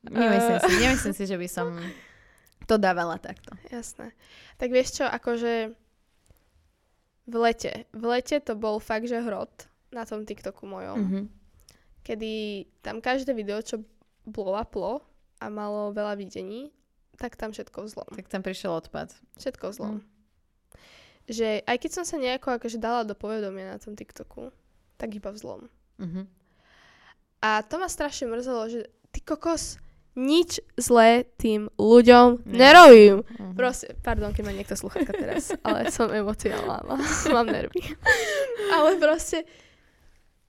Nemyslím 0.02 0.58
Eh. 0.58 0.66
si, 0.66 0.74
nemyslím 0.82 1.14
si, 1.14 1.24
že 1.30 1.38
by 1.38 1.48
som 1.48 1.68
to 2.66 2.76
dávala 2.82 3.22
takto. 3.22 3.54
Jasné. 3.70 4.12
Tak 4.58 4.74
vieš 4.74 5.02
čo, 5.02 5.06
akože 5.06 5.74
v 7.30 7.36
lete. 7.38 7.86
V 7.94 8.04
lete 8.10 8.42
to 8.42 8.58
bol 8.58 8.82
fakt, 8.82 9.06
že 9.06 9.22
hrot 9.22 9.70
na 9.94 10.04
tom 10.04 10.26
TikToku 10.26 10.66
mojom. 10.66 10.98
Mhm. 10.98 11.22
Kedy 12.02 12.32
tam 12.82 12.98
každé 12.98 13.38
video, 13.38 13.62
čo 13.62 13.86
blow 14.26 14.58
uplo 14.58 15.06
a 15.42 15.50
malo 15.50 15.90
veľa 15.90 16.14
videní, 16.22 16.70
tak 17.18 17.34
tam 17.34 17.50
všetko 17.50 17.90
vzlom. 17.90 18.10
Tak 18.14 18.30
tam 18.30 18.46
prišiel 18.46 18.78
odpad. 18.78 19.10
Všetko 19.42 19.74
vzlom. 19.74 19.96
Mm. 19.98 20.06
Že 21.30 21.50
aj 21.66 21.78
keď 21.82 21.92
som 21.98 22.06
sa 22.06 22.22
nejako 22.22 22.62
akože 22.62 22.78
dala 22.78 23.02
do 23.02 23.18
povedomia 23.18 23.74
na 23.74 23.78
tom 23.82 23.98
TikToku, 23.98 24.54
tak 25.02 25.18
iba 25.18 25.34
vzlom. 25.34 25.66
Mhm. 25.98 26.30
A 27.42 27.66
to 27.66 27.82
ma 27.82 27.90
strašne 27.90 28.30
mrzelo, 28.30 28.70
že 28.70 28.86
ty 29.10 29.18
kokos, 29.26 29.82
nič 30.14 30.62
zlé 30.78 31.26
tým 31.40 31.72
ľuďom 31.80 32.46
Nie. 32.46 32.70
nerobím. 32.70 33.26
Mhm. 33.26 33.54
Proste, 33.58 33.98
pardon, 34.06 34.30
keď 34.36 34.44
ma 34.46 34.54
niekto 34.54 34.76
sluchatka 34.78 35.10
teraz, 35.16 35.56
ale 35.66 35.90
som 35.90 36.12
emocionálna, 36.12 36.86
mám, 36.86 37.02
mám 37.36 37.48
nervy. 37.50 37.82
ale 38.76 39.00
proste, 39.02 39.48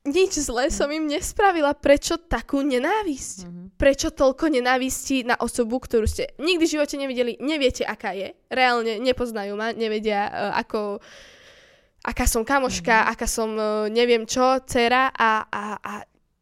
nič 0.02 0.34
zlé 0.42 0.66
som 0.68 0.90
im 0.90 1.06
nespravila. 1.06 1.74
Prečo 1.74 2.18
takú 2.18 2.60
nenávisť? 2.60 3.38
Mhm. 3.46 3.62
Prečo 3.78 4.10
toľko 4.10 4.50
nenávisti 4.50 5.22
na 5.22 5.34
osobu, 5.38 5.78
ktorú 5.78 6.06
ste 6.06 6.30
nikdy 6.38 6.64
v 6.66 6.72
živote 6.74 6.94
nevideli, 6.94 7.32
neviete, 7.38 7.82
aká 7.82 8.14
je. 8.14 8.34
Reálne 8.46 8.98
nepoznajú 8.98 9.54
ma, 9.54 9.74
nevedia, 9.74 10.26
uh, 10.26 10.52
ako, 10.58 11.02
aká 12.02 12.26
som 12.26 12.42
kamoška, 12.42 13.10
aká 13.10 13.26
som 13.26 13.50
uh, 13.54 13.86
neviem 13.90 14.22
čo, 14.26 14.58
dcera 14.62 15.10
a, 15.10 15.46
a, 15.50 15.62
a 15.78 15.92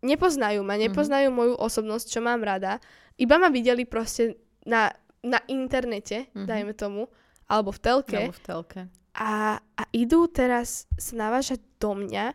nepoznajú 0.00 0.60
ma, 0.64 0.76
nepoznajú 0.76 1.28
moju 1.28 1.54
osobnosť, 1.56 2.06
čo 2.08 2.20
mám 2.20 2.40
rada. 2.40 2.80
Iba 3.16 3.36
ma 3.36 3.48
videli 3.48 3.84
proste 3.84 4.36
na, 4.64 4.88
na 5.20 5.40
internete, 5.48 6.32
Mhm. 6.32 6.44
dajme 6.48 6.72
tomu, 6.72 7.08
alebo 7.44 7.72
v 7.72 7.80
telke 7.80 8.16
Alebo 8.20 8.36
v 8.36 8.44
telke. 8.44 8.80
a, 9.16 9.58
a 9.60 9.82
idú 9.92 10.28
teraz 10.28 10.84
sa 10.96 11.12
navážať 11.18 11.60
do 11.76 11.92
mňa, 11.92 12.32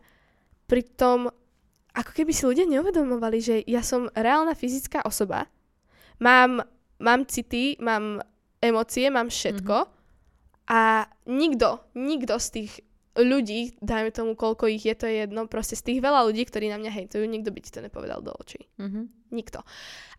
pritom 0.66 1.30
ako 1.95 2.11
keby 2.11 2.32
si 2.36 2.43
ľudia 2.43 2.68
neuvedomovali, 2.68 3.39
že 3.39 3.55
ja 3.63 3.80
som 3.80 4.11
reálna 4.11 4.51
fyzická 4.51 5.07
osoba, 5.07 5.47
mám, 6.20 6.59
mám 6.99 7.24
city, 7.24 7.80
mám 7.80 8.20
emócie, 8.59 9.07
mám 9.07 9.32
všetko 9.32 9.88
a 10.68 11.07
nikto, 11.24 11.88
nikto 11.95 12.36
z 12.36 12.47
tých 12.51 12.74
ľudí, 13.16 13.80
dajme 13.80 14.11
tomu, 14.11 14.36
koľko 14.36 14.68
ich 14.68 14.84
je, 14.84 14.91
to 14.91 15.07
je 15.07 15.24
jedno, 15.24 15.47
proste 15.47 15.80
z 15.80 15.88
tých 15.88 15.99
veľa 16.03 16.28
ľudí, 16.28 16.43
ktorí 16.43 16.68
na 16.68 16.76
mňa 16.76 16.91
hejtujú, 16.91 17.24
nikto 17.24 17.55
by 17.55 17.59
ti 17.63 17.72
to 17.72 17.80
nepovedal 17.80 18.20
do 18.20 18.36
očí. 18.36 18.68
Mhm. 18.76 19.32
Nikto. 19.32 19.63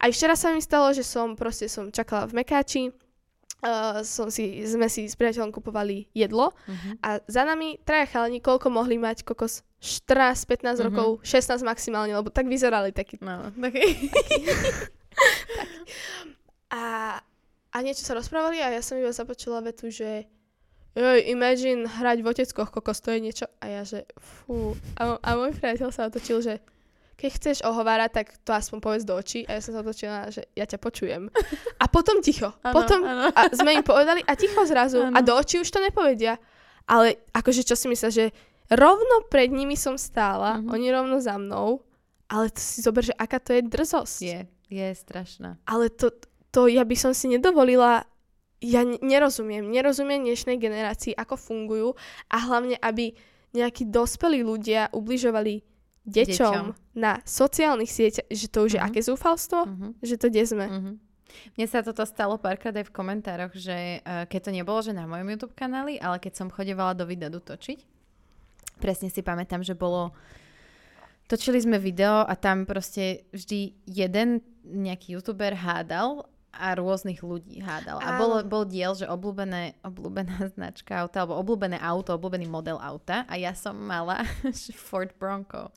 Aj 0.01 0.11
včera 0.12 0.32
sa 0.32 0.53
mi 0.53 0.64
stalo, 0.64 0.92
že 0.97 1.05
som 1.05 1.36
proste 1.36 1.68
som 1.68 1.92
čakala 1.92 2.24
v 2.24 2.40
Mekáči, 2.40 2.88
uh, 3.61 4.00
som 4.02 4.28
si, 4.28 4.61
sme 4.62 4.86
si 4.86 5.04
s 5.04 5.14
priateľom 5.14 5.48
kupovali 5.50 6.11
jedlo 6.12 6.50
Mhm. 6.66 6.90
a 7.00 7.09
za 7.24 7.42
nami 7.42 7.78
traja 7.80 8.07
chalani, 8.07 8.38
koľko 8.38 8.68
mohli 8.68 8.96
mať 8.96 9.22
kokos 9.22 9.62
14-15 9.78 10.76
Mhm. 10.76 10.84
rokov, 10.84 11.09
16 11.22 11.62
maximálne, 11.62 12.12
lebo 12.12 12.28
tak 12.28 12.44
vyzerali 12.44 12.90
takí. 12.90 13.16
No, 13.20 13.48
taký. 13.64 14.11
A, 16.68 16.82
a 17.72 17.76
niečo 17.80 18.02
sa 18.02 18.12
rozprávali 18.12 18.59
a 18.59 18.68
ja 18.70 18.82
som 18.82 18.98
iba 18.98 19.11
započula 19.11 19.62
vetu, 19.62 19.88
že 19.88 20.26
Joj, 20.96 21.28
imagine 21.28 21.84
hrať 21.84 22.24
v 22.24 22.26
oteckoch, 22.26 22.72
kokos, 22.72 23.04
to 23.04 23.12
je 23.12 23.20
niečo. 23.20 23.44
A 23.61 23.68
ja, 23.68 23.84
že 23.84 24.09
fú. 24.16 24.72
A, 24.96 25.20
a 25.20 25.36
môj 25.36 25.52
priateľ 25.52 25.92
sa 25.92 26.09
otočil, 26.09 26.40
že 26.40 26.54
keď 27.17 27.31
chceš 27.33 27.57
ohovárať, 27.64 28.11
tak 28.12 28.27
to 28.45 28.53
aspoň 28.53 28.79
povedz 28.79 29.03
do 29.03 29.17
očí. 29.17 29.49
A 29.49 29.57
ja 29.57 29.64
som 29.64 29.73
sa 29.73 29.81
otočila, 29.81 30.29
že 30.29 30.45
ja 30.53 30.69
ťa 30.69 30.77
počujem. 30.77 31.33
A 31.81 31.85
potom 31.89 32.21
ticho. 32.21 32.53
Áno, 32.61 32.75
potom 32.77 33.01
áno. 33.01 33.33
a 33.33 33.41
sme 33.57 33.73
im 33.73 33.81
povedali 33.81 34.21
a 34.21 34.37
ticho 34.37 34.61
zrazu. 34.69 35.01
Áno. 35.01 35.17
A 35.17 35.25
do 35.25 35.33
očí 35.33 35.57
už 35.57 35.73
to 35.73 35.81
nepovedia. 35.81 36.37
Ale 36.85 37.17
akože 37.33 37.64
čo 37.64 37.73
si 37.73 37.89
myslia, 37.89 38.12
že 38.12 38.25
rovno 38.69 39.25
pred 39.27 39.49
nimi 39.49 39.75
som 39.75 39.97
stála, 39.97 40.61
Mhm. 40.61 40.69
oni 40.69 40.87
rovno 40.93 41.17
za 41.19 41.41
mnou, 41.41 41.81
ale 42.29 42.53
to 42.53 42.61
si 42.61 42.85
zober, 42.85 43.01
že 43.03 43.17
aká 43.17 43.41
to 43.41 43.57
je 43.57 43.62
drzosť. 43.64 44.17
Je, 44.21 44.39
je 44.69 44.89
strašná. 44.93 45.57
Ale 45.64 45.89
to, 45.89 46.12
to 46.53 46.69
ja 46.69 46.85
by 46.85 46.95
som 46.95 47.17
si 47.17 47.33
nedovolila, 47.33 48.05
ja 48.61 48.83
nerozumiem, 48.85 49.64
nerozumiem 49.69 50.21
dnešnej 50.21 50.59
generácii, 50.59 51.17
ako 51.17 51.39
fungujú 51.39 51.89
a 52.29 52.37
hlavne, 52.45 52.77
aby 52.83 53.17
nejakí 53.55 53.89
dospelí 53.89 54.43
ľudia 54.43 54.91
ubližovali 54.93 55.64
deťom, 56.07 56.54
Deťom. 56.54 56.66
na 56.94 57.18
sociálnych 57.22 57.90
sieťach, 57.90 58.26
že 58.28 58.46
to 58.46 58.59
už 58.62 58.78
je 58.78 58.80
Mhm. 58.80 58.86
aké 58.86 59.00
zúfalstvo, 59.02 59.61
Mhm. 59.66 59.88
že 60.00 60.14
to 60.16 60.26
kde 60.30 60.44
sme. 60.44 60.66
Mhm. 60.66 60.92
Mne 61.52 61.66
sa 61.66 61.82
toto 61.82 62.00
stalo 62.02 62.38
párkrát 62.38 62.72
aj 62.72 62.88
v 62.88 62.94
komentároch, 62.94 63.52
že 63.52 64.00
uh, 64.00 64.24
keď 64.24 64.40
to 64.40 64.50
nebolo, 64.52 64.78
že 64.80 64.90
na 64.90 65.04
mojom 65.04 65.26
YouTube 65.28 65.52
kanáli, 65.52 65.98
ale 65.98 66.16
keď 66.16 66.32
som 66.34 66.48
chodevala 66.48 66.94
do 66.94 67.04
Vidadu 67.04 67.38
točiť, 67.38 67.82
presne 68.78 69.11
si 69.11 69.20
pamätám, 69.20 69.61
že 69.61 69.74
bolo... 69.74 70.14
Točili 71.26 71.59
sme 71.59 71.82
video 71.82 72.22
a 72.22 72.38
tam 72.38 72.62
proste 72.64 73.26
vždy 73.34 73.74
jeden 73.84 74.38
nejaký 74.62 75.18
youtuber 75.18 75.59
hádal 75.59 76.30
a 76.54 76.72
rôznych 76.72 77.18
ľudí 77.20 77.59
hádal. 77.61 77.98
A 77.98 78.14
bol, 78.16 78.40
bol 78.46 78.62
diel, 78.64 78.94
že 78.94 79.04
obľúbené, 79.04 79.74
obľúbená 79.82 80.38
značka 80.54 81.02
auta, 81.02 81.20
alebo 81.20 81.34
obľúbené 81.36 81.76
auto, 81.76 82.14
obľúbený 82.14 82.46
model 82.46 82.78
auta 82.78 83.26
a 83.26 83.34
ja 83.34 83.52
som 83.52 83.74
mala 83.74 84.22
Ford 84.88 85.11
Bronco. 85.18 85.74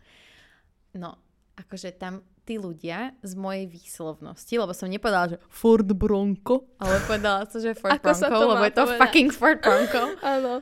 No, 0.96 1.18
akože 1.60 1.94
tam 2.00 2.24
tí 2.48 2.58
ľudia 2.58 3.14
z 3.22 3.38
mojej 3.38 3.70
výslovnosti, 3.70 4.58
lebo 4.58 4.74
som 4.74 4.90
nepovedala, 4.90 5.36
že 5.36 5.38
Ford 5.54 5.86
Bronco, 5.86 6.66
ale 6.82 6.98
povedala 7.06 7.46
som, 7.46 7.62
že 7.62 7.78
Ford 7.78 7.94
Ako 8.02 8.10
Bronco, 8.10 8.26
to 8.26 8.46
lebo 8.50 8.64
je 8.66 8.74
to 8.74 8.84
povedať? 8.90 9.00
fucking 9.06 9.30
Ford 9.30 9.60
Bronco. 9.62 10.02
Áno. 10.34 10.54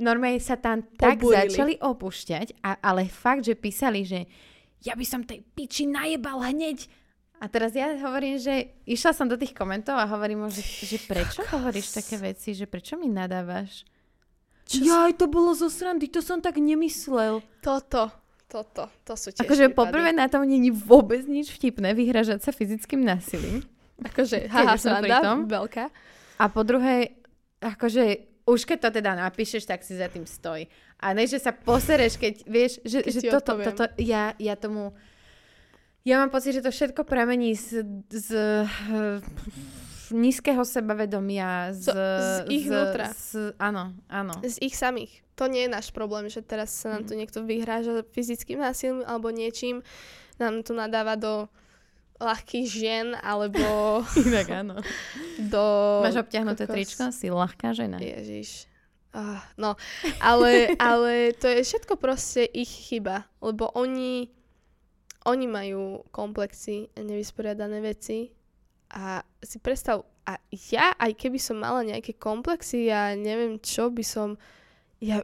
Normálne 0.00 0.40
sa 0.40 0.56
tam 0.56 0.80
tak 0.96 1.20
Pobúrili. 1.20 1.52
začali 1.52 1.74
opúšťať, 1.76 2.64
a, 2.64 2.80
ale 2.80 3.12
fakt, 3.12 3.44
že 3.44 3.52
písali, 3.52 4.00
že 4.08 4.24
ja 4.80 4.96
by 4.96 5.04
som 5.04 5.20
tej 5.20 5.44
piči 5.44 5.84
najebal 5.84 6.40
hneď. 6.40 6.88
A 7.40 7.48
teraz 7.52 7.76
ja 7.76 7.92
hovorím, 8.00 8.40
že 8.40 8.80
išla 8.88 9.12
som 9.12 9.28
do 9.28 9.36
tých 9.36 9.52
komentov 9.52 9.96
a 10.00 10.08
hovorím 10.08 10.48
že, 10.48 10.64
že 10.64 10.96
prečo 11.04 11.44
hovoríš 11.52 12.00
také 12.00 12.16
veci, 12.16 12.56
že 12.56 12.64
prečo 12.64 12.96
mi 12.96 13.12
nadávaš? 13.12 13.84
Čo 14.64 14.84
Jaj, 14.88 15.20
to 15.20 15.28
bolo 15.28 15.52
zo 15.52 15.68
srandy, 15.68 16.08
to 16.08 16.24
som 16.24 16.40
tak 16.40 16.56
nemyslel. 16.56 17.44
Toto, 17.60 18.08
toto, 18.50 18.90
to 19.06 19.14
sú 19.14 19.30
tiež 19.30 19.46
Akože 19.46 19.70
poprvé 19.70 20.10
na 20.10 20.26
tom 20.26 20.42
není 20.42 20.74
vôbec 20.74 21.22
nič 21.22 21.54
vtipné 21.54 21.94
vyhražať 21.94 22.42
sa 22.42 22.50
fyzickým 22.50 23.06
násilím. 23.06 23.62
Akože, 24.02 24.50
haha, 24.50 24.74
sranda, 24.74 25.38
veľká. 25.46 25.86
A 26.40 26.44
po 26.50 26.66
druhé, 26.66 27.14
akože 27.62 28.26
už 28.50 28.66
keď 28.66 28.78
to 28.82 28.90
teda 28.98 29.12
napíšeš, 29.14 29.68
tak 29.68 29.86
si 29.86 29.94
za 29.94 30.10
tým 30.10 30.26
stoj. 30.26 30.66
A 30.98 31.14
ne, 31.14 31.24
že 31.24 31.38
sa 31.38 31.54
posereš, 31.54 32.18
keď 32.18 32.34
vieš, 32.50 32.82
že, 32.82 33.06
Keď 33.06 33.12
že 33.14 33.20
toto, 33.30 33.54
odpoviem. 33.54 33.66
toto, 33.70 33.84
ja, 34.02 34.34
ja 34.36 34.54
tomu, 34.58 34.92
ja 36.02 36.18
mám 36.18 36.34
pocit, 36.34 36.58
že 36.58 36.64
to 36.64 36.74
všetko 36.74 37.06
pramení 37.06 37.54
z, 37.54 37.86
z 38.10 38.28
uh, 38.66 39.22
nízkeho 40.10 40.60
sebavedomia, 40.60 41.70
z, 41.70 41.84
Z- 41.84 41.90
z 41.90 42.28
ich 42.48 42.66
vnútra. 42.66 43.10
Z, 43.10 43.54
áno, 43.56 43.94
áno. 44.06 44.34
Z 44.40 44.58
ich 44.58 44.74
samých. 44.74 45.22
To 45.34 45.46
nie 45.46 45.64
je 45.64 45.70
náš 45.70 45.88
problém, 45.90 46.26
že 46.26 46.40
teraz 46.40 46.70
sa 46.70 46.88
Mhm. 46.88 46.92
nám 46.92 47.02
tu 47.04 47.12
niekto 47.14 47.38
vyhráža 47.40 47.92
fyzickým 48.06 48.58
násilím 48.58 49.00
alebo 49.02 49.28
niečím. 49.28 49.80
Nám 50.36 50.62
tu 50.62 50.72
nadáva 50.72 51.14
do 51.14 51.48
ľahkých 52.16 52.66
žien 52.66 53.06
alebo 53.16 54.04
Inak 54.28 54.48
áno. 54.50 54.76
do... 55.38 55.64
Máš 56.02 56.20
obťahnuté 56.20 56.64
kokos. 56.64 56.74
tričko? 56.76 57.04
Si 57.10 57.26
ľahká 57.26 57.72
žena. 57.72 57.96
Ježiš. 57.96 58.68
Ah, 59.10 59.42
no, 59.56 59.74
ale, 60.18 60.70
ale 60.78 61.32
to 61.34 61.46
je 61.46 61.64
všetko 61.64 61.96
proste 61.96 62.44
ich 62.44 62.68
chyba, 62.68 63.24
lebo 63.40 63.66
oni, 63.72 64.30
oni 65.24 65.46
majú 65.46 66.06
komplexy 66.10 66.86
a 66.92 67.00
nevysporiadané 67.00 67.80
veci 67.80 68.30
a 68.90 69.22
si 69.40 69.62
predstav, 69.62 70.02
a 70.26 70.36
ja, 70.50 70.94
aj 70.98 71.14
keby 71.14 71.38
som 71.38 71.62
mala 71.62 71.86
nejaké 71.86 72.18
komplexy 72.18 72.90
a 72.90 73.14
neviem 73.14 73.62
čo 73.62 73.88
by 73.90 74.04
som, 74.04 74.36
ja, 74.98 75.22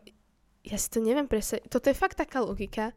ja 0.62 0.76
si 0.78 0.88
to 0.90 1.02
neviem 1.02 1.26
predstaviť, 1.26 1.66
toto 1.70 1.90
je 1.90 1.98
fakt 1.98 2.18
taká 2.18 2.42
logika, 2.42 2.94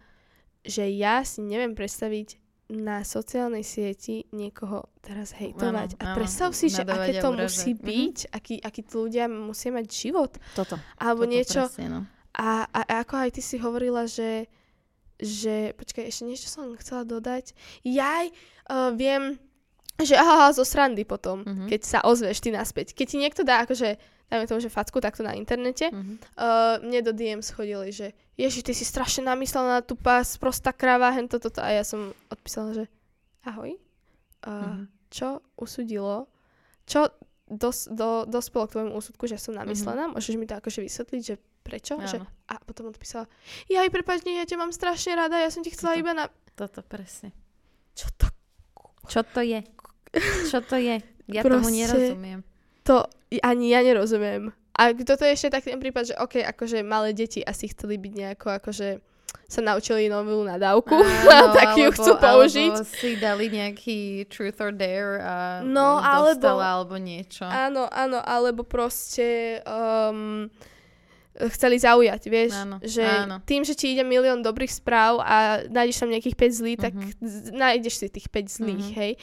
že 0.66 0.86
ja 0.94 1.26
si 1.26 1.42
neviem 1.42 1.74
predstaviť 1.74 2.38
na 2.70 3.02
sociálnej 3.02 3.66
sieti 3.66 4.30
niekoho 4.30 4.94
teraz 5.02 5.34
hejtovať. 5.34 5.98
Áno, 5.98 6.06
a 6.06 6.14
predstav 6.14 6.54
si, 6.54 6.70
že 6.70 6.86
aké 6.86 7.18
to 7.18 7.34
uražať. 7.34 7.42
musí 7.50 7.72
Mhm. 7.74 7.82
byť, 7.82 8.18
aký, 8.30 8.56
aký 8.62 8.82
tí 8.86 8.94
ľudia 8.94 9.26
musia 9.26 9.74
mať 9.74 9.86
život. 9.90 10.38
Toto. 10.54 10.78
Alebo 11.02 11.26
toto 11.26 11.34
niečo. 11.34 11.62
Presne, 11.66 11.88
no. 11.90 12.00
A, 12.38 12.70
a, 12.70 12.82
a 12.86 12.94
ako 13.02 13.26
aj 13.26 13.30
ty 13.34 13.42
si 13.42 13.58
hovorila, 13.58 14.06
že, 14.06 14.46
že 15.18 15.74
počkaj, 15.82 16.14
ešte 16.14 16.24
niečo 16.30 16.46
som 16.46 16.70
chcela 16.78 17.10
dodať. 17.10 17.58
Jaj, 17.82 18.30
uh, 18.70 18.94
viem, 18.94 19.42
že 20.02 20.14
aha, 20.14 20.50
zo 20.50 20.64
srandy 20.64 21.04
potom, 21.04 21.42
Mhm. 21.42 21.68
keď 21.68 21.82
sa 21.82 22.00
ozveš 22.02 22.40
ty 22.40 22.50
naspäť. 22.50 22.92
Keď 22.92 23.06
ti 23.06 23.18
niekto 23.18 23.42
dá 23.42 23.62
akože, 23.62 24.00
dajme 24.26 24.46
tomu, 24.46 24.60
že 24.60 24.70
facku 24.70 24.98
takto 24.98 25.22
na 25.22 25.34
internete, 25.34 25.88
Mhm. 25.88 26.14
uh, 26.34 26.78
mne 26.80 27.00
do 27.02 27.12
DM 27.12 27.40
schodili, 27.40 27.90
že 27.90 28.08
ježi, 28.36 28.62
ty 28.62 28.72
si 28.72 28.84
strašne 28.84 29.24
namyslená, 29.24 29.82
tupá, 29.82 30.22
sprostá 30.22 30.72
kráva, 30.72 31.12
hento 31.12 31.38
toto. 31.38 31.60
A 31.60 31.70
ja 31.70 31.84
som 31.84 32.12
odpísala, 32.28 32.74
že 32.74 32.84
ahoj. 33.42 33.76
Uh, 34.40 34.50
Mhm. 34.50 34.84
čo 35.10 35.28
usudilo, 35.56 36.30
čo 36.86 37.10
dos, 37.46 37.88
do, 37.88 38.24
dospelo 38.24 38.64
k 38.64 38.74
tvojmu 38.74 38.94
úsudku, 38.94 39.26
že 39.26 39.36
som 39.36 39.52
namyslená, 39.54 40.08
môžeš 40.08 40.38
mi 40.38 40.46
to 40.46 40.54
akože 40.54 40.80
vysvetliť, 40.80 41.22
že 41.24 41.36
prečo? 41.60 41.98
Že, 42.00 42.22
a 42.48 42.56
potom 42.60 42.88
odpísala, 42.88 43.26
ja 43.66 43.82
aj 43.82 43.90
prepáč, 43.90 44.22
nie, 44.22 44.38
ja 44.38 44.46
ťa 44.46 44.58
mám 44.58 44.72
strašne 44.72 45.14
rada, 45.14 45.36
ja 45.36 45.50
som 45.50 45.60
ti 45.60 45.70
chcela 45.70 45.92
Toto. 45.92 46.00
iba 46.00 46.12
na... 46.14 46.26
Toto 46.54 46.80
presne. 46.82 47.34
Čo 47.92 48.08
to? 48.16 48.28
Čo 49.08 49.22
to 49.24 49.42
je? 49.42 49.60
Čo 50.48 50.62
to 50.62 50.76
je? 50.76 51.00
Ja 51.30 51.42
tomu 51.42 51.62
Proste- 51.62 51.78
nerozumiem. 51.80 52.40
To 52.84 53.06
ani 53.42 53.70
ja 53.70 53.86
nerozumiem. 53.86 54.50
A 54.74 54.96
toto 54.96 55.22
je 55.22 55.36
ešte 55.36 55.52
taký 55.52 55.70
ten 55.70 55.80
prípad, 55.80 56.04
že 56.08 56.16
OK, 56.16 56.40
akože 56.42 56.82
malé 56.82 57.12
deti 57.12 57.44
asi 57.44 57.68
chceli 57.68 58.00
byť 58.00 58.14
nejako 58.16 58.48
akože 58.58 59.04
sa 59.46 59.62
naučili 59.62 60.10
novú 60.10 60.42
nadávku 60.42 60.94
a 61.30 61.54
tak 61.54 61.74
ju 61.76 61.90
chcú 61.92 62.18
použiť. 62.18 62.74
Alebo 62.74 62.86
si 62.88 63.10
dali 63.18 63.46
nejaký 63.50 64.00
truth 64.26 64.58
or 64.58 64.74
dare 64.74 65.22
a 65.22 65.34
No, 65.62 65.98
dostala 66.02 66.80
alebo- 66.80 66.96
alebo 66.96 66.96
niečo. 66.98 67.46
Áno, 67.46 67.86
áno, 67.90 68.22
alebo 68.22 68.62
proste 68.66 69.60
um, 69.66 70.50
chceli 71.48 71.78
zaujať, 71.78 72.22
vieš, 72.26 72.52
Áno, 72.54 72.78
že 72.80 73.00
áno. 73.00 73.40
tým, 73.42 73.62
že 73.62 73.72
ti 73.72 73.90
ide 73.90 74.02
milión 74.02 74.40
dobrých 74.40 74.70
správ 74.70 75.20
a 75.20 75.38
nájdeš 75.66 75.98
tam 75.98 76.10
nejakých 76.10 76.36
5 76.36 76.52
zlých, 76.54 76.78
tak 76.78 76.94
Mhm. 76.94 77.10
nájdeš 77.54 77.96
si 77.96 78.08
tých 78.10 78.28
5 78.28 78.48
zlých, 78.50 78.86
Mhm. 78.86 78.96
hej. 78.96 79.14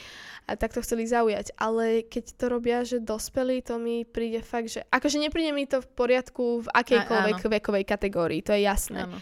A 0.43 0.55
tak 0.55 0.71
to 0.71 0.79
chceli 0.79 1.03
zaujať. 1.03 1.53
Ale 1.53 2.01
keď 2.01 2.25
to 2.33 2.45
robia, 2.47 2.81
že 2.81 2.97
dospelí, 2.97 3.61
to 3.61 3.75
mi 3.75 4.01
príde 4.01 4.39
fakt, 4.39 4.69
že 4.69 4.81
akože 4.87 5.19
nepríde 5.19 5.51
mi 5.51 5.63
to 5.63 5.77
v 5.77 5.87
poriadku 5.89 6.63
v 6.63 6.71
akejkoľvek 6.71 7.37
áno. 7.37 7.49
vekovej 7.51 7.83
kategórii, 7.83 8.39
to 8.39 8.49
je 8.49 8.63
jasné. 8.63 9.03
Áno. 9.03 9.19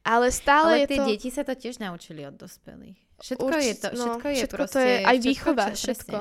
Ale 0.00 0.28
stále 0.30 0.70
Ale 0.70 0.78
je 0.78 0.86
tie 0.86 0.98
to... 0.98 1.04
deti 1.06 1.28
sa 1.28 1.42
to 1.42 1.52
tiež 1.52 1.76
naučili 1.78 2.22
od 2.22 2.32
dospelých. 2.34 2.96
Všetko 3.18 3.40
je 3.42 3.52
Určite- 3.52 3.80
to, 3.82 3.88
no, 3.90 4.04
všetko 4.06 4.26
je 4.26 4.36
všetko 4.38 4.56
proste... 4.56 4.72
to 4.72 4.80
je 4.80 4.94
aj 4.98 5.04
všetko- 5.10 5.26
výchova, 5.26 5.64
presne. 5.66 5.76
všetko. 5.76 6.16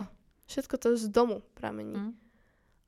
Všetko 0.45 0.75
to 0.77 0.87
z 0.95 1.05
domu 1.07 1.37
pramení. 1.53 1.95
Mm. 1.95 2.11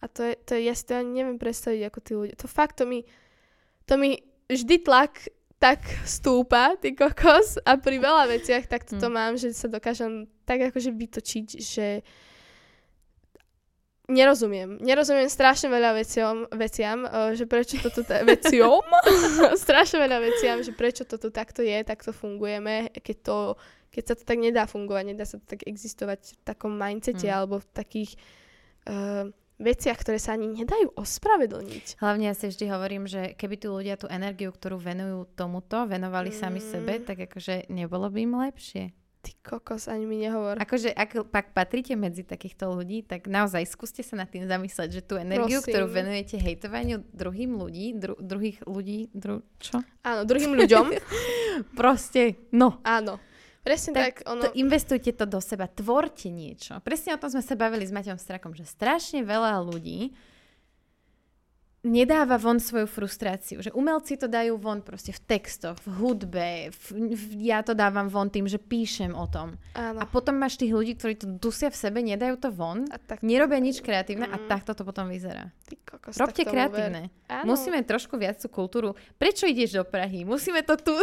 A 0.01 0.09
to 0.09 0.25
je, 0.25 0.33
to 0.41 0.57
je, 0.57 0.65
ja 0.65 0.73
si 0.73 0.83
to 0.83 0.97
ani 0.97 1.21
neviem 1.21 1.37
predstaviť, 1.37 1.81
ako 1.85 1.99
tí 2.01 2.11
ľudia. 2.13 2.35
To 2.41 2.49
fakt, 2.49 2.81
to 2.81 2.89
mi, 2.89 3.05
to 3.85 3.95
mi 3.95 4.17
vždy 4.49 4.81
tlak 4.81 5.29
tak 5.61 5.77
stúpa, 6.03 6.73
ty 6.81 6.97
kokos, 6.97 7.61
a 7.61 7.77
pri 7.77 8.01
veľa 8.01 8.25
veciach 8.33 8.65
tak 8.65 8.81
toto 8.83 9.07
Hm. 9.07 9.13
mám, 9.13 9.33
že 9.37 9.53
sa 9.53 9.69
dokážem 9.69 10.25
tak 10.43 10.73
akože 10.73 10.89
vytočiť, 10.89 11.47
že 11.61 12.01
nerozumiem. 14.09 14.81
Nerozumiem 14.81 15.29
strašne 15.29 15.71
veľa 15.71 15.95
veciam, 15.95 16.49
veciam 16.51 17.05
eh, 17.05 17.37
že 17.37 17.45
prečo 17.47 17.79
to 17.79 17.93
tu 17.93 18.01
ta- 18.03 18.25
veciom, 18.33 18.81
strašne 19.63 20.01
veľa 20.01 20.17
veciam, 20.19 20.57
že 20.59 20.73
prečo 20.73 21.05
to 21.05 21.15
tu 21.15 21.29
takto 21.31 21.61
je, 21.61 21.77
takto 21.85 22.11
fungujeme, 22.11 22.91
keď 22.97 23.17
to 23.23 23.37
keď 23.91 24.03
sa 24.07 24.15
to 24.15 24.23
tak 24.23 24.39
nedá 24.39 24.63
fungovať, 24.71 25.03
nedá 25.03 25.27
sa 25.27 25.35
to 25.35 25.43
tak 25.43 25.67
existovať 25.67 26.39
v 26.39 26.41
takom 26.47 26.71
mindsete 26.71 27.27
Mm. 27.27 27.35
alebo 27.35 27.59
v 27.59 27.67
takých 27.75 28.15
uh, 28.87 29.27
veciach, 29.61 29.97
ktoré 29.97 30.17
sa 30.17 30.33
ani 30.33 30.49
nedajú 30.49 30.91
ospravedlniť. 30.97 32.01
Hlavne 32.01 32.27
ja 32.27 32.35
si 32.35 32.49
vždy 32.49 32.65
hovorím, 32.67 33.05
že 33.05 33.37
keby 33.37 33.55
tu 33.55 33.69
ľudia 33.69 33.95
tú 33.95 34.09
energiu, 34.09 34.49
ktorú 34.49 34.75
venujú 34.75 35.29
tomuto, 35.37 35.85
venovali 35.85 36.33
sami 36.33 36.57
Mm. 36.57 36.67
sebe, 36.67 36.93
tak 36.99 37.29
akože 37.29 37.69
nebolo 37.69 38.09
by 38.09 38.19
im 38.21 38.33
lepšie. 38.41 38.83
Ty 39.21 39.31
kokos, 39.45 39.85
ani 39.85 40.09
mi 40.09 40.17
nehovor. 40.17 40.57
Akože 40.57 40.89
ak 40.89 41.29
pak 41.29 41.53
patríte 41.53 41.93
medzi 41.93 42.25
takýchto 42.25 42.73
ľudí, 42.73 43.05
tak 43.05 43.29
naozaj 43.29 43.69
skúste 43.69 44.01
sa 44.01 44.17
nad 44.17 44.25
tým 44.25 44.49
zamyslieť, 44.49 44.89
že 44.89 45.01
tú 45.05 45.13
energiu, 45.13 45.61
Prosím. 45.61 45.69
ktorú 45.77 45.85
venujete 45.93 46.35
hejtovaniu 46.41 47.05
druhým 47.13 47.53
ľudí, 47.53 47.93
dru, 47.93 48.17
druhých 48.17 48.65
ľudí, 48.65 49.13
dru, 49.13 49.45
čo? 49.61 49.77
Áno, 50.01 50.25
druhým 50.25 50.57
ľuďom. 50.57 50.97
Proste, 51.79 52.49
no. 52.49 52.81
Áno. 52.81 53.21
Presne 53.61 53.93
tak, 53.93 54.25
Tak 54.25 54.29
ono... 54.29 54.41
to, 54.41 54.57
investujte 54.57 55.13
to 55.13 55.29
do 55.29 55.37
seba, 55.37 55.69
tvorte 55.69 56.33
niečo. 56.33 56.81
Presne 56.81 57.13
o 57.13 57.21
tom 57.21 57.29
sme 57.29 57.45
sa 57.45 57.53
bavili 57.53 57.85
s 57.85 57.93
Maťom 57.93 58.17
Strakom, 58.17 58.57
že 58.57 58.65
strašne 58.65 59.21
veľa 59.21 59.61
ľudí 59.61 60.17
nedáva 61.81 62.37
von 62.37 62.57
svoju 62.57 62.85
frustráciu. 62.85 63.57
Že 63.57 63.71
umelci 63.71 64.13
to 64.13 64.25
dajú 64.25 64.55
von 64.55 64.79
proste 64.79 65.09
v 65.09 65.19
textoch, 65.19 65.75
v 65.81 65.87
hudbe, 65.97 66.69
v, 66.69 66.83
v, 67.09 67.21
ja 67.41 67.59
to 67.59 67.73
dávam 67.73 68.05
von 68.05 68.27
tým, 68.27 68.45
že 68.45 68.55
píšem 68.55 69.11
o 69.11 69.25
tom. 69.25 69.55
áno. 69.73 69.97
A 69.97 70.03
potom 70.05 70.35
máš 70.35 70.55
tých 70.55 70.69
ľudí, 70.69 70.93
ktorí 70.93 71.13
to 71.15 71.25
dusia 71.31 71.67
v 71.67 71.75
sebe, 71.75 71.97
nedajú 71.99 72.35
to 72.37 72.47
von, 72.49 72.85
A 72.87 72.95
tak, 72.95 73.19
nerobia 73.21 73.57
nič 73.57 73.79
kreatívne 73.79 74.23
a 74.23 74.35
Mm. 74.37 74.45
takto 74.47 74.71
to 74.71 74.81
potom 74.81 75.07
vyzerá. 75.07 75.49
ty 75.65 75.75
kokos, 75.77 76.15
Robte 76.15 76.43
kreatívne. 76.43 77.09
Áno. 77.25 77.49
Musíme 77.49 77.81
trošku 77.81 78.13
viac 78.13 78.37
tú 78.37 78.45
kultúru. 78.45 78.93
Prečo 79.15 79.43
ideš 79.43 79.73
do 79.73 79.81
Prahy? 79.81 80.21
Musíme 80.21 80.61
to 80.61 80.75
tu 80.75 80.93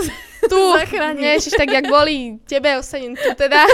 tu, 0.46 0.58
zachrániť. 0.78 1.18
nie, 1.18 1.28
Ježiš, 1.34 1.52
tak 1.56 1.68
jak 1.68 1.84
boli, 1.84 2.36
tebe 2.44 2.76
ostanem 2.76 3.12
tu 3.12 3.28
teda. 3.34 3.64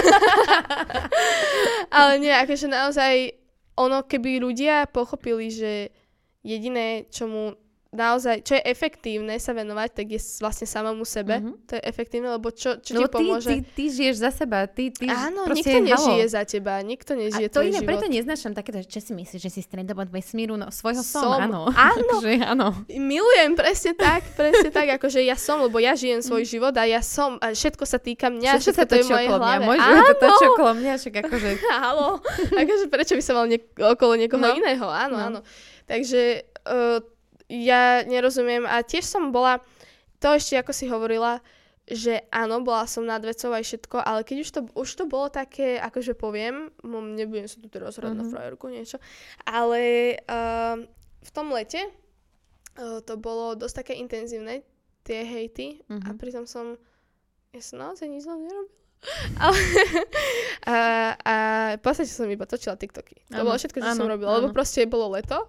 Ale 1.91 2.17
nie, 2.17 2.31
akože 2.31 2.65
naozaj, 2.65 3.13
ono, 3.75 4.01
keby 4.01 4.39
ľudia 4.39 4.87
pochopili, 4.87 5.51
že 5.51 5.71
jediné, 6.45 6.85
čomu 7.09 7.57
naozaj, 7.91 8.43
čo 8.43 8.53
je 8.53 8.63
efektívne 8.65 9.39
sa 9.39 9.51
venovať, 9.51 9.89
tak 9.93 10.05
je 10.09 10.19
vlastne 10.37 10.67
samému 10.67 11.07
sebe. 11.07 11.39
Mhm. 11.39 11.51
To 11.65 11.73
je 11.73 11.83
efektívne, 11.85 12.27
lebo 12.29 12.51
čo, 12.51 12.75
čo 12.77 12.91
Lebo 12.93 13.07
ti 13.07 13.13
pomôže? 13.15 13.47
ty, 13.47 13.55
ty, 13.55 13.71
ty 13.71 13.83
žiješ 13.89 14.15
za 14.17 14.31
seba, 14.33 14.67
ty, 14.67 14.91
ty 14.91 15.07
Áno, 15.07 15.47
nikto 15.47 15.71
halo. 15.71 15.87
nežije 15.87 16.25
za 16.27 16.43
teba, 16.43 16.83
nikto 16.83 17.15
A 17.15 17.17
nežije 17.17 17.47
to 17.47 17.53
tvoj 17.55 17.65
iné, 17.65 17.79
život. 17.79 17.87
preto 17.87 18.05
neznášam 18.09 18.51
takéto, 18.51 18.77
že 18.79 18.89
čo 18.89 18.99
si 18.99 19.11
myslíš, 19.13 19.39
že 19.39 19.47
si 19.49 19.61
stredobod 19.61 20.11
vesmíru, 20.11 20.53
no 20.53 20.67
svojho 20.69 20.99
som, 20.99 21.23
Som. 21.23 21.39
áno. 21.41 21.71
Áno. 21.71 22.15
že 22.19 22.35
áno. 22.37 22.75
Milujem, 22.89 23.55
presne 23.55 23.95
tak, 23.95 24.27
presne 24.29 24.69
tak, 24.69 24.91
akože 24.91 25.23
ja 25.23 25.35
som, 25.35 25.63
lebo 25.63 25.79
ja 25.79 25.95
žijem 25.95 26.19
svoj 26.19 26.43
život 26.43 26.75
a 26.75 26.83
ja 26.83 26.99
som, 26.99 27.39
a 27.39 27.55
všetko 27.55 27.83
sa 27.85 27.95
týka 27.97 28.27
mňa, 28.27 28.51
Mm. 28.51 28.59
Všetko 28.59 28.75
sa 28.75 28.83
to 28.83 28.93
je 28.93 29.03
mňa, 29.05 29.19
hlave. 29.31 29.63
môj 29.63 29.79
život 29.79 30.03
to 30.05 30.15
točí 30.19 30.43
okolo 30.49 30.71
mňa, 30.75 30.93
však 30.99 31.13
akože... 31.23 31.49
Halo, 31.79 32.19
akože 32.51 32.85
prečo 32.87 33.13
by 33.13 33.23
sa 33.23 33.33
mal 33.33 33.47
niek- 33.47 33.71
okolo 33.73 34.19
niekoho 34.19 34.43
No. 34.43 34.51
iného, 34.51 34.83
áno, 34.85 35.15
No. 35.15 35.27
áno. 35.31 35.39
Takže 35.85 36.21
uh, 36.65 36.99
ja 37.47 37.81
nerozumiem 38.03 38.65
a 38.65 38.81
tiež 38.81 39.03
som 39.03 39.29
bola, 39.29 39.61
to 40.17 40.33
ešte 40.33 40.57
ako 40.57 40.71
si 40.71 40.85
hovorila, 40.85 41.39
že 41.85 42.25
áno, 42.29 42.59
bola 42.59 42.89
som 42.89 43.05
nad 43.05 43.21
vecou 43.21 43.53
aj 43.53 43.61
všetko, 43.61 44.01
ale 44.01 44.25
keď 44.25 44.37
už 44.39 44.49
to, 44.49 44.61
už 44.73 44.89
to 44.91 45.03
bolo 45.05 45.29
také, 45.29 45.77
akože 45.77 46.17
poviem, 46.17 46.73
mom, 46.81 47.13
nebudem 47.13 47.45
sa 47.45 47.61
tu 47.61 47.69
teraz 47.69 47.95
hrať 47.95 48.11
na 48.11 48.25
Mhm. 48.25 48.31
frajerku 48.31 48.65
niečo, 48.67 48.97
ale 49.43 49.81
uh, 50.25 50.81
v 51.21 51.29
tom 51.29 51.49
lete 51.49 51.85
uh, 52.75 52.99
to 52.99 53.13
bolo 53.15 53.53
dosť 53.53 53.85
také 53.85 53.93
intenzívne, 53.95 54.65
tie 55.01 55.21
hejty 55.21 55.85
a 55.85 56.09
Mhm. 56.09 56.17
pritom 56.17 56.43
som, 56.43 56.73
ja 57.53 57.61
som 57.61 57.77
naozaj 57.77 58.09
nič 58.09 58.25
zle 58.25 58.41
nerobila. 58.41 58.73
Ale, 59.37 59.59
a, 60.65 60.75
a 61.15 61.35
v 61.77 61.81
podstate 61.83 62.09
som 62.09 62.25
iba 62.25 62.43
točila 62.43 62.73
TikToky. 62.73 63.21
To 63.29 63.37
Áno, 63.37 63.45
bolo 63.45 63.55
všetko, 63.55 63.77
čo 63.77 63.89
som 63.91 64.01
áno, 64.01 64.09
robila, 64.09 64.41
lebo 64.41 64.49
áno. 64.49 64.55
proste 64.55 64.81
bolo 64.85 65.13
leto 65.13 65.45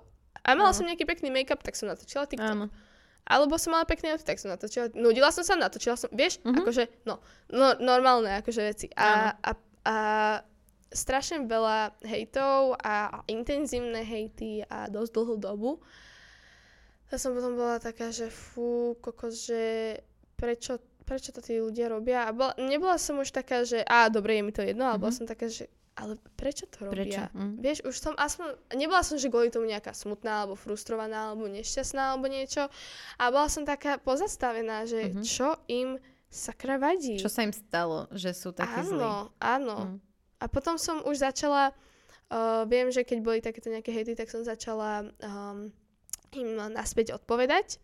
a 0.46 0.54
mala 0.54 0.70
Áno. 0.70 0.76
som 0.78 0.86
nejaký 0.86 1.02
pekný 1.02 1.28
make-up, 1.28 1.58
tak 1.60 1.74
som 1.74 1.90
natočila 1.90 2.24
TikTok. 2.24 2.46
Áno. 2.46 2.66
Alebo 3.26 3.58
som 3.58 3.74
mala 3.74 3.82
pekný 3.82 4.14
outfit, 4.14 4.30
tak 4.30 4.38
som 4.38 4.48
natočila. 4.48 4.86
Nudila 4.94 5.34
som 5.34 5.42
sa, 5.42 5.58
natočila 5.58 5.98
som, 5.98 6.06
vieš, 6.14 6.38
Mhm. 6.40 6.62
akože, 6.62 6.84
no, 7.04 7.18
no, 7.50 7.74
normálne 7.76 8.38
akože 8.38 8.62
veci. 8.62 8.86
A, 8.94 9.34
a, 9.34 9.50
a 9.82 9.96
strašne 10.88 11.42
veľa 11.44 11.98
hejtov 12.00 12.78
a 12.78 13.26
intenzívne 13.26 14.00
hejty 14.00 14.62
a 14.64 14.86
dosť 14.86 15.10
dlhú 15.12 15.34
dobu. 15.36 15.70
Ja 17.06 17.18
som 17.18 17.34
potom 17.34 17.54
bola 17.54 17.78
taká, 17.78 18.10
že 18.10 18.26
fú, 18.26 18.94
kokos, 18.96 19.42
že 19.44 19.98
prečo, 20.34 20.78
prečo 21.02 21.30
to 21.30 21.38
tí 21.38 21.58
ľudia 21.58 21.86
robia? 21.86 22.26
A 22.26 22.30
bola, 22.30 22.54
nebola 22.56 22.94
som 22.94 23.18
už 23.18 23.30
taká, 23.30 23.62
že 23.62 23.82
á, 23.82 24.06
dobre, 24.06 24.38
je 24.38 24.42
mi 24.42 24.50
to 24.50 24.62
jedno, 24.62 24.86
ale 24.86 24.98
bola 24.98 25.10
Mhm. 25.10 25.18
som 25.18 25.26
taká, 25.26 25.46
že 25.46 25.66
ale 25.96 26.20
prečo 26.36 26.68
to 26.68 26.84
Prečo? 26.84 26.92
robia? 26.92 27.24
Mm. 27.32 27.56
Vieš, 27.58 27.78
už 27.82 27.96
som 27.96 28.14
aspoň, 28.14 28.52
nebola 28.72 29.00
som, 29.00 29.16
že 29.16 29.26
kvôli 29.26 29.48
tomu 29.48 29.64
nejaká 29.64 29.90
smutná, 29.90 30.44
alebo 30.44 30.52
frustrovaná, 30.54 31.32
alebo 31.32 31.48
nešťastná, 31.48 32.12
alebo 32.12 32.28
niečo. 32.28 32.68
A 33.16 33.24
bola 33.28 33.48
som 33.48 33.64
taká 33.64 33.96
pozastavená, 33.96 34.84
že 34.84 35.08
Mhm. 35.10 35.22
čo 35.24 35.56
im 35.66 35.96
sakra 36.28 36.76
vadí. 36.76 37.16
Čo 37.16 37.32
sa 37.32 37.42
im 37.42 37.50
stalo, 37.50 38.12
že 38.12 38.30
sú 38.30 38.52
takí 38.52 38.76
zlí? 38.84 39.00
áno, 39.00 39.32
áno. 39.40 39.76
Mm. 39.88 39.98
A 40.36 40.44
potom 40.46 40.76
som 40.76 41.00
už 41.00 41.16
začala, 41.16 41.72
uh, 42.28 42.68
viem, 42.68 42.92
že 42.92 43.00
keď 43.00 43.18
boli 43.24 43.40
takéto 43.40 43.72
nejaké 43.72 43.88
hejty, 43.88 44.12
tak 44.12 44.28
som 44.28 44.44
začala 44.44 45.08
um, 45.24 45.72
im 46.36 46.48
naspäť 46.70 47.16
odpovedať. 47.16 47.80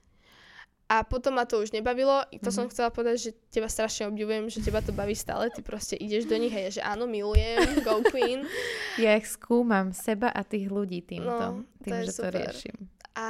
A 0.92 1.00
potom 1.02 1.32
ma 1.32 1.44
to 1.44 1.56
už 1.56 1.70
nebavilo. 1.70 2.20
To 2.36 2.50
som 2.50 2.64
Mhm. 2.64 2.70
chcela 2.70 2.90
povedať, 2.90 3.16
že 3.18 3.30
teba 3.48 3.64
strašne 3.66 4.04
obdivujem, 4.06 4.46
že 4.46 4.60
teba 4.60 4.78
to 4.78 4.92
baví 4.92 5.14
stále. 5.14 5.48
Ty 5.48 5.62
proste 5.62 5.96
ideš 5.96 6.26
do 6.26 6.36
nich 6.36 6.52
a 6.52 6.60
je, 6.62 6.76
že 6.76 6.82
áno, 6.82 7.06
milujem, 7.06 7.56
go 7.80 8.04
queen. 8.04 8.44
Ja 8.96 9.14
ich 9.14 9.24
skúmam 9.26 9.90
seba 9.90 10.28
a 10.28 10.42
tých 10.42 10.68
ľudí 10.68 11.00
týmto, 11.00 11.32
No, 11.32 11.64
to 11.78 11.82
tým, 11.82 11.92
je 11.94 12.02
že 12.02 12.10
to 12.10 12.16
super. 12.20 12.44
riešim. 12.44 12.76
A, 13.14 13.28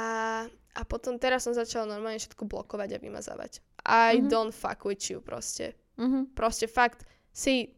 a 0.49 0.81
potom 0.83 1.15
teraz 1.15 1.39
som 1.41 1.51
začala 1.51 1.87
normálne 1.87 2.17
všetko 2.17 2.43
blokovať 2.43 2.89
a 2.89 3.01
vymazávať. 3.01 3.63
I 3.81 4.17
Mhm. 4.17 4.27
don't 4.27 4.51
fuck 4.51 4.83
with 4.83 4.99
you 5.05 5.19
proste. 5.19 5.71
Mhm. 5.95 6.33
Proste 6.33 6.67
fakt, 6.67 7.07
si 7.29 7.71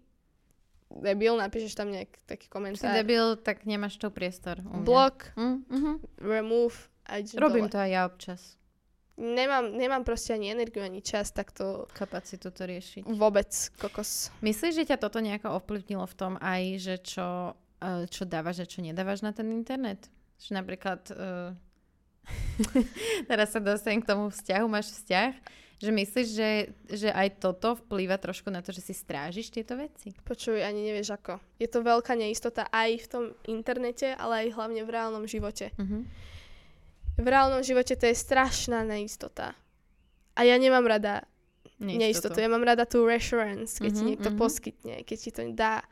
debil, 0.87 1.35
napíšeš 1.35 1.73
tam 1.73 1.89
nejak 1.89 2.09
taký 2.25 2.43
Si 2.43 2.49
komentár. 2.49 2.89
debil, 2.95 3.35
tak 3.37 3.65
nemáš 3.65 3.97
tu 3.97 4.07
priestor 4.07 4.61
u 4.61 4.75
mňa. 4.75 4.83
Blok, 4.83 5.29
Mm, 5.35 5.57
mhm. 5.67 5.91
remove 6.19 6.89
Robím 7.35 7.65
dole. 7.65 7.69
to 7.69 7.77
aj 7.77 7.89
ja 7.91 8.01
občas. 8.03 8.41
Nemám, 9.15 9.71
nemám 9.71 10.03
proste 10.03 10.35
ani 10.35 10.51
energiu, 10.51 10.83
ani 10.83 10.99
čas, 10.99 11.31
tak 11.31 11.55
to 11.55 11.87
Kapacitu 11.95 12.51
to 12.51 12.67
riešiť. 12.67 13.07
vôbec 13.15 13.47
kokos. 13.79 14.27
Myslíš, 14.43 14.83
že 14.83 14.87
ťa 14.91 14.99
toto 14.99 15.23
nejako 15.23 15.55
ovplyvnilo 15.55 16.03
v 16.03 16.15
tom 16.19 16.33
aj, 16.43 16.61
že 16.83 16.95
čo 16.99 17.55
uh, 17.81 18.05
čo 18.07 18.23
dávaš 18.25 18.63
a 18.63 18.69
čo 18.69 18.79
nedávaš 18.81 19.21
na 19.21 19.31
ten 19.35 19.47
internet. 19.51 20.07
Že 20.39 20.51
napríklad, 20.61 21.01
uh, 21.13 21.51
teraz 23.29 23.53
sa 23.53 23.59
dostanem 23.61 24.01
k 24.01 24.09
tomu 24.09 24.31
vzťahu, 24.31 24.65
máš 24.67 24.91
vzťah, 24.95 25.31
že 25.75 25.91
myslíš, 25.91 26.27
že, 26.31 26.51
že 26.87 27.09
aj 27.11 27.43
toto 27.43 27.75
vplýva 27.75 28.15
trošku 28.15 28.47
na 28.47 28.63
to, 28.63 28.71
že 28.71 28.79
si 28.79 28.93
strážiš 28.95 29.51
tieto 29.51 29.75
veci? 29.75 30.15
Počuj, 30.23 30.63
ani 30.63 30.87
nevieš 30.87 31.19
ako. 31.19 31.35
Je 31.59 31.67
to 31.67 31.83
veľká 31.83 32.15
neistota 32.15 32.63
aj 32.71 33.03
v 33.03 33.07
tom 33.11 33.23
internete, 33.43 34.15
ale 34.15 34.47
aj 34.47 34.55
hlavne 34.55 34.81
v 34.87 34.89
reálnom 34.89 35.25
živote. 35.27 35.75
Uh-huh. 35.75 36.07
V 37.15 37.27
reálnom 37.27 37.63
živote 37.63 37.95
to 37.95 38.05
je 38.05 38.15
strašná 38.15 38.83
neistota. 38.83 39.55
A 40.35 40.43
ja 40.43 40.59
nemám 40.59 40.83
rada 40.83 41.23
Neistotu. 41.79 41.99
neistotu. 41.99 42.37
Ja 42.39 42.49
mám 42.51 42.63
rada 42.63 42.83
tú 42.83 43.03
reassurance, 43.03 43.79
keď 43.79 43.91
ti 43.91 44.03
Mhm, 44.03 44.09
niekto 44.11 44.29
mhm. 44.31 44.37
poskytne, 44.39 44.95
keď 45.03 45.17
ti 45.19 45.29
to 45.31 45.41
dá. 45.51 45.83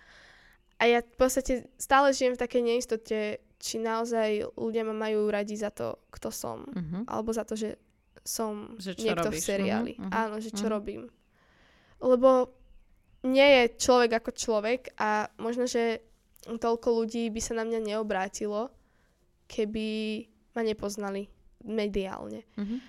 A 0.80 0.84
ja 0.88 1.00
v 1.00 1.16
podstate 1.16 1.68
stále 1.80 2.12
žijem 2.12 2.36
v 2.36 2.44
takej 2.44 2.62
neistote, 2.64 3.20
či 3.56 3.76
naozaj 3.80 4.52
ľudia 4.60 4.84
ma 4.84 4.92
majú 4.92 5.32
radi 5.32 5.56
za 5.56 5.72
to, 5.72 5.96
kto 6.12 6.28
som. 6.28 6.68
Uh-huh. 6.68 7.08
Alebo 7.08 7.32
za 7.32 7.48
to, 7.48 7.56
že 7.56 7.80
som 8.20 8.76
Že 8.76 8.92
čo 9.00 9.04
niekto 9.08 9.28
robíš. 9.32 9.40
v 9.40 9.48
seriáli. 9.48 9.94
Mhm, 9.96 10.04
mhm, 10.08 10.12
Áno, 10.12 10.36
že 10.44 10.52
čo 10.52 10.68
mhm. 10.68 10.72
robím. 10.72 11.02
Lebo 12.04 12.52
nie 13.24 13.48
je 13.48 13.64
človek 13.80 14.20
ako 14.20 14.32
človek 14.36 14.82
a 15.00 15.32
možno, 15.40 15.64
že 15.64 16.04
toľko 16.44 16.88
ľudí 17.00 17.32
by 17.32 17.40
sa 17.40 17.56
na 17.56 17.64
mňa 17.64 17.80
neobrátilo, 17.96 18.68
keby 19.48 19.88
ma 20.54 20.62
nepoznali 20.62 21.28
mediálne. 21.62 22.46
Uh-huh. 22.54 22.80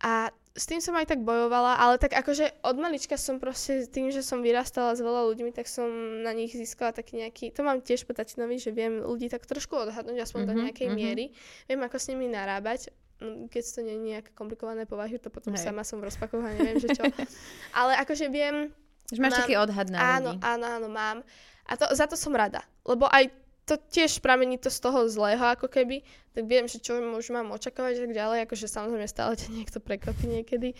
A 0.00 0.28
s 0.54 0.70
tým 0.70 0.78
som 0.78 0.94
aj 0.94 1.10
tak 1.10 1.20
bojovala, 1.20 1.74
ale 1.76 1.98
tak 1.98 2.14
akože 2.14 2.62
od 2.62 2.76
malička 2.78 3.18
som 3.18 3.42
proste, 3.42 3.90
tým, 3.90 4.14
že 4.14 4.22
som 4.22 4.38
vyrastala 4.38 4.94
s 4.94 5.02
veľa 5.02 5.26
ľuďmi, 5.26 5.50
tak 5.50 5.66
som 5.66 5.88
na 6.22 6.30
nich 6.30 6.54
získala 6.54 6.94
taký 6.94 7.18
nejaký, 7.18 7.50
to 7.50 7.66
mám 7.66 7.82
tiež 7.82 8.06
po 8.06 8.14
tatinovi, 8.14 8.62
že 8.62 8.70
viem 8.70 9.02
ľudí 9.02 9.26
tak 9.26 9.42
trošku 9.42 9.74
odhadnúť, 9.74 10.22
aspoň 10.22 10.40
do 10.44 10.54
Mhm, 10.54 10.60
nejakej 10.62 10.88
mhm. 10.88 10.94
miery. 10.94 11.24
Viem, 11.66 11.80
ako 11.82 11.96
s 11.98 12.06
nimi 12.08 12.26
narábať, 12.28 12.90
Mm, 13.22 13.46
keď 13.46 13.62
to 13.62 13.80
nie 13.86 13.94
je 13.94 14.02
nejaké 14.10 14.30
komplikované 14.34 14.90
povahy, 14.90 15.22
to 15.22 15.30
potom 15.30 15.54
Hej. 15.54 15.70
sama 15.70 15.86
som 15.86 16.02
v 16.02 16.10
rozpakoch 16.10 16.42
a 16.42 16.50
neviem, 16.50 16.82
že 16.82 16.98
čo. 16.98 17.06
ale 17.78 17.94
akože 18.02 18.26
viem, 18.26 18.74
Že 19.06 19.20
máš 19.22 19.32
Mám- 19.32 19.40
taký 19.46 19.54
odhad 19.54 19.86
na 19.86 19.98
áno, 20.18 20.30
ľudí. 20.34 20.42
áno, 20.42 20.64
áno, 20.66 20.88
mám. 20.90 21.18
A 21.62 21.72
to, 21.78 21.86
za 21.94 22.10
to 22.10 22.18
som 22.18 22.34
rada, 22.34 22.58
lebo 22.82 23.06
aj 23.06 23.30
to 23.64 23.80
tiež 23.80 24.20
pramení 24.20 24.60
to 24.60 24.68
z 24.68 24.78
toho 24.80 25.08
zlého, 25.08 25.40
ako 25.56 25.72
keby, 25.72 26.04
tak 26.36 26.44
viem, 26.44 26.68
že 26.68 26.80
čo 26.84 27.00
už 27.00 27.32
mám 27.32 27.48
očakávať, 27.52 27.92
že 27.96 28.02
tak 28.08 28.14
ďalej, 28.16 28.38
akože 28.44 28.66
samozrejme 28.68 29.08
stále 29.08 29.32
ťa 29.40 29.48
niekto 29.50 29.78
prekvapí 29.80 30.26
niekedy, 30.28 30.76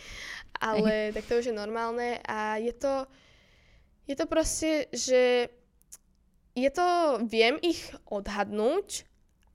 ale 0.61 1.13
tak 1.17 1.25
to 1.25 1.41
už 1.41 1.49
je 1.49 1.57
normálne 1.57 2.21
a 2.29 2.61
je 2.61 2.73
to, 2.77 3.09
je 4.05 4.15
to 4.17 4.27
proste, 4.29 4.93
že 4.93 5.49
je 6.55 6.71
to, 6.71 7.19
viem 7.25 7.57
ich 7.65 7.81
odhadnúť, 8.07 9.09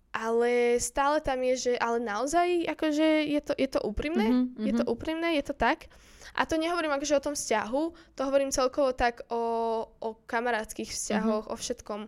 ale 0.10 0.82
stále 0.82 1.22
tam 1.22 1.38
je, 1.46 1.70
že 1.70 1.74
ale 1.78 2.02
naozaj, 2.02 2.66
akože 2.66 3.30
je 3.30 3.42
to, 3.46 3.54
je 3.54 3.70
to 3.70 3.80
úprimné, 3.86 4.26
Mhm, 4.26 4.66
je 4.66 4.74
to 4.74 4.84
mhm. 4.84 4.90
úprimné, 4.90 5.30
je 5.38 5.46
to 5.46 5.54
tak. 5.54 5.86
A 6.34 6.46
to 6.46 6.58
nehovorím 6.58 6.94
akože 6.94 7.18
o 7.18 7.26
tom 7.26 7.34
vzťahu, 7.38 7.82
to 8.18 8.22
hovorím 8.26 8.50
celkovo 8.54 8.94
tak 8.94 9.22
o, 9.30 9.42
o 10.02 10.10
kamarátskych 10.26 10.90
vzťahoch, 10.90 11.46
Mhm. 11.46 11.54
o 11.54 11.56
všetkom. 11.56 12.02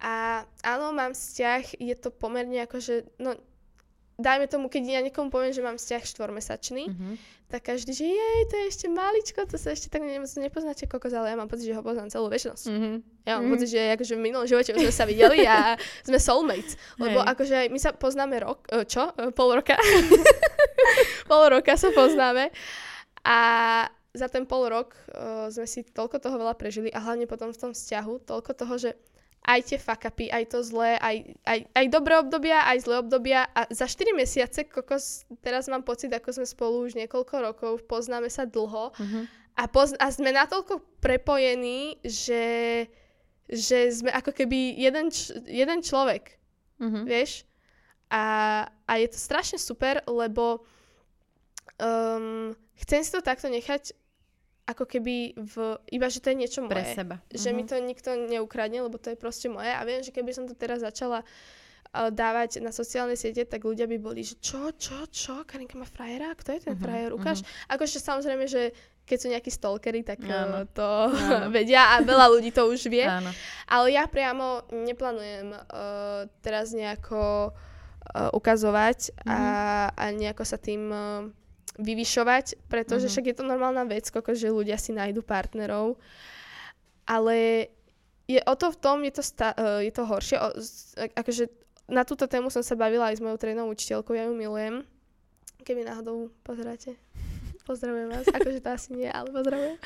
A 0.00 0.42
áno, 0.62 0.90
mám 0.90 1.12
vzťah, 1.12 1.76
je 1.76 1.94
to 1.94 2.08
pomerne 2.08 2.56
akože, 2.60 3.04
no, 3.16 3.36
dajme 4.16 4.46
tomu, 4.46 4.66
keď 4.66 4.82
ja 4.86 5.00
niekomu 5.00 5.28
poviem, 5.28 5.52
že 5.52 5.60
mám 5.60 5.76
vzťah 5.76 6.02
štvormesačný, 6.06 6.84
Uh-huh. 6.86 7.16
tak 7.48 7.66
každý, 7.66 7.90
že 7.90 8.04
jej, 8.06 8.40
to 8.46 8.54
je 8.54 8.64
ešte 8.68 8.86
maličko, 8.86 9.44
to 9.44 9.56
sa 9.56 9.70
ešte 9.70 9.88
tak 9.88 10.00
ne, 10.00 10.16
nepoznáte 10.16 10.84
kokos, 10.84 11.10
ale 11.10 11.28
ja 11.28 11.36
mám 11.36 11.46
pocit, 11.46 11.66
že 11.66 11.74
ho 11.74 11.80
poznám 11.80 12.08
celú 12.08 12.28
väčšnosť. 12.28 12.64
Uh-huh. 12.66 12.96
Ja 13.24 13.36
mám 13.36 13.48
Mhm. 13.48 13.52
pocit, 13.52 13.68
že 13.70 13.80
akože 13.90 14.12
v 14.14 14.22
minulom 14.22 14.46
živote 14.46 14.70
už 14.70 14.80
sme 14.82 14.94
sa 14.94 15.04
videli 15.04 15.44
a 15.44 15.76
sme 16.08 16.16
soulmates. 16.16 16.76
Lebo 16.96 17.20
Hej. 17.20 17.28
akože 17.28 17.56
my 17.68 17.78
sa 17.78 17.90
poznáme 17.90 18.36
rok, 18.38 18.64
e, 18.68 18.84
čo? 18.84 19.08
E, 19.10 19.32
Pol 19.32 19.52
roka. 19.52 19.76
pol 21.28 21.44
roka 21.50 21.74
sa 21.74 21.88
poznáme. 21.90 22.48
A 23.22 23.38
za 24.10 24.26
ten 24.26 24.42
pol 24.42 24.66
rok 24.66 24.96
uh, 25.08 25.46
sme 25.48 25.64
si 25.64 25.84
toľko 25.84 26.18
toho 26.18 26.34
veľa 26.36 26.54
prežili 26.54 26.90
a 26.90 26.98
hlavne 26.98 27.24
potom 27.24 27.52
v 27.52 27.58
tom 27.58 27.70
vzťahu 27.70 28.26
toľko 28.26 28.50
toho, 28.56 28.74
že 28.76 28.90
aj 29.40 29.60
tie 29.64 29.78
fuck 29.78 30.04
upy, 30.04 30.28
aj 30.28 30.44
to 30.46 30.60
zlé, 30.60 30.94
aj, 30.96 31.16
aj, 31.44 31.58
aj 31.72 31.86
dobré 31.88 32.14
obdobia, 32.16 32.60
aj 32.64 32.84
zlé 32.84 32.96
obdobia 32.98 33.48
a 33.50 33.64
za 33.68 33.84
4 33.84 34.12
mesiace, 34.12 34.64
kokos, 34.64 35.24
teraz 35.40 35.64
mám 35.66 35.80
pocit, 35.80 36.08
ako 36.08 36.28
sme 36.30 36.46
spolu 36.46 36.84
už 36.84 36.92
niekoľko 36.94 37.34
rokov, 37.40 37.72
poznáme 37.84 38.28
sa 38.28 38.44
dlho 38.44 38.92
Uh-huh. 38.92 39.24
a, 39.56 39.64
poz- 39.64 39.96
a 39.96 40.06
sme 40.08 40.30
natoľko 40.30 40.84
prepojení, 41.00 41.98
že, 42.00 42.84
že 43.46 43.78
sme 43.90 44.12
ako 44.12 44.30
keby 44.30 44.76
jeden, 44.76 45.08
č- 45.08 45.32
jeden 45.44 45.80
človek, 45.80 46.36
Uh-huh. 46.76 47.04
vieš? 47.04 47.44
A, 48.08 48.24
a 48.84 48.92
je 48.96 49.08
to 49.08 49.16
strašne 49.16 49.56
super, 49.56 50.02
lebo 50.04 50.64
um, 51.78 52.52
chcem 52.76 53.00
si 53.00 53.10
to 53.10 53.20
takto 53.20 53.46
nechať 53.46 53.94
ako 54.62 54.84
keby 54.84 55.14
v, 55.34 55.54
iba, 55.88 56.06
že 56.06 56.18
to 56.18 56.30
je 56.30 56.36
niečo 56.36 56.60
Pre 56.62 56.74
moje. 56.76 56.92
seba. 56.92 57.16
Že 57.26 57.50
mi 57.50 57.62
Mhm. 57.62 57.68
to 57.68 57.76
nikto 57.80 58.10
neukradne, 58.16 58.80
lebo 58.80 58.96
to 58.96 59.08
je 59.08 59.16
proste 59.16 59.46
moje. 59.46 59.68
A 59.68 59.82
viem, 59.82 59.98
že 59.98 60.10
keby 60.10 60.30
som 60.30 60.44
to 60.44 60.54
teraz 60.54 60.80
začala 60.80 61.24
uh, 61.88 62.06
dávať 62.08 62.58
na 62.58 62.70
sociálne 62.70 63.14
siete, 63.14 63.42
tak 63.42 63.60
ľudia 63.60 63.84
by 63.84 63.98
boli, 63.98 64.22
že 64.22 64.38
čo, 64.38 64.70
čo, 64.72 65.04
čo, 65.06 65.42
Karinka 65.42 65.74
má 65.74 65.84
frajera? 65.84 66.30
Kto 66.32 66.52
je 66.52 66.60
ten 66.62 66.74
Mhm, 66.74 66.80
frajer? 66.80 67.10
Ukáž. 67.10 67.42
Akože 67.66 67.98
samozrejme, 67.98 68.46
že 68.46 68.70
keď 69.02 69.16
sú 69.16 69.26
nejakí 69.28 69.50
stalkery, 69.50 70.00
tak 70.00 70.22
Áno. 70.22 70.62
uh, 70.62 70.66
to 70.68 70.86
Áno. 71.10 71.50
vedia 71.56 71.90
a 71.90 72.00
veľa 72.00 72.30
ľudí 72.30 72.48
to 72.48 72.62
už 72.64 72.86
vie. 72.86 73.02
Áno. 73.02 73.34
Ale 73.66 73.90
ja 73.90 74.06
priamo 74.06 74.62
neplánujem 74.70 75.50
uh, 75.50 75.58
teraz 76.38 76.70
nejako 76.70 77.50
uh, 77.50 78.30
ukazovať 78.30 79.18
a, 79.24 79.40
a 79.90 80.04
nejako 80.10 80.44
sa 80.44 80.56
tým 80.56 80.86
uh, 80.86 81.26
vyvyšovať, 81.80 82.68
pretože 82.68 83.06
Mhm. 83.06 83.12
však 83.12 83.24
je 83.26 83.36
to 83.36 83.44
normálna 83.44 83.84
vec, 83.84 84.06
koko, 84.06 84.32
že 84.32 84.48
ľudia 84.48 84.76
si 84.76 84.92
nájdu 84.92 85.20
partnerov. 85.20 85.96
Ale 87.04 87.66
je 88.24 88.38
o 88.38 88.54
to 88.54 88.70
v 88.70 88.76
tom, 88.78 89.02
je 89.02 89.10
to, 89.10 89.22
sta- 89.22 89.56
uh, 89.56 89.82
je 89.82 89.90
to 89.90 90.06
horšie. 90.06 90.36
O, 90.38 90.48
z, 90.54 90.70
akože 91.10 91.44
na 91.90 92.06
túto 92.06 92.30
tému 92.30 92.46
som 92.46 92.62
sa 92.62 92.78
bavila 92.78 93.10
aj 93.10 93.18
s 93.18 93.24
mojou 93.24 93.34
trénou 93.34 93.66
učiteľkou, 93.66 94.14
ja 94.14 94.30
ju 94.30 94.34
milujem. 94.34 94.86
Keby 95.60 95.82
náhodou 95.82 96.30
pozeráte. 96.40 96.94
Pozdravujem 97.66 98.08
vás. 98.08 98.26
Akože 98.32 98.62
to 98.62 98.70
asi 98.70 98.90
nie, 98.94 99.10
ale 99.10 99.28
pozdravujem. 99.28 99.76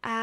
A 0.00 0.16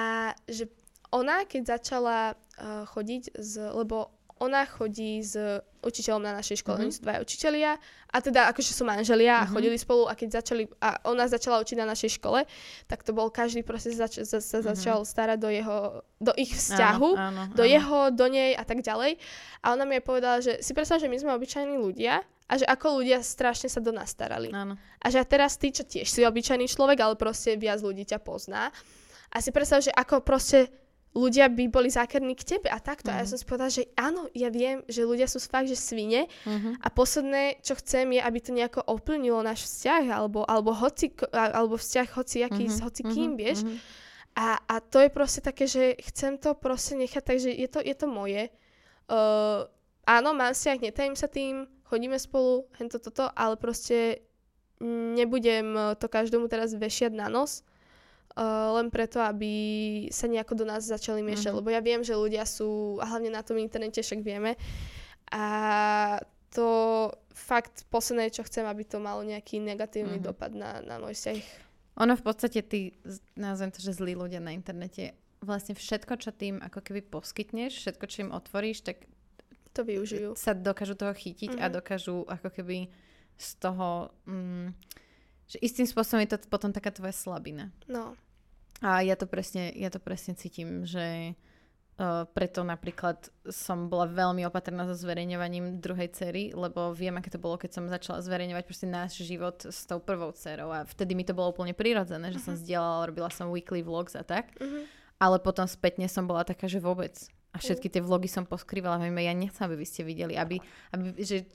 že 0.46 0.66
ona, 1.10 1.46
keď 1.46 1.78
začala 1.78 2.34
uh, 2.34 2.86
chodiť, 2.88 3.38
z, 3.38 3.54
lebo 3.70 4.10
ona 4.42 4.66
chodí 4.66 5.22
s 5.22 5.38
učiteľom 5.80 6.20
na 6.20 6.34
našej 6.34 6.62
škole, 6.62 6.78
Mhm. 6.78 6.84
oni 6.84 6.92
sú 6.92 7.02
dvaja 7.02 7.20
učitelia, 7.22 7.72
a 8.08 8.18
teda 8.18 8.50
akože 8.50 8.72
sú 8.72 8.84
manželia 8.84 9.40
a 9.40 9.46
Mhm. 9.46 9.52
chodili 9.52 9.78
spolu 9.78 10.04
a 10.06 10.14
keď 10.14 10.30
začali, 10.36 10.66
a 10.78 10.98
ona 11.06 11.26
začala 11.26 11.62
učiť 11.62 11.78
na 11.78 11.88
našej 11.88 12.18
škole, 12.18 12.46
tak 12.86 13.02
to 13.02 13.12
bol 13.12 13.30
každý 13.30 13.62
proste 13.62 13.90
zač- 13.92 14.22
za- 14.22 14.42
sa 14.42 14.60
Mhm. 14.60 14.66
začal 14.68 15.00
starať 15.04 15.38
do 15.38 15.50
jeho, 15.50 15.78
do 16.18 16.34
ich 16.36 16.52
vzťahu, 16.52 17.10
Áno, 17.14 17.46
áno, 17.46 17.54
do 17.54 17.62
áno. 17.62 17.70
jeho, 17.70 18.00
do 18.12 18.26
nej 18.28 18.52
a 18.52 18.62
tak 18.62 18.82
ďalej. 18.82 19.22
A 19.60 19.74
ona 19.74 19.86
mi 19.86 19.96
aj 19.96 20.04
povedala, 20.04 20.38
že 20.38 20.58
si 20.60 20.72
predstav, 20.72 20.98
že 20.98 21.06
my 21.06 21.18
sme 21.18 21.32
obyčajní 21.32 21.78
ľudia 21.78 22.20
a 22.46 22.54
že 22.56 22.66
ako 22.66 23.00
ľudia 23.00 23.22
strašne 23.22 23.70
sa 23.70 23.80
do 23.80 23.90
nás 23.90 24.10
starali. 24.10 24.50
Áno. 24.52 24.76
A 24.98 25.06
že 25.08 25.18
a 25.18 25.24
teraz 25.24 25.56
ty, 25.56 25.70
čo 25.70 25.82
tiež 25.82 26.06
si 26.06 26.22
obyčajný 26.22 26.68
človek, 26.68 27.00
ale 27.00 27.16
proste 27.16 27.56
viac 27.56 27.80
ľudí 27.80 28.04
ťa 28.04 28.20
pozná. 28.20 28.74
A 29.32 29.40
si 29.40 29.50
predstav, 29.50 29.80
že 29.80 29.90
ako 29.90 30.20
proste 30.20 30.68
ľudia 31.12 31.52
by 31.52 31.68
boli 31.68 31.92
zákerní 31.92 32.40
k 32.40 32.56
tebe 32.56 32.72
a 32.72 32.80
takto. 32.80 33.12
A 33.12 33.20
ja 33.20 33.28
Mhm. 33.28 33.30
som 33.30 33.38
si 33.38 33.44
povedala, 33.44 33.68
že 33.68 33.84
áno, 34.00 34.32
ja 34.32 34.48
viem, 34.48 34.80
že 34.88 35.04
ľudia 35.04 35.28
sú 35.28 35.44
fakt, 35.44 35.68
že 35.68 35.76
svine 35.76 36.32
Uh-huh. 36.48 36.72
a 36.80 36.88
posledné, 36.88 37.60
čo 37.60 37.76
chcem, 37.76 38.16
je, 38.16 38.22
aby 38.24 38.40
to 38.40 38.56
nejako 38.56 38.80
ovplyvnilo 38.88 39.44
náš 39.44 39.68
vzťah, 39.68 40.08
alebo, 40.08 40.48
alebo, 40.48 40.72
hoci, 40.72 41.12
alebo 41.36 41.76
vzťah 41.76 42.08
hociaký 42.16 42.64
Mhm, 42.68 42.72
s 42.72 42.78
hocikým, 42.80 43.36
mhm, 43.36 43.38
vieš. 43.38 43.60
mhm. 43.68 43.78
A, 44.40 44.56
a 44.64 44.80
to 44.80 45.04
je 45.04 45.12
proste 45.12 45.44
také, 45.44 45.68
že 45.68 46.00
chcem 46.00 46.40
to 46.40 46.56
proste 46.56 46.96
nechať, 46.96 47.20
takže 47.20 47.52
je 47.52 47.68
to, 47.68 47.84
je 47.84 47.92
to 47.92 48.08
moje. 48.08 48.48
Uh, 49.12 49.68
áno, 50.08 50.32
mám 50.32 50.56
vzťah, 50.56 50.80
netajím 50.80 51.20
sa 51.20 51.28
tým, 51.28 51.68
chodíme 51.84 52.16
spolu, 52.16 52.64
hento 52.80 52.96
toto, 52.96 53.28
ale 53.36 53.60
proste 53.60 54.24
nebudem 54.80 55.76
to 56.00 56.08
každomu 56.08 56.48
teraz 56.48 56.72
vešiať 56.74 57.12
na 57.12 57.28
nos, 57.28 57.62
uh, 58.34 58.44
len 58.74 58.88
preto, 58.88 59.20
aby 59.20 59.52
sa 60.08 60.26
nejako 60.26 60.56
do 60.56 60.66
nás 60.66 60.84
začali 60.84 61.22
miešať, 61.22 61.50
Mhm. 61.50 61.58
lebo 61.58 61.70
ja 61.70 61.80
viem, 61.80 62.00
že 62.00 62.14
ľudia 62.14 62.44
sú, 62.44 62.70
a 62.98 63.08
hlavne 63.08 63.30
na 63.30 63.42
tom 63.42 63.56
internete 63.56 64.00
však 64.00 64.20
vieme, 64.20 64.56
a 65.28 65.44
to 66.50 66.68
fakt 67.32 67.88
posledné, 67.88 68.28
čo 68.30 68.44
chcem, 68.44 68.64
aby 68.64 68.84
to 68.84 68.98
malo 68.98 69.22
nejaký 69.22 69.58
negatívny 69.58 70.18
Mhm. 70.18 70.26
dopad 70.26 70.52
na, 70.52 70.82
na 70.82 70.98
môj 70.98 71.14
vzťah. 71.14 71.40
Ono 71.98 72.14
v 72.14 72.22
podstate, 72.22 72.60
tí, 72.62 72.82
z- 73.02 73.20
nazvem 73.36 73.70
to, 73.70 73.80
že 73.80 73.94
zlí 73.94 74.14
ľudia 74.14 74.40
na 74.40 74.52
internete, 74.52 75.12
vlastne 75.40 75.74
všetko, 75.74 76.14
čo 76.18 76.32
tým 76.32 76.60
ako 76.60 76.80
keby 76.82 77.02
poskytneš, 77.04 77.72
všetko, 77.78 78.06
čo 78.06 78.18
im 78.22 78.32
otvoríš, 78.32 78.82
tak 78.82 79.08
To 79.74 79.82
využijú. 79.82 80.36
sa 80.36 80.52
dokážu 80.52 80.94
toho 80.94 81.12
chytiť 81.12 81.56
a 81.56 81.66
Mhm. 81.66 81.74
dokážu 81.74 82.24
ako 82.26 82.50
keby 82.50 82.92
z 83.38 83.50
toho, 83.58 84.12
mm, 84.26 84.76
že 85.52 85.60
istým 85.60 85.84
spôsobom 85.84 86.24
je 86.24 86.32
to 86.32 86.48
potom 86.48 86.72
taká 86.72 86.96
tvoja 86.96 87.12
slabina. 87.12 87.76
No. 87.92 88.16
A 88.80 89.04
ja 89.04 89.20
to 89.20 89.28
presne, 89.28 89.68
ja 89.76 89.92
to 89.92 90.00
presne 90.00 90.40
cítim, 90.40 90.88
že 90.88 91.36
Uh, 92.02 92.26
preto 92.34 92.66
napríklad 92.66 93.30
som 93.52 93.86
bola 93.86 94.10
veľmi 94.10 94.42
opatrná 94.48 94.90
so 94.90 94.98
zverejňovaním 94.98 95.78
druhej 95.84 96.10
cery, 96.18 96.50
lebo 96.50 96.96
viem, 96.98 97.14
aké 97.14 97.30
to 97.30 97.38
bolo, 97.38 97.62
keď 97.62 97.78
som 97.78 97.86
začala 97.86 98.26
zverejňovať 98.26 98.64
proste 98.66 98.88
náš 98.90 99.22
život 99.22 99.62
s 99.70 99.86
tou 99.86 100.02
prvou 100.02 100.34
cerou 100.34 100.74
a 100.74 100.82
vtedy 100.82 101.14
mi 101.14 101.22
to 101.22 101.38
bolo 101.38 101.54
úplne 101.54 101.78
prirodzené, 101.78 102.34
že 102.34 102.42
uh-huh. 102.42 102.58
som 102.58 102.62
zdieľala, 102.64 103.06
robila 103.06 103.30
som 103.30 103.54
weekly 103.54 103.86
vlogs 103.86 104.18
a 104.18 104.26
tak. 104.26 104.50
Uh-huh. 104.58 104.88
Ale 105.22 105.38
potom 105.44 105.70
spätne 105.70 106.10
som 106.10 106.26
bola 106.26 106.42
taká, 106.42 106.66
že 106.66 106.82
vôbec. 106.82 107.14
A 107.54 107.62
všetky 107.62 107.92
tie 107.92 108.02
vlogy 108.02 108.32
som 108.32 108.50
poskrývala, 108.50 108.98
hovorím, 108.98 109.22
ja 109.22 109.38
nechcem, 109.38 109.62
aby 109.70 109.76
vy 109.78 109.86
ste 109.86 110.02
videli, 110.02 110.34
aby, 110.40 110.58
aby 110.96 111.22
že 111.22 111.46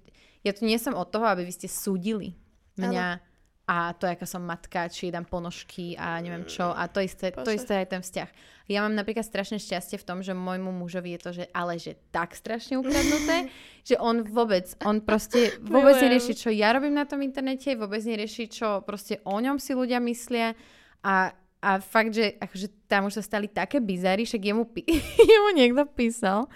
ja 0.47 0.55
tu 0.55 0.63
nie 0.63 0.79
som 0.79 0.95
od 0.95 1.11
toho, 1.11 1.27
aby 1.27 1.43
vy 1.43 1.53
ste 1.59 1.67
súdili 1.67 2.39
mňa. 2.79 3.07
Ano 3.19 3.35
a 3.67 3.91
to, 3.99 4.07
aká 4.07 4.23
som 4.31 4.47
matka, 4.47 4.87
či 4.87 5.11
dám 5.11 5.27
ponožky 5.27 5.99
a 5.99 6.23
neviem 6.23 6.47
čo. 6.47 6.71
A 6.71 6.87
to 6.87 7.03
isté, 7.03 7.35
to 7.35 7.51
isté 7.51 7.83
aj 7.83 7.99
ten 7.99 8.03
vzťah. 8.03 8.31
Ja 8.71 8.87
mám 8.87 8.95
napríklad 8.95 9.27
strašné 9.27 9.59
šťastie 9.59 9.99
v 9.99 10.07
tom, 10.07 10.19
že 10.23 10.39
môjmu 10.39 10.71
mužovi 10.71 11.19
je 11.19 11.21
to, 11.23 11.31
že 11.35 11.45
ale 11.51 11.75
že 11.79 11.99
tak 12.15 12.39
strašne 12.39 12.79
ukradnuté, 12.79 13.51
že 13.89 13.99
on 13.99 14.23
vôbec, 14.23 14.71
on 14.87 15.03
proste 15.03 15.59
vôbec 15.67 15.99
nerieši, 15.99 16.39
čo 16.39 16.55
ja 16.55 16.71
robím 16.75 16.95
na 16.95 17.11
tom 17.11 17.27
internete, 17.27 17.75
vôbec 17.75 18.03
nerieši, 18.07 18.47
čo 18.47 18.87
proste 18.87 19.19
o 19.27 19.35
ňom 19.35 19.59
si 19.59 19.75
ľudia 19.75 19.99
myslia 19.99 20.55
a 21.03 21.35
a 21.67 21.83
fakt, 21.83 22.15
že 22.15 22.37
akože 22.39 22.87
tam 22.87 23.11
už 23.11 23.19
sa 23.19 23.23
stali 23.27 23.51
také 23.51 23.83
bizary, 23.83 24.23
však 24.23 24.39
jemu, 24.39 24.71
pí- 24.71 24.87
jemu 25.35 25.49
niekto 25.57 25.83
písal, 25.89 26.47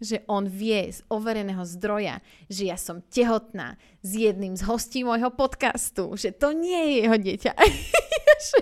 že 0.00 0.22
on 0.28 0.44
vie 0.44 0.92
z 0.92 1.00
overeného 1.08 1.64
zdroja, 1.64 2.20
že 2.52 2.68
ja 2.68 2.76
som 2.76 3.00
tehotná 3.00 3.80
s 4.04 4.10
jedným 4.12 4.52
z 4.56 4.62
hostí 4.68 5.00
môjho 5.02 5.32
podcastu, 5.32 6.12
že 6.16 6.36
to 6.36 6.52
nie 6.52 6.76
je 6.76 6.94
jeho 7.08 7.16
dieťa. 7.16 7.52
že 8.50 8.60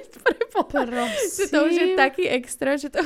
to 1.50 1.58
už 1.66 1.74
je 1.74 1.88
taký 1.98 2.24
extra, 2.30 2.78
že 2.78 2.90
to... 2.90 3.02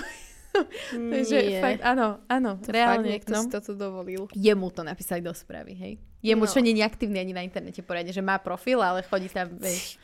Takže 1.12 1.60
fakt, 1.60 1.80
áno, 1.84 2.24
áno, 2.26 2.56
to 2.58 2.72
reálne. 2.72 3.04
Fakt 3.04 3.12
niekto 3.12 3.32
no, 3.36 3.40
si 3.44 3.48
toto 3.52 3.72
dovolil. 3.76 4.26
Jemu 4.32 4.68
to 4.72 4.82
napísali 4.82 5.20
do 5.20 5.32
správy, 5.32 5.76
hej. 5.76 5.94
Jemu, 6.18 6.44
no. 6.44 6.50
čo 6.50 6.58
nie 6.58 6.74
je 6.74 6.82
aktívny 6.82 7.22
ani 7.22 7.30
na 7.30 7.46
internete 7.46 7.78
poriadne, 7.78 8.10
že 8.10 8.24
má 8.24 8.42
profil, 8.42 8.82
ale 8.82 9.06
chodí 9.06 9.30
tam, 9.30 9.54
vieš. 9.54 10.02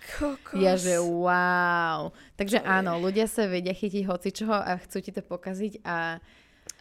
Ja, 0.54 0.78
že 0.78 1.02
wow. 1.02 2.14
Takže 2.38 2.62
áno, 2.62 3.02
ľudia 3.02 3.26
sa 3.26 3.50
vedia 3.50 3.74
chytiť 3.74 4.06
hocičoho 4.06 4.54
a 4.54 4.78
chcú 4.78 5.02
ti 5.02 5.10
to 5.10 5.26
pokaziť 5.26 5.82
a 5.82 6.22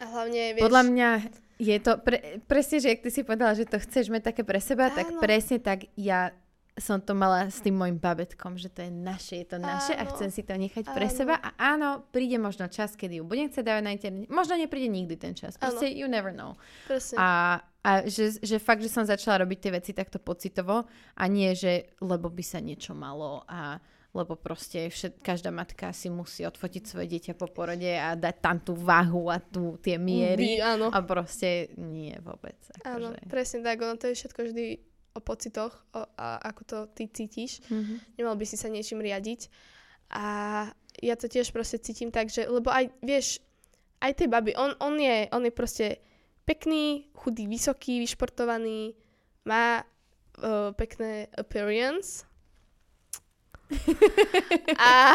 a 0.00 0.04
hlavne, 0.10 0.58
vieš... 0.58 0.62
Podľa 0.64 0.82
mňa 0.90 1.08
je 1.58 1.76
to 1.78 1.92
pre, 2.02 2.18
presne, 2.50 2.82
že 2.82 2.88
ak 2.98 3.00
ty 3.06 3.10
si 3.14 3.22
povedala, 3.22 3.54
že 3.54 3.68
to 3.68 3.78
chceš 3.78 4.10
mať 4.10 4.34
také 4.34 4.42
pre 4.42 4.58
seba, 4.58 4.90
Áno. 4.90 4.96
tak 4.98 5.06
presne 5.22 5.62
tak 5.62 5.86
ja 5.94 6.34
som 6.74 6.98
to 6.98 7.14
mala 7.14 7.46
s 7.46 7.62
tým 7.62 7.78
môjim 7.78 8.02
babetkom, 8.02 8.58
že 8.58 8.66
to 8.66 8.82
je 8.82 8.90
naše, 8.90 9.46
je 9.46 9.54
to 9.54 9.58
naše 9.62 9.94
áno, 9.94 10.02
a 10.02 10.10
chcem 10.10 10.30
si 10.34 10.42
to 10.42 10.58
nechať 10.58 10.90
áno. 10.90 10.96
pre 10.98 11.06
seba 11.06 11.38
a 11.38 11.54
áno, 11.54 12.02
príde 12.10 12.34
možno 12.34 12.66
čas, 12.66 12.98
kedy 12.98 13.22
ju 13.22 13.24
budem 13.24 13.46
chcieť 13.46 13.62
dávať 13.62 13.82
na 13.86 13.94
internet. 13.94 14.26
Možno 14.26 14.58
nepríde 14.58 14.90
nikdy 14.90 15.14
ten 15.14 15.38
čas. 15.38 15.54
Proste 15.54 15.86
áno. 15.86 15.98
you 16.02 16.06
never 16.10 16.34
know. 16.34 16.58
Presne. 16.90 17.14
A, 17.14 17.62
a 17.86 17.90
že, 18.10 18.42
že 18.42 18.58
fakt, 18.58 18.82
že 18.82 18.90
som 18.90 19.06
začala 19.06 19.46
robiť 19.46 19.58
tie 19.62 19.72
veci 19.78 19.94
takto 19.94 20.18
pocitovo 20.18 20.82
a 21.14 21.24
nie, 21.30 21.54
že 21.54 21.94
lebo 22.02 22.26
by 22.26 22.42
sa 22.42 22.58
niečo 22.58 22.90
malo 22.90 23.46
a 23.46 23.78
lebo 24.14 24.38
proste 24.38 24.86
všet, 24.86 25.18
každá 25.18 25.50
matka 25.50 25.90
si 25.90 26.06
musí 26.06 26.46
odfotiť 26.46 26.82
svoje 26.86 27.10
dieťa 27.18 27.34
po 27.34 27.50
porode 27.50 27.90
a 27.90 28.14
dať 28.14 28.36
tam 28.38 28.56
tú 28.62 28.78
váhu 28.78 29.26
a 29.26 29.42
tú, 29.42 29.74
tie 29.82 29.98
miery. 29.98 30.62
By, 30.62 30.78
áno. 30.78 30.86
A 30.94 31.02
proste 31.02 31.74
nie 31.74 32.14
vôbec. 32.22 32.54
Akože. 32.78 32.86
Áno, 32.86 33.08
presne 33.26 33.66
tak. 33.66 33.82
Ono 33.82 33.98
to 33.98 34.06
je 34.06 34.14
všetko 34.14 34.40
vždy 34.46 34.66
o 35.14 35.20
pocitoch 35.20 35.74
o, 35.98 36.06
a 36.14 36.38
ako 36.46 36.62
to 36.62 36.78
ty 36.94 37.10
cítiš. 37.10 37.58
Mm-hmm. 37.66 38.22
Nemal 38.22 38.38
by 38.38 38.46
si 38.46 38.54
sa 38.54 38.70
niečím 38.70 39.02
riadiť. 39.02 39.50
A 40.14 40.26
ja 41.02 41.14
to 41.18 41.26
tiež 41.26 41.50
proste 41.50 41.82
cítim 41.82 42.14
tak, 42.14 42.30
že, 42.30 42.46
lebo 42.46 42.70
aj, 42.70 42.94
vieš, 43.02 43.42
aj 43.98 44.14
tej 44.14 44.30
baby, 44.30 44.54
on, 44.54 44.78
on, 44.78 44.94
je, 44.94 45.26
on 45.34 45.42
je 45.42 45.50
proste 45.50 45.86
pekný, 46.46 47.10
chudý, 47.18 47.50
vysoký, 47.50 47.98
vyšportovaný, 47.98 48.94
má 49.42 49.82
uh, 49.82 50.70
pekné 50.76 51.26
appearance, 51.34 52.28
a, 54.78 55.14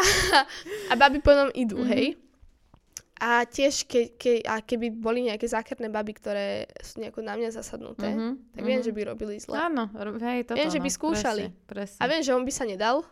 a 0.90 0.94
baby 0.98 1.18
potom 1.22 1.48
idú, 1.54 1.80
mm-hmm. 1.80 1.92
hej. 1.94 2.06
A 3.20 3.44
tiež, 3.44 3.84
ke, 3.84 4.16
ke, 4.16 4.40
a 4.48 4.64
keby 4.64 4.96
boli 4.96 5.28
nejaké 5.28 5.44
zákerné 5.44 5.92
baby, 5.92 6.16
ktoré 6.16 6.64
sú 6.80 7.04
nejako 7.04 7.20
na 7.20 7.36
mňa 7.36 7.52
zasadnuté, 7.52 8.08
mm-hmm. 8.08 8.32
tak 8.56 8.62
viem, 8.64 8.80
mm-hmm. 8.80 8.86
že 8.88 8.96
by 8.96 9.00
robili 9.04 9.34
zle. 9.36 9.56
Áno, 9.60 9.92
hej, 10.24 10.48
toto, 10.48 10.56
Viem, 10.56 10.72
že 10.72 10.80
by 10.80 10.90
no, 10.90 10.96
skúšali. 10.96 11.44
Presne, 11.52 11.68
presne. 11.68 12.00
A 12.00 12.04
viem, 12.08 12.22
že 12.24 12.32
on 12.32 12.44
by 12.48 12.52
sa 12.52 12.64
nedal. 12.64 13.04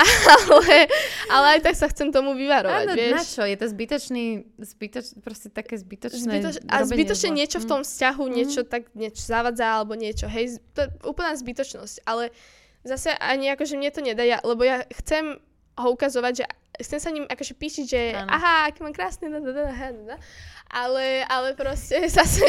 ale, 0.50 0.88
ale 1.28 1.46
aj 1.56 1.60
tak 1.66 1.74
sa 1.76 1.86
chcem 1.90 2.08
tomu 2.08 2.32
vyvarovať, 2.32 2.86
Áno, 2.88 2.94
vieš. 2.96 3.12
na 3.12 3.22
čo? 3.24 3.42
Je 3.44 3.56
to 3.58 3.66
zbytočný, 3.68 4.24
zbytoč, 4.56 5.06
proste 5.20 5.48
také 5.52 5.76
zbytočné 5.76 6.40
Zbytoč, 6.40 6.54
A 6.70 6.86
zbytočne 6.86 7.30
niečo 7.34 7.58
v 7.60 7.66
tom 7.68 7.80
vzťahu, 7.84 8.22
mm. 8.24 8.32
niečo 8.32 8.60
tak 8.64 8.88
niečo 8.96 9.22
zavadza 9.26 9.66
alebo 9.80 9.98
niečo, 9.98 10.26
hej, 10.30 10.60
to 10.72 10.86
je 10.86 10.88
úplná 11.04 11.36
zbytočnosť, 11.36 12.06
ale 12.08 12.32
zase 12.84 13.12
ani 13.16 13.52
akože 13.52 13.76
mne 13.76 13.90
to 13.92 14.00
nedá, 14.00 14.24
ja, 14.24 14.38
lebo 14.44 14.64
ja 14.64 14.84
chcem 15.02 15.36
ho 15.80 15.88
ukazovať, 15.92 16.32
že 16.42 16.44
chcem 16.80 17.00
sa 17.00 17.10
ním 17.12 17.28
akože 17.28 17.54
píšiť, 17.56 17.84
že 17.86 18.00
ano. 18.16 18.32
aha, 18.32 18.72
aký 18.72 18.80
mám 18.80 18.96
krásny, 18.96 19.28
da, 19.28 19.38
da, 19.40 19.52
da, 19.52 19.62
da, 19.68 19.88
da. 19.92 20.16
Ale, 20.70 21.26
ale 21.26 21.58
proste 21.58 22.06
zase 22.16 22.46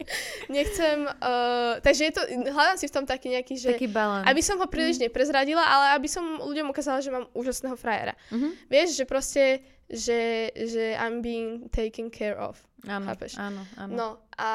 nechcem, 0.56 1.04
uh, 1.04 1.78
takže 1.84 2.02
je 2.10 2.12
to, 2.16 2.22
hľadám 2.48 2.78
si 2.80 2.86
v 2.88 2.94
tom 2.94 3.04
taký 3.04 3.28
nejaký, 3.28 3.54
že 3.60 3.76
taký 3.76 3.92
aby 4.24 4.40
som 4.40 4.56
ho 4.56 4.66
príliš 4.66 4.98
mm. 4.98 5.04
neprezradila, 5.08 5.62
ale 5.62 6.00
aby 6.00 6.08
som 6.08 6.40
ľuďom 6.40 6.72
ukázala, 6.72 7.04
že 7.04 7.12
mám 7.12 7.28
úžasného 7.36 7.76
frajera. 7.76 8.16
Mm-hmm. 8.32 8.52
Vieš, 8.72 8.88
že 8.96 9.04
proste, 9.04 9.44
že, 9.86 10.50
že 10.56 10.96
I'm 10.96 11.20
being 11.20 11.68
taken 11.68 12.08
care 12.08 12.40
of. 12.40 12.56
Áno, 12.88 13.10
áno, 13.36 13.62
áno. 13.76 13.92
No 13.92 14.08
a 14.38 14.50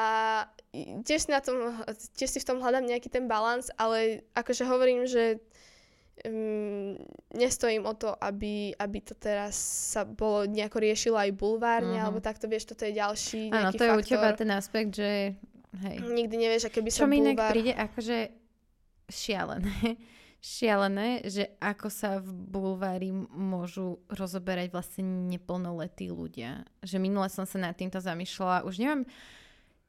tiež, 1.06 1.30
na 1.30 1.38
tom, 1.38 1.78
tiež 2.18 2.30
si 2.34 2.38
v 2.42 2.48
tom 2.48 2.58
hľadám 2.58 2.86
nejaký 2.86 3.06
ten 3.06 3.30
balans, 3.30 3.70
ale 3.78 4.26
akože 4.34 4.66
hovorím, 4.66 5.06
že 5.06 5.38
um, 6.26 6.98
nestojím 7.34 7.86
o 7.86 7.94
to, 7.94 8.10
aby, 8.18 8.74
aby 8.74 8.98
to 9.02 9.14
teraz 9.14 9.54
sa 9.94 10.02
bolo 10.02 10.46
nejako 10.50 10.78
riešilo 10.82 11.16
aj 11.18 11.30
bulvárne, 11.34 11.94
mm-hmm. 11.94 12.06
alebo 12.06 12.18
takto, 12.18 12.50
vieš, 12.50 12.74
toto 12.74 12.86
je 12.86 12.98
ďalší 12.98 13.54
Áno, 13.54 13.70
to 13.70 13.86
je 13.86 13.90
faktor. 13.90 14.02
u 14.02 14.10
teba 14.10 14.28
ten 14.34 14.50
aspekt, 14.50 14.90
že 14.98 15.38
hej. 15.86 15.96
Nikdy 16.02 16.34
nevieš, 16.34 16.70
aké 16.70 16.82
by 16.82 16.90
sa 16.90 16.98
Čo 17.06 17.10
mi 17.10 17.22
inak 17.22 17.38
príde 17.50 17.74
akože 17.74 18.18
šialené, 19.10 19.78
šialené, 20.58 21.08
že 21.26 21.54
ako 21.62 21.88
sa 21.88 22.18
v 22.18 22.30
bulvári 22.30 23.10
môžu 23.32 24.02
rozoberať 24.10 24.74
vlastne 24.74 25.06
neplnoletí 25.30 26.10
ľudia. 26.10 26.66
Že 26.82 26.96
minule 26.98 27.30
som 27.30 27.46
sa 27.46 27.58
nad 27.62 27.74
týmto 27.74 28.02
zamýšľala, 28.02 28.66
už 28.66 28.82
neviem, 28.82 29.06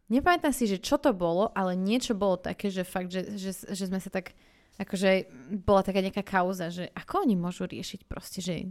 Nepamätám 0.06 0.53
si, 0.53 0.69
že 0.69 0.77
čo 0.77 1.02
to 1.02 1.18
bolo, 1.18 1.49
ale 1.57 1.73
niečo 1.73 2.14
bolo 2.14 2.38
také, 2.38 2.69
že 2.69 2.86
fakt, 2.86 3.10
že, 3.10 3.38
že, 3.41 3.52
že 3.53 3.84
sme 3.90 3.98
sa 3.98 4.14
tak, 4.14 4.38
akože 4.77 5.26
bola 5.65 5.82
taká 5.82 6.06
nejaká 6.06 6.22
kauza, 6.22 6.69
že 6.69 6.94
ako 6.94 7.26
oni 7.26 7.34
môžu 7.34 7.65
riešiť 7.65 8.06
proste, 8.06 8.38
že 8.45 8.69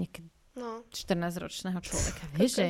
nejaké 0.00 0.24
no. 0.56 0.80
14-ročného 0.88 1.80
človeka, 1.84 2.22
vieš, 2.40 2.52
že... 2.56 2.66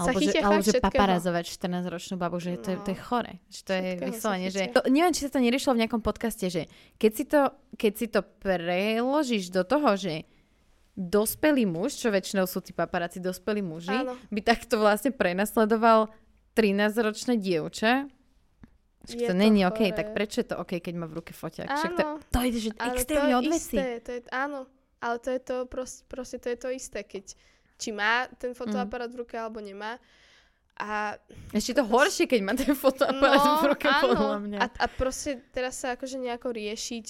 Alebo 0.00 0.16
že, 0.16 0.32
alebo 0.40 0.64
že 0.64 0.80
paparazovať 0.80 1.44
14-ročnú 1.60 2.16
babu, 2.16 2.40
že 2.40 2.56
no. 2.56 2.64
to, 2.64 2.68
je, 2.72 2.76
to 2.80 2.90
je 2.96 2.98
no. 2.98 3.04
chore. 3.04 3.32
Že 3.52 3.60
to 3.60 3.72
je 3.76 3.90
vyslovene, 4.00 4.48
že... 4.48 4.62
To, 4.72 4.80
neviem, 4.88 5.12
či 5.12 5.28
sa 5.28 5.36
to 5.36 5.44
neriešilo 5.44 5.76
v 5.76 5.80
nejakom 5.84 6.00
podcaste, 6.00 6.48
že 6.48 6.72
keď 6.96 7.12
si 7.12 7.24
to, 7.28 7.52
keď 7.76 7.92
si 7.92 8.06
to 8.08 8.24
preložíš 8.40 9.52
do 9.52 9.60
toho, 9.60 10.00
že 10.00 10.24
dospelý 10.96 11.68
muž, 11.68 12.00
čo 12.00 12.08
väčšinou 12.08 12.48
sú 12.48 12.64
tí 12.64 12.72
paparáci 12.72 13.20
dospelí 13.20 13.60
muži, 13.60 13.92
Áno. 13.92 14.16
by 14.32 14.40
takto 14.40 14.80
vlastne 14.80 15.12
prenasledoval 15.12 16.08
13-ročné 16.54 17.38
dievče, 17.38 18.08
je 19.08 19.26
to, 19.26 19.32
to 19.32 19.34
není 19.34 19.64
OK, 19.64 19.80
tak 19.96 20.12
prečo 20.12 20.44
je 20.44 20.48
to 20.52 20.56
OK, 20.60 20.76
keď 20.78 20.94
má 20.94 21.06
v 21.08 21.24
ruke 21.24 21.32
foťák? 21.32 21.68
Však 21.72 21.92
to, 21.96 22.04
to 22.28 22.38
je 22.44 22.50
že 22.68 22.70
extrémne 22.76 23.34
odveci. 23.40 23.76
To 23.80 24.10
je, 24.12 24.20
áno, 24.28 24.68
ale 25.00 25.16
to 25.18 25.28
je 25.32 25.40
to 25.40 25.56
proste, 25.64 26.04
proste 26.06 26.36
to 26.36 26.52
je 26.52 26.58
to 26.60 26.68
isté, 26.68 27.00
keď 27.00 27.32
či 27.80 27.90
má 27.96 28.28
ten 28.36 28.52
fotoaparát 28.52 29.08
mm. 29.08 29.16
v 29.16 29.20
ruke 29.24 29.34
alebo 29.40 29.64
nemá. 29.64 29.96
A 30.76 31.16
ešte 31.52 31.76
to 31.76 31.84
horšie, 31.84 32.28
keď 32.28 32.40
má 32.44 32.52
ten 32.52 32.76
fotoaparát 32.76 33.40
no, 33.40 33.60
v 33.64 33.66
ruke, 33.72 33.88
áno. 33.88 34.04
podľa 34.04 34.38
mňa. 34.44 34.58
A, 34.60 34.66
a 34.68 34.86
proste 34.88 35.40
teraz 35.52 35.80
sa 35.80 35.96
akože 35.96 36.20
nejako 36.20 36.52
riešiť 36.52 37.06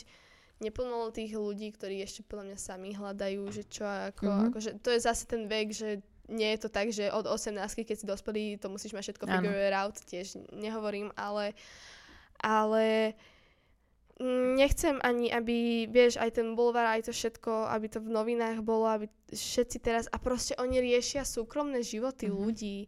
tých 1.11 1.33
ľudí, 1.33 1.73
ktorí 1.73 2.05
ešte 2.05 2.21
podľa 2.21 2.53
mňa 2.53 2.59
sami 2.61 2.93
hľadajú, 2.93 3.43
že 3.49 3.65
čo 3.65 3.89
ako, 3.89 4.29
mm-hmm. 4.29 4.49
akože 4.53 4.71
to 4.85 4.89
je 4.93 5.01
zase 5.01 5.25
ten 5.25 5.49
vek, 5.49 5.73
že 5.73 6.05
nie 6.31 6.55
je 6.55 6.59
to 6.63 6.69
tak, 6.71 6.95
že 6.95 7.11
od 7.11 7.27
18, 7.27 7.59
keď 7.83 7.97
si 7.99 8.07
dospelý, 8.07 8.57
to 8.63 8.71
musíš 8.71 8.95
mať 8.95 9.11
všetko 9.11 9.25
figure 9.27 9.75
out, 9.75 9.99
tiež 10.07 10.39
nehovorím, 10.55 11.11
ale, 11.19 11.53
ale 12.39 13.19
nechcem 14.57 15.03
ani, 15.03 15.35
aby, 15.35 15.89
vieš, 15.91 16.23
aj 16.23 16.39
ten 16.39 16.55
bulvar, 16.55 16.87
aj 16.95 17.11
to 17.11 17.13
všetko, 17.13 17.73
aby 17.75 17.87
to 17.91 17.99
v 17.99 18.15
novinách 18.15 18.63
bolo, 18.63 18.87
aby 18.87 19.07
všetci 19.33 19.79
teraz, 19.83 20.07
a 20.13 20.17
proste 20.23 20.55
oni 20.63 20.79
riešia 20.79 21.27
súkromné 21.27 21.83
životy 21.83 22.31
mm-hmm. 22.31 22.41
ľudí. 22.41 22.79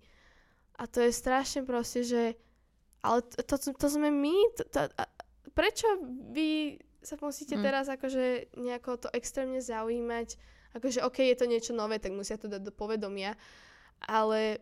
A 0.79 0.87
to 0.87 1.03
je 1.03 1.13
strašne 1.13 1.67
proste, 1.67 2.07
že 2.07 2.23
ale 3.03 3.27
to, 3.27 3.59
to, 3.59 3.75
to 3.75 3.87
sme 3.91 4.15
my, 4.15 4.37
to, 4.55 4.63
to, 4.71 4.79
a, 4.87 5.05
prečo 5.53 5.91
vy 6.31 6.79
sa 7.03 7.19
musíte 7.19 7.59
mm. 7.59 7.63
teraz 7.67 7.91
akože 7.91 8.55
nejako 8.55 9.07
to 9.07 9.09
extrémne 9.11 9.59
zaujímať 9.59 10.39
akože 10.73 11.05
OK, 11.05 11.23
je 11.23 11.37
to 11.37 11.47
niečo 11.47 11.73
nové, 11.73 11.97
tak 11.97 12.13
musia 12.13 12.37
to 12.37 12.49
dať 12.49 12.63
do 12.65 12.73
povedomia, 12.73 13.37
ale 14.03 14.59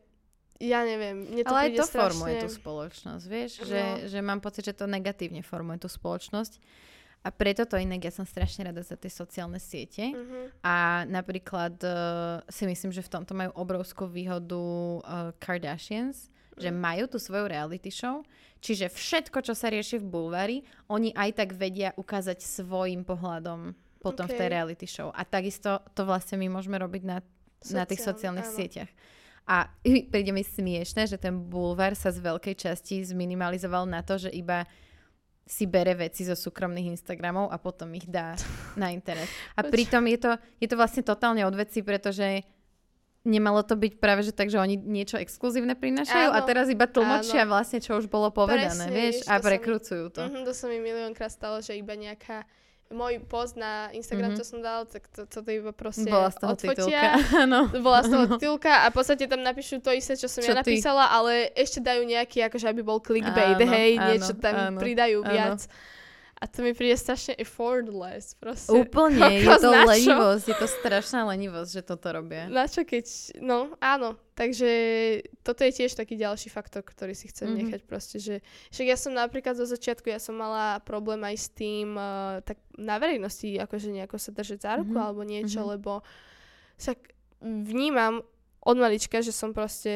ja 0.60 0.84
neviem, 0.84 1.24
mne 1.24 1.40
to 1.40 1.56
Ale 1.56 1.72
aj 1.72 1.80
to 1.80 1.84
strašne... 1.88 2.00
formuje 2.12 2.34
tú 2.44 2.48
spoločnosť, 2.52 3.24
vieš? 3.24 3.50
Že, 3.64 3.80
No. 3.80 3.96
že 4.12 4.18
mám 4.20 4.44
pocit, 4.44 4.68
že 4.68 4.76
to 4.76 4.84
negatívne 4.84 5.40
formuje 5.40 5.80
tú 5.80 5.88
spoločnosť. 5.88 6.60
A 7.20 7.28
preto 7.28 7.68
to 7.68 7.76
inak, 7.76 8.00
ja 8.00 8.12
som 8.12 8.24
strašne 8.24 8.64
rada 8.64 8.80
za 8.80 8.96
tie 8.96 9.12
sociálne 9.12 9.60
siete. 9.60 10.08
Mhm. 10.12 10.64
A 10.64 11.04
napríklad 11.08 11.76
uh, 11.84 12.40
si 12.48 12.64
myslím, 12.64 12.92
že 12.92 13.04
v 13.04 13.12
tomto 13.12 13.32
majú 13.36 13.52
obrovskú 13.56 14.04
výhodu 14.08 14.56
uh, 14.56 15.32
Kardashians, 15.40 16.28
že 16.60 16.68
Mm. 16.68 16.76
majú 16.76 17.04
tú 17.08 17.16
svoju 17.16 17.48
reality 17.48 17.88
show, 17.88 18.20
čiže 18.60 18.92
všetko, 18.92 19.40
čo 19.40 19.56
sa 19.56 19.72
rieši 19.72 19.96
v 19.96 20.08
bulvári, 20.12 20.58
oni 20.92 21.08
aj 21.16 21.40
tak 21.40 21.48
vedia 21.56 21.96
ukázať 21.96 22.36
svojim 22.44 23.00
pohľadom 23.00 23.72
potom 24.00 24.24
v 24.24 24.34
tej 24.34 24.48
reality 24.48 24.88
show. 24.88 25.12
A 25.12 25.22
takisto 25.22 25.84
to 25.92 26.08
vlastne 26.08 26.40
my 26.40 26.48
môžeme 26.48 26.80
robiť 26.80 27.02
na, 27.04 27.20
na 27.70 27.84
tých 27.84 28.00
sociálnych 28.00 28.48
áno. 28.48 28.56
sieťach. 28.56 28.90
A 29.44 29.68
príde 30.12 30.32
mi 30.32 30.40
smiešne, 30.40 31.04
že 31.04 31.20
ten 31.20 31.36
bulvár 31.36 31.92
sa 31.92 32.08
z 32.08 32.24
veľkej 32.24 32.54
časti 32.56 33.04
zminimalizoval 33.04 33.84
na 33.84 34.00
to, 34.00 34.16
že 34.16 34.30
iba 34.32 34.64
si 35.50 35.66
bere 35.66 35.98
veci 35.98 36.22
zo 36.22 36.38
súkromných 36.38 36.94
Instagramov 36.94 37.50
a 37.50 37.58
potom 37.58 37.90
ich 37.98 38.06
dá 38.06 38.38
na 38.78 38.94
internet. 38.94 39.26
A 39.58 39.66
pritom 39.66 40.06
je 40.06 40.18
to, 40.22 40.30
je 40.62 40.68
to 40.70 40.78
vlastne 40.78 41.02
totálne 41.02 41.42
od 41.42 41.50
veci, 41.58 41.82
pretože 41.82 42.46
nemalo 43.26 43.66
to 43.66 43.74
byť 43.74 43.98
práve, 43.98 44.22
že 44.22 44.30
tak, 44.30 44.48
že 44.48 44.62
oni 44.62 44.78
niečo 44.78 45.18
exkluzívne 45.18 45.74
prinášajú 45.74 46.30
a 46.30 46.40
Áno, 46.40 46.46
teraz 46.46 46.70
iba 46.70 46.86
tlmočia 46.86 47.44
áno. 47.44 47.58
vlastne, 47.58 47.82
čo 47.82 47.98
už 47.98 48.06
bolo 48.06 48.30
povedané, 48.30 48.86
Presne, 48.86 48.94
vieš, 48.94 49.26
a 49.28 49.42
to 49.42 49.50
sa 49.50 49.58
mi- 49.58 49.60
to. 50.14 50.20
Mhm, 50.24 50.40
to 50.46 50.52
sa 50.54 50.66
mi 50.70 50.78
miliónkrát 50.78 51.32
stalo, 51.34 51.58
že 51.60 51.74
iba 51.76 51.92
nejaká 51.98 52.46
môj 52.90 53.22
post 53.22 53.54
na 53.54 53.86
Instagram, 53.90 54.34
Mhm. 54.34 54.36
čo 54.36 54.44
som 54.44 54.58
dal, 54.58 54.82
tak 54.84 55.06
to, 55.08 55.22
to, 55.24 55.38
to 55.38 55.48
iba 55.48 55.70
proste 55.70 56.04
Bola 56.04 56.26
z 56.26 56.36
toho 56.36 56.50
odfotia. 56.52 56.74
titulka. 56.76 57.08
Áno. 57.44 57.60
Bola 57.72 58.00
z 58.00 58.08
toho 58.08 58.24
titulka 58.34 58.72
a 58.82 58.86
v 58.86 58.94
podstate 58.94 59.24
tam 59.24 59.40
napíšu 59.40 59.78
to 59.78 59.90
isté, 59.90 60.14
čo 60.14 60.26
som 60.26 60.40
Čo 60.40 60.50
ja 60.50 60.58
ty. 60.58 60.74
napísala, 60.74 61.06
ale 61.08 61.54
ešte 61.54 61.78
dajú 61.78 62.02
nejaký, 62.02 62.42
akože 62.42 62.66
aby 62.66 62.82
bol 62.82 62.98
clickbait, 62.98 63.56
Áno, 63.56 63.70
hej, 63.70 63.90
áno, 63.94 64.06
niečo 64.10 64.34
tam 64.34 64.54
áno, 64.68 64.78
pridajú 64.78 65.18
áno. 65.20 65.30
viac. 65.30 65.60
A 66.40 66.46
to 66.46 66.60
mi 66.60 66.72
príde 66.72 66.96
strašne 66.96 67.36
effortless, 67.36 68.32
proste. 68.32 68.72
Úplne, 68.72 69.20
je 69.34 69.44
Kokos, 69.44 69.60
to 69.60 69.68
na 69.68 69.82
čo? 69.82 69.88
lenivosť, 69.90 70.44
je 70.46 70.56
to 70.56 70.66
strašná 70.72 71.20
lenivosť, 71.26 71.70
že 71.70 71.82
toto 71.82 72.08
robia. 72.10 72.48
Na 72.48 72.64
čo 72.64 72.80
keď, 72.82 73.04
no 73.38 73.76
áno, 73.78 74.16
takže 74.32 74.70
toto 75.38 75.60
je 75.60 75.72
tiež 75.74 75.92
taký 75.94 76.16
ďalší 76.16 76.48
faktor, 76.48 76.80
ktorý 76.82 77.12
si 77.12 77.28
chcem 77.28 77.44
Mhm. 77.44 77.50
mm-hmm. 77.50 77.60
nechať 77.62 77.80
proste, 77.84 78.16
že 78.16 78.34
však 78.70 78.86
ja 78.86 78.96
som 78.96 79.12
napríklad 79.12 79.52
zo 79.54 79.64
začiatku, 79.64 80.06
ja 80.06 80.16
som 80.16 80.32
mala 80.32 80.80
problém 80.80 81.20
aj 81.20 81.36
s 81.36 81.48
tým, 81.50 81.92
uh, 81.92 82.40
tak 82.40 82.56
na 82.72 82.96
verejnosti 82.96 83.60
akože 83.60 83.92
nejako 83.92 84.16
sa 84.16 84.32
držať 84.32 84.58
za 84.58 84.72
ruku 84.76 84.90
Mhm. 84.90 85.02
alebo 85.02 85.20
niečo, 85.22 85.60
Mhm. 85.60 85.68
lebo 85.70 86.00
však 86.74 86.98
vnímam 87.42 88.24
od 88.60 88.76
malička, 88.76 89.20
že 89.20 89.30
som 89.30 89.52
proste 89.52 89.92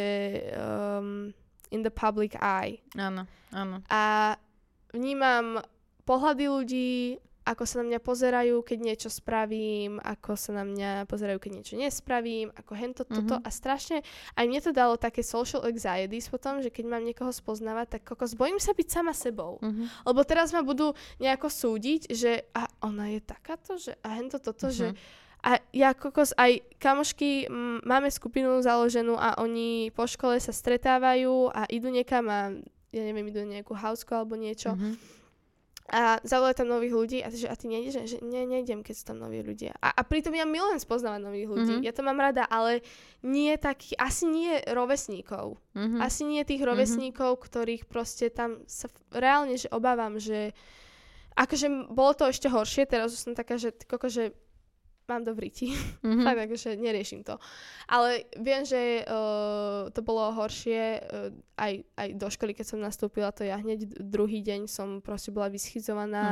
um, 0.53 1.33
in 1.71 1.81
the 1.81 1.91
public 1.91 2.33
eye 2.35 2.85
Áno, 2.95 3.25
áno. 3.51 3.81
a 3.87 4.37
vnímam 4.91 5.61
pohľady 6.05 6.45
ľudí, 6.47 6.91
ako 7.45 7.69
sa 7.69 7.85
na 7.85 7.93
mňa 7.93 8.01
pozerajú, 8.01 8.57
keď 8.65 8.79
niečo 8.81 9.13
spravím, 9.13 10.01
ako 10.01 10.33
sa 10.33 10.57
na 10.57 10.65
mňa 10.65 11.05
pozerajú, 11.05 11.37
keď 11.37 11.51
niečo 11.53 11.75
nespravím, 11.77 12.49
ako 12.57 12.73
hento 12.73 13.05
toto 13.05 13.37
Mhm. 13.37 13.45
a 13.45 13.49
strašne, 13.53 14.01
aj 14.33 14.45
mne 14.49 14.61
to 14.65 14.73
dalo 14.73 14.97
také 14.97 15.21
social 15.21 15.61
anxieties 15.61 16.33
potom, 16.33 16.65
že 16.65 16.73
keď 16.73 16.85
mám 16.89 17.05
niekoho 17.05 17.29
spoznávať, 17.29 18.01
tak 18.01 18.09
kokos, 18.09 18.33
bojím 18.33 18.57
sa 18.57 18.73
byť 18.73 18.89
sama 18.89 19.13
sebou. 19.13 19.61
Mhm. 19.61 20.09
Lebo 20.09 20.25
teraz 20.25 20.57
ma 20.57 20.65
budú 20.65 20.97
nejako 21.21 21.53
súdiť, 21.53 22.09
že 22.09 22.49
a 22.57 22.65
ona 22.81 23.13
je 23.13 23.21
takáto, 23.21 23.77
že 23.77 23.93
a 24.01 24.17
hento 24.17 24.41
toto, 24.41 24.73
že 24.73 24.97
Mhm. 24.97 24.97
a 25.45 25.51
ja 25.77 25.93
kokos, 25.93 26.33
aj 26.41 26.65
kamošky, 26.81 27.53
m, 27.53 27.85
máme 27.85 28.09
skupinu 28.09 28.57
založenú 28.65 29.21
a 29.21 29.37
oni 29.37 29.93
po 29.93 30.09
škole 30.09 30.41
sa 30.41 30.49
stretávajú 30.49 31.53
a 31.53 31.69
idú 31.69 31.93
niekam 31.93 32.25
a 32.33 32.57
ja 32.89 33.03
neviem, 33.05 33.29
idú 33.29 33.45
nejakú 33.45 33.77
houseku 33.77 34.17
alebo 34.17 34.33
niečo 34.33 34.73
Mhm. 34.73 35.21
A 35.85 36.17
zavolajú 36.25 36.57
tam 36.57 36.73
nových 36.73 36.95
ľudí 36.97 37.19
a, 37.21 37.29
že, 37.29 37.45
a 37.45 37.53
ty 37.53 37.69
nejdeš, 37.69 38.09
že 38.09 38.17
ne, 38.25 38.49
nejdem, 38.49 38.81
keď 38.81 38.95
sú 38.97 39.05
tam 39.05 39.21
noví 39.21 39.45
ľudia. 39.45 39.77
A, 39.85 39.93
a 39.93 40.01
pritom 40.01 40.33
ja 40.33 40.49
milujem 40.49 40.81
spoznávať 40.81 41.21
nových 41.21 41.45
ľudí, 41.45 41.75
Mhm. 41.77 41.85
ja 41.85 41.93
to 41.93 42.01
mám 42.01 42.17
rada, 42.17 42.49
ale 42.49 42.81
nie 43.21 43.53
taký, 43.57 43.93
asi 43.95 44.25
nie 44.25 44.65
rovesníkov. 44.65 45.61
Mhm. 45.77 46.01
Asi 46.01 46.25
nie 46.25 46.41
tých 46.41 46.65
rovesníkov, 46.65 47.37
ktorých 47.37 47.85
proste 47.85 48.33
tam 48.33 48.65
sa 48.65 48.89
reálne 49.13 49.61
že 49.61 49.69
obávam, 49.69 50.17
že 50.17 50.57
akože 51.35 51.91
bolo 51.91 52.15
to 52.15 52.31
ešte 52.31 52.47
horšie, 52.49 52.87
teraz 52.87 53.13
už 53.13 53.21
som 53.21 53.35
taká, 53.35 53.59
že 53.59 53.75
koko, 53.85 54.07
že 54.09 54.33
mám 55.09 55.25
do 55.25 55.33
vriti. 55.35 55.73
Mhm. 56.05 56.25
Fakt, 56.25 56.41
akože 56.49 56.77
neriešim 56.77 57.25
to. 57.25 57.39
Ale 57.89 58.25
viem, 58.41 58.65
že 58.65 59.05
uh, 59.05 59.89
to 59.93 60.01
bolo 60.01 60.33
horšie 60.33 61.01
uh, 61.01 61.33
aj, 61.57 61.85
aj 61.97 62.09
do 62.17 62.29
školy, 62.29 62.53
keď 62.53 62.67
som 62.67 62.79
nastúpila, 62.81 63.33
to 63.33 63.45
ja 63.45 63.57
hneď 63.61 64.01
druhý 64.01 64.41
deň 64.45 64.69
som 64.69 65.01
proste 65.01 65.33
bola 65.33 65.49
vyschizovaná, 65.49 66.27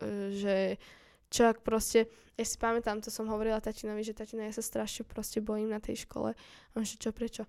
uh, 0.00 0.32
že 0.32 0.80
čo 1.26 1.50
ak 1.50 1.66
proste, 1.66 2.06
ja 2.38 2.44
si 2.46 2.56
pamätám, 2.56 3.02
to 3.02 3.10
som 3.10 3.26
hovorila 3.26 3.58
tatinovi, 3.58 4.06
že 4.06 4.14
tatina, 4.14 4.46
ja 4.46 4.54
sa 4.54 4.62
strašne 4.62 5.02
proste 5.02 5.42
bojím 5.42 5.74
na 5.74 5.82
tej 5.82 6.06
škole. 6.06 6.32
A 6.32 6.72
on, 6.78 6.86
že 6.86 6.96
čo, 6.96 7.10
prečo? 7.10 7.44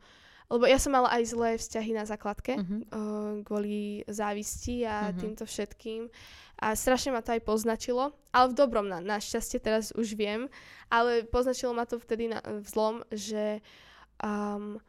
Lebo 0.47 0.63
ja 0.63 0.79
som 0.79 0.91
mala 0.91 1.11
aj 1.11 1.23
zlé 1.27 1.49
vzťahy 1.55 1.91
na 1.91 2.03
základke 2.03 2.55
Mhm. 2.55 2.77
uh, 2.87 3.43
kvôli 3.43 4.07
závisti 4.07 4.83
a 4.83 5.11
Mhm. 5.11 5.17
týmto 5.17 5.43
všetkým. 5.43 6.07
A 6.57 6.73
strašne 6.73 7.11
ma 7.11 7.21
to 7.21 7.31
aj 7.31 7.43
poznačilo, 7.43 8.15
ale 8.31 8.49
v 8.49 8.57
dobrom, 8.57 8.87
na, 8.87 8.97
našťastie 8.97 9.59
teraz 9.59 9.91
už 9.91 10.15
viem, 10.15 10.49
ale 10.87 11.21
poznačilo 11.23 11.69
ma 11.69 11.85
to 11.85 11.99
vtedy 11.99 12.27
na, 12.27 12.41
v 12.41 12.65
zlom, 12.65 12.95
že 13.11 13.61
um, 14.17 14.81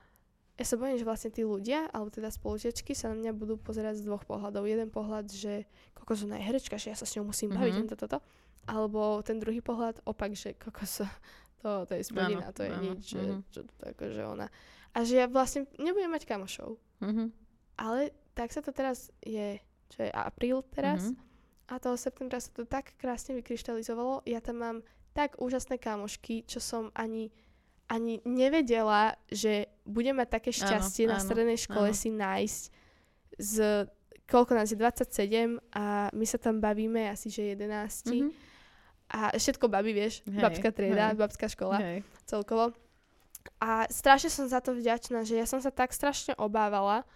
ja 0.56 0.64
sa 0.64 0.74
bojím, 0.74 0.97
že 0.97 1.05
vlastne 1.05 1.28
tí 1.28 1.44
ľudia, 1.44 1.86
alebo 1.93 2.09
teda 2.09 2.30
spolužiačky 2.30 2.90
sa 2.90 3.12
na 3.12 3.16
mňa 3.16 3.32
budú 3.32 3.55
pozerať 3.55 4.01
z 4.01 4.06
dvoch 4.06 4.24
pohľadov. 4.24 4.64
Jeden 4.64 4.89
pohľad, 4.89 5.28
že 5.28 5.68
kokos 5.93 6.24
ona 6.24 6.35
je 6.35 6.47
herečka, 6.47 6.74
že 6.74 6.90
ja 6.90 6.97
sa 6.97 7.05
s 7.05 7.14
ňou 7.14 7.28
musím 7.28 7.52
baviť, 7.52 7.74
Mhm. 7.74 7.85
mm-hmm. 7.85 8.01
toto, 8.01 8.18
Alebo 8.64 9.24
ten 9.24 9.40
druhý 9.40 9.60
pohľad, 9.60 10.01
opak, 10.05 10.36
že 10.36 10.52
kokos, 10.55 11.01
to, 11.62 11.85
to 11.85 11.93
je 11.94 12.02
spodina, 12.05 12.52
to 12.52 12.64
je 12.64 12.70
áno, 12.70 12.82
nič, 12.85 13.01
že, 13.12 13.22
mhm. 13.22 13.40
čo 13.48 13.60
to 13.66 13.82
akože 13.93 14.22
ona. 14.24 14.47
A 14.90 15.02
že 15.02 15.16
ja 15.16 15.27
vlastne 15.27 15.66
nebudem 15.74 16.09
mať 16.09 16.24
kamošov. 16.24 16.77
Mhm. 16.98 17.31
Ale 17.77 18.01
tak 18.32 18.51
sa 18.51 18.59
to 18.59 18.70
teraz 18.70 19.10
je, 19.20 19.59
čo 19.89 19.98
je 20.01 20.10
apríl 20.10 20.62
teraz, 20.66 21.09
Mhm. 21.09 21.15
a 21.69 21.78
toho 21.78 21.94
septembra 21.94 22.36
sa 22.36 22.51
to 22.51 22.65
tak 22.65 22.97
krásne 22.97 23.35
vykryštalizovalo. 23.35 24.23
Ja 24.24 24.39
tam 24.39 24.56
mám 24.56 24.77
tak 25.12 25.36
úžasné 25.36 25.77
kamošky, 25.77 26.43
čo 26.43 26.59
som 26.59 26.90
ani, 26.93 27.31
ani 27.86 28.20
nevedela, 28.23 29.12
že 29.27 29.66
budem 29.85 30.15
mať 30.15 30.28
také 30.32 30.51
Áno, 30.51 30.59
šťastie 30.60 31.05
na 31.05 31.16
áno, 31.16 31.24
strednej 31.24 31.56
škole 31.56 31.89
áno. 31.89 31.97
si 31.97 32.09
nájsť 32.09 32.62
z 33.36 33.55
koľko 34.24 34.52
nás 34.55 34.69
je 34.69 34.77
27 34.77 35.56
a 35.73 36.10
my 36.10 36.24
sa 36.24 36.36
tam 36.36 36.59
bavíme 36.59 37.06
asi 37.06 37.28
že 37.28 37.55
11 37.55 38.05
Mhm. 38.06 38.28
a 39.09 39.32
všetko 39.32 39.66
baví, 39.66 39.93
vieš, 39.93 40.20
Hej, 40.23 40.36
babská 40.39 40.69
trieda, 40.69 41.06
hej. 41.06 41.16
babská 41.16 41.47
škola 41.47 41.78
Hej. 41.78 42.05
celkovo. 42.24 42.77
A 43.58 43.88
strašne 43.90 44.30
som 44.30 44.46
za 44.46 44.60
to 44.60 44.76
vďačná, 44.76 45.24
že 45.24 45.40
ja 45.40 45.46
som 45.48 45.58
sa 45.58 45.72
tak 45.72 45.96
strašne 45.96 46.36
obávala, 46.38 47.08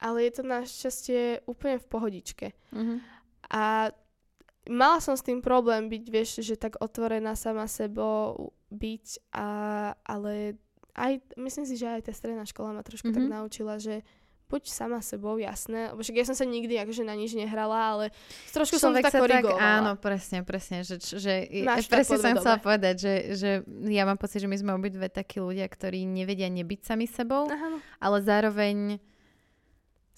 ale 0.00 0.24
je 0.28 0.32
to 0.40 0.42
našťastie 0.46 1.22
úplne 1.44 1.76
v 1.76 1.86
pohodičke. 1.90 2.46
Mhm. 2.72 2.94
A 3.50 3.92
mala 4.70 4.98
som 5.02 5.18
s 5.18 5.26
tým 5.26 5.42
problém 5.42 5.90
byť, 5.90 6.04
vieš, 6.06 6.30
že 6.46 6.54
tak 6.54 6.78
otvorená 6.78 7.34
sama 7.34 7.66
sebou 7.66 8.54
byť, 8.70 9.34
a, 9.34 9.48
ale 10.06 10.54
aj, 10.94 11.22
myslím 11.36 11.66
si, 11.66 11.74
že 11.74 11.90
aj 11.90 12.06
tá 12.06 12.12
stredná 12.14 12.46
škola 12.46 12.76
ma 12.76 12.82
trošku 12.86 13.10
mm-hmm. 13.10 13.18
tak 13.18 13.30
Mhm. 13.30 13.34
naučila, 13.34 13.74
že 13.82 14.02
buď 14.50 14.66
sama 14.66 14.98
sebou, 14.98 15.38
jasné, 15.38 15.94
lebo 15.94 16.02
však 16.02 16.16
ja 16.18 16.26
som 16.26 16.34
sa 16.34 16.42
nikdy 16.42 16.74
akože 16.82 17.06
na 17.06 17.14
nič 17.14 17.38
nehrala, 17.38 17.78
ale 17.78 18.04
trošku 18.50 18.82
som 18.82 18.90
to 18.90 18.98
tak 18.98 19.14
sa 19.14 19.22
tak, 19.22 19.46
korigovala. 19.46 19.62
áno, 19.62 19.90
presne, 19.94 20.42
presne, 20.42 20.82
že, 20.82 20.98
že 20.98 21.46
Máš 21.62 21.86
presne 21.86 22.18
som 22.18 22.34
chcela 22.34 22.58
povedať, 22.58 22.94
že, 22.98 23.14
že 23.38 23.50
ja 23.86 24.02
mám 24.02 24.18
pocit, 24.18 24.42
že 24.42 24.50
my 24.50 24.58
sme 24.58 24.74
obidve 24.74 25.06
takí 25.06 25.38
ľudia, 25.38 25.70
ktorí 25.70 26.02
nevedia 26.02 26.50
nebyť 26.50 26.80
sami 26.82 27.06
sebou, 27.06 27.46
Áno. 27.46 27.78
ale 28.02 28.18
zároveň 28.26 28.98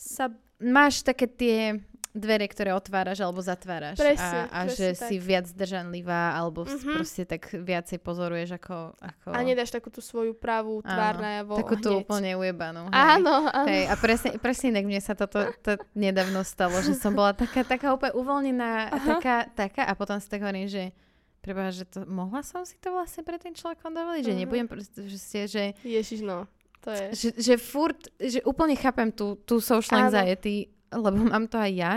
Sa, 0.00 0.32
máš 0.58 1.04
také 1.04 1.28
tie 1.28 1.78
dvere, 2.12 2.44
ktoré 2.44 2.76
otváraš 2.76 3.24
alebo 3.24 3.40
zatváraš 3.40 3.96
Presne, 3.96 4.44
a, 4.52 4.52
a 4.52 4.58
presne 4.68 4.76
že 4.76 4.86
tak. 5.00 5.08
si 5.08 5.16
viac 5.16 5.48
zdržanlivá 5.48 6.36
alebo 6.36 6.68
mm-hmm. 6.68 6.84
Mhm. 6.84 6.92
proste 6.92 7.22
tak 7.24 7.48
viacej 7.48 7.98
pozoruješ 7.98 8.60
ako... 8.60 8.76
ako 9.00 9.26
a 9.32 9.40
nedáš 9.40 9.72
takú 9.72 9.88
tú 9.88 10.04
svoju 10.04 10.36
pravú 10.36 10.84
tvár 10.84 11.16
Áno, 11.16 11.24
najavo 11.24 11.54
takú 11.56 11.74
tú 11.80 11.90
úplne 11.98 12.36
ujebanú. 12.36 12.84
hej. 12.86 13.00
Áno, 13.16 13.48
áno. 13.48 13.64
Hej, 13.64 13.84
a 13.88 13.94
presne, 13.96 14.30
presne 14.36 14.76
tak 14.76 14.84
mne 14.84 15.00
sa 15.00 15.16
toto 15.16 15.40
to 15.64 15.80
nedávno 15.96 16.44
stalo, 16.44 16.76
že 16.84 16.92
som 16.92 17.16
bola 17.16 17.32
taká, 17.32 17.64
taká 17.64 17.96
úplne 17.96 18.12
uvoľnená, 18.12 18.70
taká, 18.92 19.48
taká 19.48 19.88
a 19.88 19.96
potom 19.96 20.20
si 20.20 20.28
tak 20.28 20.44
hovorím, 20.44 20.68
že 20.68 20.92
preba, 21.40 21.72
že 21.72 21.88
to, 21.88 22.04
mohla 22.04 22.44
som 22.44 22.62
si 22.62 22.76
to 22.76 22.92
vlastne 22.92 23.24
pre 23.24 23.34
tým 23.34 23.56
človekom 23.56 23.88
dovoliť, 23.88 24.22
že 24.22 24.32
Mhm. 24.32 24.38
nebudem 24.38 24.68
proste, 24.68 25.00
že, 25.48 25.64
Ježiš, 25.80 26.20
no. 26.20 26.44
To 26.82 26.90
je... 26.90 27.06
že, 27.14 27.28
že 27.40 27.54
furt, 27.56 28.10
že 28.18 28.42
úplne 28.42 28.74
chápem 28.74 29.08
tú, 29.08 29.38
tú 29.42 29.58
social 29.58 30.06
anxiety, 30.06 30.68
lebo 30.92 31.18
mám 31.32 31.48
to 31.48 31.56
aj 31.56 31.72
ja 31.72 31.92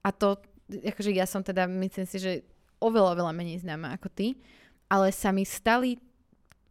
a 0.00 0.08
to, 0.10 0.38
akože 0.70 1.10
ja 1.10 1.26
som 1.26 1.42
teda, 1.42 1.66
myslím 1.66 2.06
si, 2.06 2.16
že 2.16 2.32
oveľa, 2.78 3.18
oveľa 3.18 3.32
menej 3.32 3.62
známa 3.62 3.92
ako 3.92 4.08
ty, 4.08 4.38
ale 4.86 5.10
sa 5.10 5.34
mi 5.34 5.42
stali 5.42 5.98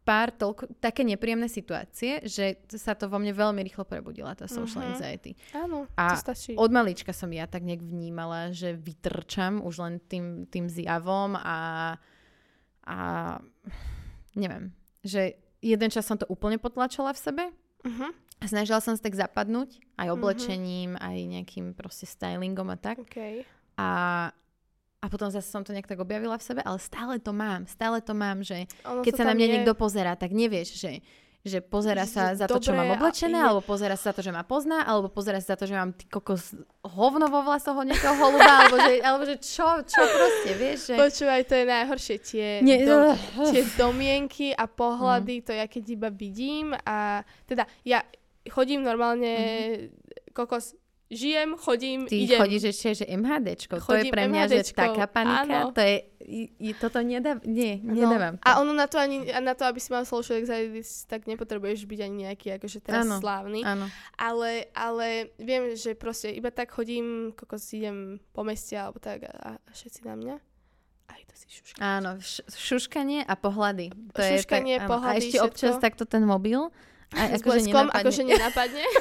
pár 0.06 0.30
toľko, 0.30 0.78
také 0.78 1.02
nepríjemné 1.02 1.50
situácie, 1.50 2.22
že 2.22 2.62
sa 2.70 2.94
to 2.94 3.10
vo 3.10 3.18
mne 3.18 3.34
veľmi 3.34 3.58
rýchlo 3.66 3.82
prebudila, 3.82 4.38
tá 4.38 4.46
social 4.46 4.86
Mhm. 4.86 4.90
anxiety. 4.94 5.34
Áno, 5.50 5.90
A 5.98 6.14
to 6.14 6.30
stačí. 6.30 6.54
Od 6.54 6.70
malička 6.70 7.10
som 7.10 7.26
ja 7.28 7.50
tak 7.50 7.66
nejak 7.66 7.82
vnímala, 7.82 8.54
že 8.54 8.70
vytrčam 8.72 9.58
už 9.66 9.74
len 9.82 9.94
tým, 10.06 10.46
tým 10.46 10.70
zjavom 10.70 11.34
a, 11.34 11.58
a 12.86 12.96
neviem, 14.38 14.70
že 15.02 15.34
jeden 15.58 15.90
čas 15.90 16.06
som 16.06 16.14
to 16.14 16.26
úplne 16.30 16.56
potlačala 16.56 17.10
v 17.10 17.20
sebe 17.20 17.44
Uh-huh. 17.82 18.10
Snažila 18.42 18.78
som 18.78 18.92
sa 18.92 19.02
tak 19.02 19.14
zapadnúť 19.14 19.80
aj 19.96 20.06
Mhm. 20.06 20.12
oblečením, 20.12 20.90
aj 20.96 21.16
nejakým 21.16 21.72
proste 21.72 22.04
stylingom 22.04 22.68
a 22.68 22.76
tak. 22.76 23.00
OK. 23.00 23.46
A, 23.76 23.88
a 24.96 25.06
potom 25.06 25.28
zase 25.28 25.46
som 25.46 25.60
to 25.60 25.70
nejak 25.70 25.86
tak 25.86 25.96
objavila 25.96 26.36
v 26.36 26.44
sebe, 26.44 26.60
ale 26.60 26.76
stále 26.76 27.16
to 27.16 27.30
mám, 27.30 27.64
stále 27.66 28.00
to 28.00 28.12
mám, 28.12 28.40
že 28.40 28.68
Ono 28.84 29.00
keď 29.00 29.12
sa 29.14 29.24
na 29.24 29.32
mňa 29.32 29.46
je. 29.46 29.52
niekto 29.52 29.72
pozerá, 29.72 30.12
tak 30.12 30.32
nevieš, 30.32 30.74
že, 30.74 30.92
že 31.42 31.60
pozera 31.60 32.02
Že 32.02 32.10
sa 32.10 32.22
za 32.34 32.44
to, 32.44 32.58
čo 32.58 32.72
mám 32.72 32.90
oblečené, 32.90 33.38
alebo 33.38 33.62
pozera 33.62 33.94
sa 33.94 34.10
za 34.10 34.14
to, 34.16 34.22
že 34.24 34.32
ma 34.32 34.42
pozná, 34.42 34.82
alebo 34.82 35.06
pozera 35.06 35.38
sa 35.38 35.54
za 35.54 35.62
to, 35.62 35.64
že 35.64 35.76
mám 35.76 35.92
ty 35.92 36.04
kokos 36.06 36.56
hovno 36.82 37.28
vo 37.28 37.40
vlasoch 37.40 37.76
od 37.76 37.86
nejakého 37.86 38.16
holuba, 38.16 38.52
alebo 38.58 38.76
že, 38.80 38.92
alebo 38.98 39.22
že 39.24 39.36
čo, 39.38 39.68
čo 39.84 40.02
proste, 40.02 40.50
vieš, 40.56 40.90
že... 40.90 40.94
Počúvaj, 40.96 41.40
to 41.44 41.54
je 41.54 41.64
najhoršie. 41.64 42.16
Tie, 42.18 42.48
Nie, 42.60 42.82
ugh. 42.82 43.14
tie 43.46 43.62
domienky 43.76 44.50
a 44.50 44.64
pohľady, 44.66 45.40
to 45.40 45.52
ja 45.52 45.64
keď 45.64 45.84
iba 45.86 46.08
vidím 46.08 46.74
a 46.82 47.20
teda 47.44 47.62
ja 47.82 48.02
chodím 48.48 48.80
normálne, 48.80 49.32
kokos, 50.30 50.74
žijem, 51.06 51.54
chodím. 51.54 52.04
Ty 52.04 52.16
idem. 52.16 52.38
chodíš 52.38 52.62
ešte, 52.68 52.88
že 52.96 53.04
MHDčko, 53.08 53.74
to 53.76 53.94
je 53.94 54.02
Chodím 54.02 54.10
pre 54.10 54.26
mňa, 54.26 54.42
že 54.44 54.56
MHDčko, 54.60 54.74
taká 54.76 55.04
panika, 55.06 55.56
áno. 55.60 55.70
to 55.70 55.80
je, 55.80 55.96
i, 56.20 56.40
i, 56.60 56.70
toto 56.72 56.98
nedá, 56.98 57.38
nie, 57.40 57.78
No, 57.78 57.94
nedávam. 57.94 58.34
to. 58.34 58.42
A 58.42 58.58
ono 58.58 58.72
na 58.72 58.84
to 58.84 58.96
ani, 58.96 59.22
na 59.32 59.52
to, 59.52 59.62
aby 59.64 59.78
si 59.78 59.88
mal 59.88 60.02
social 60.02 60.36
anxiety, 60.36 60.80
tak 61.06 61.24
nepotrebuješ 61.24 61.84
byť 61.84 62.00
ani 62.00 62.16
nejaký 62.24 62.58
akože 62.58 62.78
teraz 62.80 63.06
Áno, 63.06 63.16
slávny. 63.16 63.62
Áno, 63.62 63.86
Ale, 64.16 64.66
ale 64.72 65.06
viem, 65.36 65.72
že 65.72 65.94
proste 65.94 66.28
iba 66.28 66.50
tak 66.50 66.68
chodím, 66.68 67.30
kokos 67.32 67.70
idem 67.70 68.18
po 68.28 68.42
meste 68.42 68.74
alebo 68.74 68.98
tak 68.98 69.24
a, 69.24 69.30
a 69.56 69.70
všetci 69.70 70.02
na 70.02 70.14
mňa. 70.14 70.36
Aj 71.06 71.22
to 71.22 71.34
si 71.36 71.46
šuška. 71.48 71.78
áno, 71.78 72.18
š- 72.18 72.42
šuškanie 72.50 73.22
a 73.22 73.34
pohľady. 73.36 73.94
To 74.10 74.18
je 74.18 74.42
Šuškanie, 74.42 74.74
tak, 74.74 74.82
áno. 74.82 74.90
pohľady, 74.90 75.14
A 75.14 75.22
ešte 75.22 75.38
občas 75.38 75.72
všetko. 75.72 75.84
takto 75.86 76.02
ten 76.04 76.26
mobil. 76.26 76.66
A 77.12 77.28
S 77.28 77.38
akože 77.38 77.44
bleskom, 77.44 77.86
nenapadne. 77.86 78.00
akože 78.00 78.22
nenapadne. 78.24 78.84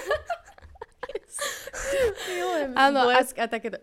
Milujem 2.28 2.70
Áno, 2.74 3.00
a- 3.02 3.06
blesk 3.08 3.36
a 3.36 3.46
takéto. 3.46 3.78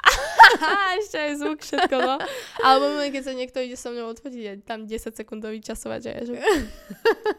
Á, 0.00 0.96
ešte 0.98 1.16
aj 1.16 1.32
zvuk, 1.36 1.58
všetko, 1.58 1.92
no. 1.94 2.16
Alebo 2.58 2.84
moment, 2.90 3.08
keď 3.08 3.22
sa 3.22 3.32
niekto 3.32 3.60
ide 3.60 3.76
so 3.76 3.88
mnou 3.88 4.08
odfotiť 4.08 4.42
a 4.42 4.52
tam 4.58 4.82
10 4.82 4.96
sekundový 5.12 5.60
časovač 5.60 6.08
a 6.08 6.12
ja, 6.12 6.22
že... 6.24 6.34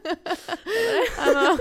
Áno. 1.26 1.58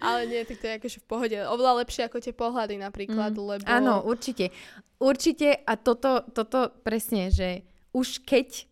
Ale 0.00 0.26
nie, 0.26 0.42
tak 0.42 0.58
to 0.58 0.66
je 0.66 0.74
akože 0.76 0.98
v 0.98 1.06
pohode. 1.06 1.38
Oveľa 1.38 1.72
lepšie 1.80 2.02
ako 2.04 2.18
tie 2.18 2.34
pohľady 2.34 2.76
napríklad, 2.76 3.32
Mm, 3.32 3.46
lebo... 3.48 3.64
Áno, 3.64 4.02
určite. 4.02 4.50
Určite 4.98 5.54
a 5.56 5.74
toto, 5.74 6.26
toto 6.28 6.74
presne, 6.82 7.30
že 7.30 7.62
už 7.92 8.20
keď 8.20 8.69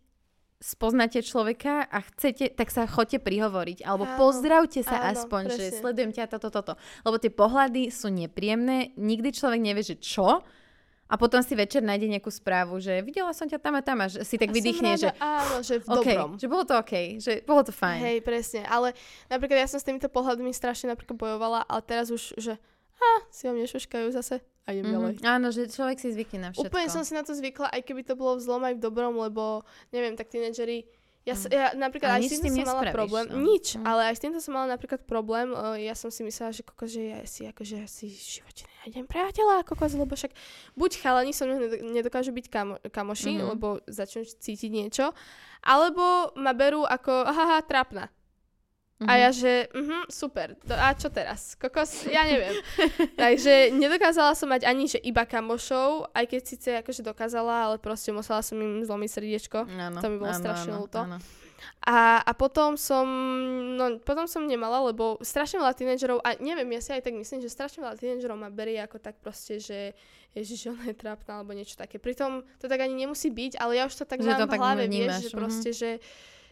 spoznáte 0.59 1.23
človeka 1.23 1.87
a 1.87 2.03
chcete, 2.03 2.51
tak 2.51 2.75
sa 2.75 2.91
chodte 2.91 3.23
prihovoriť. 3.23 3.87
Alebo 3.87 4.11
Áno, 4.11 4.19
pozdravte 4.19 4.83
sa 4.83 4.99
áno, 5.07 5.15
aspoň, 5.15 5.43
že 5.55 5.65
presne. 5.71 5.79
sledujem 5.79 6.11
ťa 6.15 6.25
toto, 6.35 6.51
toto. 6.51 6.73
Lebo 7.07 7.17
tie 7.23 7.31
pohľady 7.31 7.95
sú 7.95 8.11
nepríjemné, 8.11 8.91
nikdy 8.99 9.31
človek 9.31 9.61
nevie, 9.63 9.87
že 9.87 9.97
čo. 10.03 10.43
A 11.09 11.17
potom 11.17 11.41
si 11.41 11.57
večer 11.57 11.81
nájde 11.81 12.05
nejakú 12.05 12.29
správu, 12.29 12.85
že 12.85 13.01
videla 13.01 13.33
som 13.33 13.49
ťa 13.49 13.57
tam 13.65 13.81
a 13.81 13.83
tam 13.87 14.05
a 14.05 14.13
že 14.13 14.21
si 14.29 14.37
tak 14.37 14.53
vydýchne, 14.53 15.01
že 15.01 15.09
Áno, 15.17 15.65
že 15.65 15.81
v 15.81 15.89
OK, 15.97 16.05
dobrom. 16.05 16.31
že 16.37 16.47
bolo 16.53 16.65
to 16.69 16.75
OK, 16.77 17.17
že 17.17 17.33
bolo 17.49 17.65
to 17.65 17.73
fajn. 17.73 18.01
Hej, 18.05 18.19
presne. 18.21 18.61
Ale 18.69 18.93
napríklad 19.33 19.65
ja 19.65 19.69
som 19.73 19.81
s 19.81 19.89
týmito 19.89 20.13
pohľadmi 20.13 20.53
strašne 20.53 20.93
napríklad 20.93 21.17
bojovala, 21.17 21.65
ale 21.65 21.81
teraz 21.81 22.13
už, 22.13 22.37
že 22.37 22.61
a, 22.99 23.11
si 23.33 23.49
o 23.49 23.57
mne 23.57 23.65
šuškajú 23.65 24.11
zase 24.13 24.45
a 24.69 24.71
idem 24.71 24.93
ďalej. 24.93 25.13
Mhm. 25.15 25.25
Áno, 25.25 25.49
že 25.49 25.65
človek 25.67 25.97
si 25.97 26.13
zvykne 26.13 26.39
na 26.39 26.51
všetko. 26.53 26.69
Úplne 26.69 26.89
som 26.89 27.01
si 27.01 27.13
na 27.13 27.25
to 27.25 27.33
zvykla, 27.33 27.73
aj 27.73 27.81
keby 27.83 28.05
to 28.05 28.13
bolo 28.13 28.37
v 28.37 28.45
zlom 28.45 28.61
aj 28.63 28.77
v 28.77 28.83
dobrom, 28.83 29.17
lebo 29.17 29.65
neviem, 29.89 30.13
tak 30.13 30.29
tínedžeri 30.29 30.85
ja, 31.25 31.35
s- 31.35 31.45
ja 31.47 31.73
napríklad 31.75 32.09
Ale 32.11 32.19
aj 32.19 32.25
s 32.27 32.41
tým 32.41 32.55
som 32.55 32.65
mala 32.67 32.89
problém. 32.91 33.25
no. 33.27 33.37
Nič, 33.43 33.77
Mm. 33.77 33.85
ale 33.85 34.01
aj 34.07 34.15
s 34.17 34.23
týmto 34.23 34.41
som 34.41 34.53
mala 34.55 34.69
napríklad 34.71 35.05
problém. 35.05 35.49
Uh, 35.51 35.77
ja 35.77 35.93
som 35.93 36.09
si 36.09 36.21
myslela, 36.23 36.53
že 36.53 36.63
koko, 36.63 36.85
že 36.85 37.01
ja 37.05 37.21
si 37.23 37.45
akože 37.45 37.85
si 37.85 38.09
v 38.09 38.41
živote 38.41 38.65
nenájdem 38.65 39.05
priateľa, 39.05 39.61
kokos, 39.63 39.93
lebo 39.93 40.09
však 40.11 40.33
buď 40.73 40.91
chalani 40.97 41.33
so 41.33 41.45
mnou 41.45 41.61
nedo- 41.61 41.85
nedokážu 41.87 42.33
byť 42.33 42.47
kamo- 42.49 42.81
kamoši, 42.83 43.33
Mhm. 43.35 43.45
lebo 43.47 43.67
začnú 43.87 44.25
cítiť 44.25 44.71
niečo, 44.71 45.13
alebo 45.61 46.01
ma 46.35 46.53
berú 46.53 46.83
ako, 46.83 47.13
haha, 47.27 47.61
trapná. 48.99 49.07
A 49.07 49.13
Mhm. 49.15 49.21
ja, 49.23 49.31
že, 49.31 49.53
mhm, 49.71 50.01
super, 50.11 50.59
to, 50.59 50.75
a 50.75 50.91
čo 50.95 51.09
teraz? 51.09 51.55
Kokos, 51.55 52.07
ja 52.11 52.27
neviem. 52.27 52.55
Takže 53.23 53.71
nedokázala 53.71 54.35
som 54.35 54.51
mať 54.51 54.67
ani, 54.67 54.91
že 54.91 54.99
iba 54.99 55.23
kamošov, 55.23 56.11
aj 56.11 56.25
keď 56.27 56.41
síce 56.43 56.69
akože 56.83 57.07
dokázala, 57.07 57.71
ale 57.71 57.77
proste 57.79 58.11
musela 58.11 58.43
som 58.43 58.59
im 58.59 58.83
zlomiť 58.83 59.11
srdiečko. 59.11 59.59
Áno, 59.71 59.99
to 60.03 60.07
mi 60.11 60.19
bolo 60.19 60.35
strašne 60.35 60.75
ľúto. 60.75 61.07
A, 61.83 62.23
a 62.23 62.33
potom 62.39 62.79
som, 62.79 63.07
no 63.75 63.99
potom 64.03 64.31
som 64.31 64.47
nemala, 64.47 64.79
lebo 64.91 65.19
strašne 65.23 65.59
veľa 65.59 65.75
tínedžerov, 65.75 66.23
a 66.23 66.39
neviem, 66.39 66.79
ja 66.79 66.83
si 66.83 66.91
aj 66.95 67.03
tak 67.03 67.19
myslím, 67.19 67.43
že 67.43 67.51
strašne 67.51 67.83
veľa 67.83 67.99
tínedžerov 67.99 68.39
ma 68.39 68.51
berie 68.51 68.79
ako 68.79 69.03
tak 69.03 69.19
proste, 69.19 69.59
že 69.59 69.95
ježiš, 70.39 70.71
ona 70.71 70.91
je 70.91 70.95
trápna, 70.95 71.43
alebo 71.43 71.57
niečo 71.57 71.75
také. 71.75 71.99
Pritom 71.99 72.47
to 72.63 72.71
tak 72.71 72.79
ani 72.79 73.07
nemusí 73.07 73.31
byť, 73.35 73.59
ale 73.59 73.75
ja 73.75 73.91
už 73.91 73.95
to 73.95 74.05
tak 74.07 74.23
Že 74.23 74.31
mám 74.31 74.39
to 74.39 74.47
v 74.47 74.53
tak 74.55 74.61
hlave, 74.61 74.83
vnímaš, 74.87 75.03
vieš, 75.03 75.19
že 75.19 75.29
mhm. 75.31 75.39
proste, 75.39 75.71
že 75.75 75.91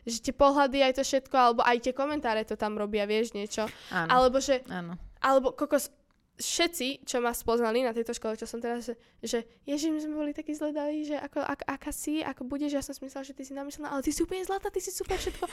že 0.07 0.23
tie 0.23 0.31
pohľady, 0.31 0.87
aj 0.87 0.93
to 0.97 1.03
všetko, 1.03 1.35
alebo 1.35 1.61
aj 1.67 1.83
tie 1.83 1.93
komentáre 1.93 2.47
to 2.47 2.55
tam 2.55 2.79
robia, 2.79 3.05
vieš, 3.11 3.35
niečo. 3.35 3.67
Áno, 3.91 4.09
Alebo 4.09 4.39
že, 4.39 4.63
áno. 4.71 4.95
alebo 5.19 5.51
kokos, 5.51 5.91
všetci, 6.37 7.09
čo 7.09 7.25
ma 7.25 7.33
spoznali 7.33 7.81
na 7.81 7.97
tejto 7.97 8.13
škole, 8.13 8.37
čo 8.37 8.45
som 8.45 8.61
teraz, 8.61 8.85
že, 8.85 8.95
že 9.25 9.39
ježiš, 9.65 9.91
my 9.91 10.01
sme 10.05 10.15
boli 10.15 10.33
takí 10.37 10.53
zledaví, 10.53 11.09
že 11.09 11.17
ako, 11.17 11.41
ak, 11.41 11.65
aká 11.65 11.91
si, 11.91 12.21
ako 12.21 12.45
budeš, 12.45 12.77
ja 12.77 12.83
som 12.85 12.93
si 12.93 13.09
myslela, 13.09 13.25
že 13.25 13.33
ty 13.33 13.43
si 13.43 13.57
namyslená, 13.57 13.89
ale 13.89 14.05
ty 14.05 14.13
si 14.13 14.21
úplne 14.21 14.45
zlatá, 14.45 14.69
ty 14.69 14.85
si 14.85 14.93
super 14.93 15.17
všetko. 15.17 15.45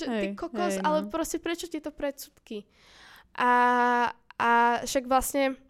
Že 0.00 0.06
ty 0.08 0.26
Hej, 0.32 0.34
kokos, 0.34 0.80
hej, 0.80 0.82
ale 0.82 0.98
no. 1.04 1.08
proste 1.12 1.36
prečo 1.36 1.68
tieto 1.68 1.92
predsudky? 1.92 2.64
A, 3.36 3.52
a 4.40 4.50
však 4.88 5.04
vlastne 5.04 5.60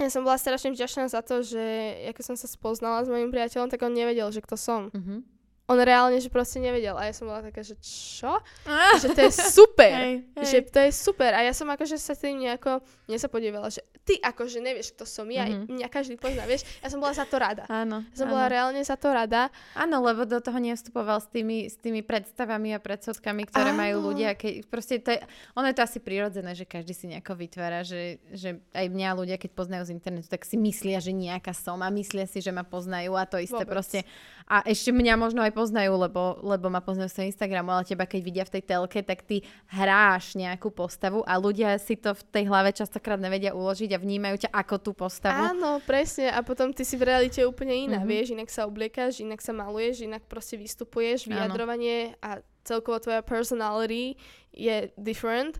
ja 0.00 0.08
som 0.10 0.24
bola 0.24 0.40
strašne 0.40 0.72
vďačná 0.72 1.06
za 1.06 1.20
to, 1.20 1.44
že 1.44 1.62
ako 2.10 2.20
som 2.24 2.36
sa 2.40 2.48
spoznala 2.48 3.04
s 3.04 3.12
mojim 3.12 3.30
priateľom, 3.30 3.68
tak 3.70 3.84
on 3.84 3.92
nevedel, 3.92 4.26
že 4.32 4.40
kto 4.40 4.56
som. 4.56 4.88
Mhm. 4.90 5.22
On 5.70 5.78
reálne, 5.78 6.18
že 6.18 6.26
proste 6.26 6.58
nevedel. 6.58 6.98
A 6.98 7.06
ja 7.06 7.14
som 7.14 7.30
bola 7.30 7.40
taká, 7.44 7.62
že 7.62 7.78
čo? 7.80 8.42
že 9.02 9.14
to 9.14 9.20
je 9.22 9.32
super. 9.32 9.94
Hej, 9.94 10.14
hej. 10.42 10.52
Že 10.52 10.68
to 10.68 10.78
je 10.80 10.90
super. 10.92 11.30
A 11.30 11.40
ja 11.40 11.50
som 11.50 11.66
akože 11.66 11.94
sa 11.94 12.12
tým 12.12 12.38
nejako 12.38 12.78
nesapodievala, 13.06 13.68
že 13.68 13.80
ty 14.00 14.16
akože 14.16 14.58
nevieš, 14.58 14.92
kto 14.92 15.04
som 15.04 15.26
ja, 15.26 15.44
Mhm. 15.44 15.70
mňa 15.70 15.86
každý 15.86 16.16
pozná, 16.16 16.42
vieš. 16.42 16.66
Ja 16.78 16.88
som 16.88 16.98
bola 16.98 17.12
za 17.12 17.22
to 17.22 17.36
rada. 17.36 17.64
Áno, 17.66 18.02
Ja 18.04 18.16
som 18.16 18.26
áno. 18.26 18.32
bola 18.32 18.46
reálne 18.46 18.80
za 18.80 18.94
to 18.94 19.08
rada. 19.08 19.46
Áno, 19.72 20.00
lebo 20.00 20.24
do 20.24 20.38
toho 20.38 20.58
nevstupoval 20.58 21.18
s 21.18 21.28
tými, 21.28 21.66
s 21.66 21.76
tými 21.76 22.02
predstavami 22.02 22.72
a 22.72 22.78
predsudkami, 22.78 23.46
ktoré 23.46 23.70
Áno. 23.70 23.78
majú 23.78 23.96
ľudia. 24.04 24.34
Keď, 24.34 24.66
proste 24.66 24.98
to 24.98 25.10
je, 25.10 25.22
ono 25.52 25.66
je 25.66 25.76
to 25.76 25.82
asi 25.82 25.98
prirodzené, 25.98 26.50
že 26.52 26.64
každý 26.64 26.92
si 26.92 27.06
nejako 27.06 27.36
vytvára, 27.36 27.82
že, 27.82 28.02
že 28.28 28.58
aj 28.70 28.86
mňa 28.86 29.08
ľudia, 29.14 29.36
keď 29.36 29.50
poznajú 29.52 29.82
z 29.84 29.94
internetu, 29.94 30.26
tak 30.26 30.42
si 30.42 30.56
myslia, 30.56 30.98
že 30.98 31.12
nejaká 31.12 31.52
som 31.52 31.78
a 31.78 31.88
myslia 31.88 32.24
si, 32.24 32.38
že 32.38 32.50
ma 32.50 32.62
poznajú 32.62 33.12
a 33.12 33.22
to 33.22 33.38
isté 33.38 33.54
Vôbec. 33.56 33.70
proste. 33.70 34.02
A 34.44 34.60
ešte 34.64 34.90
mňa 34.90 35.14
možno 35.14 35.40
aj 35.40 35.52
poznajú, 35.52 35.94
lebo, 35.94 36.42
lebo 36.42 36.66
ma 36.66 36.80
poznajú 36.80 37.06
z 37.06 37.14
toho 37.14 37.28
Instagramu, 37.28 37.70
ale 37.70 37.84
teba 37.84 38.02
keď 38.02 38.20
vidia 38.20 38.42
v 38.42 38.58
tej 38.58 38.62
telke, 38.66 38.98
tak 39.00 39.22
ty 39.22 39.46
hráš 39.70 40.31
nejakú 40.34 40.68
postavu 40.68 41.20
a 41.22 41.34
ľudia 41.34 41.76
si 41.76 41.94
to 41.94 42.10
v 42.10 42.22
tej 42.26 42.44
hlave 42.44 42.70
častokrát 42.70 43.16
nevedia 43.16 43.50
uložiť 43.50 43.90
a 43.90 43.98
vnímajú 43.98 44.36
ťa 44.38 44.50
ako 44.50 44.74
tú 44.78 44.90
postavu. 44.92 45.52
Áno, 45.52 45.78
presne. 45.80 46.28
A 46.28 46.40
potom 46.40 46.70
ty 46.70 46.82
si 46.82 46.94
v 46.94 47.04
realite 47.04 47.40
úplne 47.42 47.74
iná, 47.74 47.98
Mhm. 47.98 48.06
vieš. 48.06 48.26
Inak 48.30 48.48
sa 48.48 48.64
obliekaš, 48.64 49.18
inak 49.18 49.38
sa 49.38 49.50
maluješ, 49.50 50.02
inak 50.02 50.24
proste 50.24 50.54
vystupuješ, 50.54 51.24
Áno. 51.24 51.34
vyjadrovanie 51.34 51.92
a 52.18 52.38
celkovo 52.60 52.98
tvoja 52.98 53.20
personality 53.20 54.14
je 54.50 54.90
different. 54.94 55.58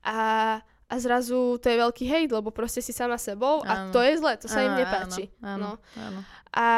A, 0.00 0.58
a 0.84 0.94
zrazu 0.96 1.56
to 1.56 1.66
je 1.66 1.78
veľký 1.78 2.04
hate, 2.04 2.30
lebo 2.30 2.50
proste 2.50 2.78
si 2.78 2.90
sama 2.90 3.16
sebou 3.16 3.62
a 3.62 3.86
Áno. 3.86 3.90
to 3.90 3.98
je 3.98 4.12
zle, 4.14 4.32
to 4.36 4.46
sa 4.46 4.60
im 4.60 4.70
Áno, 4.70 4.78
nepáči. 4.78 5.24
Áno, 5.40 5.78
No. 5.78 5.80
áno. 5.96 6.20
A, 6.52 6.68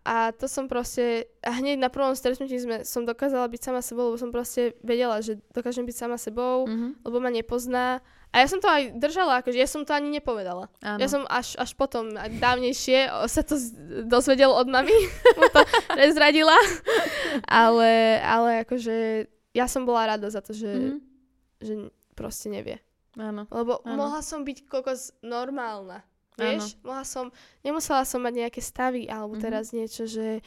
a 0.00 0.32
to 0.32 0.46
som 0.46 0.64
proste, 0.64 1.04
a 1.38 1.52
hneď 1.52 1.76
na 1.76 1.86
prvom 1.86 2.12
stretnutí 2.12 2.56
sme, 2.56 2.82
som 2.82 3.04
dokázala 3.04 3.44
byť 3.46 3.60
sama 3.62 3.80
sebou, 3.80 4.08
lebo 4.08 4.16
som 4.16 4.28
proste 4.28 4.72
vedela, 4.80 5.20
že 5.20 5.36
dokážem 5.50 5.84
byť 5.84 5.96
sama 5.98 6.16
sebou, 6.16 6.64
Mhm. 6.64 7.04
lebo 7.04 7.16
ma 7.18 7.28
nepozná. 7.28 8.00
A 8.30 8.38
ja 8.38 8.46
som 8.46 8.56
to 8.56 8.64
aj 8.64 8.94
držala, 8.94 9.38
akože 9.38 9.54
ja 9.54 9.66
som 9.66 9.82
to 9.82 9.90
ani 9.90 10.08
nepovedala. 10.10 10.70
Áno. 10.80 10.96
Ja 10.96 11.06
som 11.06 11.26
až, 11.26 11.52
až 11.54 11.74
potom, 11.74 12.08
dávnejšie, 12.14 13.10
sa 13.26 13.42
to 13.42 13.58
dozvedel 14.04 14.50
od 14.50 14.64
mami, 14.66 14.94
mu 15.36 15.46
to 15.48 15.60
prezradila. 15.90 16.54
ale, 17.44 17.90
ale 18.20 18.50
akože 18.60 19.26
ja 19.50 19.66
som 19.66 19.82
bola 19.82 20.06
rada 20.08 20.26
za 20.26 20.40
to, 20.40 20.52
že, 20.52 20.70
Mhm. 20.70 20.96
že 21.60 21.72
proste 22.14 22.48
nevie. 22.48 22.78
Áno. 23.16 23.44
Lebo 23.50 23.82
Áno. 23.82 23.98
mohla 23.98 24.22
som 24.22 24.40
byť 24.40 24.64
kokos 24.64 25.12
normálna. 25.20 26.06
Vieš, 26.42 26.80
mohla 26.80 27.02
som, 27.02 27.28
nemusela 27.60 28.02
som 28.02 28.18
mať 28.18 28.34
nejaké 28.38 28.60
stavy 28.60 29.04
alebo 29.04 29.34
Mhm. 29.34 29.42
teraz 29.42 29.70
niečo, 29.70 30.04
že, 30.04 30.40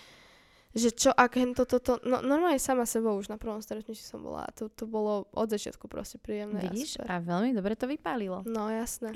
že 0.72 0.90
čo, 0.90 1.10
ak 1.10 1.32
hen 1.34 1.52
toto, 1.52 1.78
to, 1.78 2.02
no, 2.02 2.20
normálne 2.20 2.58
sama 2.58 2.84
sebou 2.84 3.16
už 3.16 3.28
na 3.28 3.36
prvom 3.36 3.60
stretnutí 3.60 3.98
som 3.98 4.20
bola 4.20 4.44
a 4.44 4.52
to, 4.52 4.68
to 4.68 4.84
bolo 4.84 5.30
od 5.30 5.48
začiatku 5.48 5.86
proste 5.86 6.18
príjemné. 6.18 6.66
Vidíš? 6.66 6.98
A 6.98 7.06
super. 7.06 7.08
A 7.08 7.16
veľmi 7.20 7.52
dobre 7.52 7.74
to 7.74 7.86
vypálilo. 7.86 8.42
No 8.44 8.68
jasné. 8.68 9.14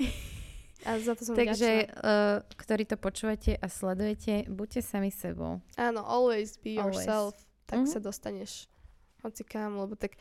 A 0.80 0.94
za 0.96 1.12
to 1.12 1.22
som 1.22 1.34
Takže, 1.38 1.90
uh, 1.92 2.38
ktorí 2.54 2.84
to 2.84 2.94
počúvate 2.94 3.52
a 3.52 3.66
sledujete, 3.66 4.46
buďte 4.46 4.78
sami 4.80 5.10
sebou. 5.10 5.58
Áno, 5.74 6.00
always 6.00 6.54
be 6.56 6.74
Always. 6.74 7.02
yourself. 7.02 7.34
Tak 7.66 7.82
Mhm. 7.82 7.88
sa 7.88 7.98
dostaneš 7.98 8.70
hocikám, 9.18 9.74
lebo 9.74 9.92
tak 9.92 10.14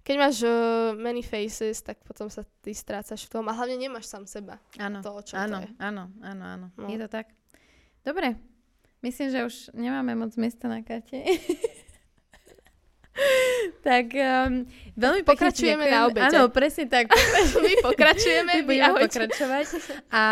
keď 0.00 0.14
máš 0.16 0.36
uh, 0.42 0.50
many 0.94 1.20
faces, 1.20 1.80
tak 1.80 2.00
potom 2.02 2.26
sa 2.26 2.42
ty 2.60 2.72
strácaš 2.72 3.28
v 3.28 3.32
tom 3.36 3.44
a 3.46 3.54
hlavne 3.54 3.76
nemáš 3.76 4.08
sám 4.08 4.24
seba. 4.24 4.56
Áno, 4.76 5.04
To, 5.04 5.18
o 5.18 5.22
čom 5.22 5.36
áno, 5.38 5.60
to 5.60 5.68
je. 5.68 5.68
áno, 5.78 6.04
áno, 6.20 6.44
áno. 6.44 6.66
No. 6.76 6.86
Je 6.88 6.96
to 6.96 7.08
tak. 7.08 7.28
Dobre. 8.00 8.36
Myslím, 9.00 9.28
že 9.32 9.40
už 9.44 9.54
nemáme 9.72 10.12
moc 10.12 10.32
miesta 10.36 10.68
na 10.68 10.84
karte. 10.84 11.16
tak 13.82 14.06
um, 14.12 14.64
veľmi 14.94 15.22
Pokračujeme 15.22 15.84
na 15.84 16.06
obede. 16.06 16.30
Áno, 16.30 16.48
presne 16.48 16.86
tak. 16.86 17.10
My 17.58 17.72
pokračujeme, 17.82 18.52
My 18.54 18.62
budeme 18.62 18.86
ahojte. 18.86 19.18
pokračovať. 19.18 19.66
A 20.08 20.24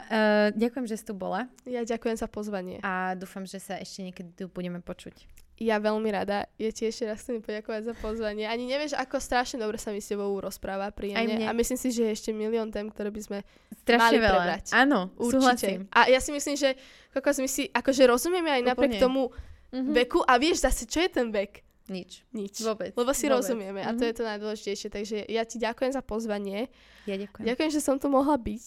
uh, 0.00 0.46
ďakujem, 0.52 0.86
že 0.86 0.96
si 0.96 1.04
tu 1.04 1.12
bola 1.12 1.46
Ja 1.62 1.82
ďakujem 1.82 2.16
za 2.16 2.26
pozvanie. 2.26 2.80
a 2.80 3.14
dúfam, 3.14 3.42
že 3.42 3.58
sa 3.58 3.76
ešte 3.76 4.02
niekedy 4.02 4.30
tu 4.34 4.44
budeme 4.46 4.80
počuť. 4.80 5.14
Ja 5.54 5.78
veľmi 5.78 6.10
rada. 6.10 6.50
Ja 6.56 6.66
ti 6.68 6.82
ešte 6.84 7.06
raz 7.06 7.22
chcem 7.22 7.38
poďakovať 7.38 7.82
za 7.84 7.94
pozvanie. 7.94 8.42
Ani 8.44 8.66
nevieš, 8.66 8.90
ako 8.92 9.16
strašne 9.16 9.56
dobre 9.56 9.78
sa 9.78 9.94
mi 9.94 10.02
s 10.02 10.10
tebou 10.10 10.34
rozpráva 10.36 10.90
príjemne. 10.90 11.30
mne. 11.30 11.46
A 11.46 11.54
myslím 11.54 11.78
si, 11.78 11.88
že 11.90 12.02
je 12.02 12.12
ešte 12.12 12.30
milión 12.32 12.68
tém, 12.68 12.82
ktoré 12.84 13.06
by 13.08 13.20
sme 13.20 13.38
Strašne 13.80 14.02
Mali 14.02 14.18
veľa. 14.18 14.30
prebrať. 14.34 14.64
Áno, 14.72 15.14
určite. 15.14 15.30
súhlasím. 15.30 15.80
A 15.92 16.08
ja 16.08 16.18
si 16.18 16.30
myslím, 16.30 16.56
že 16.56 16.74
kokos 17.12 17.38
my 17.38 17.46
si 17.46 17.68
akože 17.68 18.02
rozumieme 18.02 18.50
aj 18.50 18.62
napriek 18.66 18.92
Úplne. 18.92 19.02
tomu 19.02 19.22
Mhm. 19.70 19.92
veku. 19.92 20.18
A 20.20 20.34
vieš 20.36 20.58
zase, 20.60 20.86
čo 20.86 20.98
je 20.98 21.10
ten 21.12 21.28
vek? 21.28 21.62
Nič. 21.86 22.24
Nič. 22.30 22.60
Vôbec. 22.60 22.92
Lebo 22.92 23.10
si 23.10 23.24
Vôbec. 23.24 23.36
rozumieme 23.38 23.78
a 23.78 23.90
to 23.90 24.00
Mhm. 24.00 24.06
je 24.06 24.14
to 24.14 24.24
najdôležitejšie. 24.24 24.88
Takže 24.88 25.16
ja 25.26 25.42
ti 25.42 25.56
ďakujem 25.58 25.90
za 25.90 26.00
pozvanie. 26.00 26.72
Ja 27.04 27.14
ďakujem. 27.14 27.44
Ďakujem, 27.44 27.70
že 27.70 27.80
som 27.80 27.96
tu 27.96 28.08
mohla 28.08 28.34
byť. 28.34 28.64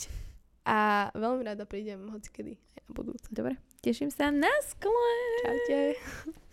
A 0.64 0.78
veľmi 1.12 1.42
rada 1.44 1.64
prídem 1.64 2.06
hocikedy 2.08 2.56
aj 2.76 2.82
na 2.84 2.92
budúce. 2.94 3.26
Dobre, 3.30 3.56
teším 3.80 4.10
sa 4.10 4.30
na 4.30 4.52
skle. 4.62 5.12
Čaute. 5.42 5.80